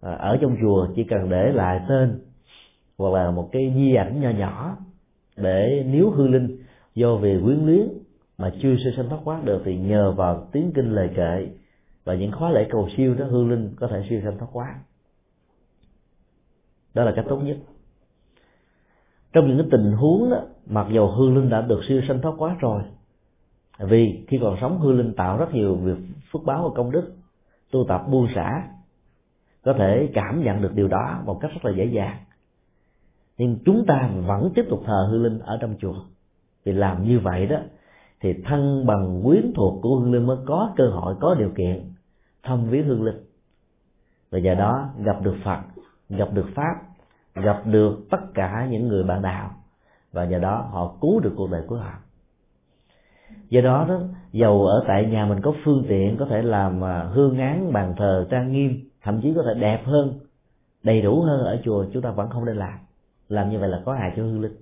À, 0.00 0.12
ở 0.12 0.38
trong 0.40 0.56
chùa 0.62 0.88
chỉ 0.96 1.04
cần 1.04 1.30
để 1.30 1.52
lại 1.52 1.80
tên 1.88 2.20
hoặc 2.98 3.12
là 3.14 3.30
một 3.30 3.48
cái 3.52 3.72
di 3.76 3.94
ảnh 3.94 4.20
nhỏ 4.20 4.30
nhỏ 4.30 4.76
để 5.36 5.84
nếu 5.86 6.10
hư 6.10 6.26
linh 6.26 6.58
do 6.94 7.14
về 7.16 7.40
quyến 7.44 7.66
luyến 7.66 7.88
mà 8.38 8.52
chưa 8.62 8.76
sơ 8.84 8.90
sanh 8.96 9.08
thoát 9.08 9.20
quá 9.24 9.40
được 9.44 9.62
thì 9.64 9.76
nhờ 9.76 10.12
vào 10.12 10.48
tiếng 10.52 10.72
kinh 10.74 10.90
lời 10.94 11.10
kệ 11.16 11.48
và 12.04 12.14
những 12.14 12.32
khóa 12.32 12.50
lễ 12.50 12.66
cầu 12.70 12.88
siêu 12.96 13.14
đó 13.14 13.24
hương 13.24 13.50
linh 13.50 13.74
có 13.76 13.86
thể 13.86 14.06
siêu 14.08 14.20
sanh 14.24 14.38
thoát 14.38 14.48
quá 14.52 14.74
đó 16.94 17.04
là 17.04 17.12
cách 17.16 17.24
tốt 17.28 17.36
nhất. 17.36 17.56
Trong 19.32 19.48
những 19.48 19.58
cái 19.58 19.66
tình 19.70 19.92
huống 19.92 20.30
đó, 20.30 20.40
mặc 20.66 20.86
dù 20.90 21.06
hương 21.06 21.36
linh 21.36 21.50
đã 21.50 21.60
được 21.60 21.80
siêu 21.88 22.00
sanh 22.08 22.20
thoát 22.20 22.34
quá 22.38 22.56
rồi, 22.60 22.82
vì 23.78 24.24
khi 24.28 24.38
còn 24.42 24.56
sống 24.60 24.78
hương 24.78 24.98
linh 24.98 25.14
tạo 25.14 25.38
rất 25.38 25.54
nhiều 25.54 25.74
việc 25.74 25.98
phước 26.32 26.42
báo 26.44 26.68
và 26.68 26.74
công 26.74 26.90
đức, 26.90 27.12
tu 27.70 27.84
tập 27.88 28.02
buông 28.10 28.28
xả, 28.34 28.68
có 29.64 29.72
thể 29.78 30.10
cảm 30.14 30.42
nhận 30.44 30.62
được 30.62 30.74
điều 30.74 30.88
đó 30.88 31.22
một 31.24 31.38
cách 31.40 31.50
rất 31.54 31.64
là 31.64 31.72
dễ 31.76 31.84
dàng. 31.84 32.16
Nhưng 33.38 33.58
chúng 33.64 33.84
ta 33.86 34.10
vẫn 34.26 34.50
tiếp 34.54 34.64
tục 34.70 34.82
thờ 34.86 35.08
hương 35.10 35.22
linh 35.22 35.38
ở 35.38 35.58
trong 35.60 35.74
chùa. 35.78 35.94
Vì 36.64 36.72
làm 36.72 37.04
như 37.08 37.18
vậy 37.18 37.46
đó, 37.46 37.56
thì 38.20 38.34
thân 38.44 38.86
bằng 38.86 39.22
quyến 39.24 39.52
thuộc 39.54 39.82
của 39.82 39.96
hương 39.96 40.12
linh 40.12 40.26
mới 40.26 40.36
có 40.46 40.72
cơ 40.76 40.84
hội, 40.90 41.14
có 41.20 41.34
điều 41.34 41.50
kiện 41.56 41.91
thăm 42.42 42.70
viếng 42.70 42.86
hương 42.86 43.02
linh. 43.02 43.24
Và 44.30 44.38
nhờ 44.38 44.54
đó 44.54 44.88
gặp 44.98 45.22
được 45.22 45.36
phật, 45.44 45.58
gặp 46.08 46.28
được 46.32 46.46
pháp, 46.54 46.74
gặp 47.34 47.62
được 47.66 47.98
tất 48.10 48.20
cả 48.34 48.66
những 48.70 48.88
người 48.88 49.04
bạn 49.04 49.22
đạo. 49.22 49.50
Và 50.12 50.24
nhờ 50.24 50.38
đó 50.38 50.68
họ 50.70 50.94
cứu 51.00 51.20
được 51.20 51.32
cuộc 51.36 51.50
đời 51.50 51.62
của 51.66 51.76
họ. 51.76 51.92
Do 53.48 53.60
đó 53.60 53.86
đó, 53.88 54.00
dầu 54.32 54.66
ở 54.66 54.84
tại 54.88 55.06
nhà 55.06 55.26
mình 55.26 55.40
có 55.42 55.52
phương 55.64 55.84
tiện 55.88 56.16
có 56.16 56.26
thể 56.26 56.42
làm 56.42 56.84
à, 56.84 57.08
hương 57.12 57.38
án, 57.38 57.72
bàn 57.72 57.94
thờ, 57.96 58.26
trang 58.30 58.52
nghiêm, 58.52 58.80
thậm 59.02 59.20
chí 59.22 59.32
có 59.36 59.42
thể 59.42 59.60
đẹp 59.60 59.82
hơn, 59.84 60.18
đầy 60.82 61.02
đủ 61.02 61.22
hơn 61.22 61.40
ở 61.40 61.60
chùa, 61.64 61.84
chúng 61.92 62.02
ta 62.02 62.10
vẫn 62.10 62.30
không 62.30 62.44
nên 62.44 62.56
làm. 62.56 62.78
Làm 63.28 63.50
như 63.50 63.58
vậy 63.58 63.68
là 63.68 63.82
có 63.84 63.94
hại 63.94 64.12
cho 64.16 64.22
hương 64.22 64.40
linh. 64.40 64.56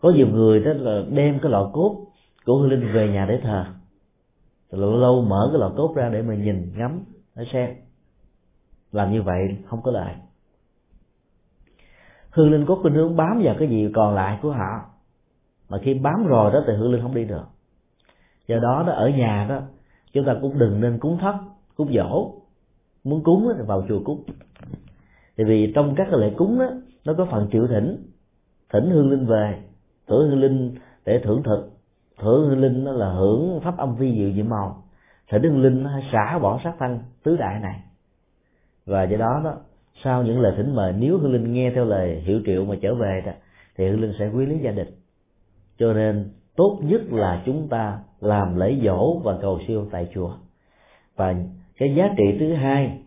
Có 0.00 0.10
nhiều 0.10 0.26
người 0.26 0.60
đó 0.60 0.72
là 0.72 1.02
đem 1.10 1.38
cái 1.42 1.50
lọ 1.50 1.70
cốt 1.72 1.96
của 2.46 2.58
hương 2.58 2.70
linh 2.70 2.92
về 2.92 3.08
nhà 3.08 3.26
để 3.28 3.40
thờ 3.42 3.64
lâu 4.70 4.96
lâu 4.96 5.22
mở 5.22 5.48
cái 5.52 5.60
lọ 5.60 5.72
cốt 5.76 5.94
ra 5.96 6.08
để 6.08 6.22
mà 6.22 6.34
nhìn 6.34 6.72
ngắm 6.76 7.04
để 7.36 7.44
xem. 7.52 7.74
Làm 8.92 9.12
như 9.12 9.22
vậy 9.22 9.56
không 9.66 9.82
có 9.82 9.90
lợi. 9.90 10.14
Hương 12.30 12.52
linh 12.52 12.66
có 12.66 12.78
khuynh 12.82 12.94
hướng 12.94 13.16
bám 13.16 13.40
vào 13.44 13.54
cái 13.58 13.68
gì 13.68 13.90
còn 13.94 14.14
lại 14.14 14.38
của 14.42 14.50
họ. 14.50 14.84
Mà 15.68 15.78
khi 15.82 15.94
bám 15.94 16.26
rồi 16.26 16.52
đó 16.52 16.62
thì 16.66 16.72
hương 16.76 16.92
linh 16.92 17.02
không 17.02 17.14
đi 17.14 17.24
được. 17.24 17.44
Do 18.46 18.56
đó 18.58 18.84
đó, 18.86 18.92
ở 18.92 19.08
nhà 19.08 19.46
đó, 19.48 19.60
chúng 20.12 20.24
ta 20.24 20.36
cũng 20.40 20.58
đừng 20.58 20.80
nên 20.80 20.98
cúng 20.98 21.18
thất, 21.20 21.34
cúng 21.76 21.92
dỗ. 21.94 22.32
Muốn 23.04 23.22
cúng 23.24 23.52
thì 23.56 23.62
vào 23.66 23.84
chùa 23.88 24.00
cúng. 24.04 24.24
Tại 25.36 25.46
vì 25.46 25.72
trong 25.74 25.94
các 25.96 26.08
cái 26.10 26.20
lễ 26.20 26.32
cúng 26.36 26.58
đó 26.58 26.70
nó 27.04 27.14
có 27.18 27.26
phần 27.30 27.48
chịu 27.52 27.66
thỉnh. 27.66 28.10
Thỉnh 28.72 28.90
hương 28.90 29.10
linh 29.10 29.26
về 29.26 29.62
thưởng 30.08 30.30
hương 30.30 30.40
linh 30.40 30.74
để 31.04 31.20
thưởng 31.24 31.42
thực 31.42 31.77
thưởng 32.18 32.60
linh 32.60 32.84
đó 32.84 32.92
là 32.92 33.10
hưởng 33.10 33.60
pháp 33.60 33.76
âm 33.76 33.96
vi 33.96 34.14
diệu 34.18 34.32
diệu 34.32 34.44
màu. 34.44 34.82
Sở 35.30 35.38
đương 35.38 35.62
linh 35.62 35.82
nó 35.82 35.90
xả 36.12 36.38
bỏ 36.38 36.60
sát 36.64 36.74
thân 36.78 36.98
tứ 37.22 37.36
đại 37.36 37.60
này. 37.60 37.80
Và 38.86 39.04
do 39.04 39.16
đó 39.16 39.40
đó, 39.44 39.54
sau 40.04 40.22
những 40.22 40.40
lời 40.40 40.54
thỉnh 40.56 40.74
mời, 40.74 40.92
nếu 40.98 41.18
hương 41.18 41.32
linh 41.32 41.52
nghe 41.52 41.72
theo 41.74 41.84
lời 41.84 42.20
hiệu 42.20 42.40
triệu 42.46 42.64
mà 42.64 42.74
trở 42.82 42.94
về 42.94 43.22
đó, 43.26 43.32
thì 43.76 43.88
hương 43.88 44.00
linh 44.00 44.12
sẽ 44.18 44.28
quý 44.28 44.46
lý 44.46 44.58
gia 44.58 44.70
đình. 44.70 44.88
Cho 45.78 45.92
nên, 45.92 46.30
tốt 46.56 46.78
nhất 46.82 47.00
là 47.10 47.42
chúng 47.46 47.68
ta 47.68 47.98
làm 48.20 48.56
lễ 48.56 48.76
dỗ 48.84 49.18
và 49.18 49.38
cầu 49.40 49.60
siêu 49.68 49.86
tại 49.90 50.08
chùa 50.14 50.32
và 51.16 51.34
cái 51.78 51.94
giá 51.94 52.08
trị 52.16 52.36
thứ 52.40 52.54
hai, 52.54 52.98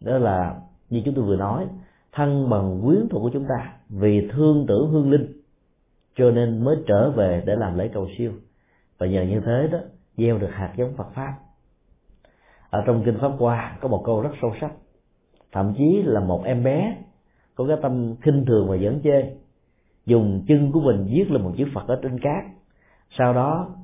đó 0.00 0.18
là, 0.18 0.60
như 0.90 1.02
chúng 1.04 1.14
tôi 1.14 1.24
vừa 1.24 1.36
nói, 1.36 1.66
thân 2.12 2.50
bằng 2.50 2.80
quyến 2.84 3.08
thuộc 3.10 3.22
của 3.22 3.30
chúng 3.32 3.44
ta 3.48 3.72
vì 3.88 4.28
thương 4.32 4.66
tưởng 4.68 4.90
hương 4.90 5.10
linh, 5.10 5.32
cho 6.16 6.30
nên 6.30 6.64
mới 6.64 6.76
trở 6.86 7.10
về 7.10 7.42
để 7.46 7.56
làm 7.56 7.78
lễ 7.78 7.88
cầu 7.88 8.08
siêu 8.18 8.32
và 8.98 9.06
nhờ 9.06 9.22
như 9.22 9.40
thế 9.40 9.68
đó 9.72 9.78
gieo 10.16 10.38
được 10.38 10.50
hạt 10.52 10.72
giống 10.76 10.96
Phật 10.96 11.14
pháp. 11.14 11.34
Ở 12.70 12.82
trong 12.86 13.02
kinh 13.04 13.18
pháp 13.20 13.32
hoa 13.38 13.78
có 13.80 13.88
một 13.88 14.02
câu 14.06 14.22
rất 14.22 14.30
sâu 14.42 14.54
sắc 14.60 14.70
thậm 15.54 15.74
chí 15.78 16.02
là 16.04 16.20
một 16.20 16.44
em 16.44 16.64
bé 16.64 16.96
có 17.54 17.64
cái 17.68 17.76
tâm 17.82 18.14
khinh 18.22 18.44
thường 18.46 18.68
và 18.68 18.76
dẫn 18.76 19.00
chê 19.04 19.36
dùng 20.06 20.44
chân 20.48 20.72
của 20.72 20.80
mình 20.80 21.06
viết 21.10 21.30
lên 21.30 21.42
một 21.42 21.52
chữ 21.56 21.64
phật 21.74 21.88
ở 21.88 22.00
trên 22.02 22.20
cát 22.20 22.44
sau 23.18 23.32
đó 23.32 23.76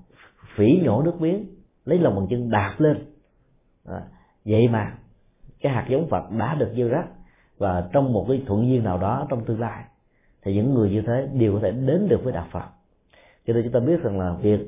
phỉ 0.56 0.80
nhổ 0.82 1.02
nước 1.02 1.20
miếng 1.20 1.46
lấy 1.84 1.98
lòng 1.98 2.16
bằng 2.16 2.26
chân 2.30 2.50
đạp 2.50 2.74
lên. 2.78 3.04
À, 3.86 4.02
vậy 4.44 4.68
mà 4.68 4.94
cái 5.60 5.72
hạt 5.72 5.86
giống 5.88 6.08
phật 6.08 6.30
đã 6.38 6.54
được 6.54 6.72
gieo 6.76 6.88
rắc 6.88 7.08
và 7.58 7.88
trong 7.92 8.12
một 8.12 8.26
cái 8.28 8.42
thuận 8.46 8.68
duyên 8.68 8.84
nào 8.84 8.98
đó 8.98 9.26
trong 9.30 9.44
tương 9.44 9.60
lai 9.60 9.84
thì 10.42 10.54
những 10.54 10.74
người 10.74 10.90
như 10.90 11.02
thế 11.06 11.28
đều 11.32 11.52
có 11.52 11.60
thể 11.62 11.70
đến 11.70 12.08
được 12.08 12.20
với 12.24 12.32
đạo 12.32 12.46
phật. 12.50 12.64
Cho 13.46 13.52
nên 13.54 13.62
chúng 13.62 13.72
ta 13.72 13.80
biết 13.80 14.02
rằng 14.02 14.18
là 14.20 14.32
việc 14.32 14.60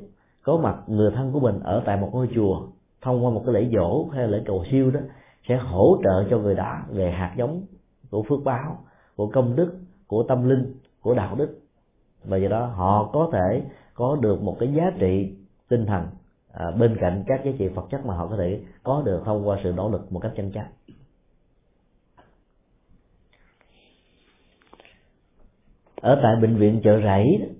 có 0.42 0.56
mặt 0.56 0.76
người 0.86 1.10
thân 1.10 1.32
của 1.32 1.40
mình 1.40 1.60
ở 1.60 1.82
tại 1.86 1.96
một 1.96 2.10
ngôi 2.12 2.28
chùa 2.34 2.66
thông 3.00 3.24
qua 3.24 3.30
một 3.30 3.42
cái 3.46 3.54
lễ 3.54 3.68
dỗ 3.72 4.08
hay 4.12 4.28
lễ 4.28 4.42
cầu 4.46 4.64
siêu 4.70 4.90
đó 4.90 5.00
sẽ 5.48 5.56
hỗ 5.56 5.98
trợ 6.04 6.24
cho 6.30 6.38
người 6.38 6.54
đó 6.54 6.78
về 6.88 7.10
hạt 7.10 7.34
giống 7.38 7.62
của 8.10 8.22
phước 8.22 8.44
báo 8.44 8.78
của 9.16 9.26
công 9.26 9.56
đức 9.56 9.78
của 10.06 10.22
tâm 10.22 10.48
linh 10.48 10.74
của 11.00 11.14
đạo 11.14 11.34
đức. 11.34 11.58
Và 12.24 12.36
do 12.36 12.48
đó 12.48 12.66
họ 12.66 13.10
có 13.12 13.30
thể 13.32 13.62
có 13.94 14.16
được 14.20 14.42
một 14.42 14.56
cái 14.60 14.72
giá 14.72 14.92
trị 14.98 15.34
tinh 15.68 15.86
thần 15.86 16.06
à, 16.52 16.70
bên 16.70 16.96
cạnh 17.00 17.24
các 17.26 17.40
giá 17.44 17.52
trị 17.58 17.68
vật 17.68 17.86
chất 17.90 18.06
mà 18.06 18.14
họ 18.14 18.26
có 18.26 18.36
thể 18.36 18.60
có 18.82 19.02
được 19.04 19.22
thông 19.24 19.48
qua 19.48 19.58
sự 19.64 19.72
nỗ 19.76 19.88
lực 19.88 20.12
một 20.12 20.20
cách 20.20 20.32
chân 20.36 20.52
chánh 20.52 20.70
ở 25.96 26.20
tại 26.22 26.36
bệnh 26.42 26.56
viện 26.56 26.80
chợ 26.84 27.00
rẫy 27.04 27.54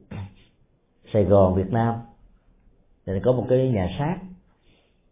Sài 1.13 1.25
Gòn 1.25 1.55
Việt 1.55 1.73
Nam 1.73 1.95
thì 3.07 3.13
có 3.25 3.33
một 3.33 3.47
cái 3.49 3.71
nhà 3.71 3.89
xác. 3.99 4.19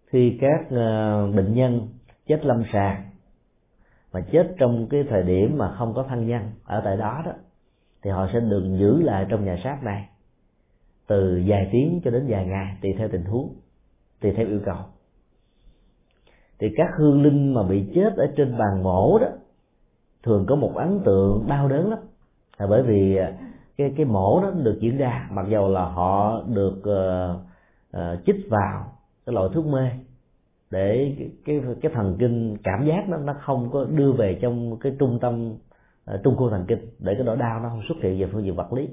Khi 0.06 0.38
các 0.40 0.66
ờ, 0.70 1.26
bệnh 1.36 1.54
nhân 1.54 1.88
chết 2.26 2.44
lâm 2.44 2.62
sàng 2.72 3.10
mà 4.12 4.20
chết 4.32 4.54
trong 4.58 4.86
cái 4.90 5.04
thời 5.10 5.22
điểm 5.22 5.58
mà 5.58 5.74
không 5.78 5.94
có 5.94 6.02
thân 6.08 6.26
nhân 6.26 6.42
ở 6.64 6.82
tại 6.84 6.96
đó 6.96 7.22
đó 7.26 7.32
thì 8.02 8.10
họ 8.10 8.28
sẽ 8.32 8.40
được 8.40 8.76
giữ 8.78 9.02
lại 9.02 9.26
trong 9.28 9.44
nhà 9.44 9.60
xác 9.64 9.82
này 9.82 10.08
từ 11.06 11.42
vài 11.46 11.68
tiếng 11.72 12.00
cho 12.04 12.10
đến 12.10 12.26
vài 12.28 12.46
ngày 12.46 12.76
tùy 12.82 12.94
theo 12.98 13.08
tình 13.08 13.24
huống 13.24 13.54
tùy 14.20 14.32
theo 14.32 14.46
yêu 14.46 14.60
cầu. 14.64 14.76
Thì 16.58 16.68
các 16.76 16.88
hương 16.98 17.22
linh 17.22 17.54
mà 17.54 17.62
bị 17.62 17.84
chết 17.94 18.16
ở 18.16 18.26
trên 18.36 18.58
bàn 18.58 18.82
mổ 18.82 19.18
đó 19.18 19.28
thường 20.22 20.46
có 20.48 20.56
một 20.56 20.72
ấn 20.74 21.00
tượng 21.04 21.44
đau 21.48 21.68
đớn 21.68 21.90
lắm. 21.90 21.98
Là 22.58 22.66
bởi 22.66 22.82
vì 22.82 23.16
ờ, 23.16 23.32
cái 23.76 23.92
cái 23.96 24.06
mổ 24.06 24.42
đó 24.42 24.50
được 24.50 24.78
diễn 24.80 24.98
ra 24.98 25.28
mặc 25.30 25.46
dầu 25.48 25.68
là 25.68 25.84
họ 25.84 26.42
được 26.48 26.78
uh, 26.78 27.49
uh, 27.96 28.02
chích 28.26 28.46
vào 28.50 28.92
cái 29.26 29.34
loại 29.34 29.48
thuốc 29.54 29.66
mê 29.66 29.90
để 30.70 31.16
cái 31.18 31.30
cái, 31.44 31.74
cái 31.82 31.92
thần 31.94 32.16
kinh 32.18 32.56
cảm 32.64 32.86
giác 32.86 33.08
nó 33.08 33.16
nó 33.16 33.34
không 33.40 33.70
có 33.70 33.84
đưa 33.84 34.12
về 34.12 34.38
trong 34.42 34.76
cái 34.80 34.92
trung 34.98 35.18
tâm 35.20 35.52
uh, 36.14 36.20
trung 36.24 36.36
khu 36.36 36.50
thần 36.50 36.64
kinh 36.68 36.78
để 36.98 37.14
cái 37.14 37.24
nỗi 37.24 37.36
đau 37.36 37.60
nó 37.60 37.68
không 37.68 37.82
xuất 37.88 37.98
hiện 38.02 38.20
về 38.20 38.26
phương 38.32 38.44
diện 38.44 38.54
vật 38.54 38.72
lý. 38.72 38.88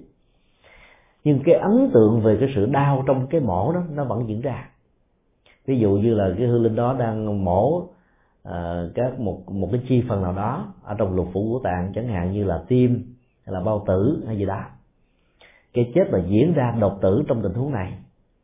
Nhưng 1.23 1.39
cái 1.45 1.55
ấn 1.55 1.89
tượng 1.93 2.21
về 2.21 2.37
cái 2.39 2.49
sự 2.55 2.65
đau 2.65 3.03
trong 3.07 3.27
cái 3.27 3.41
mổ 3.41 3.73
đó 3.73 3.83
nó 3.89 4.03
vẫn 4.03 4.27
diễn 4.27 4.41
ra. 4.41 4.69
Ví 5.65 5.79
dụ 5.79 5.89
như 5.89 6.13
là 6.13 6.29
cái 6.37 6.47
hương 6.47 6.63
linh 6.63 6.75
đó 6.75 6.95
đang 6.99 7.43
mổ 7.45 7.77
uh, 7.77 8.53
các 8.95 9.19
một 9.19 9.51
một 9.51 9.69
cái 9.71 9.81
chi 9.89 10.03
phần 10.09 10.23
nào 10.23 10.33
đó 10.33 10.73
ở 10.83 10.95
trong 10.97 11.15
lục 11.15 11.27
phủ 11.33 11.53
của 11.53 11.59
tạng 11.63 11.91
chẳng 11.95 12.07
hạn 12.07 12.31
như 12.31 12.43
là 12.43 12.63
tim 12.67 13.15
hay 13.45 13.53
là 13.53 13.59
bao 13.59 13.83
tử 13.87 14.23
hay 14.27 14.37
gì 14.37 14.45
đó. 14.45 14.61
Cái 15.73 15.91
chết 15.95 16.03
mà 16.11 16.19
diễn 16.27 16.53
ra 16.53 16.75
độc 16.79 16.99
tử 17.01 17.23
trong 17.27 17.41
tình 17.41 17.53
huống 17.53 17.71
này 17.71 17.93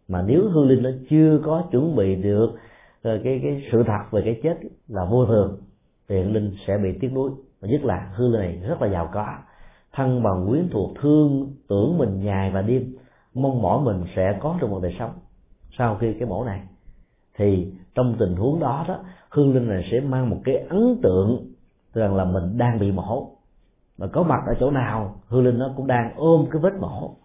mà 0.07 0.21
nếu 0.21 0.49
hương 0.49 0.67
linh 0.67 0.83
nó 0.83 0.89
chưa 1.09 1.41
có 1.45 1.63
chuẩn 1.71 1.95
bị 1.95 2.15
được 2.15 2.51
ờ, 3.01 3.19
cái 3.23 3.39
cái 3.43 3.63
sự 3.71 3.83
thật 3.87 4.03
về 4.11 4.21
cái 4.25 4.39
chết 4.43 4.55
là 4.87 5.05
vô 5.05 5.25
thường, 5.25 5.57
thì 6.09 6.21
hương 6.21 6.33
linh 6.33 6.55
sẽ 6.67 6.77
bị 6.77 6.97
tiếc 7.01 7.13
nuối. 7.13 7.31
Và 7.61 7.67
nhất 7.67 7.83
là 7.83 8.11
hương 8.15 8.31
linh 8.31 8.41
này 8.41 8.69
rất 8.69 8.81
là 8.81 8.87
giàu 8.87 9.09
có. 9.13 9.27
Thân 9.93 10.23
bằng 10.23 10.45
quyến 10.49 10.69
thuộc 10.71 10.91
thương, 11.01 11.53
tưởng 11.69 11.97
mình 11.97 12.19
nhài 12.23 12.51
và 12.51 12.61
đêm, 12.61 12.95
mong 13.33 13.61
mỏi 13.61 13.81
mình 13.81 14.03
sẽ 14.15 14.37
có 14.41 14.57
được 14.61 14.69
một 14.69 14.79
đời 14.83 14.95
sống. 14.99 15.11
Sau 15.77 15.95
khi 15.95 16.13
cái 16.13 16.29
mổ 16.29 16.43
này, 16.45 16.61
thì 17.37 17.73
trong 17.95 18.15
tình 18.19 18.35
huống 18.35 18.59
đó 18.59 18.85
đó 18.87 18.97
hương 19.29 19.53
linh 19.53 19.69
này 19.69 19.87
sẽ 19.91 19.99
mang 19.99 20.29
một 20.29 20.37
cái 20.43 20.57
ấn 20.57 20.99
tượng 21.03 21.45
rằng 21.93 22.15
là 22.15 22.25
mình 22.25 22.57
đang 22.57 22.79
bị 22.79 22.91
mổ. 22.91 23.29
Mà 23.97 24.07
có 24.07 24.23
mặt 24.23 24.43
ở 24.47 24.53
chỗ 24.59 24.71
nào 24.71 25.15
hương 25.27 25.45
linh 25.45 25.59
nó 25.59 25.73
cũng 25.77 25.87
đang 25.87 26.13
ôm 26.15 26.45
cái 26.51 26.61
vết 26.61 26.73
mổ 26.79 27.15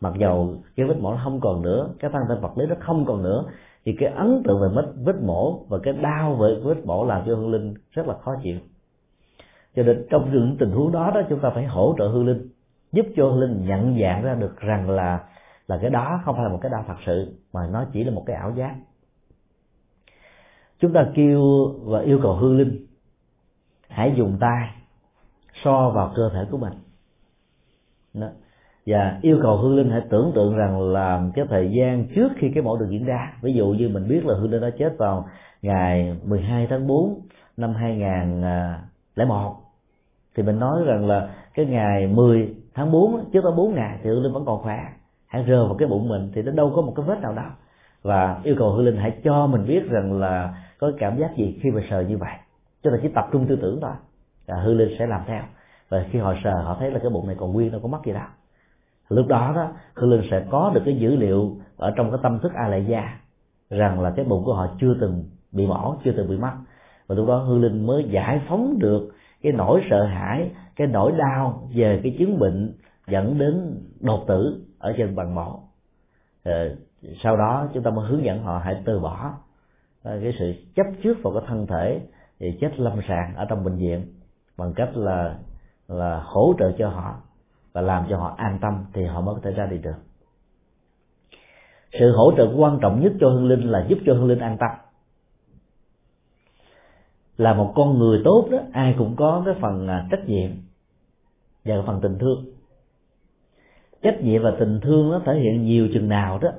mặc 0.00 0.14
dầu 0.18 0.56
cái 0.76 0.86
vết 0.86 0.96
mổ 1.00 1.10
nó 1.10 1.20
không 1.24 1.40
còn 1.40 1.62
nữa, 1.62 1.88
cái 1.98 2.10
thân 2.10 2.22
thể 2.28 2.34
vật 2.40 2.58
lý 2.58 2.66
nó 2.66 2.74
không 2.80 3.04
còn 3.04 3.22
nữa, 3.22 3.44
thì 3.84 3.96
cái 3.98 4.12
ấn 4.12 4.42
tượng 4.44 4.60
về 4.60 4.68
vết 4.74 4.92
vết 5.04 5.22
mổ 5.22 5.64
và 5.68 5.78
cái 5.82 5.92
đau 5.92 6.34
về 6.34 6.60
vết 6.62 6.86
mổ 6.86 7.04
làm 7.04 7.22
cho 7.26 7.34
hương 7.34 7.50
linh 7.50 7.74
rất 7.90 8.06
là 8.06 8.14
khó 8.18 8.34
chịu. 8.42 8.58
Cho 9.76 9.82
nên 9.82 10.06
trong 10.10 10.32
những 10.32 10.56
tình 10.58 10.70
huống 10.70 10.92
đó 10.92 11.10
đó, 11.14 11.20
chúng 11.28 11.40
ta 11.40 11.50
phải 11.50 11.64
hỗ 11.64 11.94
trợ 11.98 12.08
hương 12.08 12.26
linh, 12.26 12.48
giúp 12.92 13.06
cho 13.16 13.24
hương 13.24 13.40
linh 13.40 13.66
nhận 13.66 13.98
dạng 14.00 14.22
ra 14.22 14.34
được 14.34 14.56
rằng 14.60 14.90
là 14.90 15.24
là 15.66 15.78
cái 15.82 15.90
đó 15.90 16.20
không 16.24 16.34
phải 16.34 16.44
là 16.44 16.50
một 16.50 16.58
cái 16.62 16.70
đau 16.70 16.84
thật 16.88 16.96
sự, 17.06 17.32
mà 17.52 17.66
nó 17.66 17.84
chỉ 17.92 18.04
là 18.04 18.10
một 18.10 18.22
cái 18.26 18.36
ảo 18.36 18.52
giác. 18.56 18.76
Chúng 20.78 20.92
ta 20.92 21.06
kêu 21.14 21.40
và 21.84 22.00
yêu 22.00 22.20
cầu 22.22 22.36
hương 22.36 22.56
linh, 22.56 22.86
hãy 23.88 24.14
dùng 24.16 24.36
tay 24.40 24.70
so 25.64 25.90
vào 25.90 26.12
cơ 26.16 26.30
thể 26.34 26.44
của 26.50 26.58
mình. 26.58 26.72
Đó 28.14 28.28
và 28.86 29.18
yêu 29.22 29.38
cầu 29.42 29.56
hương 29.56 29.76
linh 29.76 29.90
hãy 29.90 30.00
tưởng 30.10 30.32
tượng 30.34 30.56
rằng 30.56 30.80
là 30.80 31.22
cái 31.34 31.44
thời 31.48 31.72
gian 31.72 32.06
trước 32.14 32.28
khi 32.36 32.50
cái 32.54 32.62
mẫu 32.62 32.76
được 32.76 32.86
diễn 32.90 33.04
ra. 33.04 33.32
Ví 33.42 33.52
dụ 33.52 33.66
như 33.66 33.88
mình 33.88 34.08
biết 34.08 34.26
là 34.26 34.34
hương 34.34 34.50
linh 34.50 34.62
đã 34.62 34.70
chết 34.78 34.98
vào 34.98 35.28
ngày 35.62 36.16
12 36.24 36.66
tháng 36.70 36.86
4 36.86 37.20
năm 37.56 37.74
2001 37.74 39.56
thì 40.36 40.42
mình 40.42 40.58
nói 40.58 40.82
rằng 40.84 41.06
là 41.06 41.28
cái 41.54 41.66
ngày 41.66 42.06
10 42.06 42.54
tháng 42.74 42.92
4 42.92 43.30
trước 43.32 43.44
đó 43.44 43.50
4 43.50 43.74
ngày 43.74 43.98
thì 44.02 44.10
hương 44.10 44.22
linh 44.22 44.32
vẫn 44.32 44.44
còn 44.44 44.62
khỏe. 44.62 44.78
Hãy 45.26 45.44
rờ 45.48 45.66
vào 45.66 45.76
cái 45.78 45.88
bụng 45.88 46.08
mình 46.08 46.30
thì 46.34 46.42
nó 46.42 46.52
đâu 46.52 46.72
có 46.76 46.82
một 46.82 46.92
cái 46.96 47.06
vết 47.06 47.20
nào 47.20 47.32
đâu. 47.32 47.50
Và 48.02 48.40
yêu 48.44 48.54
cầu 48.58 48.70
hương 48.70 48.84
linh 48.86 48.96
hãy 48.96 49.12
cho 49.24 49.46
mình 49.46 49.66
biết 49.66 49.90
rằng 49.90 50.20
là 50.20 50.54
có 50.78 50.92
cảm 50.98 51.18
giác 51.18 51.36
gì 51.36 51.58
khi 51.62 51.70
mà 51.70 51.80
sờ 51.90 52.00
như 52.00 52.18
vậy. 52.18 52.34
Cho 52.82 52.90
ta 52.90 52.96
chỉ 53.02 53.08
tập 53.08 53.28
trung 53.32 53.46
tư 53.46 53.58
tưởng 53.62 53.78
thôi. 53.82 53.92
Là 54.46 54.56
hương 54.62 54.76
linh 54.76 54.96
sẽ 54.98 55.06
làm 55.06 55.20
theo. 55.26 55.42
Và 55.88 56.04
khi 56.10 56.18
họ 56.18 56.34
sờ, 56.44 56.62
họ 56.62 56.76
thấy 56.80 56.90
là 56.90 56.98
cái 56.98 57.10
bụng 57.10 57.26
này 57.26 57.36
còn 57.38 57.52
nguyên, 57.52 57.70
đâu 57.70 57.80
có 57.80 57.88
mất 57.88 58.00
gì 58.06 58.12
đâu 58.12 58.22
lúc 59.08 59.26
đó 59.28 59.52
đó 59.56 59.68
hương 59.94 60.10
linh 60.10 60.28
sẽ 60.30 60.44
có 60.50 60.70
được 60.74 60.82
cái 60.84 60.96
dữ 60.96 61.16
liệu 61.16 61.56
ở 61.76 61.92
trong 61.96 62.10
cái 62.10 62.20
tâm 62.22 62.38
thức 62.38 62.52
a 62.54 62.68
lại 62.68 62.86
gia 62.88 63.18
rằng 63.70 64.00
là 64.00 64.12
cái 64.16 64.24
bụng 64.24 64.44
của 64.44 64.54
họ 64.54 64.68
chưa 64.80 64.94
từng 65.00 65.24
bị 65.52 65.66
mỏ 65.66 65.96
chưa 66.04 66.12
từng 66.16 66.28
bị 66.28 66.36
mất 66.36 66.52
và 67.06 67.14
lúc 67.14 67.28
đó 67.28 67.38
hương 67.38 67.62
linh 67.62 67.86
mới 67.86 68.04
giải 68.10 68.40
phóng 68.48 68.78
được 68.78 69.12
cái 69.42 69.52
nỗi 69.52 69.82
sợ 69.90 70.04
hãi, 70.04 70.50
cái 70.76 70.86
nỗi 70.86 71.12
đau 71.12 71.68
về 71.74 72.00
cái 72.02 72.16
chứng 72.18 72.38
bệnh 72.38 72.72
dẫn 73.08 73.38
đến 73.38 73.80
đột 74.00 74.24
tử 74.28 74.64
ở 74.78 74.94
trên 74.96 75.16
bằng 75.16 75.34
mổ. 75.34 75.60
Ờ, 76.44 76.76
sau 77.22 77.36
đó 77.36 77.68
chúng 77.74 77.82
ta 77.82 77.90
mới 77.90 78.08
hướng 78.08 78.24
dẫn 78.24 78.42
họ 78.42 78.58
hãy 78.64 78.82
từ 78.84 79.00
bỏ 79.00 79.34
ờ, 80.02 80.20
cái 80.22 80.34
sự 80.38 80.54
chấp 80.76 80.86
trước 81.02 81.18
vào 81.22 81.34
cái 81.34 81.42
thân 81.46 81.66
thể 81.66 82.00
thì 82.40 82.58
chết 82.60 82.80
lâm 82.80 83.00
sàng 83.08 83.34
ở 83.36 83.46
trong 83.48 83.64
bệnh 83.64 83.76
viện 83.76 84.06
bằng 84.58 84.72
cách 84.76 84.96
là 84.96 85.38
là 85.88 86.22
hỗ 86.24 86.54
trợ 86.58 86.72
cho 86.78 86.88
họ 86.88 87.14
và 87.76 87.82
làm 87.82 88.06
cho 88.10 88.16
họ 88.16 88.34
an 88.36 88.58
tâm 88.60 88.84
thì 88.92 89.04
họ 89.04 89.20
mới 89.20 89.34
có 89.34 89.40
thể 89.44 89.50
ra 89.50 89.66
đi 89.66 89.78
được. 89.78 89.96
Sự 91.92 92.12
hỗ 92.16 92.32
trợ 92.36 92.52
quan 92.56 92.78
trọng 92.82 93.00
nhất 93.02 93.12
cho 93.20 93.28
hương 93.28 93.48
linh 93.48 93.70
là 93.70 93.86
giúp 93.88 93.98
cho 94.06 94.14
hương 94.14 94.26
linh 94.26 94.38
an 94.38 94.56
tâm. 94.60 94.70
Là 97.36 97.54
một 97.54 97.72
con 97.76 97.98
người 97.98 98.20
tốt 98.24 98.48
đó 98.50 98.58
ai 98.72 98.94
cũng 98.98 99.16
có 99.16 99.42
cái 99.46 99.54
phần 99.60 99.88
à, 99.88 100.06
trách 100.10 100.28
nhiệm 100.28 100.50
và 101.64 101.74
cái 101.74 101.82
phần 101.86 102.00
tình 102.00 102.18
thương. 102.18 102.44
Trách 104.02 104.18
nhiệm 104.22 104.42
và 104.42 104.52
tình 104.58 104.80
thương 104.82 105.10
nó 105.10 105.20
thể 105.26 105.40
hiện 105.40 105.64
nhiều 105.64 105.88
chừng 105.94 106.08
nào 106.08 106.38
đó. 106.38 106.50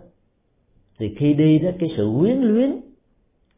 Thì 1.00 1.16
khi 1.20 1.34
đi 1.34 1.60
đó 1.60 1.70
cái 1.80 1.90
sự 1.98 2.12
quyến 2.20 2.38
luyến 2.38 2.72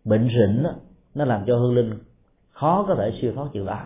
bệnh 0.05 0.27
rịnh 0.27 0.63
đó, 0.63 0.71
nó 1.15 1.25
làm 1.25 1.43
cho 1.47 1.57
hương 1.57 1.75
linh 1.75 1.93
khó 2.51 2.85
có 2.87 2.95
thể 2.95 3.17
siêu 3.21 3.31
thoát 3.35 3.47
chịu 3.53 3.65
đó 3.65 3.79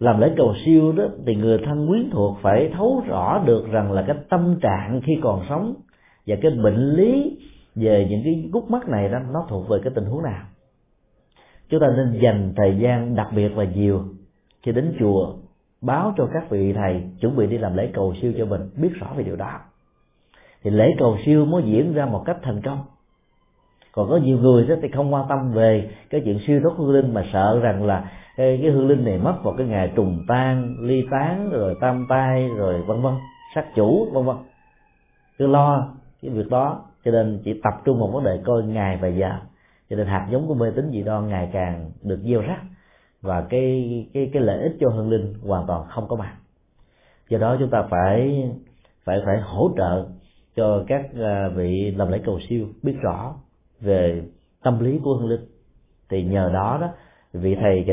làm 0.00 0.20
lễ 0.20 0.32
cầu 0.36 0.54
siêu 0.64 0.92
đó, 0.92 1.04
thì 1.26 1.34
người 1.34 1.58
thân 1.64 1.88
quyến 1.88 2.10
thuộc 2.10 2.36
phải 2.42 2.70
thấu 2.76 3.02
rõ 3.06 3.42
được 3.46 3.66
rằng 3.70 3.92
là 3.92 4.04
cái 4.06 4.16
tâm 4.28 4.58
trạng 4.60 5.00
khi 5.04 5.12
còn 5.22 5.44
sống 5.48 5.74
và 6.26 6.36
cái 6.42 6.50
bệnh 6.50 6.92
lý 6.94 7.38
về 7.74 8.06
những 8.10 8.20
cái 8.24 8.50
gút 8.52 8.64
mắt 8.70 8.88
này 8.88 9.08
đó, 9.08 9.18
nó 9.32 9.46
thuộc 9.48 9.68
về 9.68 9.78
cái 9.84 9.92
tình 9.94 10.04
huống 10.04 10.22
nào. 10.22 10.44
Chúng 11.68 11.80
ta 11.80 11.86
nên 11.96 12.20
dành 12.22 12.52
thời 12.56 12.78
gian 12.78 13.14
đặc 13.14 13.28
biệt 13.36 13.48
và 13.48 13.64
nhiều 13.64 14.02
khi 14.62 14.72
đến 14.72 14.96
chùa 14.98 15.34
báo 15.80 16.14
cho 16.16 16.28
các 16.32 16.50
vị 16.50 16.72
thầy 16.72 17.02
chuẩn 17.20 17.36
bị 17.36 17.46
đi 17.46 17.58
làm 17.58 17.76
lễ 17.76 17.90
cầu 17.94 18.14
siêu 18.22 18.32
cho 18.38 18.44
mình, 18.44 18.60
biết 18.76 18.90
rõ 19.00 19.06
về 19.16 19.24
điều 19.24 19.36
đó. 19.36 19.60
Thì 20.62 20.70
lễ 20.70 20.94
cầu 20.98 21.16
siêu 21.26 21.44
mới 21.44 21.62
diễn 21.66 21.92
ra 21.92 22.06
một 22.06 22.22
cách 22.26 22.36
thành 22.42 22.62
công. 22.62 22.78
Còn 23.92 24.08
có 24.10 24.16
nhiều 24.16 24.38
người 24.38 24.66
đó 24.66 24.74
thì 24.82 24.88
không 24.88 25.14
quan 25.14 25.26
tâm 25.28 25.52
về 25.52 25.90
cái 26.10 26.20
chuyện 26.24 26.38
siêu 26.46 26.60
thoát 26.62 26.72
hương 26.76 26.90
linh 26.90 27.14
mà 27.14 27.24
sợ 27.32 27.60
rằng 27.62 27.84
là 27.84 28.10
cái, 28.36 28.58
cái 28.62 28.70
hương 28.70 28.88
linh 28.88 29.04
này 29.04 29.18
mất 29.18 29.34
vào 29.42 29.54
cái 29.58 29.66
ngày 29.66 29.92
trùng 29.96 30.24
tan 30.28 30.76
ly 30.80 31.06
tán 31.10 31.50
rồi 31.50 31.76
tam 31.80 32.06
tai 32.08 32.48
rồi 32.48 32.82
vân 32.82 33.02
vân 33.02 33.14
sát 33.54 33.64
chủ 33.74 34.10
vân 34.12 34.24
vân. 34.24 34.36
Cứ 35.38 35.46
lo 35.46 35.88
cái 36.22 36.30
việc 36.30 36.50
đó 36.50 36.84
cho 37.04 37.10
nên 37.10 37.40
chỉ 37.44 37.60
tập 37.64 37.74
trung 37.84 37.98
vào 37.98 38.08
vấn 38.08 38.24
đề 38.24 38.40
coi 38.44 38.62
ngày 38.62 38.98
và 39.02 39.08
giờ. 39.08 39.30
Cho 39.90 39.96
nên 39.96 40.06
hạt 40.06 40.28
giống 40.30 40.48
của 40.48 40.54
mê 40.54 40.70
tín 40.76 40.90
dị 40.90 41.02
đoan 41.02 41.28
ngày 41.28 41.48
càng 41.52 41.90
được 42.02 42.20
gieo 42.24 42.40
rắc 42.40 42.60
và 43.22 43.46
cái 43.50 44.06
cái 44.14 44.30
cái 44.32 44.42
lợi 44.42 44.62
ích 44.62 44.76
cho 44.80 44.88
hương 44.88 45.10
linh 45.10 45.34
hoàn 45.46 45.66
toàn 45.66 45.84
không 45.88 46.08
có 46.08 46.16
mặt. 46.16 46.36
Do 47.28 47.38
đó 47.38 47.56
chúng 47.58 47.70
ta 47.70 47.82
phải 47.90 48.50
phải 49.04 49.18
phải 49.24 49.40
hỗ 49.40 49.70
trợ 49.76 50.06
cho 50.56 50.84
các 50.86 51.06
à, 51.20 51.48
vị 51.48 51.94
làm 51.96 52.12
lễ 52.12 52.20
cầu 52.24 52.40
siêu 52.48 52.66
biết 52.82 52.96
rõ 53.00 53.34
về 53.80 54.22
tâm 54.62 54.80
lý 54.80 55.00
của 55.04 55.16
hương 55.16 55.28
linh. 55.28 55.44
Thì 56.08 56.22
nhờ 56.22 56.50
đó 56.54 56.78
đó 56.80 56.88
vị 57.40 57.54
thầy 57.60 57.86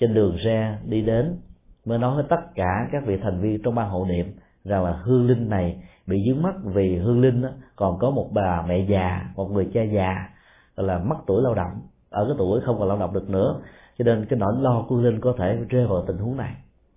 trên 0.00 0.14
đường 0.14 0.36
xe 0.44 0.78
đi 0.84 1.02
đến 1.02 1.36
mới 1.84 1.98
nói 1.98 2.14
với 2.14 2.24
tất 2.28 2.54
cả 2.54 2.88
các 2.92 3.06
vị 3.06 3.16
thành 3.22 3.40
viên 3.40 3.62
trong 3.62 3.74
ban 3.74 3.90
hộ 3.90 4.04
niệm 4.04 4.26
rằng 4.64 4.84
là 4.84 4.92
hương 4.92 5.26
linh 5.26 5.48
này 5.48 5.82
bị 6.06 6.24
dướng 6.26 6.42
mắt 6.42 6.54
vì 6.64 6.96
hương 6.96 7.20
linh 7.20 7.42
đó, 7.42 7.48
còn 7.76 7.98
có 7.98 8.10
một 8.10 8.28
bà 8.32 8.64
mẹ 8.68 8.78
già 8.78 9.28
một 9.36 9.50
người 9.50 9.70
cha 9.74 9.82
già 9.82 10.28
là 10.76 10.98
mất 10.98 11.16
tuổi 11.26 11.42
lao 11.42 11.54
động. 11.54 11.80
Ở 12.10 12.24
cái 12.26 12.34
tuổi 12.38 12.60
không 12.60 12.78
còn 12.78 12.88
lao 12.88 12.98
động 12.98 13.14
được 13.14 13.30
nữa 13.30 13.60
cho 13.98 14.04
nên 14.04 14.26
cái 14.26 14.38
nỗi 14.38 14.54
lo 14.60 14.84
của 14.88 14.96
linh 14.96 15.20
có 15.20 15.34
thể 15.38 15.58
rơi 15.68 15.86
vào 15.86 16.04
tình 16.06 16.18
huống 16.18 16.36
này. 16.36 16.54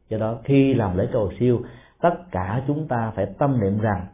Do 0.09 0.17
đó 0.17 0.37
khi 0.43 0.73
làm 0.73 0.97
lễ 0.97 1.07
cầu 1.13 1.31
siêu 1.39 1.61
tất 2.01 2.15
cả 2.31 2.63
chúng 2.67 2.87
ta 2.87 3.11
phải 3.15 3.25
tâm 3.37 3.59
niệm 3.61 3.79
rằng 3.79 4.05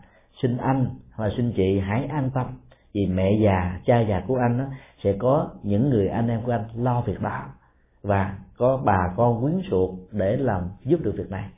xin 0.41 0.57
anh 0.57 0.85
hoặc 1.15 1.31
xin 1.37 1.53
chị 1.55 1.79
hãy 1.79 2.05
an 2.05 2.29
tâm 2.33 2.47
vì 2.93 3.05
mẹ 3.05 3.31
già 3.43 3.79
cha 3.85 3.99
già 4.01 4.21
của 4.27 4.35
anh 4.35 4.57
đó, 4.57 4.65
sẽ 5.03 5.13
có 5.19 5.49
những 5.63 5.89
người 5.89 6.07
anh 6.07 6.27
em 6.27 6.41
của 6.41 6.51
anh 6.51 6.63
lo 6.75 7.01
việc 7.01 7.21
đó 7.21 7.41
và 8.03 8.35
có 8.57 8.81
bà 8.85 9.13
con 9.15 9.41
quyến 9.41 9.61
thuộc 9.69 9.95
để 10.11 10.37
làm 10.37 10.61
giúp 10.85 10.99
được 11.03 11.13
việc 11.17 11.31
này. 11.31 11.49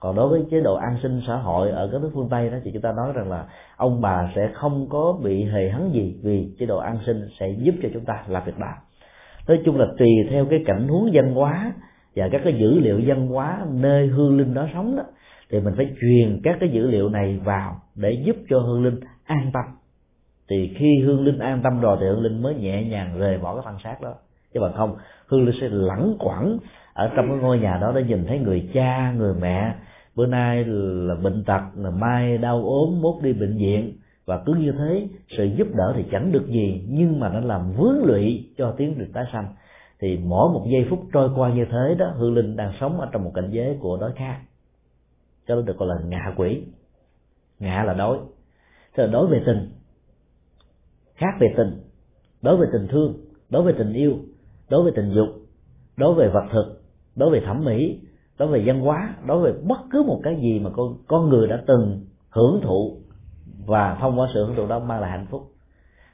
Còn 0.00 0.16
đối 0.16 0.28
với 0.28 0.46
chế 0.50 0.60
độ 0.60 0.74
an 0.74 0.96
sinh 1.02 1.20
xã 1.26 1.36
hội 1.36 1.70
ở 1.70 1.88
các 1.92 2.02
nước 2.02 2.10
phương 2.14 2.28
tây 2.28 2.50
đó 2.50 2.56
thì 2.64 2.70
chúng 2.72 2.82
ta 2.82 2.92
nói 2.92 3.12
rằng 3.14 3.30
là 3.30 3.44
ông 3.76 4.00
bà 4.00 4.30
sẽ 4.36 4.50
không 4.54 4.86
có 4.90 5.18
bị 5.22 5.44
hề 5.44 5.70
hấn 5.70 5.92
gì 5.92 6.16
vì 6.22 6.54
chế 6.58 6.66
độ 6.66 6.78
an 6.78 6.98
sinh 7.06 7.28
sẽ 7.40 7.48
giúp 7.58 7.74
cho 7.82 7.88
chúng 7.94 8.04
ta 8.04 8.24
làm 8.26 8.42
việc 8.44 8.58
đó 8.58 8.72
nói 9.48 9.58
chung 9.64 9.78
là 9.78 9.86
tùy 9.98 10.08
theo 10.30 10.46
cái 10.50 10.62
cảnh 10.66 10.88
huống 10.88 11.10
văn 11.12 11.34
hóa 11.34 11.72
và 12.16 12.28
các 12.32 12.40
cái 12.44 12.54
dữ 12.60 12.80
liệu 12.80 13.00
văn 13.06 13.26
hóa 13.26 13.66
nơi 13.70 14.06
hương 14.06 14.38
linh 14.38 14.54
đó 14.54 14.68
sống 14.74 14.96
đó 14.96 15.02
thì 15.50 15.60
mình 15.60 15.74
phải 15.76 15.86
truyền 16.00 16.40
các 16.42 16.56
cái 16.60 16.68
dữ 16.68 16.90
liệu 16.90 17.08
này 17.08 17.40
vào 17.44 17.80
để 17.94 18.22
giúp 18.26 18.36
cho 18.48 18.58
hương 18.58 18.84
linh 18.84 19.00
an 19.24 19.50
tâm 19.52 19.64
thì 20.52 20.74
khi 20.76 21.00
hương 21.04 21.24
linh 21.24 21.38
an 21.38 21.60
tâm 21.62 21.80
rồi 21.80 21.96
thì 22.00 22.06
hương 22.06 22.22
linh 22.22 22.42
mới 22.42 22.54
nhẹ 22.54 22.84
nhàng 22.84 23.18
rời 23.18 23.38
bỏ 23.38 23.54
cái 23.54 23.62
thân 23.64 23.76
xác 23.84 24.00
đó. 24.02 24.14
Chứ 24.54 24.60
bằng 24.60 24.72
không, 24.76 24.96
hương 25.26 25.44
linh 25.46 25.54
sẽ 25.60 25.68
lẳng 25.70 26.16
quẩn 26.18 26.58
ở 26.92 27.10
trong 27.16 27.28
cái 27.28 27.38
ngôi 27.38 27.58
nhà 27.58 27.78
đó 27.80 27.92
để 27.94 28.02
nhìn 28.02 28.24
thấy 28.26 28.38
người 28.38 28.70
cha, 28.74 29.12
người 29.16 29.34
mẹ. 29.40 29.74
Bữa 30.16 30.26
nay 30.26 30.64
là 30.64 31.14
bệnh 31.14 31.44
tật, 31.44 31.60
là 31.76 31.90
mai 31.90 32.38
đau 32.38 32.62
ốm, 32.64 33.00
mốt 33.02 33.22
đi 33.22 33.32
bệnh 33.32 33.56
viện. 33.56 33.92
Và 34.26 34.42
cứ 34.46 34.54
như 34.54 34.72
thế, 34.78 35.08
sự 35.38 35.44
giúp 35.44 35.66
đỡ 35.74 35.92
thì 35.96 36.04
chẳng 36.12 36.32
được 36.32 36.46
gì, 36.46 36.84
nhưng 36.88 37.20
mà 37.20 37.28
nó 37.28 37.40
làm 37.40 37.72
vướng 37.72 38.04
lụy 38.04 38.50
cho 38.58 38.74
tiếng 38.76 38.98
được 38.98 39.08
tái 39.12 39.24
sanh. 39.32 39.54
Thì 40.00 40.18
mỗi 40.24 40.52
một 40.52 40.66
giây 40.72 40.86
phút 40.90 41.00
trôi 41.12 41.30
qua 41.36 41.54
như 41.54 41.64
thế 41.70 41.94
đó, 41.98 42.06
hương 42.16 42.34
linh 42.34 42.56
đang 42.56 42.72
sống 42.80 43.00
ở 43.00 43.08
trong 43.12 43.24
một 43.24 43.30
cảnh 43.34 43.48
giới 43.50 43.76
của 43.80 43.98
đói 44.00 44.12
khát. 44.16 44.40
Cho 45.46 45.54
nó 45.54 45.62
được 45.62 45.76
gọi 45.76 45.88
là 45.88 45.94
ngạ 46.06 46.32
quỷ. 46.36 46.62
Ngạ 47.58 47.84
là 47.86 47.94
đói. 47.94 48.18
Thế 48.94 49.06
là 49.06 49.12
đối 49.12 49.26
về 49.26 49.42
tình 49.46 49.68
khác 51.14 51.34
về 51.40 51.54
tình. 51.56 51.80
Đối 52.42 52.56
với 52.56 52.68
tình 52.72 52.88
thương, 52.88 53.14
đối 53.50 53.62
với 53.62 53.74
tình 53.78 53.92
yêu, 53.92 54.18
đối 54.70 54.82
với 54.82 54.92
tình 54.96 55.10
dục, 55.14 55.28
đối 55.96 56.14
với 56.14 56.28
vật 56.28 56.44
thực, 56.52 56.82
đối 57.16 57.30
với 57.30 57.40
thẩm 57.40 57.64
mỹ, 57.64 58.00
đối 58.38 58.48
với 58.48 58.62
văn 58.66 58.80
hóa, 58.80 59.16
đối 59.26 59.40
với 59.40 59.52
bất 59.68 59.78
cứ 59.90 60.02
một 60.02 60.20
cái 60.22 60.36
gì 60.36 60.58
mà 60.58 60.70
con 60.70 60.96
con 61.06 61.28
người 61.28 61.48
đã 61.48 61.62
từng 61.66 62.06
hưởng 62.30 62.60
thụ 62.62 62.96
và 63.66 63.98
thông 64.00 64.18
qua 64.18 64.28
sự 64.34 64.44
hưởng 64.44 64.56
thụ 64.56 64.66
đó 64.66 64.78
mang 64.78 65.00
lại 65.00 65.10
hạnh 65.10 65.26
phúc. 65.30 65.42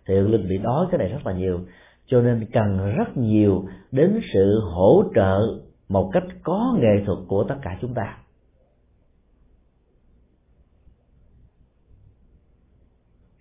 Thì 0.06 0.14
linh 0.14 0.48
bị 0.48 0.58
đói 0.58 0.86
cái 0.90 0.98
này 0.98 1.08
rất 1.08 1.26
là 1.26 1.32
nhiều, 1.32 1.60
cho 2.06 2.20
nên 2.20 2.46
cần 2.52 2.94
rất 2.96 3.16
nhiều 3.16 3.64
đến 3.92 4.20
sự 4.34 4.60
hỗ 4.60 5.04
trợ 5.14 5.40
một 5.88 6.10
cách 6.12 6.24
có 6.42 6.76
nghệ 6.78 7.04
thuật 7.06 7.18
của 7.28 7.44
tất 7.48 7.56
cả 7.62 7.78
chúng 7.80 7.94
ta. 7.94 8.18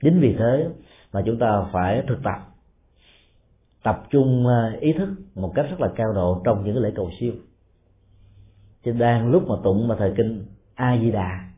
Chính 0.01 0.19
vì 0.19 0.35
thế 0.39 0.69
mà 1.13 1.21
chúng 1.25 1.39
ta 1.39 1.63
phải 1.71 2.03
thực 2.07 2.23
tập 2.23 2.47
tập 3.87 4.03
trung 4.09 4.47
ờ, 4.47 4.71
ý 4.79 4.93
thức 4.93 5.09
một 5.35 5.51
cách 5.55 5.65
rất 5.69 5.81
là 5.81 5.89
cao 5.95 6.13
độ 6.13 6.41
trong 6.45 6.65
những 6.65 6.77
lễ 6.77 6.91
cầu 6.95 7.09
siêu. 7.19 7.33
Chứ 8.83 8.91
đang 8.91 9.31
lúc 9.31 9.47
mà 9.47 9.55
tụng 9.63 9.87
mà 9.87 9.95
thời 9.99 10.13
kinh 10.17 10.45
a 10.75 10.97
di 11.01 11.11
đà 11.11 11.49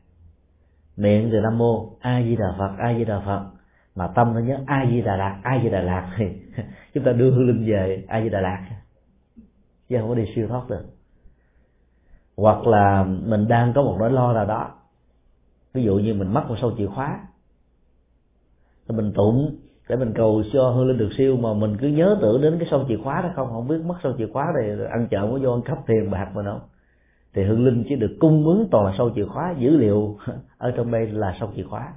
miệng 0.96 1.28
từ 1.32 1.40
nam 1.40 1.58
mô 1.58 1.96
a 2.00 2.22
di 2.22 2.36
đà 2.36 2.54
phật, 2.58 2.70
a 2.78 2.94
di 2.98 3.04
đà 3.04 3.20
phật, 3.20 3.50
mà 3.94 4.06
tâm 4.06 4.34
nó 4.34 4.40
nhớ 4.40 4.58
a 4.66 4.86
di 4.90 5.00
đà 5.00 5.16
lạt 5.16 5.40
a 5.42 5.60
di 5.62 5.68
đà 5.70 5.80
lạt 5.80 6.10
thì 6.16 6.24
chúng 6.94 7.04
ta 7.04 7.12
đưa 7.12 7.30
hương 7.30 7.46
linh 7.46 7.66
về 7.66 8.04
a 8.08 8.22
di 8.22 8.28
đà 8.28 8.40
lạt 8.40 8.68
chứ 9.88 9.96
không 10.00 10.08
có 10.08 10.14
đi 10.14 10.24
siêu 10.34 10.48
thoát 10.48 10.68
được. 10.68 10.84
Hoặc 12.36 12.66
là 12.66 13.04
mình 13.04 13.48
đang 13.48 13.72
có 13.72 13.82
một 13.82 13.96
nỗi 13.98 14.10
lo 14.10 14.32
nào 14.32 14.46
đó, 14.46 14.70
ví 15.74 15.82
dụ 15.82 15.94
như 15.98 16.14
mình 16.14 16.34
mất 16.34 16.44
một 16.48 16.56
sâu 16.60 16.72
chìa 16.78 16.86
khóa 16.86 17.20
thì 18.90 18.96
mình 18.96 19.12
tụng, 19.12 19.56
để 19.88 19.96
mình 19.96 20.12
cầu 20.14 20.42
cho 20.52 20.70
hương 20.70 20.88
linh 20.88 20.98
được 20.98 21.10
siêu, 21.18 21.36
mà 21.36 21.54
mình 21.54 21.76
cứ 21.80 21.88
nhớ 21.88 22.16
tưởng 22.20 22.40
đến 22.42 22.56
cái 22.58 22.68
sâu 22.70 22.84
chìa 22.88 22.96
khóa 23.04 23.22
đó 23.22 23.28
không? 23.36 23.48
Không 23.48 23.68
biết 23.68 23.84
mất 23.84 23.94
sâu 24.02 24.12
chìa 24.18 24.28
khóa 24.32 24.52
thì 24.60 24.84
ăn 24.90 25.08
chợ 25.10 25.28
có 25.30 25.38
vô 25.42 25.52
ăn 25.52 25.62
cắp 25.62 25.78
tiền 25.86 26.10
bạc 26.10 26.28
mà 26.34 26.42
đâu 26.42 26.58
thì 27.34 27.44
hương 27.44 27.64
linh 27.64 27.84
chỉ 27.88 27.96
được 27.96 28.16
cung 28.20 28.46
ứng 28.46 28.68
toàn 28.70 28.86
là 28.86 28.94
sâu 28.98 29.10
chìa 29.14 29.26
khóa, 29.26 29.54
dữ 29.58 29.70
liệu 29.70 30.16
ở 30.58 30.70
trong 30.76 30.90
đây 30.90 31.06
là 31.06 31.36
sâu 31.40 31.50
chìa 31.56 31.62
khóa. 31.62 31.92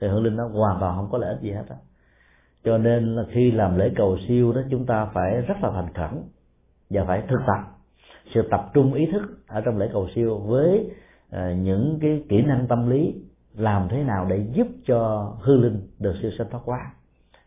Thì 0.00 0.08
hương 0.08 0.24
linh 0.24 0.36
nó 0.36 0.48
hoàn 0.48 0.80
toàn 0.80 0.96
không 0.96 1.08
có 1.12 1.18
lợi 1.18 1.30
ích 1.30 1.42
gì 1.42 1.50
hết 1.50 1.64
đó 1.68 1.76
cho 2.66 2.78
nên 2.78 3.16
là 3.16 3.24
khi 3.30 3.50
làm 3.50 3.78
lễ 3.78 3.90
cầu 3.96 4.18
siêu 4.28 4.52
đó, 4.52 4.60
chúng 4.70 4.86
ta 4.86 5.04
phải 5.14 5.40
rất 5.40 5.54
là 5.62 5.70
thành 5.70 5.92
khẩn 5.94 6.22
và 6.90 7.04
phải 7.04 7.22
thực 7.28 7.40
tập, 7.46 7.60
sự 8.34 8.42
tập 8.50 8.70
trung 8.74 8.94
ý 8.94 9.06
thức 9.12 9.22
ở 9.46 9.60
trong 9.60 9.78
lễ 9.78 9.88
cầu 9.92 10.08
siêu 10.14 10.38
với 10.38 10.90
à, 11.30 11.54
những 11.62 11.98
cái 12.02 12.22
kỹ 12.28 12.42
năng 12.42 12.66
tâm 12.66 12.90
lý 12.90 13.14
làm 13.56 13.88
thế 13.90 14.02
nào 14.04 14.26
để 14.30 14.46
giúp 14.52 14.66
cho 14.86 15.32
hư 15.40 15.56
linh 15.56 15.80
được 15.98 16.14
siêu 16.22 16.30
sanh 16.38 16.50
thoát 16.50 16.60
quá 16.64 16.92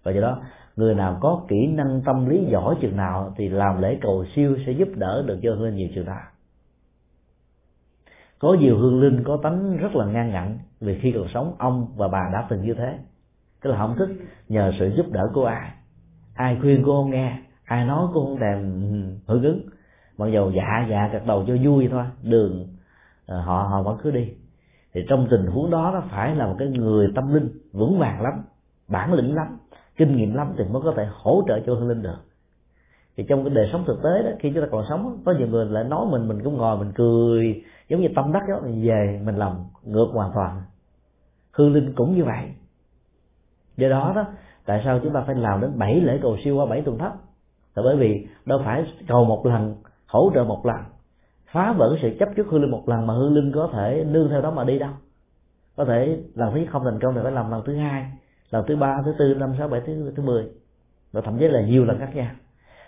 và 0.03 0.11
do 0.11 0.21
đó, 0.21 0.41
người 0.75 0.95
nào 0.95 1.17
có 1.21 1.45
kỹ 1.47 1.67
năng 1.67 2.01
tâm 2.05 2.29
lý 2.29 2.45
giỏi 2.51 2.75
chừng 2.81 2.97
nào 2.97 3.33
thì 3.37 3.49
làm 3.49 3.81
lễ 3.81 3.97
cầu 4.01 4.25
siêu 4.35 4.57
sẽ 4.65 4.71
giúp 4.71 4.87
đỡ 4.95 5.23
được 5.27 5.39
cho 5.43 5.55
hư 5.55 5.65
linh 5.65 5.75
nhiều 5.75 5.89
chừng 5.95 6.05
nào. 6.05 6.21
Có 8.39 8.53
nhiều 8.59 8.77
hương 8.77 9.01
linh 9.01 9.23
có 9.23 9.39
tánh 9.43 9.77
rất 9.77 9.95
là 9.95 10.05
ngang 10.05 10.29
ngạnh 10.29 10.59
vì 10.79 10.99
khi 10.99 11.11
còn 11.11 11.27
sống, 11.33 11.55
ông 11.57 11.87
và 11.95 12.07
bà 12.07 12.29
đã 12.33 12.47
từng 12.49 12.61
như 12.61 12.73
thế. 12.73 12.97
Tức 13.61 13.69
là 13.69 13.77
không 13.77 13.95
thích 13.99 14.09
nhờ 14.49 14.71
sự 14.79 14.91
giúp 14.97 15.05
đỡ 15.11 15.31
của 15.33 15.45
ai. 15.45 15.71
Ai 16.35 16.57
khuyên 16.61 16.83
cô 16.85 17.03
không 17.03 17.11
nghe, 17.11 17.39
ai 17.65 17.85
nói 17.85 18.07
cô 18.13 18.25
không 18.25 18.39
thèm 18.39 18.81
hưởng 19.27 19.43
ứng. 19.43 19.61
Mặc 20.17 20.27
dầu 20.27 20.51
dạ 20.51 20.87
dạ 20.89 21.09
gật 21.13 21.25
đầu 21.25 21.45
cho 21.47 21.55
vui 21.63 21.87
thôi, 21.91 22.03
đường 22.23 22.67
ờ, 23.25 23.41
họ 23.41 23.67
họ 23.69 23.83
vẫn 23.83 23.97
cứ 24.03 24.11
đi 24.11 24.33
thì 24.93 25.05
trong 25.09 25.27
tình 25.31 25.45
huống 25.45 25.69
đó 25.69 25.91
nó 25.93 26.03
phải 26.11 26.35
là 26.35 26.47
một 26.47 26.55
cái 26.59 26.67
người 26.67 27.07
tâm 27.15 27.33
linh 27.33 27.49
vững 27.73 27.99
vàng 27.99 28.21
lắm, 28.21 28.33
bản 28.87 29.13
lĩnh 29.13 29.35
lắm, 29.35 29.57
kinh 29.97 30.15
nghiệm 30.15 30.33
lắm 30.33 30.53
thì 30.57 30.63
mới 30.63 30.81
có 30.81 30.93
thể 30.97 31.07
hỗ 31.11 31.43
trợ 31.47 31.59
cho 31.65 31.73
hương 31.73 31.89
linh 31.89 32.01
được. 32.01 32.17
Thì 33.17 33.25
trong 33.29 33.43
cái 33.43 33.53
đời 33.53 33.69
sống 33.71 33.83
thực 33.87 34.03
tế 34.03 34.23
đó, 34.23 34.29
khi 34.39 34.51
chúng 34.53 34.63
ta 34.63 34.67
còn 34.71 34.85
sống, 34.89 35.21
có 35.25 35.33
nhiều 35.37 35.47
người 35.47 35.65
lại 35.65 35.83
nói 35.83 36.05
mình 36.11 36.27
mình 36.27 36.43
cũng 36.43 36.57
ngồi 36.57 36.77
mình 36.77 36.91
cười, 36.95 37.63
giống 37.89 38.01
như 38.01 38.07
tâm 38.15 38.31
đắc 38.31 38.43
đó, 38.49 38.59
mình 38.63 38.87
về 38.87 39.21
mình 39.25 39.35
làm 39.35 39.53
ngược 39.83 40.07
hoàn 40.13 40.31
toàn. 40.35 40.61
Hương 41.51 41.73
linh 41.73 41.93
cũng 41.95 42.15
như 42.15 42.23
vậy. 42.23 42.53
Do 43.77 43.89
đó 43.89 44.13
đó, 44.15 44.25
tại 44.65 44.81
sao 44.85 44.99
chúng 45.03 45.13
ta 45.13 45.23
phải 45.25 45.35
làm 45.35 45.61
đến 45.61 45.79
bảy 45.79 46.01
lễ 46.01 46.19
cầu 46.21 46.37
siêu 46.43 46.57
qua 46.57 46.65
bảy 46.65 46.81
tuần 46.81 46.97
thất? 46.97 47.11
Là 47.75 47.83
bởi 47.83 47.97
vì 47.97 48.27
đâu 48.45 48.61
phải 48.65 48.85
cầu 49.07 49.25
một 49.25 49.45
lần, 49.45 49.75
hỗ 50.07 50.31
trợ 50.35 50.43
một 50.43 50.65
lần 50.65 50.77
phá 51.51 51.73
vỡ 51.73 51.97
sự 52.01 52.15
chấp 52.19 52.29
trước 52.35 52.47
hương 52.47 52.61
linh 52.61 52.71
một 52.71 52.89
lần 52.89 53.07
mà 53.07 53.13
hương 53.13 53.33
linh 53.33 53.51
có 53.55 53.69
thể 53.73 54.05
nương 54.07 54.29
theo 54.29 54.41
đó 54.41 54.51
mà 54.51 54.63
đi 54.63 54.79
đâu. 54.79 54.91
Có 55.75 55.85
thể 55.85 56.17
lần 56.35 56.53
thứ 56.53 56.65
không 56.69 56.83
thành 56.85 56.99
công 56.99 57.15
thì 57.15 57.21
phải 57.23 57.31
làm 57.31 57.51
lần 57.51 57.63
thứ 57.65 57.75
hai, 57.75 58.05
lần 58.51 58.65
thứ 58.67 58.75
ba, 58.75 59.01
thứ 59.05 59.13
tư, 59.19 59.33
năm, 59.39 59.53
sáu, 59.57 59.67
bảy, 59.67 59.81
thứ 59.85 60.13
thứ 60.15 60.23
mười. 60.23 60.45
Và 61.11 61.21
thậm 61.21 61.37
chí 61.39 61.47
là 61.47 61.61
nhiều 61.61 61.85
lần 61.85 61.99
khác 61.99 62.15
nhau. 62.15 62.31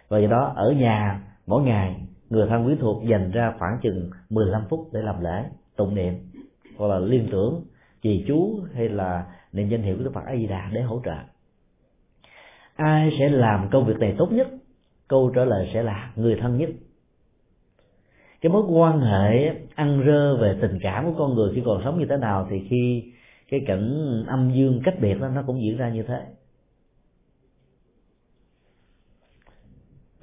Và 0.09 0.19
do 0.19 0.27
đó, 0.27 0.53
ở 0.55 0.71
nhà, 0.71 1.21
mỗi 1.47 1.63
ngày, 1.63 2.07
người 2.29 2.47
thân 2.47 2.67
quý 2.67 2.75
thuộc 2.79 3.03
dành 3.05 3.31
ra 3.31 3.53
khoảng 3.59 3.77
chừng 3.81 4.09
15 4.29 4.63
phút 4.69 4.89
để 4.93 5.01
làm 5.01 5.23
lễ, 5.23 5.43
tụng 5.75 5.95
niệm, 5.95 6.13
hoặc 6.77 6.87
là 6.87 6.99
liên 6.99 7.27
tưởng 7.31 7.63
trì 8.01 8.25
chú 8.27 8.59
hay 8.73 8.89
là 8.89 9.25
niệm 9.53 9.69
danh 9.69 9.81
hiệu 9.81 9.97
của 9.97 10.03
Đức 10.03 10.11
Phật 10.13 10.25
A 10.25 10.35
Di 10.35 10.47
Đà 10.47 10.69
để 10.73 10.81
hỗ 10.81 11.01
trợ. 11.05 11.15
Ai 12.75 13.11
sẽ 13.19 13.29
làm 13.29 13.69
công 13.71 13.85
việc 13.85 13.99
này 13.99 14.15
tốt 14.17 14.31
nhất? 14.31 14.47
Câu 15.07 15.31
trả 15.35 15.45
lời 15.45 15.71
sẽ 15.73 15.83
là 15.83 16.11
người 16.15 16.35
thân 16.41 16.57
nhất 16.57 16.69
cái 18.41 18.51
mối 18.51 18.63
quan 18.69 18.99
hệ 19.01 19.55
ăn 19.75 20.03
rơ 20.05 20.37
về 20.37 20.57
tình 20.61 20.79
cảm 20.81 21.05
của 21.05 21.13
con 21.17 21.35
người 21.35 21.51
khi 21.55 21.61
còn 21.65 21.81
sống 21.83 21.99
như 21.99 22.05
thế 22.09 22.17
nào 22.17 22.47
thì 22.49 22.67
khi 22.69 23.11
cái 23.49 23.59
cảnh 23.67 24.23
âm 24.27 24.51
dương 24.53 24.81
cách 24.83 24.95
biệt 25.01 25.21
đó, 25.21 25.27
nó 25.27 25.41
cũng 25.47 25.61
diễn 25.61 25.77
ra 25.77 25.89
như 25.89 26.03
thế. 26.03 26.25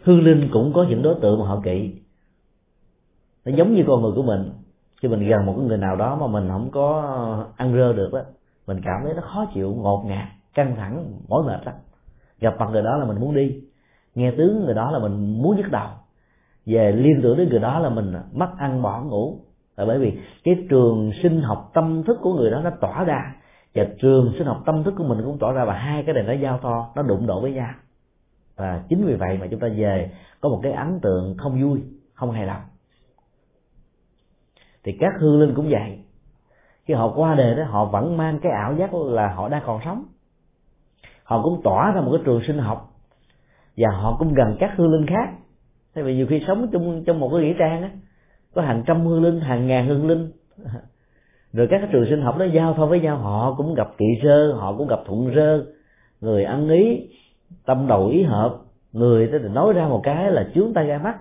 Hương 0.03 0.25
linh 0.25 0.49
cũng 0.53 0.73
có 0.75 0.87
những 0.89 1.03
đối 1.03 1.15
tượng 1.21 1.41
mà 1.41 1.47
họ 1.47 1.61
kỵ. 1.65 1.93
Nó 3.45 3.57
giống 3.57 3.75
như 3.75 3.85
con 3.87 4.03
người 4.03 4.13
của 4.15 4.23
mình. 4.23 4.51
Khi 5.03 5.09
mình 5.09 5.29
gần 5.29 5.47
một 5.47 5.55
cái 5.57 5.67
người 5.67 5.79
nào 5.79 5.97
đó 5.97 6.17
mà 6.21 6.27
mình 6.27 6.49
không 6.49 6.71
có 6.71 7.03
ăn 7.57 7.75
rơ 7.75 7.93
được 7.93 8.13
đó, 8.13 8.21
mình 8.67 8.81
cảm 8.85 9.01
thấy 9.05 9.15
nó 9.15 9.23
khó 9.23 9.47
chịu, 9.55 9.75
ngột 9.75 10.05
ngạt, 10.07 10.29
căng 10.55 10.77
thẳng, 10.77 11.13
mỏi 11.29 11.43
mệt 11.47 11.67
lắm. 11.67 11.75
Gặp 12.41 12.55
mặt 12.59 12.69
người 12.73 12.83
đó 12.83 12.97
là 12.97 13.05
mình 13.05 13.21
muốn 13.21 13.35
đi. 13.35 13.61
Nghe 14.15 14.31
tướng 14.31 14.65
người 14.65 14.75
đó 14.75 14.91
là 14.91 14.99
mình 14.99 15.43
muốn 15.43 15.57
nhức 15.57 15.71
đầu 15.71 15.89
về 16.69 16.93
liên 16.93 17.21
tưởng 17.23 17.37
đến 17.39 17.49
người 17.49 17.61
đó 17.61 17.79
là 17.79 17.89
mình 17.89 18.13
mất 18.33 18.49
ăn 18.59 18.83
bỏ 18.83 19.03
ngủ. 19.03 19.39
Là 19.77 19.85
bởi 19.85 19.99
vì 19.99 20.19
cái 20.45 20.55
trường 20.71 21.13
sinh 21.23 21.43
học 21.43 21.71
tâm 21.75 22.03
thức 22.03 22.19
của 22.23 22.35
người 22.35 22.51
đó 22.51 22.61
nó 22.65 22.71
tỏa 22.81 23.05
ra. 23.05 23.35
Và 23.75 23.85
trường 23.99 24.33
sinh 24.39 24.47
học 24.47 24.63
tâm 24.67 24.85
thức 24.85 24.95
của 24.99 25.05
mình 25.05 25.19
cũng 25.25 25.39
tỏa 25.39 25.53
ra 25.53 25.65
và 25.65 25.73
hai 25.73 26.03
cái 26.03 26.15
này 26.15 26.25
nó 26.25 26.33
giao 26.33 26.59
to 26.59 26.91
nó 26.97 27.03
đụng 27.03 27.27
độ 27.27 27.41
với 27.41 27.53
nhau. 27.53 27.71
Và 28.57 28.83
chính 28.89 29.07
vì 29.07 29.15
vậy 29.15 29.39
mà 29.41 29.47
chúng 29.51 29.61
ta 29.61 29.69
về 29.77 30.11
có 30.41 30.49
một 30.49 30.61
cái 30.63 30.73
ấn 30.73 31.01
tượng 31.03 31.37
không 31.39 31.63
vui, 31.63 31.83
không 32.15 32.31
hài 32.31 32.47
lòng. 32.47 32.61
Thì 34.85 34.97
các 35.01 35.13
hương 35.21 35.41
linh 35.41 35.55
cũng 35.55 35.71
vậy. 35.71 35.99
Khi 36.85 36.95
họ 36.95 37.13
qua 37.17 37.35
đời 37.35 37.55
đó, 37.55 37.65
họ 37.65 37.85
vẫn 37.85 38.17
mang 38.17 38.39
cái 38.43 38.53
ảo 38.53 38.75
giác 38.75 38.95
là 38.95 39.35
họ 39.35 39.49
đang 39.49 39.63
còn 39.67 39.81
sống. 39.85 40.05
Họ 41.25 41.43
cũng 41.43 41.61
tỏa 41.65 41.93
ra 41.93 42.01
một 42.01 42.11
cái 42.13 42.23
trường 42.27 42.41
sinh 42.47 42.59
học. 42.59 42.91
Và 43.77 43.89
họ 43.91 44.17
cũng 44.19 44.35
gần 44.35 44.57
các 44.61 44.71
hương 44.77 44.93
linh 44.93 45.07
khác 45.07 45.35
tại 45.99 46.05
vì 46.05 46.15
nhiều 46.15 46.27
khi 46.27 46.41
sống 46.47 46.69
trong 46.73 47.05
trong 47.07 47.21
một 47.21 47.31
cái 47.33 47.41
nghĩa 47.41 47.55
trang 47.59 47.83
á, 47.83 47.91
có 48.55 48.63
hàng 48.63 48.83
trăm 48.87 49.07
hương 49.07 49.23
linh, 49.23 49.41
hàng 49.41 49.67
ngàn 49.67 49.87
hương 49.87 50.09
linh. 50.09 50.31
Rồi 51.53 51.67
các 51.71 51.89
trường 51.93 52.07
sinh 52.11 52.23
học 52.23 52.37
nó 52.39 52.45
giao 52.45 52.75
thông 52.75 52.91
với 52.91 53.01
nhau, 53.01 53.17
họ 53.17 53.55
cũng 53.57 53.75
gặp 53.75 53.89
kỵ 53.99 54.07
sơ, 54.23 54.53
họ 54.53 54.75
cũng 54.77 54.89
gặp 54.89 55.01
thuận 55.07 55.35
rơ 55.35 55.65
người 56.21 56.45
ăn 56.45 56.69
ý, 56.69 57.09
tâm 57.67 57.87
đầu 57.89 58.07
ý 58.07 58.23
hợp, 58.23 58.59
người 58.93 59.29
thì 59.33 59.49
nói 59.49 59.73
ra 59.73 59.89
một 59.89 60.01
cái 60.05 60.31
là 60.31 60.49
chướng 60.55 60.73
tay 60.75 60.87
ra 60.87 60.99
mắt. 60.99 61.17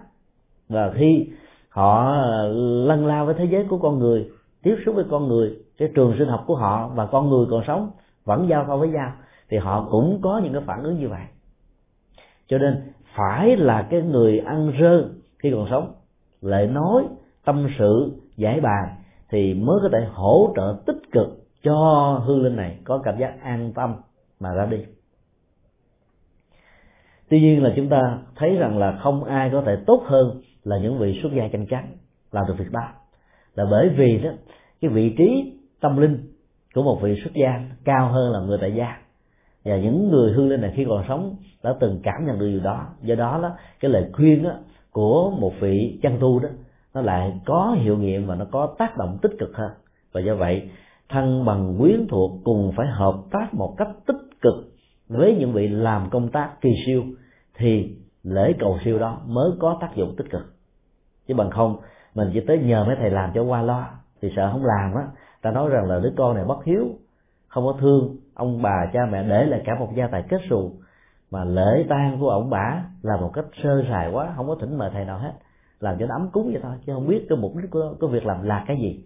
Và 0.69 0.91
khi 0.95 1.27
họ 1.69 2.13
ờ, 2.13 2.53
lăn 2.87 3.05
lao 3.05 3.25
với 3.25 3.35
thế 3.37 3.45
giới 3.45 3.65
của 3.69 3.77
con 3.77 3.99
người, 3.99 4.29
tiếp 4.63 4.75
xúc 4.85 4.95
với 4.95 5.05
con 5.09 5.27
người, 5.27 5.55
cái 5.77 5.89
trường 5.95 6.15
sinh 6.19 6.27
học 6.27 6.43
của 6.47 6.55
họ 6.55 6.91
và 6.95 7.05
con 7.05 7.29
người 7.29 7.45
còn 7.49 7.63
sống 7.67 7.91
vẫn 8.25 8.47
giao 8.49 8.65
thông 8.65 8.79
với 8.79 8.89
nhau, 8.89 9.11
thì 9.49 9.57
họ 9.57 9.87
cũng 9.91 10.19
có 10.21 10.41
những 10.43 10.53
cái 10.53 10.61
phản 10.65 10.83
ứng 10.83 10.99
như 10.99 11.09
vậy. 11.09 11.23
Cho 12.47 12.57
nên 12.57 12.81
phải 13.17 13.57
là 13.57 13.87
cái 13.89 14.01
người 14.01 14.39
ăn 14.39 14.73
rơ 14.81 15.09
khi 15.39 15.51
còn 15.51 15.67
sống 15.69 15.93
lại 16.41 16.67
nói, 16.67 17.03
tâm 17.45 17.67
sự, 17.79 18.11
giải 18.37 18.59
bài 18.61 18.91
thì 19.29 19.53
mới 19.53 19.79
có 19.83 19.89
thể 19.91 20.07
hỗ 20.13 20.53
trợ 20.55 20.77
tích 20.85 21.11
cực 21.11 21.27
cho 21.63 21.75
hương 22.25 22.43
linh 22.43 22.55
này 22.55 22.77
có 22.83 23.01
cảm 23.03 23.17
giác 23.19 23.41
an 23.41 23.71
tâm 23.75 23.95
mà 24.39 24.53
ra 24.53 24.65
đi. 24.65 24.85
Tuy 27.29 27.41
nhiên 27.41 27.63
là 27.63 27.73
chúng 27.75 27.89
ta 27.89 28.19
thấy 28.35 28.55
rằng 28.55 28.77
là 28.77 28.99
không 29.03 29.23
ai 29.23 29.49
có 29.53 29.61
thể 29.65 29.75
tốt 29.87 30.03
hơn 30.05 30.41
là 30.63 30.77
những 30.77 30.97
vị 30.97 31.19
xuất 31.21 31.29
gia 31.33 31.47
chân 31.47 31.65
chắn 31.65 31.87
làm 32.31 32.45
được 32.47 32.55
việc 32.57 32.71
đó. 32.71 32.81
Là 33.55 33.65
bởi 33.71 33.89
vì 33.89 34.17
đó, 34.17 34.29
cái 34.81 34.91
vị 34.91 35.15
trí 35.17 35.53
tâm 35.79 35.97
linh 35.97 36.17
của 36.75 36.83
một 36.83 36.99
vị 37.01 37.19
xuất 37.23 37.33
gia 37.33 37.69
cao 37.83 38.11
hơn 38.11 38.31
là 38.31 38.39
người 38.39 38.57
tại 38.61 38.73
gia 38.73 38.97
và 39.67 39.77
những 39.77 40.09
người 40.09 40.31
hương 40.31 40.49
linh 40.49 40.61
này 40.61 40.73
khi 40.75 40.85
còn 40.89 41.03
sống 41.07 41.35
đã 41.63 41.75
từng 41.79 41.99
cảm 42.03 42.25
nhận 42.25 42.39
được 42.39 42.47
điều 42.47 42.59
đó. 42.59 42.85
Do 43.01 43.15
đó 43.15 43.39
đó 43.41 43.51
cái 43.79 43.91
lời 43.91 44.09
khuyên 44.13 44.43
đó, 44.43 44.51
của 44.91 45.31
một 45.39 45.53
vị 45.59 45.99
chân 46.01 46.17
tu 46.19 46.39
đó 46.39 46.49
nó 46.93 47.01
lại 47.01 47.41
có 47.45 47.75
hiệu 47.81 47.97
nghiệm 47.97 48.27
và 48.27 48.35
nó 48.35 48.45
có 48.51 48.75
tác 48.77 48.97
động 48.97 49.17
tích 49.21 49.31
cực 49.39 49.55
hơn. 49.55 49.71
Và 50.11 50.21
do 50.21 50.35
vậy 50.35 50.69
thân 51.09 51.45
bằng 51.45 51.75
quyến 51.79 52.07
thuộc 52.09 52.31
cùng 52.43 52.71
phải 52.77 52.87
hợp 52.87 53.15
tác 53.31 53.53
một 53.53 53.75
cách 53.77 53.89
tích 54.07 54.41
cực 54.41 54.53
với 55.07 55.35
những 55.39 55.53
vị 55.53 55.67
làm 55.67 56.09
công 56.09 56.29
tác 56.29 56.61
kỳ 56.61 56.69
siêu 56.85 57.03
thì 57.57 57.95
lễ 58.23 58.53
cầu 58.59 58.79
siêu 58.85 58.99
đó 58.99 59.21
mới 59.25 59.51
có 59.59 59.77
tác 59.81 59.95
dụng 59.95 60.15
tích 60.17 60.29
cực. 60.29 60.53
Chứ 61.27 61.33
bằng 61.33 61.49
không 61.49 61.75
mình 62.15 62.29
chỉ 62.33 62.39
tới 62.47 62.59
nhờ 62.59 62.83
mấy 62.87 62.95
thầy 62.99 63.09
làm 63.09 63.31
cho 63.35 63.43
qua 63.43 63.61
lo 63.61 63.87
thì 64.21 64.31
sợ 64.35 64.49
không 64.51 64.65
làm 64.65 64.93
á. 64.93 65.07
Ta 65.41 65.51
nói 65.51 65.69
rằng 65.69 65.89
là 65.89 65.99
đứa 65.99 66.11
con 66.17 66.35
này 66.35 66.45
bất 66.45 66.63
hiếu 66.65 66.87
không 67.47 67.65
có 67.65 67.77
thương 67.79 68.15
ông 68.37 68.61
bà 68.61 68.85
cha 68.93 68.99
mẹ 69.11 69.23
để 69.23 69.45
lại 69.45 69.61
cả 69.65 69.75
một 69.79 69.89
gia 69.95 70.07
tài 70.07 70.23
kết 70.29 70.41
xù 70.49 70.71
mà 71.31 71.43
lễ 71.43 71.85
tang 71.89 72.17
của 72.19 72.29
ông 72.29 72.49
bà 72.49 72.83
là 73.01 73.17
một 73.17 73.31
cách 73.33 73.45
sơ 73.63 73.83
sài 73.89 74.11
quá 74.11 74.33
không 74.35 74.47
có 74.47 74.55
thỉnh 74.61 74.77
mời 74.77 74.89
thầy 74.93 75.05
nào 75.05 75.19
hết. 75.19 75.33
Làm 75.79 75.97
cho 75.99 76.05
nó 76.05 76.15
ấm 76.15 76.29
cúng 76.31 76.51
vậy 76.51 76.61
thôi 76.63 76.75
chứ 76.85 76.93
không 76.93 77.07
biết 77.07 77.25
cái 77.29 77.37
mục 77.37 77.55
đích 77.55 77.71
của, 77.71 77.95
của 77.99 78.07
việc 78.07 78.25
làm 78.25 78.43
là 78.43 78.63
cái 78.67 78.77
gì. 78.77 79.03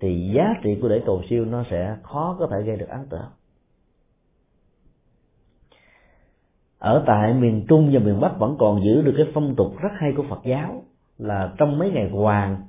Thì 0.00 0.32
giá 0.36 0.54
trị 0.62 0.78
của 0.82 0.88
lễ 0.88 1.02
cầu 1.06 1.22
siêu 1.30 1.44
nó 1.44 1.64
sẽ 1.70 1.96
khó 2.02 2.36
có 2.38 2.48
thể 2.50 2.62
gây 2.66 2.76
được 2.76 2.88
ấn 2.88 3.06
tượng. 3.10 3.30
Ở 6.78 7.04
tại 7.06 7.34
miền 7.34 7.66
trung 7.68 7.90
và 7.92 8.00
miền 8.00 8.20
bắc 8.20 8.38
vẫn 8.38 8.56
còn 8.58 8.84
giữ 8.84 9.02
được 9.02 9.14
cái 9.16 9.26
phong 9.34 9.54
tục 9.56 9.72
rất 9.80 9.92
hay 10.00 10.12
của 10.16 10.24
phật 10.30 10.40
giáo 10.44 10.82
là 11.18 11.52
trong 11.58 11.78
mấy 11.78 11.90
ngày 11.90 12.10
hoàng 12.10 12.62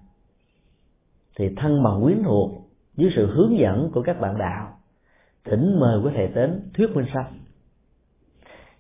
thì 1.40 1.56
thân 1.58 1.84
bằng 1.84 2.02
quyến 2.04 2.24
thuộc 2.24 2.52
dưới 2.96 3.12
sự 3.16 3.36
hướng 3.36 3.58
dẫn 3.58 3.92
của 3.94 4.02
các 4.02 4.22
bạn 4.22 4.38
đạo 4.38 4.77
thỉnh 5.46 5.80
mời 5.80 6.00
quý 6.00 6.12
thầy 6.16 6.28
đến 6.28 6.70
thuyết 6.74 6.96
minh 6.96 7.06
sanh. 7.14 7.34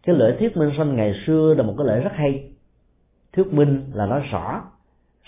Cái 0.04 0.16
lễ 0.16 0.36
thuyết 0.40 0.58
minh 0.58 0.72
sanh 0.78 0.96
ngày 0.96 1.14
xưa 1.28 1.54
là 1.58 1.64
một 1.64 1.74
cái 1.78 1.88
lễ 1.88 2.00
rất 2.00 2.12
hay. 2.14 2.52
Thuyết 3.34 3.54
minh 3.54 3.92
là 3.94 4.06
nói 4.06 4.22
rõ, 4.32 4.62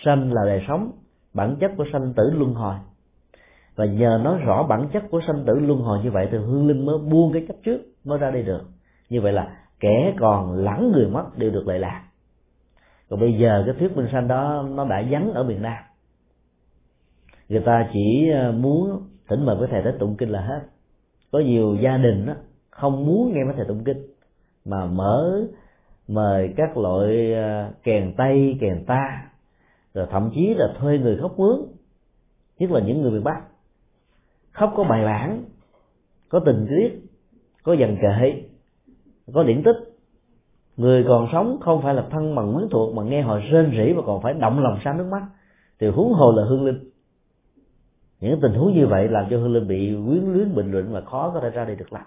sanh 0.06 0.34
là 0.34 0.42
đời 0.46 0.66
sống, 0.68 0.92
bản 1.34 1.56
chất 1.60 1.72
của 1.78 1.86
sanh 1.94 2.14
tử 2.14 2.32
luân 2.32 2.54
hồi. 2.54 2.76
Và 3.76 3.86
nhờ 3.86 4.22
nói 4.24 4.38
rõ 4.38 4.64
bản 4.64 4.90
chất 4.94 5.04
của 5.12 5.22
sanh 5.28 5.44
tử 5.46 5.60
luân 5.60 5.82
hồi 5.82 6.00
như 6.04 6.12
vậy 6.12 6.28
thì 6.32 6.38
hương 6.38 6.68
linh 6.68 6.86
mới 6.86 6.98
buông 6.98 7.34
cái 7.34 7.46
chấp 7.48 7.56
trước, 7.64 7.82
mới 8.04 8.20
ra 8.20 8.32
đây 8.32 8.44
được. 8.44 8.62
Như 9.10 9.22
vậy 9.22 9.34
là 9.34 9.58
kẻ 9.80 10.14
còn 10.20 10.54
lẫn 10.54 10.92
người 10.92 11.08
mất 11.08 11.38
đều 11.38 11.52
được 11.52 11.68
lợi 11.68 11.80
lạc. 11.80 12.04
Còn 13.10 13.20
bây 13.20 13.34
giờ 13.34 13.64
cái 13.66 13.76
thuyết 13.80 13.98
minh 13.98 14.08
sanh 14.12 14.28
đó 14.28 14.66
nó 14.70 14.86
đã 14.86 15.04
vắng 15.10 15.34
ở 15.34 15.44
miền 15.44 15.62
nam. 15.62 15.84
Người 17.50 17.62
ta 17.66 17.90
chỉ 17.94 18.30
ờ, 18.34 18.52
muốn 18.52 19.08
thỉnh 19.30 19.46
mời 19.46 19.56
với 19.56 19.68
thầy 19.72 19.82
tới 19.84 19.94
tụng 20.00 20.16
kinh 20.18 20.30
là 20.30 20.42
hết 20.42 20.60
có 21.32 21.40
nhiều 21.40 21.78
gia 21.82 21.98
đình 21.98 22.26
đó, 22.26 22.34
không 22.70 23.06
muốn 23.06 23.34
nghe 23.34 23.44
mấy 23.44 23.54
thầy 23.56 23.66
tụng 23.66 23.84
kinh 23.84 24.08
mà 24.66 24.86
mở 24.86 25.42
mời 26.08 26.54
các 26.58 26.78
loại 26.78 27.34
à, 27.34 27.72
kèn 27.84 28.14
tây 28.18 28.58
kèn 28.62 28.86
ta 28.88 29.30
rồi 29.94 30.08
thậm 30.12 30.30
chí 30.34 30.54
là 30.58 30.74
thuê 30.80 30.98
người 30.98 31.18
khóc 31.22 31.40
mướn 31.40 31.60
nhất 32.60 32.72
là 32.72 32.80
những 32.80 33.02
người 33.02 33.12
miền 33.12 33.24
bắc. 33.24 33.42
Khóc 34.52 34.74
có 34.76 34.84
bài 34.84 35.06
bản 35.06 35.44
có 36.30 36.40
tình 36.46 36.68
tiết 36.70 37.02
có 37.64 37.74
dần 37.74 37.98
kệ 38.02 38.44
có 39.34 39.44
điển 39.44 39.64
tích. 39.64 39.76
Người 40.78 41.06
còn 41.08 41.28
sống 41.32 41.58
không 41.62 41.82
phải 41.82 41.94
là 41.94 42.08
thân 42.12 42.36
bằng 42.36 42.54
quyến 42.54 42.70
thuộc 42.72 42.96
mà 42.96 43.04
nghe 43.04 43.22
họ 43.22 43.40
rên 43.52 43.72
rỉ 43.72 43.94
mà 43.94 44.02
còn 44.06 44.22
phải 44.22 44.34
động 44.34 44.60
lòng 44.60 44.78
sáng 44.84 44.98
nước 44.98 45.08
mắt. 45.12 45.22
Thì 45.80 45.88
huống 45.88 46.14
hồ 46.14 46.32
là 46.32 46.44
hương 46.46 46.66
linh 46.66 46.90
những 48.20 48.42
tình 48.42 48.54
huống 48.54 48.74
như 48.74 48.88
vậy 48.88 49.08
làm 49.08 49.26
cho 49.30 49.38
hương 49.38 49.54
linh 49.54 49.68
bị 49.68 49.96
quyến 50.08 50.34
luyến 50.34 50.56
bình 50.56 50.72
luận 50.72 50.94
và 50.94 51.02
khó 51.02 51.32
có 51.34 51.40
thể 51.40 51.50
ra 51.50 51.66
đi 51.66 51.76
được 51.76 51.94
lắm 51.94 52.04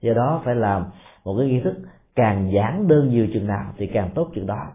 do 0.00 0.12
đó 0.14 0.42
phải 0.44 0.54
làm 0.54 0.84
một 1.24 1.36
cái 1.38 1.48
nghi 1.48 1.60
thức 1.60 1.74
càng 2.14 2.52
giản 2.52 2.88
đơn 2.88 3.08
nhiều 3.08 3.26
chừng 3.34 3.46
nào 3.46 3.72
thì 3.76 3.86
càng 3.86 4.10
tốt 4.14 4.30
chừng 4.34 4.46
đó. 4.46 4.66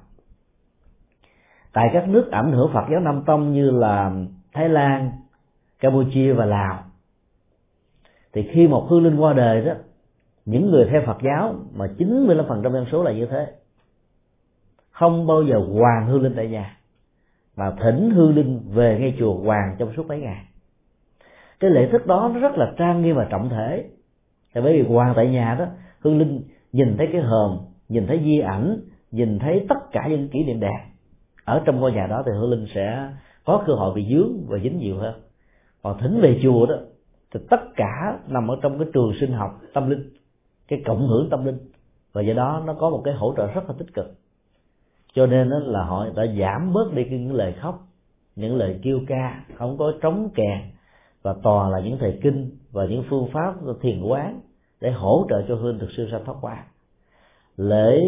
Tại 1.74 1.90
các 1.94 2.08
nước 2.08 2.32
ảnh 2.32 2.52
hưởng 2.52 2.72
Phật 2.74 2.86
giáo 2.92 3.00
Nam 3.00 3.24
Tông 3.26 3.54
như 3.54 3.72
là 3.72 4.12
Thái 4.54 4.70
Lan, 4.70 5.12
Campuchia 5.80 6.34
và 6.34 6.46
Lào 6.46 6.84
thì 8.34 8.50
khi 8.54 8.68
một 8.68 8.88
hương 8.90 9.04
linh 9.04 9.18
qua 9.18 9.34
đời 9.34 9.66
đó 9.66 9.74
những 10.46 10.72
người 10.72 10.88
theo 10.92 11.02
Phật 11.06 11.18
giáo 11.22 11.56
mà 11.74 11.88
95% 11.98 12.74
dân 12.74 12.86
số 12.92 13.04
là 13.04 13.12
như 13.12 13.26
thế. 13.26 13.52
Không 14.92 15.28
bao 15.28 15.44
giờ 15.44 15.60
hoàng 15.74 16.08
hương 16.08 16.22
linh 16.22 16.34
tại 16.36 16.48
nhà 16.48 16.78
mà 17.56 17.72
thỉnh 17.84 18.12
hương 18.12 18.36
linh 18.36 18.62
về 18.74 18.98
ngay 19.00 19.16
chùa 19.20 19.34
hoàng 19.34 19.76
trong 19.78 19.94
suốt 19.96 20.08
mấy 20.08 20.20
ngày. 20.20 20.46
Cái 21.60 21.72
lễ 21.72 21.90
thức 21.92 22.08
đó 22.08 22.32
nó 22.34 22.40
rất 22.40 22.58
là 22.58 22.74
trang 22.78 23.02
nghiêm 23.02 23.16
và 23.16 23.28
trọng 23.30 23.50
thể. 23.50 23.86
Tại 24.54 24.64
bởi 24.64 24.74
vì 24.74 24.90
hoàng 24.90 25.14
tại 25.16 25.28
nhà 25.28 25.56
đó 25.60 25.66
hương 26.00 26.18
linh 26.18 26.42
nhìn 26.72 26.98
thấy 26.98 27.08
cái 27.12 27.22
hòm, 27.22 27.60
nhìn 27.90 28.08
thấy 28.08 28.22
di 28.24 28.40
ảnh, 28.40 28.80
nhìn 29.12 29.40
thấy 29.40 29.66
tất 29.70 29.92
cả 29.92 30.08
những 30.10 30.30
kỷ 30.30 30.44
niệm 30.44 30.60
đẹp. 30.60 30.86
Ở 31.46 31.62
trong 31.66 31.80
ngôi 31.80 31.92
nhà 31.92 32.08
đó 32.08 32.24
thì 32.26 32.32
hương 32.32 32.52
linh 32.52 32.68
sẽ 32.76 33.10
có 33.46 33.64
cơ 33.68 33.74
hội 33.74 33.96
bị 33.96 34.06
dướng 34.10 34.46
và 34.48 34.58
dính 34.64 34.78
nhiều 34.78 34.98
hơn. 34.98 35.14
Còn 35.82 35.98
thỉnh 36.02 36.20
về 36.22 36.40
chùa 36.44 36.66
đó, 36.66 36.76
thì 37.34 37.40
tất 37.50 37.60
cả 37.76 38.20
nằm 38.28 38.52
ở 38.52 38.58
trong 38.62 38.80
cái 38.80 38.88
trường 38.94 39.14
sinh 39.20 39.32
học 39.32 39.60
tâm 39.74 39.90
linh, 39.90 40.10
cái 40.68 40.82
cộng 40.86 41.08
hưởng 41.08 41.28
tâm 41.30 41.46
linh. 41.46 41.58
Và 42.14 42.22
do 42.22 42.34
đó 42.34 42.64
nó 42.66 42.74
có 42.74 42.90
một 42.90 43.02
cái 43.06 43.14
hỗ 43.14 43.34
trợ 43.38 43.48
rất 43.48 43.62
là 43.68 43.76
tích 43.78 43.94
cực 43.94 44.25
cho 45.16 45.26
nên 45.26 45.50
đó 45.50 45.58
là 45.60 45.84
họ 45.84 46.06
đã 46.16 46.24
giảm 46.40 46.74
bớt 46.74 46.94
đi 46.94 47.06
những 47.10 47.34
lời 47.34 47.54
khóc 47.54 47.86
những 48.36 48.56
lời 48.56 48.80
kêu 48.84 49.00
ca 49.08 49.44
không 49.56 49.78
có 49.78 49.94
trống 50.02 50.30
kèn 50.36 50.62
và 51.22 51.36
toàn 51.44 51.72
là 51.72 51.80
những 51.80 51.98
thầy 52.00 52.20
kinh 52.24 52.50
và 52.72 52.86
những 52.86 53.04
phương 53.10 53.28
pháp 53.34 53.54
thiền 53.82 54.02
quán 54.02 54.40
để 54.82 54.92
hỗ 54.92 55.26
trợ 55.30 55.42
cho 55.48 55.56
hương 55.56 55.80
thực 55.80 55.90
siêu 55.98 56.08
sanh 56.12 56.26
thoát 56.26 56.36
qua. 56.42 56.64
Lễ 57.58 58.02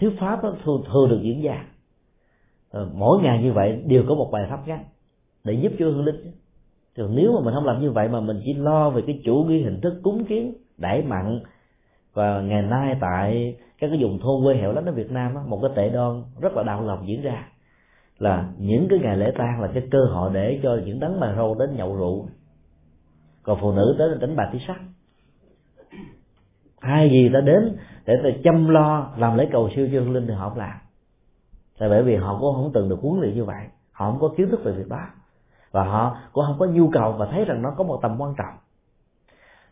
thuyết 0.00 0.10
pháp 0.20 0.42
đó, 0.42 0.54
thường, 0.64 0.82
thường 0.92 1.10
được 1.10 1.20
diễn 1.22 1.42
ra. 1.42 1.64
Ờ, 2.70 2.88
mỗi 2.94 3.22
ngày 3.22 3.42
như 3.42 3.52
vậy 3.52 3.82
đều 3.86 4.04
có 4.08 4.14
một 4.14 4.30
bài 4.32 4.46
pháp 4.50 4.68
ngắn 4.68 4.84
để 5.44 5.52
giúp 5.52 5.72
cho 5.78 5.84
hương 5.84 6.04
linh. 6.04 6.32
Chứ 6.96 7.08
nếu 7.10 7.32
mà 7.32 7.40
mình 7.44 7.54
không 7.54 7.66
làm 7.66 7.80
như 7.80 7.90
vậy 7.90 8.08
mà 8.08 8.20
mình 8.20 8.40
chỉ 8.44 8.54
lo 8.54 8.90
về 8.90 9.02
cái 9.06 9.20
chủ 9.24 9.44
nghĩa 9.48 9.58
hình 9.58 9.80
thức 9.80 10.00
cúng 10.02 10.24
kiến 10.24 10.54
đãi 10.78 11.02
mặn 11.02 11.40
và 12.14 12.40
ngày 12.40 12.62
nay 12.62 12.96
tại 13.00 13.56
các 13.78 13.88
cái 13.88 14.02
vùng 14.02 14.18
thôn 14.18 14.44
quê 14.44 14.54
hẻo 14.54 14.72
lánh 14.72 14.86
ở 14.86 14.92
Việt 14.92 15.10
Nam 15.10 15.34
đó, 15.34 15.42
một 15.46 15.58
cái 15.62 15.70
tệ 15.76 15.88
đoan 15.88 16.22
rất 16.40 16.52
là 16.56 16.62
đau 16.62 16.82
lòng 16.82 17.08
diễn 17.08 17.22
ra. 17.22 17.48
Là 18.18 18.48
những 18.58 18.86
cái 18.90 18.98
ngày 18.98 19.16
lễ 19.16 19.32
tang 19.38 19.60
là 19.60 19.68
cái 19.74 19.88
cơ 19.90 19.98
hội 20.12 20.30
để 20.34 20.60
cho 20.62 20.78
những 20.84 21.00
đấng 21.00 21.20
bà 21.20 21.34
râu 21.36 21.54
đến 21.54 21.76
nhậu 21.76 21.96
rượu. 21.96 22.26
Còn 23.42 23.58
phụ 23.60 23.72
nữ 23.72 23.96
đến 23.98 24.20
đánh 24.20 24.36
bạc 24.36 24.50
tí 24.52 24.58
sắt. 24.66 24.76
Hai 26.80 27.10
gì 27.10 27.30
ta 27.34 27.40
đến 27.40 27.76
để 28.04 28.14
ta 28.22 28.28
chăm 28.44 28.68
lo 28.68 29.12
làm 29.16 29.36
lễ 29.36 29.48
cầu 29.52 29.70
siêu 29.76 29.88
cho 29.92 30.00
hương 30.00 30.12
linh 30.12 30.26
thì 30.26 30.34
họ 30.34 30.48
không 30.48 30.58
làm. 30.58 30.78
Tại 31.78 31.88
bởi 31.88 32.02
vì 32.02 32.16
họ 32.16 32.38
cũng 32.40 32.54
không 32.54 32.70
từng 32.74 32.88
được 32.88 32.98
huấn 33.02 33.20
luyện 33.20 33.34
như 33.34 33.44
vậy. 33.44 33.64
Họ 33.92 34.10
không 34.10 34.20
có 34.20 34.28
kiến 34.36 34.50
thức 34.50 34.60
về 34.64 34.72
việc 34.72 34.88
đó. 34.88 35.00
Và 35.70 35.84
họ 35.84 36.16
cũng 36.32 36.44
không 36.46 36.58
có 36.58 36.66
nhu 36.66 36.90
cầu 36.90 37.12
và 37.12 37.26
thấy 37.26 37.44
rằng 37.44 37.62
nó 37.62 37.74
có 37.76 37.84
một 37.84 37.98
tầm 38.02 38.20
quan 38.20 38.34
trọng 38.38 38.54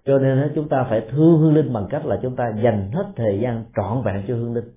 cho 0.07 0.19
nên 0.19 0.53
chúng 0.55 0.69
ta 0.69 0.87
phải 0.91 1.01
thương 1.11 1.39
hương 1.39 1.55
linh 1.55 1.73
bằng 1.73 1.87
cách 1.91 2.07
là 2.07 2.19
chúng 2.23 2.37
ta 2.37 2.45
dành 2.65 2.91
hết 2.93 3.07
thời 3.17 3.39
gian 3.43 3.65
trọn 3.77 4.03
vẹn 4.05 4.25
cho 4.29 4.35
hương 4.35 4.55
linh. 4.55 4.71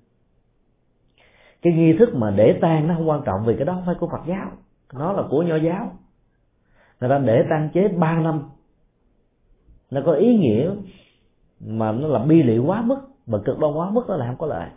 Cái 1.62 1.72
nghi 1.72 1.96
thức 1.98 2.14
mà 2.14 2.30
để 2.30 2.58
tang 2.60 2.88
nó 2.88 2.94
không 2.94 3.08
quan 3.08 3.22
trọng, 3.24 3.44
vì 3.46 3.56
cái 3.56 3.64
đó 3.64 3.72
không 3.72 3.86
phải 3.86 3.94
của 3.94 4.08
phật 4.08 4.22
giáo. 4.26 4.46
Nó 4.92 5.12
là 5.12 5.22
của 5.30 5.42
nho 5.42 5.56
giáo. 5.56 5.92
Người 7.00 7.10
ta 7.10 7.18
để 7.18 7.44
tang 7.50 7.68
chế 7.74 7.88
ba 7.88 8.20
năm. 8.20 8.42
Nó 9.90 10.00
có 10.06 10.12
ý 10.12 10.36
nghĩa 10.36 10.70
mà 11.60 11.92
nó 11.92 12.08
là 12.08 12.18
bi 12.18 12.42
lụy 12.42 12.58
quá 12.58 12.82
mức 12.82 13.00
và 13.26 13.38
cực 13.44 13.58
đoan 13.58 13.74
quá 13.74 13.90
mức 13.90 14.04
nó 14.08 14.16
là 14.16 14.26
không 14.26 14.38
có 14.38 14.46
lợi. 14.46 14.68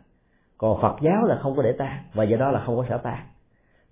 Còn 0.57 0.81
phật 0.81 0.95
giáo 1.01 1.23
là 1.23 1.39
không 1.41 1.55
có 1.55 1.61
để 1.61 1.71
tang, 1.71 2.03
và 2.13 2.23
do 2.23 2.37
đó 2.37 2.51
là 2.51 2.63
không 2.65 2.77
có 2.77 2.85
sở 2.89 2.97
tang. 2.97 3.25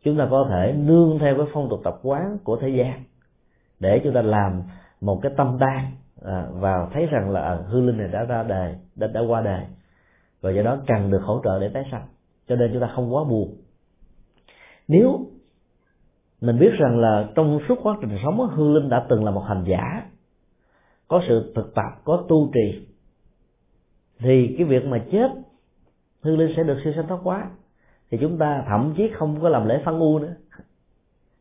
Chúng 0.04 0.18
ta 0.18 0.28
có 0.32 0.48
thể 0.50 0.74
nương 0.78 1.20
theo 1.20 1.38
cái 1.38 1.46
phong 1.54 1.70
tục 1.70 1.82
tập 1.84 2.00
quán 2.04 2.38
của 2.44 2.58
thế 2.62 2.70
gian 2.70 3.04
để 3.80 4.02
chúng 4.04 4.14
ta 4.14 4.22
làm 4.22 4.62
một 5.02 5.20
cái 5.22 5.32
tâm 5.38 5.58
tang 5.60 5.92
à, 6.26 6.48
và 6.52 6.88
thấy 6.94 7.06
rằng 7.06 7.30
là 7.30 7.56
hư 7.56 7.64
hương 7.64 7.88
linh 7.88 7.98
này 7.98 8.08
đã 8.08 8.24
ra 8.24 8.44
đời 8.44 8.76
đã, 8.96 9.08
đã 9.08 9.22
qua 9.28 9.42
đời 9.42 9.66
và 10.42 10.52
do 10.52 10.62
đó 10.62 10.78
cần 10.88 11.12
được 11.12 11.22
hỗ 11.24 11.42
trợ 11.44 11.60
để 11.60 11.70
tái 11.70 11.84
sanh. 11.92 12.08
Cho 12.48 12.56
nên 12.56 12.70
chúng 12.74 12.82
ta 12.82 12.90
không 12.96 13.16
quá 13.16 13.24
buồn. 13.24 13.58
Nếu 14.88 15.26
mình 16.42 16.60
biết 16.60 16.72
rằng 16.80 17.00
là 17.00 17.30
trong 17.36 17.60
suốt 17.68 17.80
quá 17.84 17.98
trình 18.02 18.18
sống 18.24 18.50
hương 18.56 18.74
linh 18.74 18.90
đã 18.90 19.06
từng 19.10 19.24
là 19.24 19.32
một 19.32 19.44
hành 19.48 19.64
giả 19.68 20.04
có 21.08 21.22
sự 21.28 21.54
thực 21.56 21.76
tập 21.76 22.02
có 22.04 22.26
tu 22.30 22.52
trì 22.54 22.88
thì 24.20 24.56
cái 24.58 24.68
việc 24.68 24.86
mà 24.86 25.06
chết 25.12 25.32
hương 26.22 26.40
linh 26.40 26.54
sẽ 26.58 26.64
được 26.64 26.78
siêu 26.84 26.94
sanh 26.96 27.08
thoát 27.08 27.20
quá. 27.24 27.50
Thì 28.12 28.18
chúng 28.22 28.38
ta 28.38 28.64
thậm 28.68 28.94
chí 28.98 29.12
không 29.14 29.42
có 29.42 29.50
làm 29.50 29.68
lễ 29.68 29.82
phân 29.86 30.00
u 30.00 30.20
nữa 30.20 30.34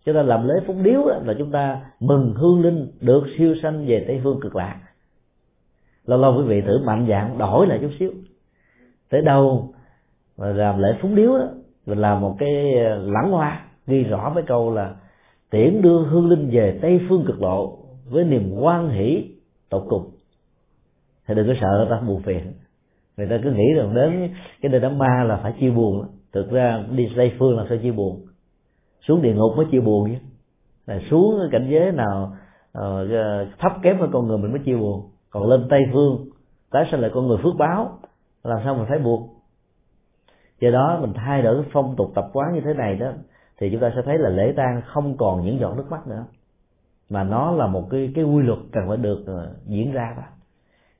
chúng 0.05 0.15
ta 0.15 0.23
làm 0.23 0.49
lễ 0.49 0.55
phúng 0.67 0.83
điếu 0.83 1.07
là 1.07 1.35
chúng 1.39 1.51
ta 1.51 1.81
mừng 2.01 2.35
hương 2.35 2.63
linh 2.63 2.89
được 3.01 3.23
siêu 3.39 3.55
sanh 3.63 3.87
về 3.87 4.05
tây 4.09 4.21
phương 4.25 4.41
cực 4.41 4.57
lạc. 4.57 4.81
Lâu 6.07 6.19
lâu 6.19 6.35
quý 6.39 6.45
vị 6.45 6.61
thử 6.61 6.79
mạnh 6.85 7.07
dạng 7.09 7.39
đổi 7.39 7.67
lại 7.67 7.79
chút 7.83 7.91
xíu. 7.99 8.11
Tới 9.11 9.23
đâu 9.23 9.75
mà 10.39 10.47
làm 10.47 10.79
lễ 10.79 10.97
phúng 11.01 11.15
điếu 11.15 11.39
đó, 11.39 11.49
mình 11.87 11.99
làm 11.99 12.21
một 12.21 12.37
cái 12.39 12.75
ờ, 12.75 12.97
lãng 12.97 13.31
hoa, 13.31 13.67
ghi 13.87 14.03
rõ 14.03 14.33
với 14.35 14.43
câu 14.47 14.75
là 14.75 14.95
tiễn 15.51 15.83
đưa 15.83 16.05
hương 16.05 16.29
linh 16.29 16.51
về 16.53 16.79
tây 16.83 17.01
phương 17.09 17.25
cực 17.27 17.43
lộ 17.43 17.79
với 18.11 18.25
niềm 18.25 18.53
quan 18.61 18.91
hỷ 18.91 19.31
tột 19.69 19.85
cùng. 19.89 20.11
Thì 21.27 21.35
đừng 21.35 21.47
có 21.47 21.55
sợ 21.61 21.69
người 21.79 21.87
ta 21.91 22.01
buồn 22.07 22.23
phiền. 22.23 22.53
Người 23.17 23.27
ta 23.27 23.39
cứ 23.45 23.51
nghĩ 23.53 23.75
rằng 23.77 23.95
đến 23.95 24.35
cái 24.61 24.73
đời 24.73 24.81
đám 24.81 24.99
ma 24.99 25.25
là 25.25 25.37
phải 25.43 25.55
chia 25.61 25.71
buồn. 25.71 26.05
Thực 26.33 26.51
ra 26.51 26.85
đi 26.91 27.09
tây 27.17 27.33
phương 27.39 27.59
là 27.59 27.67
sao 27.69 27.79
chia 27.79 27.93
buồn 27.93 28.27
xuống 29.01 29.23
địa 29.23 29.35
ngục 29.35 29.57
mới 29.57 29.67
chia 29.73 29.81
buồn 29.81 30.09
chứ 30.11 30.19
là 30.87 31.01
xuống 31.11 31.39
cái 31.41 31.49
cảnh 31.53 31.71
giới 31.71 31.93
nào 31.93 32.37
uh, 32.79 33.59
thấp 33.59 33.73
kém 33.83 33.99
hơn 33.99 34.11
con 34.13 34.27
người 34.27 34.39
mình 34.39 34.53
mới 34.53 34.61
chia 34.65 34.77
buồn. 34.77 35.11
Còn 35.31 35.49
lên 35.49 35.67
tây 35.71 35.81
phương 35.93 36.27
tái 36.71 36.87
sinh 36.91 37.01
lại 37.01 37.11
con 37.15 37.27
người 37.27 37.39
phước 37.43 37.55
báo 37.59 37.99
làm 38.45 38.59
sao 38.65 38.75
mình 38.75 38.87
phải 38.89 38.99
buồn? 38.99 39.29
Do 40.61 40.71
đó 40.71 40.99
mình 41.01 41.13
thay 41.15 41.43
đổi 41.43 41.63
cái 41.63 41.71
phong 41.73 41.97
tục 41.97 42.13
tập 42.15 42.25
quán 42.33 42.55
như 42.55 42.61
thế 42.65 42.75
này 42.75 42.97
đó 42.97 43.13
thì 43.59 43.71
chúng 43.73 43.81
ta 43.81 43.93
sẽ 43.97 44.03
thấy 44.05 44.19
là 44.19 44.31
lễ 44.31 44.53
tang 44.57 44.83
không 44.87 45.17
còn 45.17 45.45
những 45.45 45.59
giọt 45.61 45.75
nước 45.77 45.91
mắt 45.91 46.07
nữa. 46.07 46.25
Mà 47.11 47.25
nó 47.25 47.53
là 47.53 47.67
một 47.67 47.91
cái 47.91 48.13
cái 48.15 48.25
quy 48.25 48.43
luật 48.43 48.59
cần 48.73 48.89
phải 48.89 48.97
được 48.97 49.21
uh, 49.21 49.67
diễn 49.67 49.93
ra 49.93 50.15
đó. 50.17 50.23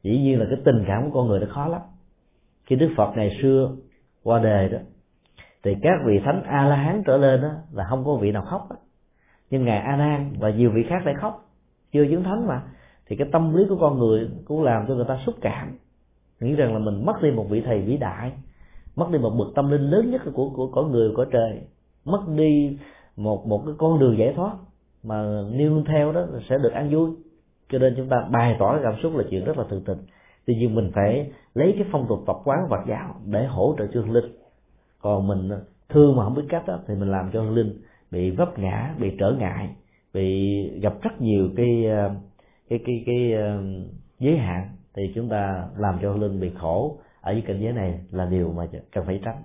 Dĩ 0.03 0.19
nhiên 0.19 0.41
là 0.41 0.47
cái 0.51 0.59
tình 0.65 0.85
cảm 0.87 1.05
của 1.05 1.21
con 1.21 1.29
người 1.29 1.41
nó 1.41 1.47
khó 1.51 1.69
lắm. 1.69 1.81
Khi 2.67 2.77
đức 2.77 2.89
phật 2.97 3.13
ngày 3.17 3.39
xưa 3.43 3.71
qua 4.23 4.39
đời 4.39 4.69
đó 4.69 4.79
thì 5.65 5.77
các 5.83 6.01
vị 6.07 6.21
thánh 6.25 6.43
a 6.43 6.69
la 6.69 6.77
hán 6.77 7.03
trở 7.07 7.17
lên 7.17 7.43
đó 7.43 7.49
là 7.73 7.85
không 7.85 8.05
có 8.05 8.15
vị 8.15 8.33
nào 8.33 8.43
khóc 8.43 8.67
đó. 8.71 8.77
nhưng 9.51 9.65
ngài 9.65 9.79
a 9.79 9.97
nan 9.97 10.33
và 10.39 10.51
nhiều 10.51 10.71
vị 10.75 10.87
khác 10.89 11.07
lại 11.07 11.15
khóc. 11.21 11.45
Chưa 11.93 12.07
chứng 12.11 12.25
thánh 12.25 12.47
mà. 12.47 12.63
Thì 13.07 13.17
cái 13.17 13.29
tâm 13.33 13.57
lý 13.57 13.65
của 13.69 13.77
con 13.81 13.99
người 13.99 14.29
cũng 14.45 14.63
làm 14.63 14.85
cho 14.89 14.95
người 14.95 15.05
ta 15.09 15.19
xúc 15.27 15.35
cảm. 15.41 15.79
Nghĩ 16.41 16.55
rằng 16.55 16.73
là 16.73 16.79
mình 16.79 17.07
mất 17.07 17.23
đi 17.23 17.31
một 17.31 17.47
vị 17.51 17.61
thầy 17.61 17.81
vĩ 17.81 17.97
đại, 17.97 18.33
mất 18.97 19.07
đi 19.13 19.19
một 19.19 19.31
bậc 19.39 19.49
tâm 19.55 19.71
linh 19.71 19.91
lớn 19.91 20.11
nhất 20.11 20.21
của 20.35 20.51
của 20.57 20.67
của 20.67 20.83
người, 20.83 21.11
của 21.17 21.25
trời, 21.25 21.61
mất 22.05 22.21
đi 22.37 22.79
một 23.17 23.47
một 23.47 23.63
cái 23.67 23.75
con 23.79 23.99
đường 23.99 24.19
giải 24.19 24.33
thoát 24.37 24.53
mà 25.03 25.43
nêu 25.53 25.83
theo 25.87 26.13
đó 26.13 26.27
sẽ 26.49 26.59
được 26.59 26.73
an 26.73 26.91
vui. 26.91 27.11
Cho 27.69 27.79
nên 27.79 27.95
chúng 27.97 28.09
ta 28.09 28.17
bày 28.31 28.57
tỏ 28.59 28.79
cảm 28.83 28.95
xúc 29.03 29.17
là 29.17 29.25
chuyện 29.31 29.45
rất 29.45 29.59
là 29.59 29.65
thường 29.71 29.83
tình. 29.87 29.99
Tuy 30.47 30.55
nhiên 30.55 30.75
mình 30.75 30.91
phải 30.95 31.33
lấy 31.55 31.75
cái 31.79 31.87
phong 31.93 32.07
tục 32.09 32.19
tập 32.27 32.37
quán 32.45 32.59
Phật 32.71 32.81
giáo 32.89 33.15
để 33.25 33.47
hỗ 33.47 33.75
trợ 33.79 33.87
chương 33.87 34.11
linh 34.11 34.40
còn 35.01 35.27
mình 35.27 35.51
thương 35.89 36.17
mà 36.17 36.25
không 36.25 36.35
biết 36.35 36.45
cách 36.49 36.67
đó 36.67 36.79
thì 36.87 36.95
mình 36.95 37.11
làm 37.11 37.31
cho 37.33 37.43
hương 37.43 37.55
linh 37.55 37.83
bị 38.11 38.31
vấp 38.31 38.59
ngã 38.59 38.95
bị 38.99 39.17
trở 39.19 39.37
ngại 39.39 39.69
bị 40.15 40.61
gặp 40.81 40.95
rất 41.03 41.21
nhiều 41.21 41.51
cái 41.57 41.87
ờ, 41.87 42.15
cái 42.69 42.79
cái 42.87 43.03
cái, 43.07 43.33
cái 43.33 43.39
giới 44.21 44.39
hạn. 44.39 44.69
Thì 44.95 45.13
chúng 45.15 45.29
ta 45.29 45.69
làm 45.77 45.99
cho 46.03 46.13
hương 46.13 46.21
linh 46.21 46.41
bị 46.41 46.51
khổ 46.59 46.99
ở 47.21 47.33
dưới 47.33 47.43
cảnh 47.43 47.61
giới 47.61 47.73
này 47.73 48.01
là 48.11 48.27
điều 48.27 48.53
mà 48.53 48.67
cần 48.93 49.07
phải 49.07 49.21
tránh. 49.25 49.43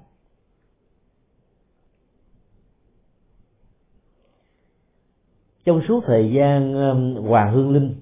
Trong 5.66 5.82
suốt 5.88 6.04
thời 6.08 6.32
gian 6.32 6.74
ờ, 6.74 6.94
hoàng 7.22 7.54
hương 7.54 7.74
linh 7.74 7.96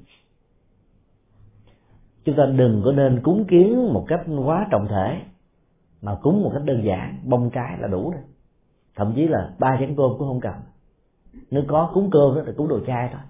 chúng 2.25 2.35
ta 2.35 2.45
đừng 2.45 2.81
có 2.85 2.91
nên 2.91 3.21
cúng 3.23 3.45
kiến 3.47 3.93
một 3.93 4.05
cách 4.07 4.21
quá 4.45 4.67
trọng 4.71 4.87
thể 4.87 5.21
mà 6.03 6.15
cúng 6.21 6.43
một 6.43 6.51
cách 6.53 6.63
đơn 6.65 6.83
giản, 6.85 7.19
bông 7.23 7.49
trái 7.49 7.77
là 7.79 7.87
đủ 7.87 8.11
rồi. 8.11 8.21
Thậm 8.95 9.13
chí 9.15 9.27
là 9.27 9.53
ba 9.59 9.77
chén 9.79 9.95
cơm 9.95 10.11
cũng 10.17 10.27
không 10.27 10.39
cần. 10.39 10.53
Nếu 11.51 11.63
có 11.67 11.91
cúng 11.93 12.09
cơm 12.11 12.35
đó 12.35 12.41
thì 12.45 12.51
cúng 12.57 12.67
đồ 12.67 12.79
chay 12.87 13.09
thôi. 13.11 13.21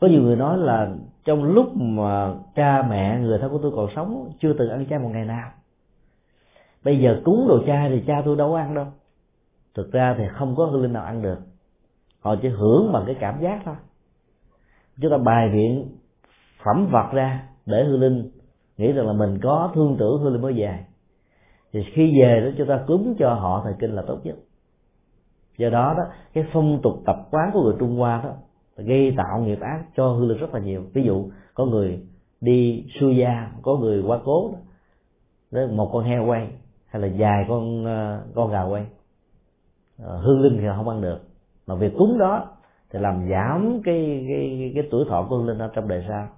Có 0.00 0.06
nhiều 0.06 0.22
người 0.22 0.36
nói 0.36 0.58
là 0.58 0.94
trong 1.24 1.44
lúc 1.44 1.76
mà 1.76 2.34
cha 2.54 2.82
mẹ, 2.82 3.18
người 3.20 3.38
thân 3.38 3.50
của 3.50 3.58
tôi 3.62 3.72
còn 3.76 3.88
sống, 3.96 4.30
chưa 4.40 4.52
từng 4.58 4.70
ăn 4.70 4.86
chay 4.86 4.98
một 4.98 5.08
ngày 5.12 5.24
nào. 5.24 5.50
Bây 6.84 7.00
giờ 7.00 7.20
cúng 7.24 7.46
đồ 7.48 7.66
chay 7.66 7.90
thì 7.90 8.04
cha 8.06 8.22
tôi 8.24 8.36
đâu 8.36 8.50
có 8.50 8.58
ăn 8.58 8.74
đâu. 8.74 8.86
Thực 9.74 9.92
ra 9.92 10.14
thì 10.18 10.24
không 10.32 10.56
có 10.56 10.66
hương 10.66 10.82
linh 10.82 10.92
nào 10.92 11.04
ăn 11.04 11.22
được. 11.22 11.38
Họ 12.20 12.36
chỉ 12.42 12.48
hưởng 12.48 12.92
bằng 12.92 13.02
cái 13.06 13.16
cảm 13.20 13.40
giác 13.40 13.62
thôi. 13.64 13.74
Chúng 15.02 15.10
ta 15.10 15.16
bài 15.18 15.48
biện 15.52 15.88
phẩm 16.64 16.88
vật 16.90 17.08
ra 17.12 17.48
để 17.66 17.84
hương 17.84 18.00
linh 18.00 18.30
nghĩ 18.76 18.92
rằng 18.92 19.06
là 19.06 19.12
mình 19.12 19.38
có 19.42 19.72
thương 19.74 19.96
tưởng 19.98 20.22
hương 20.22 20.32
linh 20.32 20.42
mới 20.42 20.52
về 20.52 20.84
thì 21.72 21.80
khi 21.92 22.20
về 22.20 22.40
đó 22.40 22.50
chúng 22.58 22.68
ta 22.68 22.84
cúng 22.86 23.14
cho 23.18 23.34
họ 23.34 23.60
thời 23.64 23.74
kinh 23.78 23.90
là 23.90 24.02
tốt 24.06 24.18
nhất. 24.24 24.36
Do 25.58 25.70
đó 25.70 25.94
đó 25.96 26.04
cái 26.34 26.44
phong 26.52 26.80
tục 26.82 26.94
tập 27.06 27.16
quán 27.30 27.50
của 27.52 27.62
người 27.62 27.74
trung 27.78 27.96
hoa 27.96 28.20
đó 28.24 28.30
gây 28.76 29.14
tạo 29.16 29.40
nghiệp 29.40 29.60
ác 29.60 29.84
cho 29.96 30.08
hương 30.08 30.28
linh 30.28 30.38
rất 30.38 30.54
là 30.54 30.60
nhiều. 30.60 30.82
Ví 30.94 31.02
dụ 31.02 31.30
có 31.54 31.64
người 31.64 32.00
đi 32.40 32.84
xuôi 33.00 33.16
gia 33.16 33.52
có 33.62 33.76
người 33.76 34.02
qua 34.06 34.18
cố 34.24 34.54
đó, 35.50 35.60
một 35.72 35.90
con 35.92 36.04
heo 36.04 36.26
quay 36.26 36.48
hay 36.86 37.02
là 37.02 37.08
dài 37.08 37.44
con 37.48 37.84
ờ, 37.84 38.22
con 38.34 38.50
gà 38.50 38.62
quay. 38.62 38.86
Ờ, 40.02 40.18
hương 40.18 40.40
linh 40.40 40.58
thì 40.58 40.66
không 40.76 40.88
ăn 40.88 41.00
được. 41.00 41.18
Mà 41.66 41.74
việc 41.74 41.92
cúng 41.98 42.18
đó 42.18 42.46
thì 42.90 42.98
làm 42.98 43.28
giảm 43.30 43.80
cái 43.84 44.24
cái 44.28 44.56
cái, 44.58 44.72
cái 44.74 44.88
tuổi 44.90 45.04
thọ 45.08 45.26
của 45.28 45.36
hương 45.36 45.46
linh 45.46 45.58
ở 45.58 45.70
trong 45.74 45.88
đời 45.88 46.04
sau. 46.08 46.28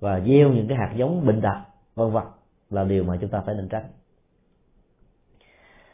Và 0.00 0.20
gieo 0.20 0.48
những 0.48 0.68
cái 0.68 0.78
hạt 0.78 0.92
giống 0.96 1.26
bệnh 1.26 1.40
tật 1.40 1.60
vân 1.94 2.10
vân 2.10 2.24
là 2.70 2.84
điều 2.84 3.04
mà 3.04 3.18
chúng 3.20 3.30
ta 3.30 3.42
phải 3.46 3.54
nên 3.54 3.68
tránh 3.68 3.84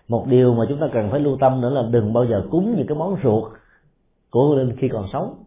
một 0.09 0.27
điều 0.27 0.55
mà 0.55 0.65
chúng 0.69 0.81
ta 0.81 0.87
cần 0.93 1.11
phải 1.11 1.21
lưu 1.21 1.37
tâm 1.41 1.61
nữa 1.61 1.71
là 1.71 1.83
đừng 1.91 2.13
bao 2.13 2.25
giờ 2.25 2.47
cúng 2.51 2.75
những 2.77 2.87
cái 2.87 2.97
món 2.97 3.17
ruột 3.23 3.53
của 4.31 4.49
hương 4.49 4.59
linh 4.59 4.77
khi 4.77 4.89
còn 4.89 5.07
sống. 5.13 5.45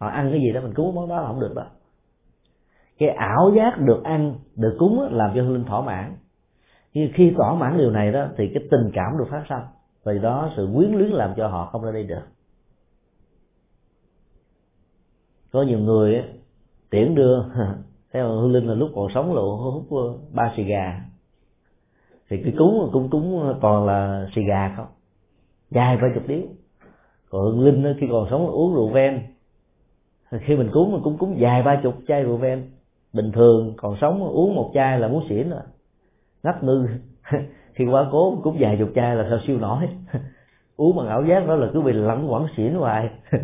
Họ 0.00 0.08
ăn 0.08 0.30
cái 0.30 0.40
gì 0.40 0.52
đó 0.52 0.60
mình 0.60 0.74
cúng 0.74 0.94
món 0.94 1.08
đó 1.08 1.20
là 1.20 1.26
không 1.26 1.40
được 1.40 1.54
đó. 1.54 1.66
Cái 2.98 3.08
ảo 3.08 3.52
giác 3.56 3.78
được 3.78 4.04
ăn, 4.04 4.34
được 4.56 4.76
cúng 4.78 5.08
làm 5.10 5.30
cho 5.34 5.42
hương 5.42 5.54
linh 5.54 5.64
thỏa 5.64 5.80
mãn. 5.80 6.16
Nhưng 6.94 7.10
khi 7.14 7.32
thỏa 7.36 7.54
mãn 7.54 7.78
điều 7.78 7.90
này 7.90 8.12
đó, 8.12 8.26
thì 8.36 8.50
cái 8.54 8.62
tình 8.70 8.90
cảm 8.94 9.18
được 9.18 9.26
phát 9.30 9.44
sinh 9.48 9.62
và 10.04 10.12
đó 10.12 10.50
sự 10.56 10.68
quyến 10.74 10.90
luyến 10.90 11.10
làm 11.10 11.34
cho 11.36 11.48
họ 11.48 11.68
không 11.72 11.82
ra 11.82 11.92
đây 11.92 12.04
được. 12.04 12.22
Có 15.52 15.62
nhiều 15.62 15.78
người 15.78 16.22
tiễn 16.90 17.14
đưa 17.14 17.44
theo 18.12 18.28
hương 18.28 18.52
linh 18.52 18.68
là 18.68 18.74
lúc 18.74 18.90
còn 18.94 19.06
sống 19.14 19.34
là 19.34 19.42
hút, 19.42 19.84
ba 20.32 20.52
xì 20.56 20.64
gà 20.64 21.00
thì 22.36 22.42
cái 22.44 22.54
cúng 22.58 22.90
cũng 22.92 23.10
cúng 23.10 23.54
toàn 23.60 23.86
là 23.86 24.26
xì 24.34 24.42
gà 24.48 24.74
không? 24.76 24.86
Dài 25.70 25.96
vài 25.96 26.10
chục 26.14 26.22
điếu. 26.26 26.42
Còn 27.30 27.42
hương 27.42 27.64
linh 27.64 27.84
ờ, 27.84 27.94
khi 28.00 28.06
còn 28.10 28.26
sống 28.30 28.46
uống 28.46 28.74
rượu 28.74 28.88
ven, 28.88 29.22
khi 30.40 30.56
mình 30.56 30.70
cúng 30.72 30.92
mình 30.92 31.00
cũng 31.04 31.18
cúng 31.18 31.34
dài 31.38 31.62
ba 31.62 31.80
chục 31.82 31.94
chai 32.08 32.22
rượu 32.22 32.36
ven. 32.36 32.70
Bình 33.12 33.32
thường 33.32 33.74
còn 33.76 33.96
sống 34.00 34.28
uống 34.28 34.54
một 34.54 34.70
chai 34.74 34.98
là 34.98 35.08
muốn 35.08 35.24
xỉn 35.28 35.50
rồi. 35.50 35.60
Ngất 36.42 36.62
ngư 36.62 36.86
khi 37.74 37.84
quá 37.84 38.06
cố 38.12 38.40
cũng 38.42 38.60
dài 38.60 38.76
chục 38.78 38.88
chai 38.94 39.16
là 39.16 39.26
sao 39.30 39.38
siêu 39.46 39.58
nổi. 39.58 39.88
Uống 40.76 40.96
bằng 40.96 41.08
ảo 41.08 41.24
giác 41.24 41.46
đó 41.46 41.54
là 41.54 41.70
cứ 41.72 41.80
bị 41.80 41.92
lẫn 41.92 42.32
quẩn 42.32 42.46
xỉn 42.56 42.74
hoài. 42.74 43.10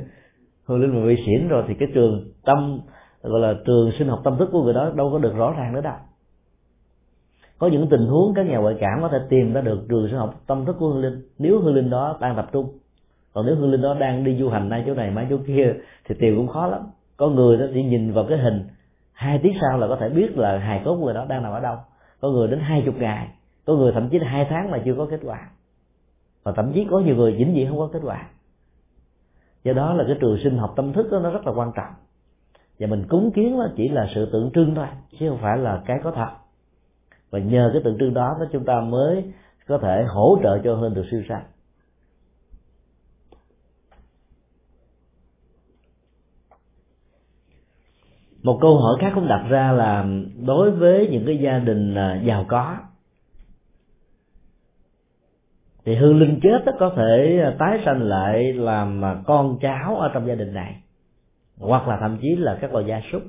Hồi 0.67 0.79
linh 0.79 1.01
mà 1.01 1.07
bị 1.07 1.17
xỉn 1.27 1.49
rồi 1.49 1.65
thì 1.69 1.75
cái 1.75 1.89
trường 1.95 2.25
tâm, 2.45 2.81
gọi 3.23 3.41
là 3.41 3.55
trường 3.67 3.91
sinh 3.99 4.09
học 4.09 4.21
tâm 4.25 4.37
thức 4.39 4.49
của 4.53 4.63
người 4.63 4.75
đó 4.75 4.93
đâu 4.95 5.11
có 5.13 5.19
được 5.19 5.35
rõ 5.37 5.55
ràng 5.59 5.73
nữa 5.73 5.81
đâu 5.81 5.97
có 7.61 7.67
những 7.67 7.89
tình 7.89 8.07
huống 8.07 8.35
các 8.35 8.47
nhà 8.47 8.59
ngoại 8.59 8.77
cảm 8.81 8.99
có 9.03 9.09
thể 9.09 9.19
tìm 9.29 9.53
ra 9.53 9.61
được 9.61 9.87
trường 9.89 10.09
sinh 10.09 10.19
học 10.19 10.35
tâm 10.47 10.65
thức 10.65 10.77
của 10.79 10.89
hương 10.89 11.03
linh. 11.03 11.23
Nếu 11.39 11.61
hương 11.61 11.75
linh 11.75 11.91
đó 11.91 12.19
đang 12.21 12.37
tập 12.37 12.49
trung, 12.53 12.69
còn 13.33 13.47
nếu 13.47 13.57
hương 13.57 13.71
linh 13.71 13.83
đó 13.83 13.95
đang 14.01 14.25
đi 14.25 14.37
du 14.39 14.49
hành 14.49 14.69
nay 14.69 14.85
chỗ 14.87 14.95
này 14.95 15.11
mai 15.11 15.27
chỗ 15.31 15.37
kia, 15.47 15.75
thì 16.05 16.15
tìm 16.19 16.37
cũng 16.37 16.49
khó 16.49 16.67
lắm. 16.67 16.81
Có 17.17 17.29
người 17.29 17.57
đó 17.57 17.67
chỉ 17.75 17.83
nhìn 17.83 18.13
vào 18.13 18.25
cái 18.29 18.39
hình, 18.39 18.65
hai 19.13 19.41
tiếng 19.43 19.53
sau 19.61 19.79
là 19.79 19.89
có 19.89 19.97
thể 19.97 20.09
biết 20.09 20.39
là 20.39 20.59
hài 20.59 20.83
cốt 20.85 20.97
người 20.97 21.15
đó 21.15 21.27
đang 21.29 21.43
nằm 21.43 21.53
ở 21.53 21.61
đâu. 21.61 21.77
Có 22.21 22.29
người 22.31 22.49
đến 22.49 22.61
hai 22.61 22.83
chục 22.87 22.95
ngày, 22.99 23.29
có 23.67 23.75
người 23.75 23.93
thậm 23.93 24.09
chí 24.09 24.19
là 24.19 24.29
hai 24.29 24.47
tháng 24.51 24.71
mà 24.71 24.79
chưa 24.85 24.95
có 24.95 25.07
kết 25.11 25.21
quả. 25.25 25.51
Và 26.43 26.53
thậm 26.57 26.73
chí 26.75 26.87
có 26.91 27.01
nhiều 27.01 27.17
người 27.17 27.33
vĩnh 27.33 27.55
viễn 27.55 27.69
không 27.69 27.79
có 27.79 27.91
kết 27.93 28.01
quả. 28.03 28.29
Do 29.65 29.73
đó 29.73 29.95
là 29.95 30.05
cái 30.07 30.17
trường 30.21 30.39
sinh 30.45 30.59
học 30.59 30.73
tâm 30.77 30.93
thức 30.93 31.07
đó, 31.13 31.19
nó 31.19 31.31
rất 31.31 31.47
là 31.47 31.53
quan 31.53 31.73
trọng. 31.77 31.93
Và 32.79 32.87
mình 32.87 33.07
cúng 33.09 33.31
kiến 33.35 33.59
nó 33.59 33.69
chỉ 33.77 33.89
là 33.89 34.09
sự 34.15 34.29
tượng 34.33 34.51
trưng 34.55 34.75
thôi, 34.75 34.87
chứ 35.21 35.29
không 35.29 35.39
phải 35.39 35.59
là 35.59 35.83
cái 35.87 36.01
có 36.03 36.11
thật 36.11 36.29
và 37.31 37.39
nhờ 37.39 37.71
cái 37.73 37.83
tượng 37.85 37.99
trưng 37.99 38.15
đó 38.15 38.37
đó 38.41 38.47
chúng 38.53 38.65
ta 38.65 38.81
mới 38.81 39.33
có 39.67 39.79
thể 39.79 40.05
hỗ 40.09 40.39
trợ 40.43 40.59
cho 40.65 40.75
hơn 40.75 40.95
được 40.95 41.05
siêu 41.11 41.23
sanh 41.29 41.43
một 48.43 48.59
câu 48.61 48.79
hỏi 48.79 48.97
khác 49.01 49.13
cũng 49.15 49.29
đặt 49.29 49.47
ra 49.49 49.73
là 49.73 50.07
đối 50.47 50.71
với 50.71 51.09
những 51.11 51.27
cái 51.27 51.39
gia 51.39 51.59
đình 51.59 51.95
à, 51.95 52.23
giàu 52.25 52.45
có, 52.49 52.77
thì 55.85 55.97
hương 55.97 56.19
linh 56.19 56.41
chết 56.43 56.73
có 56.79 56.93
thể 56.97 57.41
à, 57.43 57.57
tái 57.59 57.79
sanh 57.85 58.03
lại 58.03 58.53
làm 58.53 59.05
à, 59.05 59.23
con 59.27 59.59
cháu 59.61 59.97
ở 59.97 60.11
trong 60.15 60.27
gia 60.27 60.35
đình 60.35 60.55
này, 60.55 60.83
hoặc 61.59 61.89
là 61.89 61.99
thậm 62.01 62.19
chí 62.23 62.37
là 62.37 62.59
các 62.61 62.73
loài 62.73 62.85
gia 62.89 63.01
súc. 63.13 63.23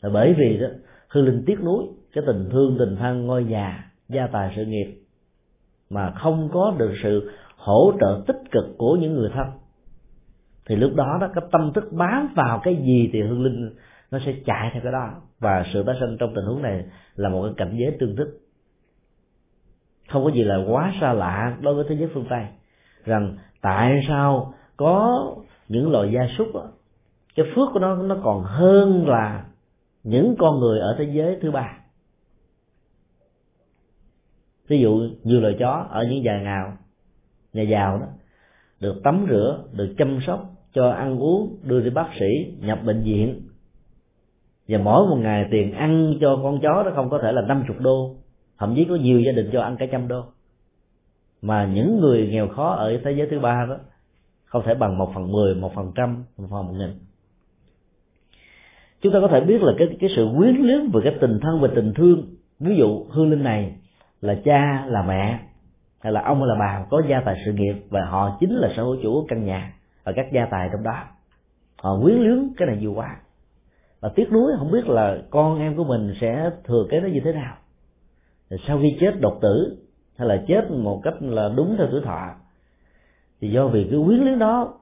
Là 0.00 0.10
bởi 0.12 0.34
vì 0.38 0.58
đó 0.58 0.66
hương 1.08 1.24
linh 1.24 1.42
tiếc 1.46 1.60
nuối 1.64 1.84
cái 2.14 2.24
tình 2.26 2.48
thương 2.50 2.76
tình 2.78 2.96
thân 2.96 3.26
ngôi 3.26 3.44
nhà 3.44 3.90
gia 4.08 4.26
tài 4.26 4.52
sự 4.56 4.64
nghiệp 4.64 5.00
mà 5.90 6.10
không 6.10 6.48
có 6.52 6.74
được 6.78 6.94
sự 7.02 7.30
hỗ 7.56 7.92
trợ 8.00 8.22
tích 8.26 8.50
cực 8.50 8.64
của 8.78 8.96
những 8.96 9.14
người 9.14 9.30
thân. 9.34 9.46
Thì 10.66 10.76
lúc 10.76 10.94
đó 10.94 11.18
đó 11.20 11.28
cái 11.34 11.44
tâm 11.52 11.72
thức 11.72 11.92
bám 11.92 12.28
vào 12.36 12.60
cái 12.64 12.76
gì 12.76 13.10
thì 13.12 13.22
hương 13.22 13.42
linh 13.42 13.70
nó 14.10 14.18
sẽ 14.26 14.34
chạy 14.46 14.70
theo 14.72 14.82
cái 14.82 14.92
đó. 14.92 15.08
Và 15.38 15.64
sự 15.72 15.82
tái 15.86 15.96
sinh 16.00 16.16
trong 16.18 16.34
tình 16.34 16.44
huống 16.44 16.62
này 16.62 16.84
là 17.14 17.28
một 17.28 17.42
cái 17.44 17.52
cảnh 17.56 17.76
giới 17.80 17.96
tương 18.00 18.16
thích. 18.16 18.28
Không 20.08 20.24
có 20.24 20.30
gì 20.30 20.44
là 20.44 20.64
quá 20.68 20.92
xa 21.00 21.12
lạ 21.12 21.56
đối 21.60 21.74
với 21.74 21.84
thế 21.88 21.96
giới 21.96 22.08
phương 22.14 22.26
tây. 22.30 22.46
Rằng 23.04 23.36
tại 23.62 24.04
sao 24.08 24.54
có 24.76 25.26
những 25.68 25.90
loài 25.90 26.12
gia 26.12 26.20
súc 26.38 26.54
đó, 26.54 26.68
cái 27.36 27.46
phước 27.54 27.68
của 27.72 27.78
nó 27.78 27.96
nó 27.96 28.16
còn 28.22 28.42
hơn 28.42 29.08
là 29.08 29.44
những 30.02 30.34
con 30.38 30.60
người 30.60 30.80
ở 30.80 30.96
thế 30.98 31.04
giới 31.04 31.38
thứ 31.42 31.50
ba 31.50 31.79
ví 34.70 34.80
dụ 34.80 35.08
nhiều 35.24 35.40
loài 35.40 35.56
chó 35.58 35.86
ở 35.90 36.04
những 36.10 36.22
nhà 36.22 36.40
nghèo 36.44 36.72
nhà 37.52 37.62
giàu 37.62 37.98
đó, 37.98 38.06
được 38.80 39.00
tắm 39.04 39.26
rửa, 39.28 39.64
được 39.72 39.94
chăm 39.98 40.18
sóc, 40.26 40.50
cho 40.72 40.90
ăn 40.90 41.18
uống, 41.18 41.56
đưa 41.62 41.80
đi 41.80 41.90
bác 41.90 42.08
sĩ, 42.20 42.54
nhập 42.60 42.78
bệnh 42.84 43.02
viện. 43.02 43.40
Và 44.68 44.78
mỗi 44.78 45.06
một 45.06 45.16
ngày 45.16 45.48
tiền 45.50 45.72
ăn 45.72 46.14
cho 46.20 46.40
con 46.42 46.60
chó 46.62 46.82
đó 46.82 46.92
không 46.94 47.10
có 47.10 47.18
thể 47.22 47.32
là 47.32 47.42
50 47.42 47.76
đô. 47.80 48.14
Thậm 48.58 48.74
chí 48.76 48.84
có 48.84 48.94
nhiều 48.94 49.20
gia 49.20 49.32
đình 49.32 49.50
cho 49.52 49.62
ăn 49.62 49.76
cả 49.76 49.86
trăm 49.92 50.08
đô. 50.08 50.24
Mà 51.42 51.66
những 51.74 52.00
người 52.00 52.28
nghèo 52.28 52.48
khó 52.48 52.70
ở 52.70 53.00
thế 53.04 53.12
giới 53.12 53.26
thứ 53.30 53.38
ba 53.38 53.66
đó, 53.68 53.76
không 54.44 54.62
thể 54.66 54.74
bằng 54.74 54.98
một 54.98 55.10
phần 55.14 55.32
mười, 55.32 55.54
một 55.54 55.74
phần 55.74 55.92
trăm, 55.94 56.24
một 56.38 56.46
phần 56.50 56.66
một 56.66 56.74
nghìn. 56.78 56.90
Chúng 59.00 59.12
ta 59.12 59.18
có 59.20 59.28
thể 59.28 59.40
biết 59.40 59.62
là 59.62 59.72
cái 59.78 59.88
cái 60.00 60.10
sự 60.16 60.28
quyến 60.38 60.56
luyến 60.56 60.90
về 60.92 61.00
cái 61.04 61.14
tình 61.20 61.38
thân 61.42 61.60
và 61.60 61.68
tình 61.74 61.92
thương. 61.94 62.24
Ví 62.60 62.76
dụ 62.76 63.06
hương 63.10 63.30
linh 63.30 63.42
này 63.42 63.76
là 64.20 64.34
cha, 64.44 64.84
là 64.86 65.02
mẹ, 65.02 65.38
hay 66.00 66.12
là 66.12 66.22
ông, 66.22 66.38
hay 66.38 66.48
là 66.48 66.54
bà 66.58 66.84
có 66.90 67.02
gia 67.10 67.20
tài 67.20 67.36
sự 67.44 67.52
nghiệp 67.52 67.74
và 67.90 68.04
họ 68.04 68.36
chính 68.40 68.56
là 68.56 68.68
sở 68.76 68.82
hữu 68.82 68.96
chủ 69.02 69.26
căn 69.28 69.44
nhà 69.44 69.72
và 70.04 70.12
các 70.16 70.26
gia 70.32 70.46
tài 70.50 70.68
trong 70.72 70.82
đó. 70.82 71.02
Họ 71.82 71.98
quyến 72.02 72.16
luyến 72.16 72.52
cái 72.56 72.66
này 72.68 72.76
nhiều 72.76 72.92
quá. 72.96 73.16
Và 74.00 74.08
tiếc 74.14 74.32
nuối 74.32 74.52
không 74.58 74.70
biết 74.70 74.86
là 74.86 75.18
con 75.30 75.58
em 75.58 75.76
của 75.76 75.84
mình 75.84 76.14
sẽ 76.20 76.50
thừa 76.64 76.86
kế 76.90 77.00
nó 77.00 77.08
như 77.08 77.20
thế 77.24 77.32
nào. 77.32 77.56
Sau 78.68 78.78
khi 78.82 78.96
chết 79.00 79.20
đột 79.20 79.38
tử, 79.42 79.76
hay 80.18 80.28
là 80.28 80.42
chết 80.48 80.70
một 80.70 81.00
cách 81.04 81.14
là 81.20 81.50
đúng 81.56 81.74
theo 81.78 81.86
tuổi 81.90 82.00
thọ, 82.04 82.28
thì 83.40 83.50
do 83.50 83.66
vì 83.66 83.88
cái 83.90 84.00
quyến 84.06 84.18
luyến 84.18 84.38
đó 84.38 84.74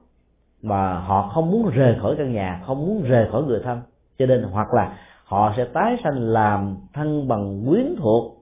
mà 0.61 0.99
họ 0.99 1.31
không 1.33 1.51
muốn 1.51 1.69
rời 1.69 1.95
khỏi 2.01 2.15
căn 2.17 2.33
nhà, 2.33 2.61
không 2.65 2.87
muốn 2.87 3.03
rời 3.03 3.27
khỏi 3.31 3.43
người 3.43 3.59
thân. 3.63 3.81
Cho 4.17 4.25
nên 4.25 4.43
hoặc 4.43 4.73
là 4.73 4.97
họ 5.23 5.53
sẽ 5.57 5.65
tái 5.73 5.97
sanh 6.03 6.19
làm 6.19 6.77
thân 6.93 7.27
bằng 7.27 7.65
quyến 7.69 7.95
thuộc 7.97 8.38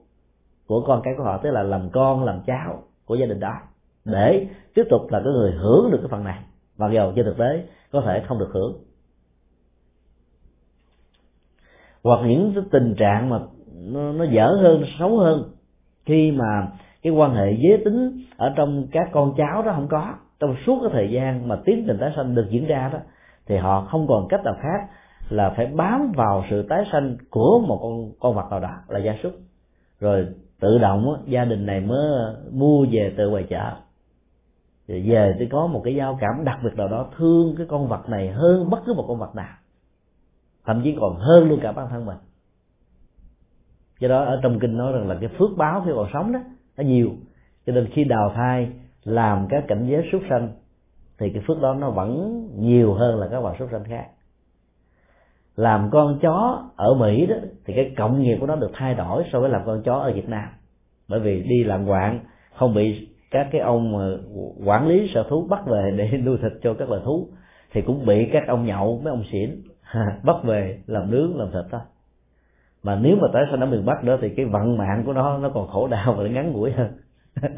của 0.68 0.84
con 0.86 1.00
cái 1.04 1.14
của 1.16 1.24
họ 1.24 1.38
tức 1.38 1.50
là 1.50 1.62
làm 1.62 1.90
con 1.90 2.24
làm 2.24 2.40
cháu 2.46 2.82
của 3.04 3.14
gia 3.14 3.26
đình 3.26 3.40
đó. 3.40 3.54
Để 4.04 4.46
tiếp 4.74 4.84
tục 4.90 5.02
là 5.10 5.20
cái 5.24 5.32
người 5.32 5.52
hưởng 5.52 5.90
được 5.90 5.98
cái 6.00 6.08
phần 6.10 6.24
này. 6.24 6.38
Mặc 6.78 6.90
dù 6.92 7.12
trên 7.16 7.24
thực 7.24 7.38
tế 7.38 7.64
có 7.92 8.00
thể 8.00 8.22
không 8.26 8.38
được 8.38 8.50
hưởng. 8.52 8.72
Hoặc 12.04 12.20
những 12.26 12.52
cái 12.54 12.64
tình 12.70 12.94
trạng 12.94 13.28
mà 13.30 13.38
nó, 13.74 14.12
nó 14.12 14.24
dở 14.24 14.58
hơn 14.62 14.84
xấu 14.98 15.18
hơn 15.18 15.50
khi 16.06 16.30
mà 16.30 16.68
cái 17.02 17.12
quan 17.12 17.34
hệ 17.34 17.56
giới 17.58 17.82
tính 17.84 18.24
ở 18.36 18.52
trong 18.56 18.86
các 18.92 19.08
con 19.12 19.34
cháu 19.36 19.62
đó 19.62 19.72
không 19.74 19.88
có 19.88 20.14
trong 20.40 20.56
suốt 20.66 20.78
cái 20.80 20.90
thời 20.92 21.10
gian 21.10 21.48
mà 21.48 21.56
tiến 21.64 21.84
trình 21.86 21.98
tái 22.00 22.12
sanh 22.16 22.34
được 22.34 22.46
diễn 22.50 22.66
ra 22.66 22.90
đó 22.92 22.98
thì 23.46 23.56
họ 23.56 23.88
không 23.90 24.06
còn 24.06 24.28
cách 24.28 24.44
nào 24.44 24.54
khác 24.60 24.88
là 25.28 25.50
phải 25.56 25.66
bám 25.66 26.12
vào 26.16 26.44
sự 26.50 26.62
tái 26.68 26.84
sanh 26.92 27.16
của 27.30 27.60
một 27.66 27.78
con 27.82 28.12
con 28.20 28.34
vật 28.34 28.50
nào 28.50 28.60
đó 28.60 28.74
là 28.88 28.98
gia 28.98 29.12
súc. 29.22 29.32
Rồi 30.00 30.26
tự 30.60 30.78
động 30.78 31.22
gia 31.26 31.44
đình 31.44 31.66
này 31.66 31.80
mới 31.80 32.34
mua 32.52 32.86
về 32.90 33.14
từ 33.16 33.30
ngoài 33.30 33.46
chợ. 33.48 33.72
Rồi 34.88 35.04
về 35.06 35.36
thì 35.38 35.46
có 35.46 35.66
một 35.66 35.80
cái 35.84 35.94
giao 35.94 36.18
cảm 36.20 36.44
đặc 36.44 36.58
biệt 36.64 36.74
nào 36.76 36.88
đó, 36.88 37.06
thương 37.16 37.54
cái 37.58 37.66
con 37.70 37.88
vật 37.88 38.08
này 38.08 38.30
hơn 38.30 38.70
bất 38.70 38.78
cứ 38.86 38.94
một 38.94 39.04
con 39.08 39.18
vật 39.18 39.34
nào. 39.34 39.54
Thậm 40.64 40.80
chí 40.84 40.96
còn 41.00 41.16
hơn 41.16 41.48
luôn 41.48 41.60
cả 41.62 41.72
bản 41.72 41.86
thân 41.90 42.06
mình. 42.06 42.16
Do 44.00 44.08
đó 44.08 44.24
ở 44.24 44.40
trong 44.42 44.58
kinh 44.58 44.76
nói 44.76 44.92
rằng 44.92 45.08
là 45.08 45.16
cái 45.20 45.30
phước 45.38 45.50
báo 45.56 45.82
khi 45.84 45.90
còn 45.94 46.08
sống 46.12 46.32
đó, 46.32 46.40
nó 46.76 46.84
nhiều. 46.84 47.10
Cho 47.66 47.72
nên 47.72 47.88
khi 47.92 48.04
đào 48.04 48.32
thai, 48.34 48.72
làm 49.04 49.46
các 49.50 49.64
cảnh 49.68 49.86
giới 49.86 50.08
súc 50.12 50.22
sanh, 50.30 50.52
thì 51.18 51.30
cái 51.30 51.42
phước 51.46 51.60
đó 51.60 51.74
nó 51.74 51.90
vẫn 51.90 52.42
nhiều 52.56 52.94
hơn 52.94 53.18
là 53.18 53.28
các 53.30 53.42
loài 53.42 53.56
súc 53.58 53.68
sanh 53.72 53.84
khác 53.84 54.06
làm 55.58 55.90
con 55.92 56.18
chó 56.22 56.64
ở 56.76 56.94
mỹ 56.94 57.26
đó, 57.26 57.36
thì 57.66 57.74
cái 57.74 57.92
cộng 57.96 58.22
nghiệp 58.22 58.36
của 58.40 58.46
nó 58.46 58.56
được 58.56 58.70
thay 58.74 58.94
đổi 58.94 59.24
so 59.32 59.40
với 59.40 59.50
làm 59.50 59.62
con 59.66 59.82
chó 59.82 59.94
ở 59.94 60.12
việt 60.12 60.28
nam. 60.28 60.48
Bởi 61.08 61.20
vì 61.20 61.42
đi 61.42 61.64
làm 61.64 61.86
quạng, 61.86 62.20
không 62.54 62.74
bị 62.74 63.08
các 63.30 63.48
cái 63.52 63.60
ông 63.60 63.94
quản 64.64 64.88
lý 64.88 65.10
sở 65.14 65.24
thú 65.28 65.46
bắt 65.50 65.66
về 65.66 65.92
để 65.96 66.18
nuôi 66.24 66.38
thịt 66.42 66.52
cho 66.62 66.74
các 66.74 66.88
loài 66.90 67.02
thú, 67.04 67.28
thì 67.72 67.82
cũng 67.82 68.06
bị 68.06 68.28
các 68.32 68.42
ông 68.48 68.66
nhậu, 68.66 69.00
mấy 69.04 69.10
ông 69.10 69.24
xỉn, 69.32 69.62
bắt 70.22 70.36
về 70.44 70.78
làm 70.86 71.10
nướng, 71.10 71.38
làm 71.38 71.50
thịt 71.50 71.64
thôi 71.70 71.80
mà 72.82 72.98
nếu 73.02 73.16
mà 73.16 73.28
tái 73.32 73.44
sanh 73.50 73.60
ở 73.60 73.66
miền 73.66 73.84
bắc 73.86 74.04
nữa 74.04 74.18
thì 74.20 74.28
cái 74.28 74.46
vận 74.46 74.76
mạng 74.76 75.02
của 75.06 75.12
nó 75.12 75.38
nó 75.38 75.48
còn 75.48 75.68
khổ 75.68 75.88
đau 75.88 76.14
và 76.18 76.28
ngắn 76.28 76.52
ngủi 76.52 76.72
hơn. 76.72 76.88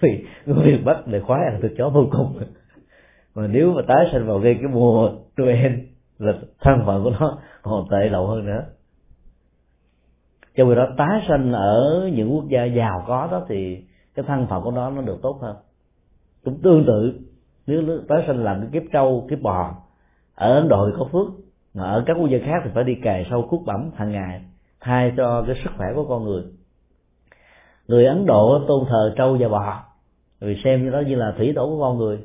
Vì 0.00 0.24
người 0.46 0.66
miền 0.66 0.84
bắc 0.84 1.06
để 1.06 1.20
khoái 1.20 1.40
ăn 1.44 1.60
thịt 1.62 1.72
chó 1.78 1.88
vô 1.88 2.06
cùng. 2.12 2.38
Mà 3.34 3.46
nếu 3.46 3.72
mà 3.72 3.82
tái 3.88 4.06
sanh 4.12 4.26
vào 4.26 4.38
gây 4.38 4.54
cái 4.54 4.70
mùa 4.72 5.10
Noel 5.40 5.72
là 6.18 6.32
thân 6.60 6.82
phận 6.86 7.04
của 7.04 7.10
nó 7.20 7.38
còn 7.62 7.88
tệ 7.90 8.08
lậu 8.08 8.26
hơn 8.26 8.46
nữa. 8.46 8.64
Cho 10.56 10.64
vì 10.64 10.74
đó, 10.74 10.86
tái 10.96 11.22
sanh 11.28 11.52
ở 11.52 12.10
những 12.14 12.34
quốc 12.34 12.44
gia 12.48 12.64
giàu 12.64 13.04
có 13.06 13.28
đó 13.30 13.44
thì 13.48 13.84
cái 14.14 14.24
thân 14.28 14.46
phận 14.46 14.62
của 14.62 14.70
nó 14.70 14.90
nó 14.90 15.02
được 15.02 15.18
tốt 15.22 15.38
hơn. 15.42 15.56
Cũng 16.44 16.58
tương 16.62 16.84
tự, 16.86 17.20
nếu 17.66 17.82
tái 18.08 18.24
sanh 18.26 18.44
làm 18.44 18.60
cái 18.60 18.70
kiếp 18.72 18.92
trâu, 18.92 19.26
kiếp 19.30 19.42
bò, 19.42 19.74
ở 20.34 20.54
ấn 20.54 20.68
độ 20.68 20.86
thì 20.86 20.96
có 20.98 21.08
phước, 21.12 21.26
mà 21.74 21.84
ở 21.84 22.02
các 22.06 22.16
quốc 22.20 22.28
gia 22.30 22.38
khác 22.38 22.62
thì 22.64 22.70
phải 22.74 22.84
đi 22.84 22.94
cày 23.02 23.26
sâu 23.30 23.46
cuốc 23.50 23.62
bẩm 23.66 23.90
hàng 23.96 24.12
ngày, 24.12 24.42
thay 24.80 25.12
cho 25.16 25.44
cái 25.46 25.56
sức 25.64 25.70
khỏe 25.76 25.86
của 25.94 26.04
con 26.04 26.24
người. 26.24 26.42
Người 27.88 28.06
ấn 28.06 28.26
độ 28.26 28.60
tôn 28.68 28.84
thờ 28.88 29.14
trâu 29.16 29.36
và 29.40 29.48
bò, 29.48 29.82
vì 30.40 30.56
xem 30.64 30.84
như 30.84 30.90
đó 30.90 31.00
như 31.00 31.14
là 31.14 31.34
thủy 31.38 31.52
tổ 31.56 31.66
của 31.66 31.80
con 31.80 31.98
người. 31.98 32.20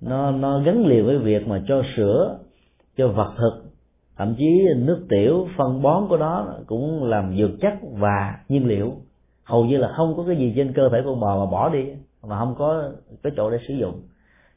Nó 0.00 0.30
nó 0.30 0.60
gắn 0.60 0.86
liền 0.86 1.06
với 1.06 1.18
việc 1.18 1.48
mà 1.48 1.62
cho 1.68 1.82
sữa 1.96 2.38
cho 2.96 3.08
vật 3.08 3.34
thực. 3.38 3.62
Thậm 4.16 4.34
chí 4.38 4.62
nước 4.76 5.06
tiểu 5.08 5.48
phân 5.56 5.82
bón 5.82 6.06
của 6.08 6.16
nó 6.16 6.46
cũng 6.66 7.04
làm 7.04 7.36
dược 7.36 7.50
chất 7.60 7.74
và 7.92 8.38
nhiên 8.48 8.66
liệu. 8.66 8.92
Hầu 9.44 9.64
như 9.64 9.76
là 9.76 9.92
không 9.96 10.16
có 10.16 10.24
cái 10.26 10.36
gì 10.36 10.52
trên 10.56 10.72
cơ 10.72 10.88
thể 10.92 10.98
con 11.04 11.20
bò 11.20 11.44
mà 11.44 11.50
bỏ 11.50 11.68
đi, 11.68 11.86
mà 12.22 12.38
không 12.38 12.54
có 12.58 12.90
cái 13.22 13.32
chỗ 13.36 13.50
để 13.50 13.58
sử 13.68 13.74
dụng. 13.74 14.02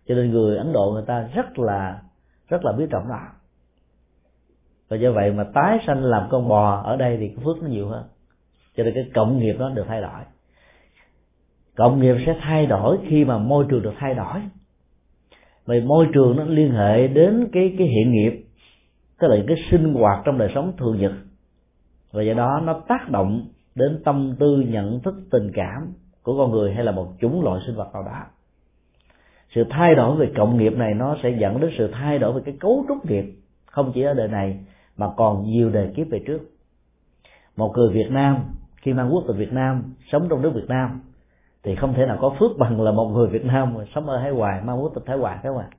Cho 0.07 0.15
nên 0.15 0.31
người 0.31 0.57
ấn 0.57 0.73
độ 0.73 0.91
người 0.93 1.03
ta 1.07 1.29
rất 1.33 1.59
là 1.59 2.01
rất 2.47 2.65
là 2.65 2.71
biết 2.71 2.87
trọng 2.89 3.09
đó 3.09 3.19
và 4.89 4.97
do 4.97 5.11
vậy 5.11 5.31
mà 5.31 5.43
tái 5.43 5.77
sanh 5.87 6.03
làm 6.03 6.27
con 6.31 6.47
bò 6.47 6.81
ở 6.85 6.95
đây 6.97 7.17
thì 7.17 7.27
cái 7.27 7.45
phước 7.45 7.63
nó 7.63 7.69
nhiều 7.69 7.87
hơn. 7.87 8.03
Cho 8.77 8.83
nên 8.83 8.93
cái 8.93 9.11
cộng 9.15 9.39
nghiệp 9.39 9.55
nó 9.59 9.69
được 9.69 9.85
thay 9.87 10.01
đổi. 10.01 10.21
Cộng 11.75 12.01
nghiệp 12.01 12.15
sẽ 12.25 12.35
thay 12.41 12.65
đổi 12.65 12.97
khi 13.09 13.25
mà 13.25 13.37
môi 13.37 13.65
trường 13.69 13.81
được 13.81 13.93
thay 13.97 14.13
đổi 14.13 14.41
về 15.69 15.81
môi 15.81 16.07
trường 16.13 16.35
nó 16.35 16.43
liên 16.43 16.71
hệ 16.71 17.07
đến 17.07 17.47
cái 17.51 17.75
cái 17.77 17.87
hiện 17.87 18.11
nghiệp, 18.11 18.43
tức 19.19 19.27
là 19.27 19.35
cái 19.47 19.57
sinh 19.71 19.93
hoạt 19.93 20.21
trong 20.25 20.37
đời 20.37 20.51
sống 20.55 20.73
thường 20.77 20.99
nhật. 20.99 21.11
Và 22.11 22.23
do 22.23 22.33
đó 22.33 22.61
nó 22.63 22.81
tác 22.87 23.09
động 23.09 23.47
đến 23.75 24.01
tâm 24.05 24.35
tư, 24.39 24.63
nhận 24.67 24.99
thức, 24.99 25.15
tình 25.31 25.51
cảm 25.53 25.93
của 26.23 26.37
con 26.37 26.51
người 26.51 26.73
hay 26.73 26.83
là 26.83 26.91
một 26.91 27.07
chủng 27.21 27.43
loại 27.43 27.61
sinh 27.67 27.75
vật 27.75 27.89
nào 27.93 28.03
đó. 28.03 28.25
Sự 29.55 29.63
thay 29.69 29.95
đổi 29.95 30.15
về 30.15 30.31
cộng 30.37 30.57
nghiệp 30.57 30.73
này 30.77 30.93
nó 30.93 31.17
sẽ 31.23 31.29
dẫn 31.39 31.61
đến 31.61 31.71
sự 31.77 31.89
thay 31.93 32.19
đổi 32.19 32.33
về 32.33 32.41
cái 32.45 32.55
cấu 32.59 32.85
trúc 32.87 33.05
nghiệp, 33.05 33.25
không 33.65 33.91
chỉ 33.95 34.01
ở 34.01 34.13
đời 34.13 34.27
này, 34.27 34.59
mà 34.97 35.07
còn 35.17 35.43
nhiều 35.43 35.69
đời 35.69 35.91
kiếp 35.95 36.07
về 36.09 36.19
trước. 36.27 36.39
Một 37.57 37.73
người 37.75 37.93
Việt 37.93 38.11
Nam, 38.11 38.37
khi 38.81 38.93
mang 38.93 39.13
quốc 39.13 39.23
tịch 39.27 39.37
Việt 39.37 39.53
Nam, 39.53 39.83
sống 40.11 40.27
trong 40.29 40.41
nước 40.41 40.51
Việt 40.55 40.67
Nam 40.67 41.01
thì 41.63 41.75
không 41.75 41.93
thể 41.93 42.05
nào 42.05 42.17
có 42.21 42.35
phước 42.39 42.51
bằng 42.57 42.81
là 42.81 42.91
một 42.91 43.05
người 43.05 43.27
Việt 43.27 43.45
Nam 43.45 43.73
mà 43.73 43.83
sống 43.95 44.05
ở 44.05 44.17
Thái 44.17 44.31
Hòa 44.31 44.61
mang 44.65 44.83
quốc 44.83 44.91
tịch 44.95 45.03
Thái 45.05 45.17
Hòa 45.17 45.39
các 45.43 45.53
bạn 45.55 45.69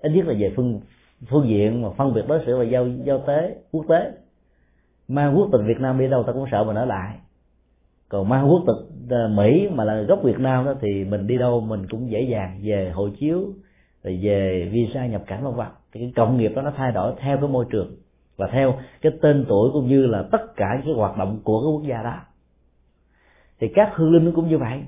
ít 0.00 0.10
nhất 0.10 0.26
là 0.26 0.34
về 0.38 0.52
phương 0.56 0.80
phương 1.30 1.48
diện 1.48 1.82
mà 1.82 1.88
phân 1.90 2.14
biệt 2.14 2.22
đối 2.28 2.40
xử 2.46 2.58
và 2.58 2.64
giao 2.64 2.88
giao 2.88 3.18
tế, 3.26 3.56
quốc 3.72 3.84
tế. 3.88 4.12
Mang 5.08 5.38
quốc 5.38 5.48
tịch 5.52 5.60
Việt 5.66 5.80
Nam 5.80 5.98
đi 5.98 6.08
đâu 6.08 6.22
ta 6.22 6.32
cũng 6.32 6.46
sợ 6.50 6.64
mình 6.64 6.76
ở 6.76 6.84
lại. 6.84 7.14
Còn 8.08 8.28
mang 8.28 8.50
quốc 8.50 8.62
tịch 8.66 9.08
ờ, 9.10 9.28
Mỹ 9.28 9.68
mà 9.72 9.84
là 9.84 10.02
gốc 10.02 10.20
Việt 10.22 10.38
Nam 10.38 10.64
đó 10.64 10.74
thì 10.80 11.04
mình 11.04 11.26
đi 11.26 11.38
đâu 11.38 11.60
mình 11.60 11.86
cũng 11.90 12.10
dễ 12.10 12.22
dàng 12.22 12.60
về 12.62 12.90
hộ 12.94 13.08
chiếu, 13.20 13.38
rồi 14.04 14.18
về 14.22 14.68
visa 14.72 15.06
nhập 15.06 15.22
cảnh 15.26 15.44
vân 15.44 15.54
vân. 15.54 15.66
Thì 15.92 16.00
cái 16.00 16.12
cộng 16.16 16.36
nghiệp 16.36 16.52
đó 16.56 16.62
nó 16.62 16.72
thay 16.76 16.92
đổi 16.92 17.12
theo 17.20 17.36
cái 17.36 17.48
môi 17.48 17.64
trường 17.70 17.96
và 18.36 18.48
theo 18.52 18.74
cái 19.00 19.12
tên 19.22 19.44
tuổi 19.48 19.70
cũng 19.72 19.88
như 19.88 20.06
là 20.06 20.24
tất 20.32 20.56
cả 20.56 20.80
cái 20.84 20.94
hoạt 20.94 21.18
động 21.18 21.40
của 21.44 21.60
cái 21.60 21.72
quốc 21.72 21.82
gia 21.88 22.02
đó. 22.02 22.14
Thì 23.60 23.68
các 23.74 23.90
hương 23.94 24.12
linh 24.12 24.32
cũng 24.34 24.48
như 24.48 24.58
vậy 24.58 24.82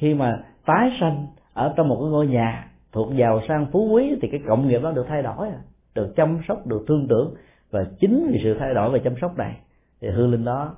khi 0.00 0.14
mà 0.14 0.42
tái 0.66 0.90
sanh 1.00 1.26
ở 1.54 1.74
trong 1.76 1.88
một 1.88 1.96
cái 2.00 2.10
ngôi 2.10 2.26
nhà 2.26 2.68
thuộc 2.92 3.16
giàu 3.16 3.40
sang 3.48 3.66
phú 3.72 3.88
quý 3.92 4.18
thì 4.22 4.28
cái 4.32 4.40
cộng 4.48 4.68
nghiệp 4.68 4.80
đó 4.82 4.92
được 4.92 5.06
thay 5.08 5.22
đổi 5.22 5.48
à, 5.48 5.58
được 5.94 6.12
chăm 6.16 6.40
sóc, 6.48 6.66
được 6.66 6.84
thương 6.88 7.06
tưởng 7.08 7.34
và 7.70 7.80
chính 8.00 8.30
vì 8.32 8.40
sự 8.42 8.56
thay 8.58 8.74
đổi 8.74 8.90
và 8.90 8.98
chăm 9.04 9.14
sóc 9.20 9.38
này 9.38 9.56
thì 10.00 10.08
hư 10.08 10.26
linh 10.26 10.44
đó 10.44 10.76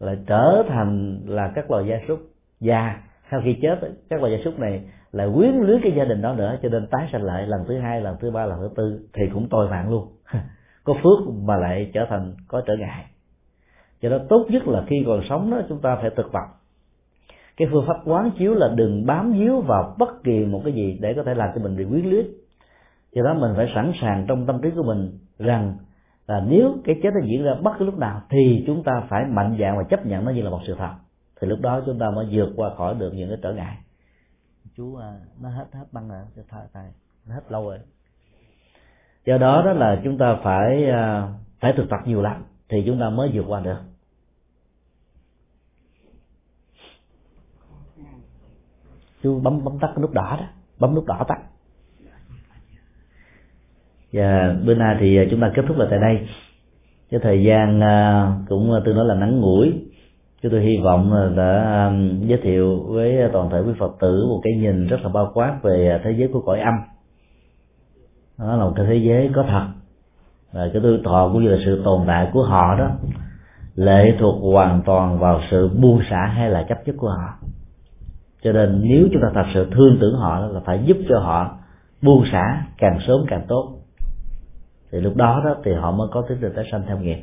lại 0.00 0.16
trở 0.26 0.62
thành 0.68 1.20
là 1.26 1.52
các 1.54 1.70
loài 1.70 1.84
gia 1.86 1.96
súc 2.08 2.20
già. 2.60 3.02
Sau 3.30 3.40
khi 3.44 3.56
chết, 3.62 3.78
các 4.10 4.20
loài 4.20 4.32
gia 4.32 4.44
súc 4.44 4.58
này 4.58 4.82
lại 5.12 5.28
quyến 5.34 5.54
luyến 5.54 5.80
cái 5.82 5.92
gia 5.96 6.04
đình 6.04 6.22
đó 6.22 6.34
nữa 6.34 6.58
cho 6.62 6.68
nên 6.68 6.86
tái 6.86 7.08
sanh 7.12 7.22
lại 7.22 7.46
lần 7.46 7.64
thứ 7.68 7.78
hai, 7.78 8.00
lần 8.00 8.16
thứ 8.20 8.30
ba, 8.30 8.46
lần 8.46 8.58
thứ 8.60 8.70
tư 8.76 9.00
thì 9.12 9.22
cũng 9.34 9.48
tội 9.48 9.68
mạng 9.68 9.90
luôn. 9.90 10.08
Có 10.84 10.94
phước 11.02 11.34
mà 11.34 11.56
lại 11.56 11.90
trở 11.94 12.06
thành 12.10 12.34
có 12.48 12.62
trở 12.66 12.74
ngại. 12.76 13.04
Cho 14.02 14.08
đó 14.10 14.18
tốt 14.28 14.46
nhất 14.50 14.68
là 14.68 14.84
khi 14.86 14.96
còn 15.06 15.22
sống 15.28 15.50
đó, 15.50 15.60
chúng 15.68 15.80
ta 15.80 15.96
phải 15.96 16.10
thực 16.16 16.32
tập 16.32 16.61
cái 17.56 17.68
phương 17.72 17.84
pháp 17.86 17.96
quán 18.04 18.30
chiếu 18.38 18.54
là 18.54 18.68
đừng 18.74 19.06
bám 19.06 19.32
víu 19.32 19.60
vào 19.60 19.94
bất 19.98 20.24
kỳ 20.24 20.44
một 20.44 20.60
cái 20.64 20.72
gì 20.72 20.98
để 21.00 21.14
có 21.14 21.22
thể 21.22 21.34
làm 21.34 21.48
cho 21.54 21.62
mình 21.62 21.76
bị 21.76 21.84
quyến 21.84 22.04
luyến. 22.04 22.26
Do 23.12 23.22
đó 23.22 23.34
mình 23.34 23.52
phải 23.56 23.72
sẵn 23.74 23.92
sàng 24.00 24.24
trong 24.28 24.46
tâm 24.46 24.60
trí 24.62 24.70
của 24.70 24.82
mình 24.82 25.18
rằng 25.38 25.76
là 26.26 26.40
nếu 26.48 26.74
cái 26.84 26.96
chết 27.02 27.10
nó 27.14 27.20
diễn 27.24 27.44
ra 27.44 27.54
bất 27.62 27.72
cứ 27.78 27.84
lúc 27.84 27.98
nào 27.98 28.22
thì 28.30 28.64
chúng 28.66 28.82
ta 28.82 29.02
phải 29.08 29.24
mạnh 29.24 29.56
dạn 29.60 29.76
và 29.78 29.82
chấp 29.90 30.06
nhận 30.06 30.24
nó 30.24 30.30
như 30.30 30.42
là 30.42 30.50
một 30.50 30.60
sự 30.66 30.74
thật. 30.78 30.92
Thì 31.40 31.48
lúc 31.48 31.60
đó 31.60 31.82
chúng 31.86 31.98
ta 31.98 32.10
mới 32.10 32.26
vượt 32.32 32.52
qua 32.56 32.74
khỏi 32.74 32.94
được 32.98 33.12
những 33.14 33.28
cái 33.28 33.38
trở 33.42 33.52
ngại. 33.52 33.76
Chú 34.76 34.96
à, 34.96 35.12
nó 35.42 35.48
hết 35.48 35.64
hết 35.72 35.84
băng 35.92 36.08
rồi 36.08 36.44
thay 36.48 36.62
tay. 36.72 36.92
Nó 37.28 37.34
hết 37.34 37.42
lâu 37.48 37.68
rồi. 37.68 37.78
Do 39.26 39.38
đó 39.38 39.62
đó 39.64 39.72
là 39.72 40.00
chúng 40.04 40.18
ta 40.18 40.36
phải 40.42 40.90
à, 40.90 41.28
phải 41.60 41.72
thực 41.76 41.88
tập 41.90 42.00
nhiều 42.06 42.22
lắm 42.22 42.44
thì 42.68 42.82
chúng 42.86 43.00
ta 43.00 43.10
mới 43.10 43.30
vượt 43.32 43.44
qua 43.48 43.60
được 43.60 43.78
chú 49.22 49.40
bấm 49.40 49.64
bấm 49.64 49.78
tắt 49.78 49.86
cái 49.86 50.02
nút 50.02 50.12
đỏ 50.12 50.36
đó. 50.40 50.46
Bấm 50.78 50.94
nút 50.94 51.06
đỏ 51.06 51.24
tắt. 51.28 51.38
Và 54.12 54.56
bữa 54.66 54.74
nay 54.74 54.96
thì 55.00 55.16
à, 55.16 55.24
chúng 55.30 55.40
ta 55.40 55.50
kết 55.54 55.62
thúc 55.68 55.78
là 55.78 55.86
tại 55.90 55.98
đây. 55.98 56.28
Cái 57.10 57.20
thời 57.22 57.44
gian 57.44 57.80
à, 57.80 58.26
cũng 58.48 58.72
à, 58.72 58.80
tương 58.84 58.96
đối 58.96 59.04
là 59.04 59.14
ngắn 59.14 59.40
ngủi. 59.40 59.72
Chúng 60.42 60.52
tôi 60.52 60.60
hy 60.60 60.76
vọng 60.84 61.34
đã 61.36 61.92
giới 62.20 62.40
thiệu 62.42 62.80
với 62.88 63.28
toàn 63.32 63.50
thể 63.50 63.60
quý 63.60 63.72
phật 63.78 63.96
tử 64.00 64.26
một 64.28 64.40
cái 64.44 64.52
nhìn 64.52 64.86
rất 64.86 65.00
là 65.02 65.08
bao 65.08 65.30
quát 65.34 65.58
về 65.62 66.00
thế 66.04 66.10
giới 66.10 66.28
của 66.32 66.40
cõi 66.40 66.60
âm. 66.60 66.74
Đó 68.38 68.56
là 68.56 68.64
một 68.64 68.72
cái 68.76 68.86
thế 68.88 68.96
giới 68.96 69.30
có 69.34 69.44
thật. 69.48 69.66
Và 70.52 70.68
cái 70.72 70.82
tuổi 70.82 71.00
thọ 71.04 71.30
cũng 71.32 71.44
như 71.44 71.48
là 71.48 71.58
sự 71.64 71.82
tồn 71.84 72.04
tại 72.06 72.30
của 72.32 72.42
họ 72.42 72.74
đó, 72.78 72.90
lệ 73.74 74.16
thuộc 74.20 74.52
hoàn 74.52 74.82
toàn 74.82 75.18
vào 75.18 75.40
sự 75.50 75.68
buông 75.68 76.00
xả 76.10 76.26
hay 76.26 76.50
là 76.50 76.66
chấp 76.68 76.78
chức 76.86 76.96
của 76.98 77.08
họ 77.08 77.38
cho 78.42 78.52
nên 78.52 78.80
nếu 78.82 79.08
chúng 79.12 79.22
ta 79.22 79.28
thật 79.34 79.50
sự 79.54 79.70
thương 79.70 79.98
tưởng 80.00 80.14
họ 80.14 80.46
là 80.46 80.60
phải 80.64 80.80
giúp 80.84 80.96
cho 81.08 81.18
họ 81.18 81.58
buông 82.02 82.24
xả 82.32 82.66
càng 82.78 82.98
sớm 83.06 83.24
càng 83.28 83.44
tốt. 83.48 83.78
Thì 84.92 85.00
lúc 85.00 85.16
đó 85.16 85.42
đó 85.44 85.56
thì 85.64 85.72
họ 85.72 85.90
mới 85.90 86.08
có 86.10 86.22
tính 86.28 86.40
được 86.40 86.52
tái 86.56 86.64
sanh 86.72 86.82
theo 86.86 86.98
nghiệp. 86.98 87.18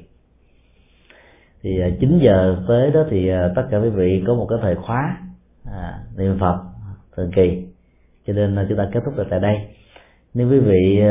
Thì 1.61 1.81
à, 1.81 1.89
9 1.99 2.19
giờ 2.23 2.57
tới 2.67 2.91
đó 2.91 3.03
thì 3.09 3.29
à, 3.29 3.49
tất 3.55 3.67
cả 3.71 3.77
quý 3.77 3.89
vị 3.89 4.23
có 4.27 4.35
một 4.35 4.47
cái 4.49 4.59
thời 4.61 4.75
khóa 4.75 5.17
à, 5.65 5.99
niệm 6.17 6.37
phật 6.39 6.59
thường 7.17 7.31
kỳ. 7.35 7.67
Cho 8.27 8.33
nên 8.33 8.55
à, 8.55 8.65
chúng 8.69 8.77
ta 8.77 8.87
kết 8.93 8.99
thúc 9.05 9.17
được 9.17 9.27
tại 9.29 9.39
đây. 9.39 9.55
Nếu 10.33 10.49
quý 10.49 10.59
vị 10.59 11.01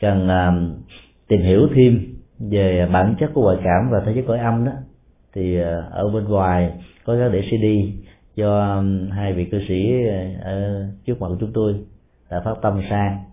cần 0.00 0.28
tìm 1.28 1.40
hiểu 1.42 1.68
thêm 1.74 2.14
về 2.38 2.88
bản 2.92 3.14
chất 3.20 3.30
của 3.34 3.42
ngoại 3.42 3.56
cảm 3.64 3.90
và 3.90 4.02
thế 4.06 4.12
giới 4.14 4.24
cõi 4.26 4.38
âm 4.38 4.64
đó 4.64 4.72
thì 5.32 5.58
ở 5.90 6.08
bên 6.14 6.24
ngoài 6.24 6.72
có 7.04 7.16
các 7.18 7.28
để 7.32 7.40
cd 7.40 7.64
do 8.34 8.76
um, 8.76 9.10
hai 9.10 9.32
vị 9.32 9.44
cư 9.44 9.58
sĩ 9.68 9.92
ở 10.42 10.86
trước 11.06 11.20
mặt 11.20 11.26
của 11.28 11.36
chúng 11.40 11.52
tôi 11.52 11.84
đã 12.30 12.40
phát 12.44 12.54
tâm 12.62 12.82
sang. 12.90 13.24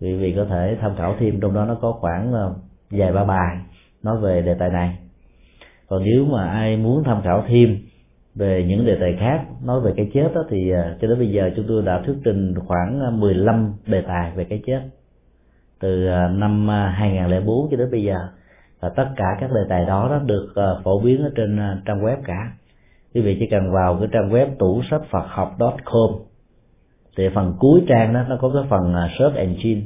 Quý 0.00 0.16
vị 0.16 0.32
có 0.36 0.44
thể 0.44 0.76
tham 0.80 0.96
khảo 0.96 1.16
thêm, 1.18 1.40
trong 1.40 1.54
đó 1.54 1.64
nó 1.64 1.74
có 1.74 1.92
khoảng 1.92 2.32
um, 2.32 2.52
vài 2.90 3.12
ba 3.12 3.24
bài 3.24 3.56
nói 4.02 4.20
về 4.20 4.42
đề 4.42 4.54
tài 4.54 4.70
này. 4.70 4.96
Còn 5.88 6.04
nếu 6.04 6.24
mà 6.24 6.48
ai 6.48 6.76
muốn 6.76 7.04
tham 7.04 7.22
khảo 7.22 7.44
thêm 7.48 7.78
về 8.34 8.64
những 8.68 8.86
đề 8.86 8.96
tài 9.00 9.16
khác, 9.20 9.44
nói 9.64 9.80
về 9.80 9.92
cái 9.96 10.10
chết 10.14 10.28
đó, 10.34 10.44
thì 10.50 10.70
à, 10.70 10.96
cho 11.00 11.08
đến 11.08 11.18
bây 11.18 11.30
giờ 11.30 11.50
chúng 11.56 11.64
tôi 11.68 11.82
đã 11.82 12.02
thuyết 12.06 12.16
trình 12.24 12.54
khoảng 12.66 13.00
à, 13.00 13.10
15 13.10 13.74
đề 13.86 14.02
tài 14.02 14.32
về 14.36 14.44
cái 14.44 14.62
chết. 14.66 14.80
Từ 15.80 16.06
à, 16.06 16.28
năm 16.28 16.68
2004 16.68 17.68
cho 17.70 17.76
đến 17.76 17.90
bây 17.90 18.02
giờ. 18.02 18.16
Và 18.80 18.88
tất 18.88 19.08
cả 19.16 19.24
các 19.40 19.50
đề 19.52 19.60
tài 19.68 19.84
đó 19.84 20.08
đó 20.10 20.18
được 20.26 20.52
phổ 20.84 21.00
biến 21.00 21.22
ở 21.22 21.30
trên 21.36 21.58
trang 21.84 22.02
web 22.02 22.16
cả 22.24 22.52
quý 23.16 23.22
vị 23.22 23.36
chỉ 23.40 23.46
cần 23.50 23.72
vào 23.72 23.96
cái 24.00 24.08
trang 24.12 24.30
web 24.30 24.46
tủ 24.58 24.82
sách 24.90 25.02
phật 25.10 25.24
học 25.28 25.56
com. 25.84 26.10
Thì 27.16 27.28
phần 27.34 27.54
cuối 27.58 27.82
trang 27.88 28.14
đó 28.14 28.20
nó 28.28 28.36
có 28.40 28.50
cái 28.54 28.62
phần 28.70 28.94
à, 28.94 29.10
search 29.18 29.36
engine. 29.36 29.80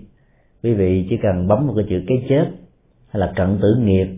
Quý 0.63 0.75
vị 0.75 1.07
chỉ 1.11 1.17
cần 1.23 1.49
bấm 1.49 1.67
một 1.67 1.73
cái 1.77 1.85
chữ 1.89 2.03
cái 2.07 2.27
chết 2.29 2.45
hay 3.11 3.21
là 3.21 3.33
cận 3.37 3.59
tử 3.63 3.77
nghiệp 3.83 4.09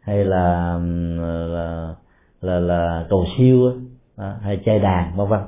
hay 0.00 0.24
là 0.24 0.78
là 1.48 1.94
là, 2.42 2.58
là 2.58 3.06
cầu 3.08 3.24
siêu 3.38 3.72
đó, 4.16 4.34
hay 4.40 4.60
chai 4.64 4.78
đàn 4.78 5.16
vân 5.16 5.28
vân. 5.28 5.40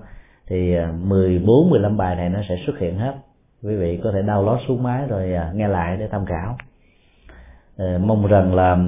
Thì 0.46 0.74
à, 0.74 0.92
14 1.02 1.70
15 1.70 1.96
bài 1.96 2.16
này 2.16 2.28
nó 2.28 2.40
sẽ 2.48 2.56
xuất 2.66 2.78
hiện 2.78 2.98
hết. 2.98 3.14
Quý 3.62 3.76
vị 3.76 4.00
có 4.04 4.12
thể 4.12 4.22
download 4.22 4.58
xuống 4.68 4.82
máy 4.82 5.06
rồi 5.08 5.32
à, 5.32 5.52
nghe 5.54 5.68
lại 5.68 5.96
để 5.96 6.08
tham 6.10 6.26
khảo. 6.26 6.56
Ờ, 7.76 7.98
mong 7.98 8.26
rằng 8.26 8.54
là 8.54 8.78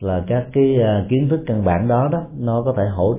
là 0.00 0.24
các 0.26 0.46
cái 0.52 0.82
à, 0.82 1.06
kiến 1.08 1.28
thức 1.28 1.40
căn 1.46 1.64
bản 1.64 1.88
đó 1.88 2.08
đó 2.12 2.22
nó 2.38 2.62
có 2.64 2.74
thể 2.76 2.82
hỗ 2.96 3.14